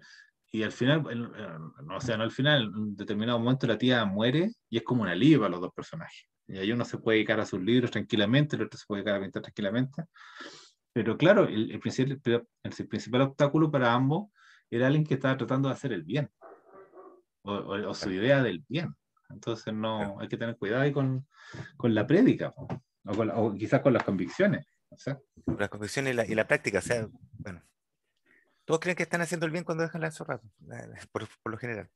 y 0.51 0.63
al 0.63 0.73
final, 0.73 1.05
o 1.91 2.01
sea, 2.01 2.17
no 2.17 2.25
al 2.25 2.31
final, 2.33 2.65
en 2.65 2.77
un 2.77 2.97
determinado 2.97 3.39
momento 3.39 3.67
la 3.67 3.79
tía 3.79 4.05
muere 4.05 4.53
y 4.69 4.77
es 4.77 4.83
como 4.83 5.03
una 5.03 5.13
para 5.13 5.49
los 5.49 5.61
dos 5.61 5.73
personajes. 5.73 6.29
Y 6.47 6.59
ahí 6.59 6.73
uno 6.73 6.85
se 6.85 6.99
puede 6.99 7.19
dedicar 7.19 7.41
a 7.41 7.47
sus 7.47 7.63
libros 7.63 7.91
tranquilamente, 7.91 8.57
el 8.57 8.63
otro 8.63 8.79
se 8.79 8.85
puede 8.87 9.03
dedicar 9.03 9.21
a 9.21 9.23
pintar 9.23 9.43
tranquilamente. 9.43 10.05
Pero 10.93 11.17
claro, 11.17 11.49
el, 11.49 11.71
el, 11.71 11.81
principal, 11.81 12.47
el 12.63 12.87
principal 12.89 13.23
obstáculo 13.23 13.71
para 13.71 13.93
ambos 13.93 14.31
era 14.71 14.87
alguien 14.87 15.05
que 15.05 15.15
estaba 15.15 15.37
tratando 15.37 15.69
de 15.69 15.75
hacer 15.75 15.93
el 15.93 16.03
bien, 16.03 16.31
o, 17.43 17.53
o, 17.53 17.91
o 17.91 17.95
su 17.95 18.11
idea 18.11 18.43
del 18.43 18.65
bien. 18.69 18.95
Entonces 19.35 19.75
no 19.75 20.21
hay 20.21 20.29
que 20.29 20.37
tener 20.37 20.57
cuidado 20.57 20.83
ahí 20.83 20.93
con, 20.93 21.27
con 21.77 21.95
la 21.95 22.07
prédica, 22.07 22.55
o, 22.57 22.67
con 23.15 23.31
o, 23.31 23.55
quizás 23.55 23.81
con 23.81 23.93
las 23.93 24.05
convicciones. 24.05 24.67
O 24.91 24.97
sea. 24.97 25.19
Las 25.59 25.69
convicciones 25.69 26.15
y 26.15 26.17
la, 26.17 26.27
y 26.27 26.35
la, 26.35 26.47
práctica, 26.47 26.79
o 26.79 26.83
sea, 26.83 27.09
bueno. 27.33 27.63
Todos 28.65 28.81
creen 28.81 28.97
que 28.97 29.03
están 29.03 29.21
haciendo 29.21 29.45
el 29.45 29.53
bien 29.53 29.65
cuando 29.65 29.83
dejan 29.83 30.01
la 30.01 30.11
zorra, 30.11 30.41
por, 31.13 31.29
por 31.43 31.53
lo 31.53 31.59
general. 31.59 31.91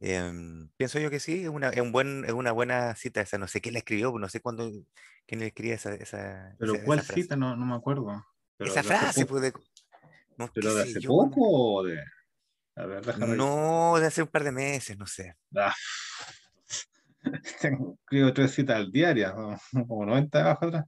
Eh, 0.00 0.32
pienso 0.78 0.98
yo 0.98 1.10
que 1.10 1.20
sí, 1.20 1.42
es 1.42 1.48
una, 1.50 1.68
es, 1.68 1.80
un 1.80 1.92
buen, 1.92 2.24
es 2.24 2.32
una 2.32 2.52
buena 2.52 2.94
cita 2.94 3.20
esa. 3.20 3.36
No 3.36 3.46
sé 3.46 3.60
quién 3.60 3.74
la 3.74 3.80
escribió, 3.80 4.18
no 4.18 4.28
sé 4.30 4.40
cuándo, 4.40 4.70
quién 5.26 5.40
le 5.40 5.48
escribía 5.48 5.74
esa. 5.74 5.94
esa 5.94 6.56
Pero 6.58 6.74
esa, 6.74 6.84
¿cuál 6.84 6.98
esa 7.00 7.12
cita? 7.12 7.36
No, 7.36 7.54
no 7.56 7.66
me 7.66 7.74
acuerdo. 7.74 8.24
Pero 8.56 8.70
esa 8.70 8.82
frase, 8.82 9.26
pues 9.26 9.52
no, 10.38 10.50
¿Pero 10.54 10.74
de 10.74 10.82
hace 10.82 11.00
yo, 11.00 11.10
poco 11.10 11.40
o 11.42 11.82
de.? 11.82 12.02
A 12.76 12.86
ver, 12.86 13.18
no, 13.18 13.98
de 13.98 14.06
hace 14.06 14.22
un 14.22 14.28
par 14.28 14.44
de 14.44 14.52
meses, 14.52 14.96
no 14.96 15.06
sé. 15.06 15.34
Ah. 15.56 15.74
Tengo, 17.60 17.98
creo, 18.04 18.32
tres 18.32 18.52
citas 18.52 18.76
al 18.76 18.90
diario, 18.90 19.58
como 19.88 20.06
90 20.06 20.38
debajo 20.38 20.66
atrás. 20.66 20.84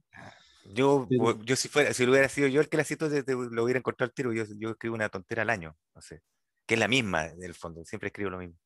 Yo, 0.73 1.05
sí. 1.09 1.17
yo 1.43 1.55
si 1.55 1.67
fuera, 1.67 1.93
si 1.93 2.05
hubiera 2.05 2.29
sido 2.29 2.47
yo 2.47 2.61
el 2.61 2.69
que 2.69 2.77
la 2.77 2.85
cito, 2.85 3.09
lo 3.09 3.63
hubiera 3.63 3.79
encontrado 3.79 4.09
al 4.09 4.13
tiro, 4.13 4.33
yo, 4.33 4.45
yo 4.57 4.71
escribo 4.71 4.95
una 4.95 5.09
tontera 5.09 5.41
al 5.41 5.49
año, 5.49 5.75
no 5.93 6.01
sé. 6.01 6.21
Que 6.65 6.75
es 6.75 6.79
la 6.79 6.87
misma, 6.87 7.27
en 7.27 7.43
el 7.43 7.53
fondo, 7.53 7.83
siempre 7.83 8.07
escribo 8.07 8.29
lo 8.29 8.37
mismo. 8.37 8.57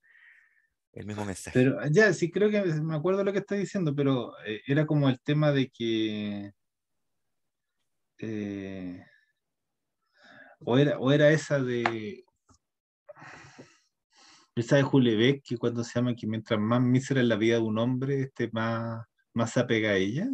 El 0.93 1.05
mismo 1.05 1.25
mensaje. 1.25 1.59
Pero 1.59 1.79
ya, 1.91 2.13
sí 2.13 2.31
creo 2.31 2.49
que 2.49 2.61
me 2.63 2.95
acuerdo 2.95 3.23
lo 3.23 3.33
que 3.33 3.39
está 3.39 3.55
diciendo, 3.55 3.93
pero 3.95 4.33
eh, 4.45 4.61
era 4.65 4.85
como 4.85 5.09
el 5.09 5.19
tema 5.19 5.51
de 5.51 5.69
que. 5.69 6.51
Eh, 8.19 9.03
o, 10.59 10.77
era, 10.77 10.97
o 10.99 11.11
era 11.11 11.29
esa 11.29 11.59
de 11.59 12.23
esa 14.61 14.77
de 14.77 14.83
Julebeck, 14.83 15.43
que 15.43 15.57
cuando 15.57 15.83
se 15.83 15.93
llama 15.93 16.15
que 16.15 16.27
mientras 16.27 16.59
más 16.59 16.81
mísera 16.81 17.21
es 17.21 17.27
la 17.27 17.35
vida 17.35 17.55
de 17.55 17.61
un 17.61 17.77
hombre, 17.77 18.21
este 18.21 18.49
más, 18.51 19.05
más 19.33 19.51
se 19.51 19.59
apega 19.59 19.91
a 19.91 19.95
ella. 19.95 20.27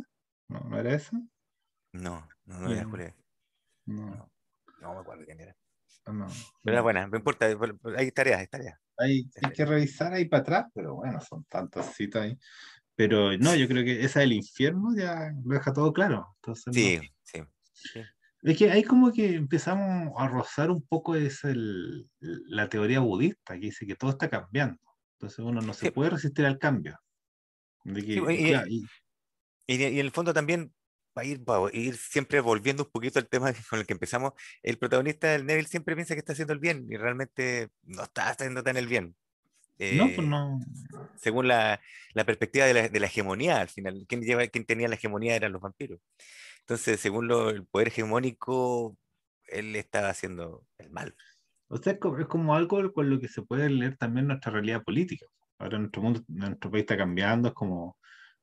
¿No, 0.47 0.59
¿no 0.61 0.79
era 0.79 0.93
eso? 0.93 1.15
No, 1.93 2.27
no, 2.45 2.59
no 2.59 2.71
era 2.71 2.85
Julebeck. 2.85 3.15
No. 3.85 4.05
no. 4.05 4.33
No 4.81 4.93
me 4.93 4.99
acuerdo 4.99 5.23
quién 5.25 5.39
era. 5.39 5.55
No, 6.07 6.27
pero 6.61 6.75
era 6.75 6.81
buena, 6.81 7.07
no 7.07 7.17
importa, 7.17 7.47
hay 7.95 8.11
tareas, 8.11 8.41
hay 8.41 8.47
tareas. 8.47 8.77
Hay, 8.97 9.29
hay 9.41 9.51
que 9.53 9.65
revisar 9.65 10.11
ahí 10.11 10.25
para 10.25 10.41
atrás, 10.41 10.65
pero 10.73 10.95
bueno, 10.95 11.21
son 11.21 11.45
tantas 11.45 11.95
citas 11.95 12.23
ahí. 12.23 12.37
Pero 12.95 13.37
no, 13.37 13.55
yo 13.55 13.67
creo 13.67 13.85
que 13.85 14.03
esa 14.03 14.19
del 14.19 14.33
infierno 14.33 14.93
ya 14.95 15.31
lo 15.43 15.53
deja 15.53 15.71
todo 15.71 15.93
claro. 15.93 16.35
Entonces, 16.41 16.73
sí, 16.73 16.97
no. 16.97 17.03
sí, 17.23 17.41
sí. 17.73 18.01
Es 18.43 18.57
que 18.57 18.69
ahí 18.69 18.83
como 18.83 19.11
que 19.11 19.35
empezamos 19.35 20.13
a 20.17 20.27
rozar 20.27 20.69
un 20.69 20.85
poco 20.85 21.15
es 21.15 21.43
el, 21.43 22.09
la 22.19 22.67
teoría 22.69 22.99
budista, 22.99 23.53
que 23.53 23.67
dice 23.67 23.87
que 23.87 23.95
todo 23.95 24.11
está 24.11 24.29
cambiando. 24.29 24.79
Entonces 25.13 25.39
uno 25.39 25.61
no 25.61 25.73
se 25.73 25.87
sí. 25.87 25.91
puede 25.91 26.09
resistir 26.09 26.45
al 26.45 26.59
cambio. 26.59 26.99
Que, 27.85 28.01
sí, 28.01 28.21
y, 28.29 28.49
ya, 28.49 28.63
y, 28.67 28.85
y, 29.67 29.75
y, 29.75 29.83
en 29.83 30.05
el 30.05 30.11
fondo 30.11 30.33
también 30.33 30.73
para 31.13 31.27
ir, 31.27 31.41
ir 31.73 31.95
siempre 31.95 32.41
volviendo 32.41 32.83
un 32.83 32.91
poquito 32.91 33.19
al 33.19 33.27
tema 33.27 33.53
con 33.69 33.79
el 33.79 33.85
que 33.85 33.93
empezamos, 33.93 34.33
el 34.61 34.77
protagonista 34.77 35.31
del 35.31 35.45
Neville 35.45 35.67
siempre 35.67 35.95
piensa 35.95 36.15
que 36.15 36.19
está 36.19 36.33
haciendo 36.33 36.53
el 36.53 36.59
bien 36.59 36.87
y 36.89 36.97
realmente 36.97 37.69
no 37.83 38.03
está 38.03 38.29
haciendo 38.29 38.63
tan 38.63 38.77
el 38.77 38.87
bien. 38.87 39.15
no, 39.79 40.09
pues 40.15 40.27
no. 40.27 40.59
Según 41.15 41.47
la, 41.47 41.79
la 42.13 42.25
perspectiva 42.25 42.65
de 42.65 42.73
la, 42.73 42.89
de 42.89 42.99
la, 42.99 43.07
hegemonía, 43.07 43.61
al 43.61 43.69
final, 43.69 44.05
quien, 44.07 44.21
lleva, 44.21 44.45
quien 44.47 44.65
tenía 44.65 44.87
la 44.87 44.95
hegemonía 44.95 45.35
eran 45.35 45.53
los 45.53 45.61
vampiros. 45.61 45.99
Entonces, 46.63 46.99
según 46.99 47.27
lo, 47.27 47.49
el 47.49 47.65
poder 47.65 47.89
hegemónico, 47.89 48.97
él 49.47 49.75
estaba 49.75 50.09
haciendo 50.09 50.65
el 50.77 50.89
mal. 50.91 51.15
O 51.67 51.77
sea, 51.77 51.93
es 51.93 52.27
como 52.27 52.55
algo 52.55 52.93
con 52.93 53.09
lo 53.09 53.19
que 53.19 53.27
se 53.27 53.41
puede 53.41 53.69
leer 53.69 53.97
también 53.97 54.27
nuestra 54.27 54.51
realidad 54.51 54.83
política. 54.83 55.25
Ahora 55.59 55.79
nuestro 55.79 56.01
mundo, 56.01 56.21
nuestro 56.27 56.71
país 56.71 56.83
está 56.83 56.97
cambiando, 56.97 57.49
es 57.49 57.53
como 57.53 57.97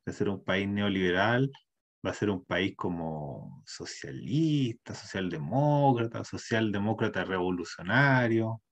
de 0.05 0.13
ser 0.13 0.29
un 0.29 0.45
país 0.45 0.69
neoliberal, 0.69 1.51
va 2.05 2.11
a 2.11 2.15
ser 2.15 2.31
un 2.31 2.45
país 2.45 2.75
como 2.77 3.63
socialista, 3.67 4.95
socialdemócrata, 4.95 6.25
socialdemócrata 6.25 7.25
revolucionario, 7.25 8.63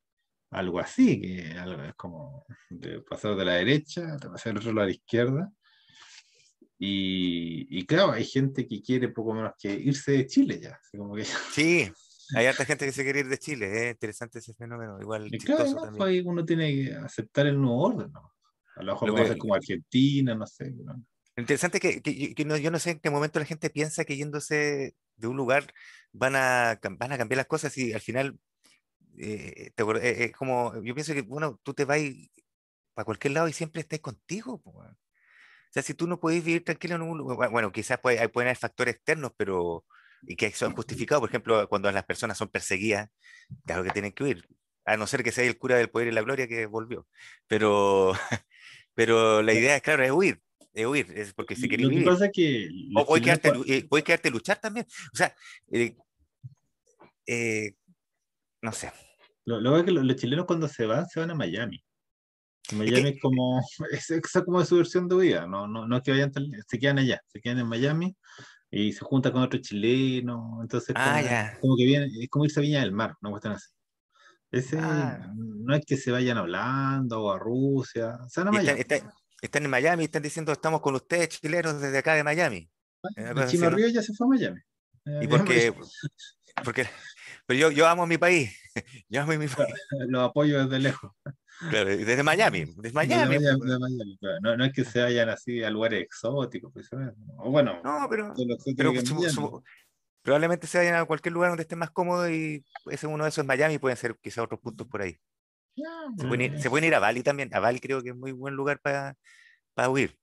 algo 0.51 0.81
así, 0.81 1.21
que 1.21 1.51
es 1.51 1.95
como 1.97 2.45
de 2.71 3.01
pasar 3.03 3.37
de 3.37 3.45
la 3.45 3.55
derecha, 3.55 4.17
de 4.17 4.31
pasar 4.31 4.53
del 4.53 4.59
otro 4.59 4.73
lado 4.73 4.83
a 4.85 4.87
la 4.87 4.93
izquierda. 4.93 5.53
Y, 6.79 7.67
y, 7.77 7.87
claro, 7.87 8.13
hay 8.13 8.25
gente 8.25 8.67
que 8.67 8.81
quiere 8.81 9.09
poco 9.09 9.35
menos 9.35 9.53
que 9.59 9.73
irse 9.73 10.13
de 10.13 10.27
Chile 10.27 10.61
ya. 10.61 10.81
como 10.97 11.15
que... 11.15 11.25
Sí, 11.53 11.91
hay 12.37 12.47
harta 12.47 12.65
gente 12.65 12.87
que 12.87 12.93
se 12.93 13.03
quiere 13.03 13.21
ir 13.21 13.29
de 13.29 13.39
Chile, 13.39 13.67
es 13.67 13.83
¿eh? 13.83 13.91
interesante 13.91 14.39
ese 14.39 14.55
fenómeno. 14.55 14.99
Igual 15.01 15.29
y 15.33 15.39
claro, 15.39 15.65
no, 15.71 15.97
pues 15.97 16.23
uno 16.25 16.45
tiene 16.45 16.75
que 16.75 16.95
aceptar 16.95 17.47
el 17.47 17.61
nuevo 17.61 17.83
orden, 17.83 18.13
¿no? 18.13 18.33
A 18.77 18.83
lo 18.83 18.93
mejor 18.93 19.33
a 19.33 19.37
como 19.37 19.55
Argentina, 19.55 20.35
no 20.35 20.47
sé. 20.47 20.71
¿no? 20.71 21.05
Interesante 21.37 21.81
que, 21.81 22.01
que, 22.01 22.35
que 22.35 22.45
no, 22.45 22.57
yo 22.57 22.71
no 22.71 22.79
sé 22.79 22.93
en 22.93 23.01
qué 23.01 23.11
momento 23.11 23.39
la 23.39 23.45
gente 23.45 23.71
piensa 23.71 24.05
que 24.05 24.17
yéndose 24.17 24.95
de 25.17 25.27
un 25.27 25.37
lugar 25.37 25.73
van 26.13 26.37
a, 26.37 26.79
van 26.99 27.13
a 27.13 27.19
cambiar 27.19 27.39
las 27.39 27.47
cosas 27.47 27.77
y 27.79 27.93
al 27.93 28.01
final 28.01 28.39
eh, 29.17 29.71
te, 29.75 29.83
eh, 29.83 30.25
es 30.25 30.33
como, 30.33 30.75
yo 30.83 30.95
pienso 30.95 31.15
que, 31.15 31.23
bueno, 31.23 31.59
tú 31.63 31.75
te 31.75 31.85
vas 31.85 32.01
para 32.95 33.05
cualquier 33.05 33.35
lado 33.35 33.49
y 33.49 33.53
siempre 33.53 33.81
estés 33.81 34.01
contigo. 34.01 34.61
O 35.69 35.73
sea, 35.73 35.83
si 35.83 35.95
tú 35.95 36.07
no 36.07 36.19
puedes 36.19 36.43
vivir 36.45 36.65
tranquilo 36.65 36.97
en 36.97 37.03
un 37.03 37.19
lugar, 37.19 37.51
bueno, 37.51 37.71
quizás 37.71 37.99
puede, 38.01 38.29
pueden 38.29 38.49
haber 38.49 38.57
factores 38.57 38.95
externos, 38.97 39.33
pero 39.37 39.85
y 40.23 40.37
que 40.37 40.51
son 40.53 40.75
justificados, 40.75 41.21
por 41.21 41.29
ejemplo, 41.29 41.69
cuando 41.69 41.91
las 41.93 42.05
personas 42.05 42.39
son 42.39 42.49
perseguidas, 42.49 43.09
claro 43.65 43.85
que 43.85 43.91
tienen 43.91 44.13
que 44.13 44.25
huir, 44.25 44.49
a 44.85 44.97
no 44.97 45.07
ser 45.07 45.23
que 45.23 45.33
sea 45.33 45.45
el 45.45 45.59
cura 45.59 45.77
del 45.77 45.91
poder 45.91 46.09
y 46.09 46.13
la 46.13 46.23
gloria 46.23 46.49
que 46.49 46.67
volvió. 46.67 47.07
Pero, 47.47 48.13
pero 48.95 49.43
la 49.43 49.53
idea 49.53 49.77
es, 49.77 49.83
claro, 49.83 50.03
es 50.03 50.11
huir, 50.11 50.41
es 50.73 50.87
huir, 50.87 51.07
es 51.15 51.35
porque 51.35 51.55
si 51.55 51.69
vivir. 51.69 52.05
Pasa 52.05 52.31
que 52.31 52.69
o 52.97 53.07
puedes 53.07 53.25
quedarte, 53.25 53.53
eh, 53.67 53.89
quedarte, 54.05 54.31
luchar 54.31 54.61
también. 54.61 54.87
O 55.13 55.17
sea, 55.17 55.35
eh, 55.71 55.97
eh, 57.27 57.73
no 58.63 58.73
sé. 58.73 58.93
Lo, 59.45 59.61
lo 59.61 59.85
que 59.85 59.93
los, 59.93 60.17
chilenos 60.17 60.47
cuando 60.47 60.69
se 60.69 60.85
van, 60.87 61.07
se 61.09 61.21
van 61.21 61.31
a 61.31 61.35
Miami. 61.35 61.83
Miami 62.73 63.11
es, 63.11 63.21
como, 63.21 63.63
es, 63.93 64.11
es, 64.11 64.43
como 64.45 64.65
su 64.65 64.77
versión 64.77 65.09
de 65.09 65.17
vida, 65.17 65.47
no, 65.47 65.67
no, 65.67 65.87
no 65.87 65.97
es 65.97 66.03
que 66.03 66.11
vayan, 66.11 66.33
se 66.67 66.79
quedan 66.79 66.99
allá, 66.99 67.21
se 67.27 67.41
quedan 67.41 67.61
en 67.61 67.67
Miami 67.67 68.17
y 68.71 68.93
se 68.93 69.05
junta 69.05 69.33
con 69.33 69.43
otro 69.43 69.59
chileno, 69.61 70.59
entonces 70.61 70.95
ah, 70.97 71.55
como, 71.61 71.77
que 71.77 71.85
viene, 71.87 72.07
es 72.21 72.29
como 72.29 72.45
irse 72.45 72.61
a 72.61 72.63
Viña 72.63 72.81
del 72.81 72.93
Mar, 72.93 73.15
no 73.21 73.31
cuestión 73.31 73.55
así. 73.55 73.69
Ese, 74.51 74.79
ah. 74.79 75.31
no 75.35 75.75
es 75.75 75.85
que 75.85 75.97
se 75.97 76.11
vayan 76.11 76.39
hablando 76.39 77.23
o 77.23 77.33
a 77.33 77.39
Rusia, 77.39 78.19
se 78.29 78.41
van 78.41 78.49
a 78.49 78.53
Miami. 78.53 78.81
Están, 78.81 79.11
están, 79.41 79.65
en 79.65 79.71
Miami 79.71 80.03
y 80.03 80.07
están 80.07 80.23
diciendo 80.23 80.53
estamos 80.53 80.81
con 80.81 80.95
ustedes 80.95 81.29
chilenos 81.29 81.81
desde 81.81 81.99
acá 81.99 82.15
de 82.15 82.25
Miami. 82.25 82.71
El 83.17 83.47
Chino 83.47 83.71
Río 83.71 83.89
ya 83.89 84.03
se 84.03 84.13
fue 84.15 84.27
a 84.27 84.31
Miami. 84.31 84.61
¿Y 85.23 85.27
por 85.27 85.45
qué? 85.45 85.73
porque, 86.65 86.87
pero 87.47 87.59
yo, 87.59 87.71
yo 87.71 87.87
amo 87.87 88.07
mi 88.07 88.19
país, 88.19 88.51
yo 89.09 89.23
amo 89.23 89.33
mi 89.33 89.49
país. 89.49 89.75
Lo 90.09 90.23
apoyo 90.23 90.65
desde 90.65 90.79
lejos. 90.79 91.13
Claro, 91.71 91.89
desde 91.89 92.23
Miami, 92.23 92.67
desde 92.77 92.93
Miami. 92.93 93.39
Desde 93.39 93.79
Miami, 93.79 94.17
pues. 94.21 94.39
no, 94.41 94.57
no, 94.57 94.65
es 94.65 94.73
que 94.73 94.85
se 94.85 95.03
vayan 95.03 95.29
así 95.29 95.63
a 95.63 95.71
lugares 95.71 96.03
exóticos, 96.03 96.73
pues, 96.73 96.89
o 97.37 97.51
bueno, 97.51 97.81
no, 97.83 98.07
pero, 98.09 98.33
pero 98.77 98.93
probablemente 100.23 100.67
se 100.67 100.79
vayan 100.79 100.97
a 100.97 101.05
cualquier 101.05 101.33
lugar 101.33 101.51
donde 101.51 101.63
esté 101.63 101.75
más 101.75 101.91
cómodo 101.91 102.31
y 102.31 102.65
ese 102.91 103.07
uno 103.07 103.25
de 103.25 103.31
esos 103.31 103.43
es 103.43 103.47
Miami, 103.47 103.79
pueden 103.79 103.97
ser 103.97 104.17
quizás 104.21 104.45
otros 104.45 104.61
puntos 104.61 104.87
por 104.87 105.03
ahí. 105.03 105.17
se, 106.17 106.27
pueden 106.27 106.53
ir, 106.53 106.61
se, 106.61 106.71
pueden 106.71 106.89
ir, 106.89 106.95
a 106.95 107.01
Bali 107.01 107.23
también, 107.23 107.53
a 107.55 107.61
Bali 107.61 107.81
creo 107.81 108.03
que 108.03 108.11
es 108.11 108.17
muy 108.17 108.33
buen 108.33 108.55
lugar 108.55 108.79
para, 108.81 109.17
para 109.75 109.91
huir. 109.91 110.17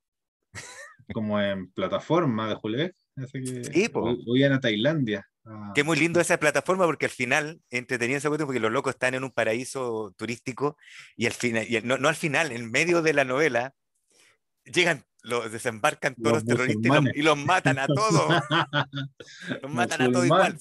Como 1.13 1.39
en 1.41 1.69
plataforma 1.71 2.47
de 2.47 2.55
Julio 2.55 2.89
sí, 3.71 3.89
huían 4.25 4.53
a 4.53 4.59
Tailandia. 4.59 5.27
Ah, 5.45 5.71
que 5.75 5.83
muy 5.83 5.97
lindo 5.97 6.19
esa 6.19 6.39
plataforma 6.39 6.85
porque 6.85 7.05
al 7.05 7.11
final, 7.11 7.61
entretenido 7.69 8.17
ese 8.17 8.29
porque 8.29 8.59
los 8.59 8.71
locos 8.71 8.95
están 8.95 9.13
en 9.13 9.23
un 9.23 9.31
paraíso 9.31 10.13
turístico 10.17 10.77
y 11.15 11.27
al 11.27 11.33
final, 11.33 11.65
y 11.69 11.79
no, 11.81 11.97
no, 11.97 12.07
al 12.07 12.15
final, 12.15 12.51
en 12.51 12.71
medio 12.71 13.03
de 13.03 13.13
la 13.13 13.25
novela, 13.25 13.75
llegan, 14.63 15.05
los 15.21 15.51
desembarcan 15.51 16.15
todos 16.15 16.37
los, 16.37 16.45
terroristas 16.45 17.03
y 17.13 17.21
los, 17.21 17.37
matan 17.37 17.77
a 17.77 17.85
todos. 17.85 18.41
los 19.61 19.71
matan 19.71 20.01
a 20.01 20.11
todos 20.11 20.25
igual. 20.25 20.57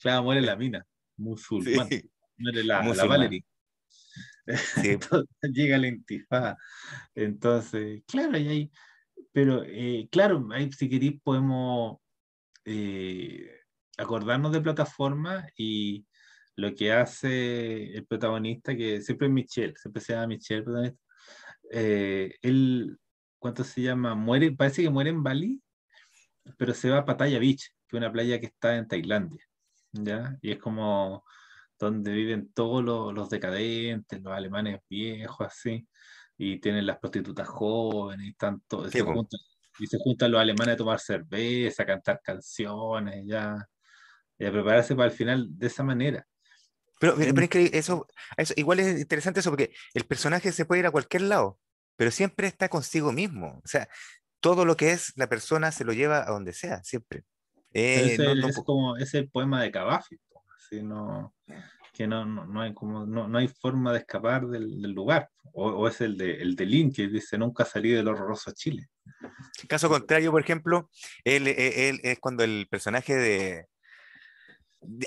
Claro, 0.00 0.22
muere 0.22 0.42
la 0.42 0.56
mina, 0.56 0.86
musulmán. 1.16 1.88
Muere 2.36 2.62
la, 2.62 2.82
la 2.82 3.04
Valerie. 3.06 3.44
llega 5.42 5.78
la 5.78 5.88
intifada. 5.88 6.58
Entonces, 7.14 8.02
claro, 8.06 8.36
y 8.36 8.48
ahí, 8.48 8.72
pero 9.32 9.62
eh, 9.64 10.08
claro, 10.10 10.46
ahí 10.52 10.70
si 10.72 10.88
queréis 10.88 11.20
podemos 11.22 11.98
eh, 12.66 13.48
acordarnos 13.96 14.52
de 14.52 14.60
plataforma 14.60 15.46
y 15.56 16.06
lo 16.56 16.74
que 16.74 16.92
hace 16.92 17.94
el 17.96 18.06
protagonista, 18.06 18.76
que 18.76 19.00
siempre 19.00 19.28
es 19.28 19.32
Michelle, 19.32 19.74
siempre 19.76 20.02
se 20.02 20.12
llama 20.14 20.26
Michelle, 20.28 20.64
protagonista, 20.64 20.94
eh, 21.70 22.34
él, 22.42 22.98
¿cuánto 23.38 23.62
se 23.64 23.82
llama? 23.82 24.14
Muere, 24.14 24.52
parece 24.52 24.82
que 24.82 24.90
muere 24.90 25.10
en 25.10 25.22
Bali, 25.22 25.62
pero 26.58 26.74
se 26.74 26.90
va 26.90 26.98
a 26.98 27.04
Pattaya 27.04 27.38
Beach, 27.38 27.70
que 27.86 27.96
es 27.96 27.98
una 27.98 28.12
playa 28.12 28.40
que 28.40 28.46
está 28.46 28.76
en 28.76 28.88
Tailandia, 28.88 29.44
¿ya? 29.92 30.36
Y 30.42 30.52
es 30.52 30.58
como 30.58 31.24
donde 31.78 32.12
viven 32.12 32.52
todos 32.52 32.82
los, 32.82 33.12
los 33.12 33.28
decadentes, 33.28 34.22
los 34.22 34.32
alemanes 34.32 34.80
viejos, 34.88 35.46
así, 35.46 35.86
y 36.38 36.58
tienen 36.58 36.86
las 36.86 36.98
prostitutas 36.98 37.48
jóvenes, 37.48 38.28
y 38.28 38.34
tanto, 38.34 38.86
y 39.78 39.86
se 39.86 39.98
juntan 39.98 40.30
los 40.30 40.40
alemanes 40.40 40.74
a 40.74 40.78
tomar 40.78 41.00
cerveza, 41.00 41.82
a 41.82 41.86
cantar 41.86 42.20
canciones, 42.22 43.24
ya, 43.26 43.68
y 44.38 44.44
a 44.44 44.52
prepararse 44.52 44.94
para 44.94 45.10
el 45.10 45.16
final 45.16 45.46
de 45.50 45.66
esa 45.66 45.82
manera. 45.82 46.26
Pero, 46.98 47.16
pero 47.16 47.42
es 47.42 47.50
que 47.50 47.70
eso, 47.74 48.06
eso, 48.36 48.54
igual 48.56 48.80
es 48.80 48.98
interesante 48.98 49.40
eso, 49.40 49.50
porque 49.50 49.72
el 49.92 50.04
personaje 50.04 50.50
se 50.52 50.64
puede 50.64 50.80
ir 50.80 50.86
a 50.86 50.90
cualquier 50.90 51.22
lado, 51.22 51.58
pero 51.96 52.10
siempre 52.10 52.46
está 52.46 52.68
consigo 52.68 53.12
mismo. 53.12 53.60
O 53.62 53.68
sea, 53.68 53.88
todo 54.40 54.64
lo 54.64 54.76
que 54.76 54.92
es 54.92 55.12
la 55.16 55.28
persona 55.28 55.72
se 55.72 55.84
lo 55.84 55.92
lleva 55.92 56.22
a 56.26 56.30
donde 56.30 56.52
sea, 56.52 56.82
siempre. 56.84 57.24
Eh, 57.72 58.16
es, 58.18 58.62
como, 58.64 58.96
es 58.96 59.12
el 59.14 59.28
poema 59.28 59.62
de 59.62 59.70
Cavafi, 59.70 60.18
así 60.56 60.82
no, 60.82 61.34
que 61.96 62.06
no, 62.06 62.24
no, 62.24 62.60
hay 62.60 62.74
como, 62.74 63.06
no, 63.06 63.26
no, 63.26 63.38
hay 63.38 63.48
forma 63.48 63.92
de 63.92 64.00
escapar 64.00 64.46
del, 64.46 64.82
del 64.82 64.92
lugar. 64.92 65.30
O, 65.52 65.68
o, 65.70 65.88
es 65.88 66.00
el 66.02 66.16
de, 66.16 66.34
el 66.42 66.54
de 66.54 66.66
Link, 66.66 66.94
que 66.94 67.08
dice, 67.08 67.38
nunca 67.38 67.64
salí 67.64 67.90
del 67.90 68.08
horroroso 68.08 68.52
Chile. 68.52 68.88
En 69.62 69.66
caso 69.66 69.88
contrario, 69.88 70.30
por 70.30 70.42
ejemplo, 70.42 70.90
él, 71.24 71.48
él, 71.48 72.00
es 72.02 72.18
cuando 72.18 72.44
el 72.44 72.66
personaje 72.70 73.14
de... 73.14 73.66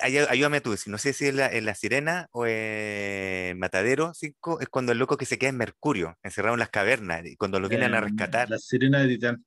Ayúdame 0.01 0.59
tú, 0.59 0.75
no 0.87 0.97
sé 0.97 1.13
si 1.13 1.27
es 1.27 1.33
la, 1.33 1.47
en 1.47 1.65
la 1.65 1.75
Sirena 1.75 2.27
o 2.31 2.45
en 2.45 3.57
Matadero 3.59 4.13
5, 4.13 4.59
es 4.59 4.67
cuando 4.67 4.91
el 4.91 4.97
loco 4.97 5.15
que 5.15 5.25
se 5.25 5.37
queda 5.37 5.51
en 5.51 5.57
Mercurio, 5.57 6.17
encerrado 6.23 6.55
en 6.55 6.59
las 6.59 6.69
cavernas, 6.69 7.25
y 7.25 7.37
cuando 7.37 7.59
lo 7.59 7.69
vienen 7.69 7.93
a 7.93 8.01
rescatar. 8.01 8.49
La 8.49 8.57
Sirena 8.57 8.99
de 8.99 9.07
Titán. 9.07 9.45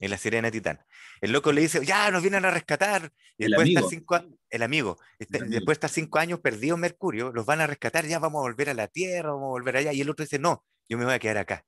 En 0.00 0.10
la 0.10 0.18
Sirena 0.18 0.50
Titán. 0.50 0.80
El 1.20 1.32
loco 1.32 1.52
le 1.52 1.60
dice, 1.60 1.84
ya, 1.84 2.10
nos 2.10 2.22
vienen 2.22 2.44
a 2.44 2.50
rescatar. 2.50 3.12
Y 3.36 3.44
el 3.44 3.50
después 3.50 3.66
amigo. 3.66 3.88
cinco, 3.88 4.20
el 4.48 4.62
amigo. 4.62 4.98
Este, 5.18 5.36
el 5.36 5.44
amigo. 5.44 5.54
Después 5.58 5.76
de 5.76 5.78
estar 5.78 5.90
cinco 5.90 6.18
años 6.18 6.40
perdido 6.40 6.74
en 6.74 6.80
Mercurio, 6.80 7.32
los 7.32 7.46
van 7.46 7.60
a 7.60 7.66
rescatar, 7.66 8.06
ya 8.06 8.18
vamos 8.18 8.40
a 8.40 8.42
volver 8.42 8.70
a 8.70 8.74
la 8.74 8.88
Tierra, 8.88 9.30
vamos 9.30 9.48
a 9.48 9.50
volver 9.50 9.76
allá. 9.76 9.92
Y 9.92 10.00
el 10.00 10.10
otro 10.10 10.24
dice, 10.24 10.38
no, 10.38 10.64
yo 10.88 10.98
me 10.98 11.04
voy 11.04 11.14
a 11.14 11.18
quedar 11.18 11.38
acá. 11.38 11.64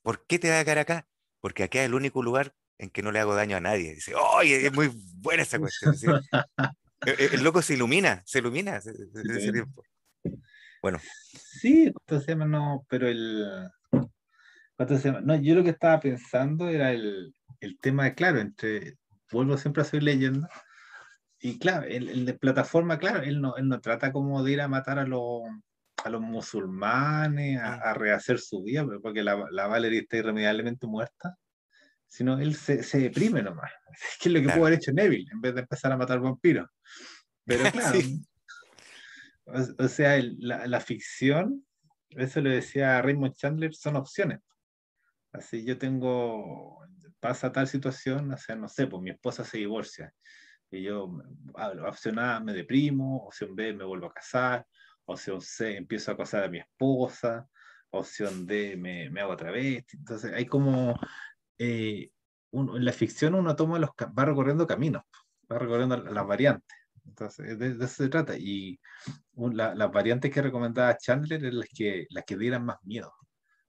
¿Por 0.00 0.24
qué 0.26 0.38
te 0.38 0.48
vas 0.48 0.60
a 0.60 0.64
quedar 0.64 0.78
acá? 0.78 1.06
porque 1.42 1.64
acá 1.64 1.80
es 1.80 1.86
el 1.86 1.94
único 1.94 2.22
lugar 2.22 2.54
en 2.78 2.88
que 2.88 3.02
no 3.02 3.12
le 3.12 3.18
hago 3.18 3.34
daño 3.34 3.56
a 3.56 3.60
nadie. 3.60 3.94
Dice, 3.94 4.14
¡oye! 4.14 4.66
Es 4.66 4.72
muy 4.72 4.90
buena 5.16 5.42
esa 5.42 5.58
cuestión. 5.58 5.92
El, 7.04 7.42
loco 7.42 7.60
se 7.62 7.74
ilumina, 7.74 8.22
se 8.24 8.38
ilumina 8.38 8.76
ese 8.76 9.52
tiempo. 9.52 9.82
Bueno. 10.80 11.00
Sí, 11.32 11.86
entonces, 11.86 12.36
no, 12.36 12.86
pero 12.88 13.08
el. 13.08 13.68
No, 15.24 15.34
yo 15.42 15.56
lo 15.56 15.64
que 15.64 15.70
estaba 15.70 15.98
pensando 15.98 16.68
era 16.68 16.92
el, 16.92 17.34
el 17.62 17.78
tema 17.78 18.04
de, 18.04 18.14
claro, 18.14 18.40
entre. 18.40 18.96
Vuelvo 19.30 19.56
siempre 19.56 19.82
a 19.82 19.84
seguir 19.86 20.02
leyendo. 20.02 20.46
Y 21.40 21.58
claro, 21.58 21.86
el, 21.86 22.08
el, 22.10 22.26
de 22.26 22.34
plataforma, 22.34 22.98
claro, 22.98 23.22
él 23.22 23.40
no, 23.40 23.56
él 23.56 23.66
no 23.68 23.80
trata 23.80 24.12
como 24.12 24.42
de 24.44 24.52
ir 24.52 24.60
a 24.60 24.68
matar 24.68 24.98
a 24.98 25.06
los 25.06 25.42
a 26.04 26.10
los 26.10 26.20
musulmanes, 26.20 27.60
a, 27.60 27.74
a, 27.74 27.94
rehacer 27.94 28.38
su 28.40 28.62
vida, 28.62 28.84
porque 29.02 29.22
la, 29.22 29.46
la 29.52 29.68
Valerie 29.68 30.00
está 30.00 30.16
irremediablemente 30.16 30.86
muerta, 30.86 31.36
sino 32.08 32.38
él 32.40 32.56
se, 32.56 32.82
se 32.82 32.98
deprime 32.98 33.40
nomás. 33.42 33.70
¿Qué 34.20 34.28
es 34.28 34.32
lo 34.32 34.40
que 34.40 34.44
Claro. 34.46 34.58
pudo 34.58 34.66
haber 34.66 34.78
hecho 34.78 34.92
Neville 34.92 35.30
en 35.32 35.40
vez 35.40 35.54
de 35.54 35.60
empezar 35.60 35.92
a 35.92 35.96
matar 35.96 36.20
vampiros? 36.20 36.68
Pero 37.44 37.62
claro, 37.72 38.00
Sí. 38.00 38.20
o, 39.46 39.84
o 39.84 39.88
sea, 39.88 40.16
el- 40.16 40.36
la, 40.40 40.66
la 40.66 40.80
ficción, 40.80 41.64
eso 42.10 42.40
le 42.40 42.50
decía 42.50 43.00
Raymond 43.00 43.34
Chandler, 43.34 43.74
son 43.74 43.96
opciones. 43.96 44.40
Así 45.32 45.64
yo 45.64 45.78
tengo, 45.78 46.84
pasa 47.22 47.52
tal 47.52 47.68
situación, 47.68 48.32
o 48.32 48.36
sea, 48.36 48.56
no 48.56 48.68
sé, 48.68 48.88
pues 48.88 49.00
mi 49.02 49.10
esposa 49.10 49.44
se 49.44 49.58
divorcia 49.58 50.12
y 50.70 50.82
yo, 50.82 51.10
opción 51.86 52.18
A, 52.18 52.40
me 52.40 52.52
deprimo, 52.54 53.26
opción 53.26 53.54
B, 53.54 53.74
me 53.74 53.84
vuelvo 53.84 54.06
a 54.06 54.12
casar, 54.14 54.66
opción 55.04 55.40
C, 55.40 55.76
empiezo 55.76 56.10
a 56.10 56.14
acosar 56.14 56.44
a 56.44 56.48
mi 56.48 56.58
esposa, 56.58 57.46
opción 57.90 58.46
D, 58.46 58.76
me, 58.76 59.10
me 59.10 59.20
hago 59.20 59.32
otra 59.34 59.50
vez. 59.50 59.84
Entonces, 59.92 60.32
hay 60.32 60.46
como, 60.46 60.98
eh, 61.58 62.10
en 62.52 62.84
la 62.84 62.92
ficción 62.92 63.34
uno 63.34 63.54
toma 63.54 63.78
los, 63.78 63.90
va 63.90 64.24
recorriendo 64.24 64.66
caminos, 64.66 65.02
va 65.50 65.58
recorriendo 65.58 65.96
las 65.98 66.26
variantes. 66.26 66.78
Entonces, 67.04 67.58
de, 67.58 67.74
de 67.74 67.84
eso 67.84 68.04
se 68.04 68.08
trata. 68.08 68.34
Y 68.38 68.80
un- 69.34 69.56
la- 69.56 69.74
las 69.74 69.90
variantes 69.92 70.30
que 70.32 70.40
recomendaba 70.42 70.96
Chandler 70.96 71.44
eran 71.44 71.58
las 71.60 71.68
que, 71.68 72.06
las 72.10 72.24
que 72.24 72.36
dieran 72.38 72.64
más 72.64 72.78
miedo. 72.84 73.12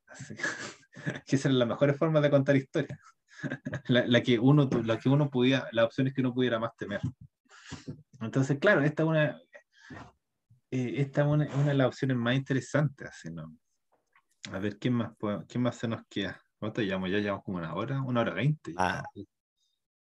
Así. 0.07 0.35
que 1.25 1.35
esas 1.35 1.45
eran 1.47 1.59
las 1.59 1.67
mejores 1.67 1.97
formas 1.97 2.23
de 2.23 2.29
contar 2.29 2.55
historias. 2.55 2.99
la, 3.87 4.05
la 4.07 4.21
que 4.23 4.39
uno, 4.39 4.69
la 4.83 4.97
que 4.97 5.09
uno 5.09 5.29
podía, 5.29 5.67
las 5.71 5.85
opciones 5.85 6.13
que 6.13 6.21
uno 6.21 6.33
pudiera 6.33 6.59
más 6.59 6.75
temer. 6.77 7.01
Entonces, 8.21 8.57
claro, 8.59 8.81
esta 8.81 9.03
es 9.03 9.09
una, 9.09 9.41
eh, 10.71 10.93
esta 10.97 11.21
es 11.21 11.27
una, 11.27 11.45
una 11.55 11.67
de 11.67 11.73
las 11.73 11.87
opciones 11.87 12.17
más 12.17 12.35
interesantes. 12.35 13.07
Así, 13.09 13.31
¿no? 13.31 13.55
A 14.51 14.59
ver, 14.59 14.77
¿qué 14.77 14.89
más, 14.89 15.11
más 15.55 15.75
se 15.77 15.87
nos 15.87 16.01
queda? 16.09 16.41
¿Cuánto 16.57 16.81
llevamos? 16.81 17.09
Ya 17.09 17.19
llevamos 17.19 17.43
como 17.43 17.57
una 17.57 17.73
hora, 17.73 18.01
una 18.01 18.21
hora 18.21 18.33
veinte. 18.33 18.73
Ah. 18.77 19.03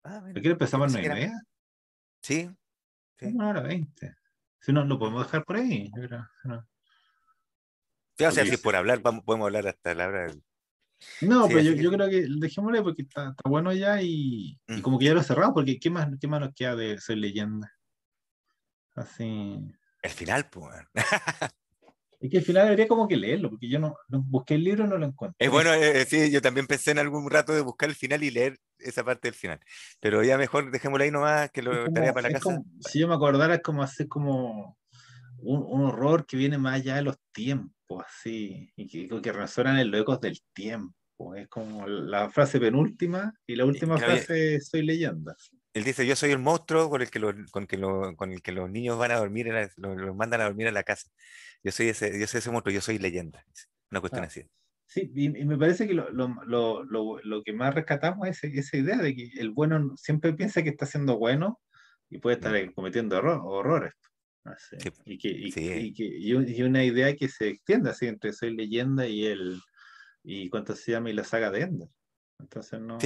Ah, 0.03 0.21
¿Por 0.33 0.41
qué 0.41 0.49
empezamos 0.49 0.95
a 0.95 0.99
las 0.99 1.07
nueve? 1.07 1.33
Sí, 2.23 2.51
Sí. 3.19 3.27
Una 3.27 3.49
hora 3.51 3.61
veinte. 3.61 4.15
Si 4.61 4.73
no, 4.73 4.83
lo 4.85 4.99
podemos 4.99 5.25
dejar 5.27 5.45
por 5.45 5.57
ahí. 5.57 5.91
creo, 5.91 6.27
¿no? 6.45 6.67
Sí, 8.17 8.25
o 8.25 8.31
sea, 8.31 8.43
Ok. 8.43 8.49
si 8.49 8.55
es 8.55 8.61
por 8.61 8.77
hablar, 8.77 9.01
vamos, 9.03 9.25
podemos 9.25 9.47
hablar 9.47 9.69
hasta 9.69 9.95
la 9.95 10.09
hora 10.09 10.23
del... 10.23 10.43
No, 11.23 11.47
Sí, 11.47 11.55
pero 11.55 11.61
yo, 11.63 11.75
que- 11.77 11.83
yo 11.83 11.91
creo 11.93 12.11
que 12.11 12.27
dejémosle 12.39 12.83
porque 12.83 13.03
está, 13.03 13.31
está 13.31 13.49
bueno 13.49 13.73
ya 13.73 14.03
y, 14.03 14.59
y 14.69 14.73
Mm. 14.75 14.81
como 14.83 14.99
que 14.99 15.07
ya 15.07 15.15
lo 15.15 15.23
cerramos, 15.23 15.55
porque 15.55 15.79
¿qué 15.79 15.91
más, 15.91 16.09
qué 16.21 16.29
más 16.29 16.41
nos 16.41 16.55
queda 16.55 16.77
de 16.77 17.01
Soy 17.01 17.17
Leyenda? 17.17 17.73
Así. 18.95 19.59
El 20.03 20.11
final, 20.11 20.49
pues. 20.51 20.75
Es 22.23 22.31
que 22.31 22.37
al 22.37 22.45
final 22.45 22.65
debería 22.65 22.87
como 22.87 23.09
que 23.09 23.17
leerlo, 23.17 23.49
porque 23.49 23.67
yo 23.67 23.79
no, 23.79 23.97
no 24.09 24.21
busqué 24.23 24.55
el 24.57 24.63
libro 24.65 24.85
y 24.85 24.89
no 24.89 24.99
lo 24.99 25.07
encontré. 25.07 25.37
Es 25.39 25.51
bueno, 25.51 25.73
eh, 25.73 26.05
sí, 26.05 26.31
yo 26.31 26.43
también 26.43 26.67
pensé 26.67 26.91
en 26.91 26.99
algún 26.99 27.31
rato 27.31 27.55
de 27.55 27.63
buscar 27.63 27.89
el 27.89 27.95
final 27.95 28.23
y 28.23 28.31
leer 28.31 28.59
esa 28.79 29.03
parte 29.03 29.29
del 29.29 29.35
final. 29.35 29.59
Pero 30.01 30.23
ya 30.23 30.37
mejor 30.37 30.71
dejémoslo 30.71 31.03
ahí 31.05 31.11
nomás, 31.11 31.51
que 31.51 31.63
lo 31.63 31.71
como- 31.85 31.95
tarea 31.95 32.13
para 32.13 32.29
la 32.29 32.35
casa. 32.35 32.43
como- 32.45 32.67
si 32.81 32.99
yo 32.99 33.09
me 33.09 33.15
acordara, 33.15 33.55
es 33.55 33.63
como 33.63 33.83
hacer 33.83 34.07
como 34.07 34.77
un, 35.39 35.63
un 35.67 35.87
horror 35.87 36.27
que 36.27 36.37
viene 36.37 36.59
más 36.59 36.75
allá 36.75 36.97
de 36.97 37.03
los 37.05 37.17
tiempos, 37.33 37.73
así, 37.99 38.71
y 38.77 38.87
que, 39.09 39.21
que 39.23 39.33
resuenan 39.33 39.79
en 39.79 39.91
los 39.91 40.03
ecos 40.03 40.21
del 40.21 40.39
tiempo. 40.53 40.95
Es 41.35 41.49
como 41.49 41.87
la 41.89 42.31
frase 42.31 42.61
penúltima 42.61 43.35
y 43.47 43.57
la 43.57 43.65
última 43.65 43.97
frase 43.99 44.57
es 44.57 44.69
Soy 44.69 44.83
Leyenda. 44.83 45.35
Él 45.75 45.85
dice, 45.85 46.07
yo 46.07 46.15
soy 46.17 46.31
el 46.33 46.39
monstruo 46.39 46.91
con 46.91 47.01
el 47.03 47.11
que, 47.11 47.19
lo- 47.19 47.35
con 47.51 47.67
que, 47.67 47.77
lo- 47.79 48.15
con 48.17 48.33
el, 48.33 48.43
que 48.43 48.53
los 48.53 48.71
niños 48.71 48.99
van 48.99 49.11
a 49.13 49.17
dormir, 49.19 49.49
los, 49.77 49.97
los 49.99 50.15
mandan 50.17 50.41
a 50.41 50.45
dormir 50.45 50.69
a 50.69 50.73
la 50.73 50.83
casa. 50.83 51.09
Yo 51.63 51.73
soy 51.73 51.89
ese, 51.89 52.19
yo 52.19 52.27
soy 52.27 52.39
ese 52.39 52.51
monstruo, 52.51 52.73
yo 52.75 52.81
soy 52.81 52.99
leyenda. 52.99 53.45
Una 53.91 54.01
cuestión 54.01 54.25
Ah. 54.25 54.27
así. 54.29 54.43
Sí, 54.87 55.13
y, 55.15 55.27
y 55.27 55.45
me 55.45 55.57
parece 55.57 55.87
que 55.87 55.95
lo, 55.95 56.11
lo- 56.11 56.35
lo- 56.47 56.83
lo- 56.85 57.21
lo 57.23 57.43
que 57.45 57.53
más 57.53 57.75
rescatamos 57.75 58.27
es 58.27 58.43
esa 58.43 58.77
idea 58.77 58.97
de 58.97 59.15
que 59.15 59.31
el 59.39 59.51
bueno 59.51 59.95
siempre 59.97 60.33
piensa 60.33 60.63
que 60.65 60.71
está 60.71 60.87
siendo 60.87 61.17
bueno 61.19 61.61
y 62.09 62.19
puede 62.19 62.37
estar 62.37 62.57
eh, 62.57 62.73
cometiendo 62.75 63.17
erro- 63.17 63.45
horrores. 63.45 63.93
Así. 64.53 64.77
Sí, 64.81 64.91
Y, 65.05 65.19
que, 65.19 65.29
y, 65.29 65.53
sí. 65.53 65.69
y 65.73 65.95
que- 65.95 66.05
y 66.19 66.35
un- 66.35 66.49
y 66.49 66.63
una 66.63 66.85
idea 66.85 67.15
que 67.17 67.29
se 67.29 67.49
extiende 67.49 67.91
así 67.91 68.07
entre 68.07 68.33
Soy 68.33 68.55
Leyenda 68.57 69.07
y 69.07 69.27
el 69.27 69.61
y 70.23 70.49
cuánto 70.51 70.75
se 70.77 70.93
llama 70.93 71.11
y 71.11 71.15
la 71.15 71.25
saga 71.25 71.51
de 71.51 71.63
Ender. 71.63 71.89
Entonces 72.39 72.81
no. 72.81 72.99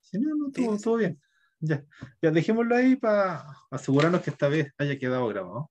Sí, 0.00 0.18
no, 0.18 0.34
no, 0.36 0.78
todo, 0.78 0.96
bien. 0.96 1.20
Ya, 1.60 1.84
ya 2.20 2.30
dejémoslo 2.30 2.74
ahí 2.74 2.96
para 2.96 3.44
asegurarnos 3.70 4.22
que 4.22 4.30
esta 4.30 4.48
vez 4.48 4.72
haya 4.78 4.98
quedado 4.98 5.28
grabado. 5.28 5.70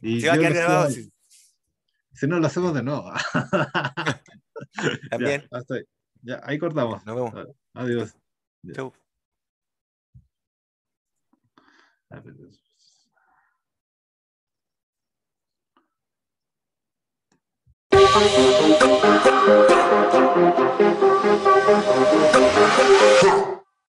Y 0.00 0.24
va 0.24 0.34
a 0.34 0.38
quedar 0.38 0.52
grabado, 0.54 0.90
Si 0.90 2.26
no, 2.26 2.38
lo 2.40 2.46
hacemos 2.46 2.74
de 2.74 2.82
nuevo. 2.82 3.12
también. 5.10 5.42
Ya, 5.42 5.58
hasta 5.58 5.74
ahí. 5.74 5.82
Ya, 6.22 6.40
ahí 6.44 6.58
cortamos. 6.58 7.04
Nos 7.04 7.14
vemos. 7.16 7.46
Adiós. 7.74 8.16
Chau. 8.72 8.92
Thank 18.10 18.38
you. 23.22 23.57